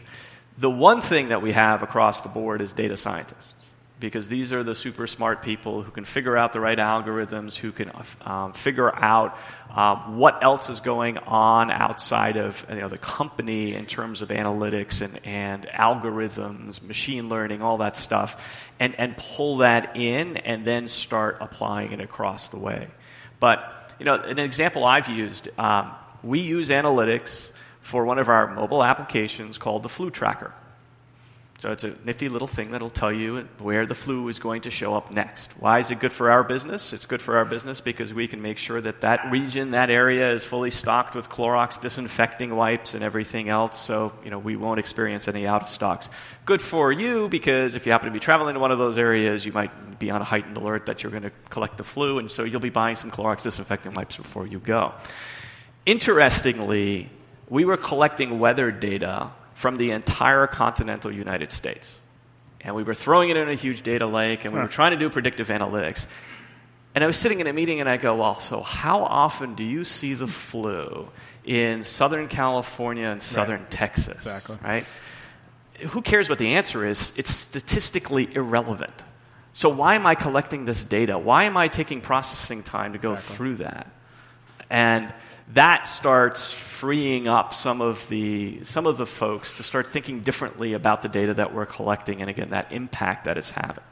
The 0.56 0.70
one 0.70 1.02
thing 1.02 1.28
that 1.28 1.42
we 1.42 1.52
have 1.52 1.82
across 1.82 2.22
the 2.22 2.30
board 2.30 2.62
is 2.62 2.72
data 2.72 2.96
scientists 2.96 3.52
because 4.00 4.28
these 4.28 4.52
are 4.52 4.62
the 4.62 4.74
super 4.74 5.06
smart 5.06 5.42
people 5.42 5.82
who 5.82 5.90
can 5.90 6.04
figure 6.04 6.36
out 6.36 6.52
the 6.52 6.60
right 6.60 6.78
algorithms, 6.78 7.56
who 7.56 7.72
can 7.72 7.90
um, 8.22 8.52
figure 8.52 8.94
out 8.94 9.36
uh, 9.70 9.96
what 9.96 10.42
else 10.42 10.70
is 10.70 10.80
going 10.80 11.18
on 11.18 11.70
outside 11.70 12.36
of 12.36 12.64
you 12.68 12.76
know, 12.76 12.88
the 12.88 12.98
company 12.98 13.74
in 13.74 13.86
terms 13.86 14.22
of 14.22 14.28
analytics 14.28 15.02
and, 15.02 15.20
and 15.26 15.66
algorithms, 15.66 16.80
machine 16.82 17.28
learning, 17.28 17.60
all 17.60 17.78
that 17.78 17.96
stuff, 17.96 18.42
and, 18.78 18.94
and 18.96 19.16
pull 19.16 19.58
that 19.58 19.96
in 19.96 20.36
and 20.38 20.64
then 20.64 20.86
start 20.86 21.38
applying 21.40 21.92
it 21.92 22.00
across 22.00 22.48
the 22.48 22.58
way. 22.58 22.88
But 23.40 23.74
you 23.98 24.04
know, 24.04 24.14
an 24.14 24.38
example 24.38 24.84
I've 24.84 25.08
used, 25.08 25.48
um, 25.58 25.90
we 26.22 26.40
use 26.40 26.70
analytics 26.70 27.50
for 27.80 28.04
one 28.04 28.18
of 28.18 28.28
our 28.28 28.54
mobile 28.54 28.84
applications 28.84 29.58
called 29.58 29.82
the 29.82 29.88
flu 29.88 30.10
tracker. 30.10 30.54
So 31.58 31.72
it's 31.72 31.82
a 31.82 31.92
nifty 32.04 32.28
little 32.28 32.46
thing 32.46 32.70
that'll 32.70 32.88
tell 32.88 33.10
you 33.12 33.48
where 33.58 33.84
the 33.84 33.96
flu 33.96 34.28
is 34.28 34.38
going 34.38 34.60
to 34.62 34.70
show 34.70 34.94
up 34.94 35.10
next. 35.10 35.58
Why 35.58 35.80
is 35.80 35.90
it 35.90 35.98
good 35.98 36.12
for 36.12 36.30
our 36.30 36.44
business? 36.44 36.92
It's 36.92 37.04
good 37.04 37.20
for 37.20 37.36
our 37.36 37.44
business 37.44 37.80
because 37.80 38.14
we 38.14 38.28
can 38.28 38.40
make 38.40 38.58
sure 38.58 38.80
that 38.80 39.00
that 39.00 39.28
region, 39.32 39.72
that 39.72 39.90
area 39.90 40.32
is 40.32 40.44
fully 40.44 40.70
stocked 40.70 41.16
with 41.16 41.28
Clorox 41.28 41.80
disinfecting 41.80 42.54
wipes 42.54 42.94
and 42.94 43.02
everything 43.02 43.48
else 43.48 43.76
so, 43.76 44.12
you 44.22 44.30
know, 44.30 44.38
we 44.38 44.54
won't 44.54 44.78
experience 44.78 45.26
any 45.26 45.48
out 45.48 45.62
of 45.62 45.68
stocks. 45.68 46.08
Good 46.44 46.62
for 46.62 46.92
you 46.92 47.28
because 47.28 47.74
if 47.74 47.86
you 47.86 47.90
happen 47.92 48.06
to 48.06 48.12
be 48.12 48.20
traveling 48.20 48.54
to 48.54 48.60
one 48.60 48.70
of 48.70 48.78
those 48.78 48.96
areas, 48.96 49.44
you 49.44 49.50
might 49.50 49.98
be 49.98 50.12
on 50.12 50.20
a 50.20 50.24
heightened 50.24 50.56
alert 50.56 50.86
that 50.86 51.02
you're 51.02 51.10
going 51.10 51.24
to 51.24 51.32
collect 51.50 51.76
the 51.76 51.82
flu 51.82 52.20
and 52.20 52.30
so 52.30 52.44
you'll 52.44 52.60
be 52.60 52.70
buying 52.70 52.94
some 52.94 53.10
Clorox 53.10 53.42
disinfecting 53.42 53.94
wipes 53.94 54.16
before 54.16 54.46
you 54.46 54.60
go. 54.60 54.94
Interestingly, 55.84 57.10
we 57.48 57.64
were 57.64 57.76
collecting 57.76 58.38
weather 58.38 58.70
data 58.70 59.32
from 59.58 59.74
the 59.74 59.90
entire 59.90 60.46
continental 60.46 61.10
United 61.10 61.50
States. 61.50 61.98
And 62.60 62.76
we 62.76 62.84
were 62.84 62.94
throwing 62.94 63.28
it 63.30 63.36
in 63.36 63.48
a 63.48 63.56
huge 63.56 63.82
data 63.82 64.06
lake, 64.06 64.44
and 64.44 64.54
we 64.54 64.60
were 64.60 64.68
trying 64.68 64.92
to 64.92 64.96
do 64.96 65.10
predictive 65.10 65.48
analytics. 65.48 66.06
And 66.94 67.02
I 67.02 67.08
was 67.08 67.16
sitting 67.16 67.40
in 67.40 67.48
a 67.48 67.52
meeting, 67.52 67.80
and 67.80 67.88
I 67.88 67.96
go, 67.96 68.14
Well, 68.14 68.38
so 68.38 68.60
how 68.60 69.02
often 69.02 69.56
do 69.56 69.64
you 69.64 69.82
see 69.82 70.14
the 70.14 70.28
flu 70.28 71.08
in 71.44 71.82
Southern 71.82 72.28
California 72.28 73.08
and 73.08 73.20
Southern 73.20 73.62
Right. 73.62 73.70
Texas? 73.72 74.14
Exactly. 74.14 74.58
Right? 74.62 74.84
Who 75.88 76.02
cares 76.02 76.28
what 76.28 76.38
the 76.38 76.54
answer 76.54 76.86
is? 76.86 77.12
It's 77.16 77.34
statistically 77.34 78.32
irrelevant. 78.32 78.94
So, 79.52 79.70
why 79.70 79.96
am 79.96 80.06
I 80.06 80.14
collecting 80.14 80.66
this 80.66 80.84
data? 80.84 81.18
Why 81.18 81.44
am 81.44 81.56
I 81.56 81.66
taking 81.66 82.00
processing 82.00 82.62
time 82.62 82.92
to 82.92 82.98
go 83.00 83.16
through 83.16 83.56
that? 83.56 83.90
And 84.70 85.12
that 85.54 85.86
starts 85.86 86.52
freeing 86.52 87.26
up 87.26 87.54
some 87.54 87.80
of 87.80 88.06
the 88.08 88.62
some 88.64 88.86
of 88.86 88.98
the 88.98 89.06
folks 89.06 89.54
to 89.54 89.62
start 89.62 89.86
thinking 89.86 90.20
differently 90.20 90.74
about 90.74 91.02
the 91.02 91.08
data 91.08 91.34
that 91.34 91.54
we're 91.54 91.66
collecting 91.66 92.20
and 92.20 92.28
again 92.28 92.50
that 92.50 92.70
impact 92.72 93.24
that 93.24 93.38
it's 93.38 93.50
having. 93.50 93.84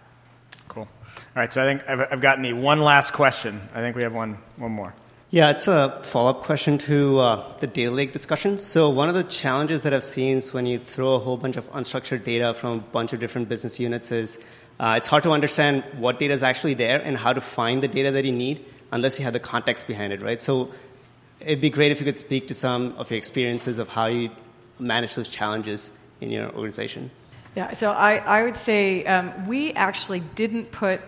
Cool. 0.68 0.82
All 0.82 1.18
right, 1.34 1.52
so 1.52 1.62
I 1.62 1.64
think 1.64 1.88
I've, 1.88 2.12
I've 2.12 2.20
gotten 2.20 2.42
the 2.42 2.52
one 2.52 2.80
last 2.80 3.12
question. 3.12 3.60
I 3.74 3.80
think 3.80 3.96
we 3.96 4.02
have 4.02 4.12
one, 4.12 4.38
one 4.56 4.72
more. 4.72 4.94
Yeah, 5.30 5.50
it's 5.50 5.66
a 5.66 6.00
follow 6.04 6.30
up 6.30 6.42
question 6.42 6.78
to 6.78 7.18
uh, 7.18 7.58
the 7.58 7.66
data 7.66 7.90
lake 7.90 8.12
discussion. 8.12 8.58
So, 8.58 8.90
one 8.90 9.08
of 9.08 9.16
the 9.16 9.24
challenges 9.24 9.82
that 9.82 9.92
I've 9.92 10.04
seen 10.04 10.36
is 10.36 10.54
when 10.54 10.66
you 10.66 10.78
throw 10.78 11.14
a 11.14 11.18
whole 11.18 11.36
bunch 11.36 11.56
of 11.56 11.68
unstructured 11.72 12.22
data 12.22 12.54
from 12.54 12.78
a 12.78 12.80
bunch 12.80 13.12
of 13.12 13.18
different 13.18 13.48
business 13.48 13.80
units, 13.80 14.12
is 14.12 14.38
uh, 14.78 14.94
it's 14.96 15.08
hard 15.08 15.24
to 15.24 15.32
understand 15.32 15.82
what 15.98 16.20
data 16.20 16.32
is 16.32 16.44
actually 16.44 16.74
there 16.74 17.02
and 17.02 17.16
how 17.16 17.32
to 17.32 17.40
find 17.40 17.82
the 17.82 17.88
data 17.88 18.12
that 18.12 18.24
you 18.24 18.30
need 18.30 18.64
unless 18.92 19.18
you 19.18 19.24
have 19.24 19.32
the 19.32 19.40
context 19.40 19.88
behind 19.88 20.12
it, 20.12 20.22
right? 20.22 20.40
So, 20.40 20.70
it'd 21.40 21.60
be 21.60 21.70
great 21.70 21.92
if 21.92 22.00
you 22.00 22.04
could 22.06 22.16
speak 22.16 22.48
to 22.48 22.54
some 22.54 22.94
of 22.98 23.10
your 23.10 23.18
experiences 23.18 23.78
of 23.78 23.88
how 23.88 24.06
you 24.06 24.30
manage 24.78 25.14
those 25.14 25.28
challenges 25.28 25.92
in 26.20 26.30
your 26.30 26.46
organization. 26.52 27.10
Yeah, 27.54 27.72
so 27.72 27.90
I, 27.92 28.16
I 28.16 28.42
would 28.44 28.56
say 28.56 29.04
um, 29.06 29.46
we 29.46 29.72
actually 29.72 30.20
didn't 30.34 30.72
put 30.72 31.00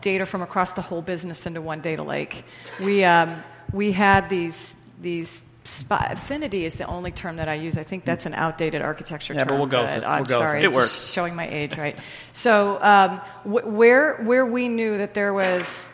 data 0.00 0.26
from 0.26 0.42
across 0.42 0.72
the 0.72 0.82
whole 0.82 1.02
business 1.02 1.46
into 1.46 1.60
one 1.60 1.80
data 1.80 2.02
lake. 2.02 2.44
We, 2.80 3.04
um, 3.04 3.42
we 3.72 3.92
had 3.92 4.28
these, 4.28 4.76
these 5.00 5.44
spot, 5.64 6.12
affinity 6.12 6.64
is 6.64 6.74
the 6.78 6.86
only 6.86 7.10
term 7.10 7.36
that 7.36 7.48
I 7.48 7.54
use. 7.54 7.76
I 7.76 7.82
think 7.84 8.04
that's 8.04 8.26
an 8.26 8.34
outdated 8.34 8.80
architecture 8.82 9.34
Yeah, 9.34 9.40
term. 9.40 9.48
but 9.48 9.54
we'll 9.58 9.66
go 9.66 9.82
with 9.82 9.96
it. 9.96 10.04
I'm 10.04 10.20
We'll 10.22 10.26
go 10.26 10.38
sorry, 10.38 10.60
it. 10.60 10.64
It 10.66 10.72
just 10.72 10.76
works. 11.00 11.12
showing 11.12 11.34
my 11.36 11.48
age, 11.48 11.76
right? 11.76 11.96
So 12.32 12.78
um, 12.82 13.18
wh- 13.44 13.66
where, 13.66 14.16
where 14.22 14.46
we 14.46 14.68
knew 14.68 14.98
that 14.98 15.14
there 15.14 15.34
was 15.34 15.88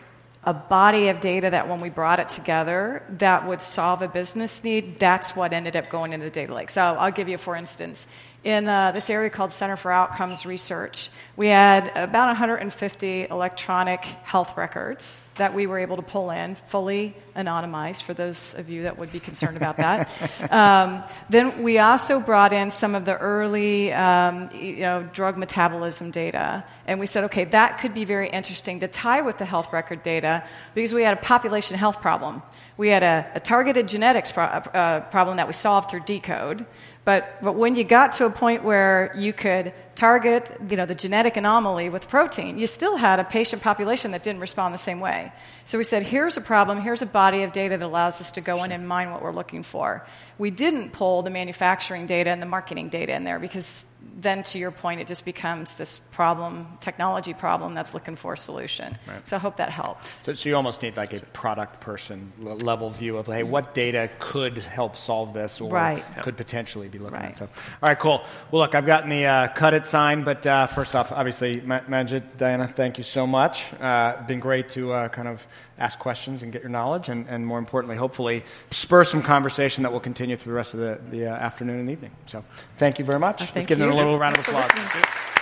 a 0.46 0.54
body 0.54 1.08
of 1.08 1.20
data 1.20 1.50
that 1.50 1.68
when 1.68 1.80
we 1.80 1.88
brought 1.90 2.20
it 2.20 2.28
together 2.28 3.02
that 3.18 3.46
would 3.46 3.62
solve 3.62 4.02
a 4.02 4.08
business 4.08 4.62
need, 4.62 4.98
that's 4.98 5.34
what 5.34 5.52
ended 5.52 5.76
up 5.76 5.88
going 5.90 6.12
into 6.12 6.24
the 6.24 6.30
data 6.30 6.54
lake. 6.54 6.70
So 6.70 6.82
I'll 6.82 7.12
give 7.12 7.28
you, 7.28 7.38
for 7.38 7.56
instance, 7.56 8.06
in 8.44 8.68
uh, 8.68 8.92
this 8.92 9.08
area 9.08 9.30
called 9.30 9.52
Center 9.52 9.76
for 9.76 9.90
Outcomes 9.90 10.44
Research, 10.44 11.08
we 11.34 11.46
had 11.46 11.88
about 11.96 12.26
150 12.26 13.28
electronic 13.30 14.04
health 14.04 14.56
records 14.58 15.22
that 15.36 15.54
we 15.54 15.66
were 15.66 15.78
able 15.78 15.96
to 15.96 16.02
pull 16.02 16.30
in, 16.30 16.54
fully 16.66 17.16
anonymized, 17.34 18.02
for 18.02 18.14
those 18.14 18.54
of 18.54 18.68
you 18.68 18.82
that 18.82 18.98
would 18.98 19.10
be 19.10 19.18
concerned 19.18 19.56
about 19.56 19.78
that. 19.78 20.08
um, 20.52 21.02
then 21.30 21.62
we 21.62 21.78
also 21.78 22.20
brought 22.20 22.52
in 22.52 22.70
some 22.70 22.94
of 22.94 23.04
the 23.06 23.16
early 23.16 23.92
um, 23.92 24.50
you 24.54 24.76
know, 24.76 25.08
drug 25.12 25.36
metabolism 25.38 26.10
data, 26.10 26.62
and 26.86 27.00
we 27.00 27.06
said, 27.06 27.24
okay, 27.24 27.46
that 27.46 27.78
could 27.78 27.94
be 27.94 28.04
very 28.04 28.28
interesting 28.28 28.80
to 28.80 28.88
tie 28.88 29.22
with 29.22 29.38
the 29.38 29.44
health 29.46 29.72
record 29.72 30.02
data 30.02 30.44
because 30.74 30.92
we 30.92 31.02
had 31.02 31.14
a 31.14 31.20
population 31.20 31.76
health 31.76 32.00
problem. 32.00 32.42
We 32.76 32.88
had 32.88 33.02
a, 33.02 33.26
a 33.34 33.40
targeted 33.40 33.88
genetics 33.88 34.30
pro- 34.30 34.44
uh, 34.44 35.00
problem 35.10 35.38
that 35.38 35.46
we 35.46 35.52
solved 35.52 35.90
through 35.90 36.00
deCODE. 36.00 36.66
But, 37.04 37.38
but 37.42 37.52
when 37.52 37.76
you 37.76 37.84
got 37.84 38.12
to 38.12 38.24
a 38.24 38.30
point 38.30 38.64
where 38.64 39.12
you 39.16 39.32
could 39.32 39.74
target 39.94 40.50
you 40.68 40.76
know, 40.76 40.86
the 40.86 40.94
genetic 40.94 41.36
anomaly 41.36 41.90
with 41.90 42.08
protein, 42.08 42.58
you 42.58 42.66
still 42.66 42.96
had 42.96 43.20
a 43.20 43.24
patient 43.24 43.62
population 43.62 44.12
that 44.12 44.22
didn't 44.22 44.40
respond 44.40 44.72
the 44.72 44.78
same 44.78 45.00
way. 45.00 45.32
So 45.66 45.76
we 45.76 45.84
said, 45.84 46.02
here's 46.02 46.36
a 46.36 46.40
problem, 46.40 46.80
here's 46.80 47.02
a 47.02 47.06
body 47.06 47.42
of 47.42 47.52
data 47.52 47.76
that 47.76 47.84
allows 47.84 48.20
us 48.20 48.32
to 48.32 48.40
go 48.40 48.64
in 48.64 48.72
and 48.72 48.88
mine 48.88 49.10
what 49.10 49.22
we're 49.22 49.32
looking 49.32 49.62
for. 49.62 50.06
We 50.38 50.50
didn't 50.50 50.92
pull 50.92 51.22
the 51.22 51.30
manufacturing 51.30 52.06
data 52.06 52.30
and 52.30 52.40
the 52.40 52.46
marketing 52.46 52.88
data 52.88 53.14
in 53.14 53.24
there 53.24 53.38
because 53.38 53.86
then, 54.16 54.42
to 54.44 54.58
your 54.58 54.70
point, 54.70 55.00
it 55.00 55.06
just 55.06 55.24
becomes 55.24 55.74
this 55.74 55.98
problem, 55.98 56.66
technology 56.80 57.34
problem 57.34 57.74
that's 57.74 57.94
looking 57.94 58.16
for 58.16 58.32
a 58.34 58.36
solution. 58.38 58.96
Right. 59.06 59.26
So 59.28 59.36
I 59.36 59.38
hope 59.38 59.56
that 59.58 59.70
helps. 59.70 60.08
So, 60.24 60.32
so 60.34 60.48
you 60.48 60.56
almost 60.56 60.82
need 60.82 60.96
like 60.96 61.12
a 61.12 61.20
product 61.20 61.80
person 61.80 62.32
l- 62.44 62.56
level 62.56 62.90
view 62.90 63.16
of, 63.16 63.26
hey, 63.26 63.42
what 63.42 63.74
data 63.74 64.10
could 64.18 64.58
help 64.58 64.96
solve 64.96 65.32
this 65.34 65.60
or 65.60 65.70
Right. 65.70 66.04
could 66.22 66.36
potentially 66.36 66.88
be 66.88 66.98
looking 66.98 67.18
Right. 67.20 67.30
at. 67.30 67.38
So, 67.38 67.44
all 67.46 67.88
right, 67.88 67.98
cool. 67.98 68.22
Well, 68.50 68.62
look, 68.62 68.74
I've 68.74 68.86
gotten 68.86 69.10
the 69.10 69.26
uh, 69.26 69.48
cut 69.48 69.74
it 69.74 69.86
sign, 69.86 70.24
but 70.24 70.46
uh, 70.46 70.66
first 70.68 70.94
off, 70.94 71.12
obviously, 71.12 71.60
Ma- 71.60 71.80
Manjit, 71.80 72.22
Diana, 72.38 72.66
thank 72.68 72.98
you 72.98 73.04
so 73.04 73.26
much. 73.26 73.72
Uh, 73.74 74.22
been 74.26 74.40
great 74.40 74.68
to 74.70 74.92
uh, 74.92 75.08
kind 75.08 75.28
of 75.28 75.46
ask 75.78 75.98
questions 75.98 76.42
and 76.42 76.52
get 76.52 76.62
your 76.62 76.70
knowledge, 76.70 77.08
and, 77.08 77.26
and 77.28 77.46
more 77.46 77.58
importantly, 77.58 77.96
hopefully, 77.96 78.44
spur 78.70 79.04
some 79.04 79.22
conversation 79.22 79.82
that 79.82 79.92
will 79.92 80.00
continue 80.00 80.36
through 80.36 80.52
the 80.52 80.56
rest 80.56 80.74
of 80.74 80.80
the, 80.80 80.98
the 81.10 81.26
uh, 81.26 81.30
afternoon 81.30 81.80
and 81.80 81.90
evening. 81.90 82.10
So, 82.26 82.44
thank 82.76 82.98
you 82.98 83.04
very 83.04 83.18
much. 83.18 83.40
Let's 83.40 83.52
thank 83.52 83.68
give 83.68 83.78
them 83.78 83.90
a 83.90 83.96
little 83.96 84.18
round 84.18 84.36
of 84.36 84.44
Thanks 84.44 84.72
for 84.72 84.80
applause. 84.80 85.40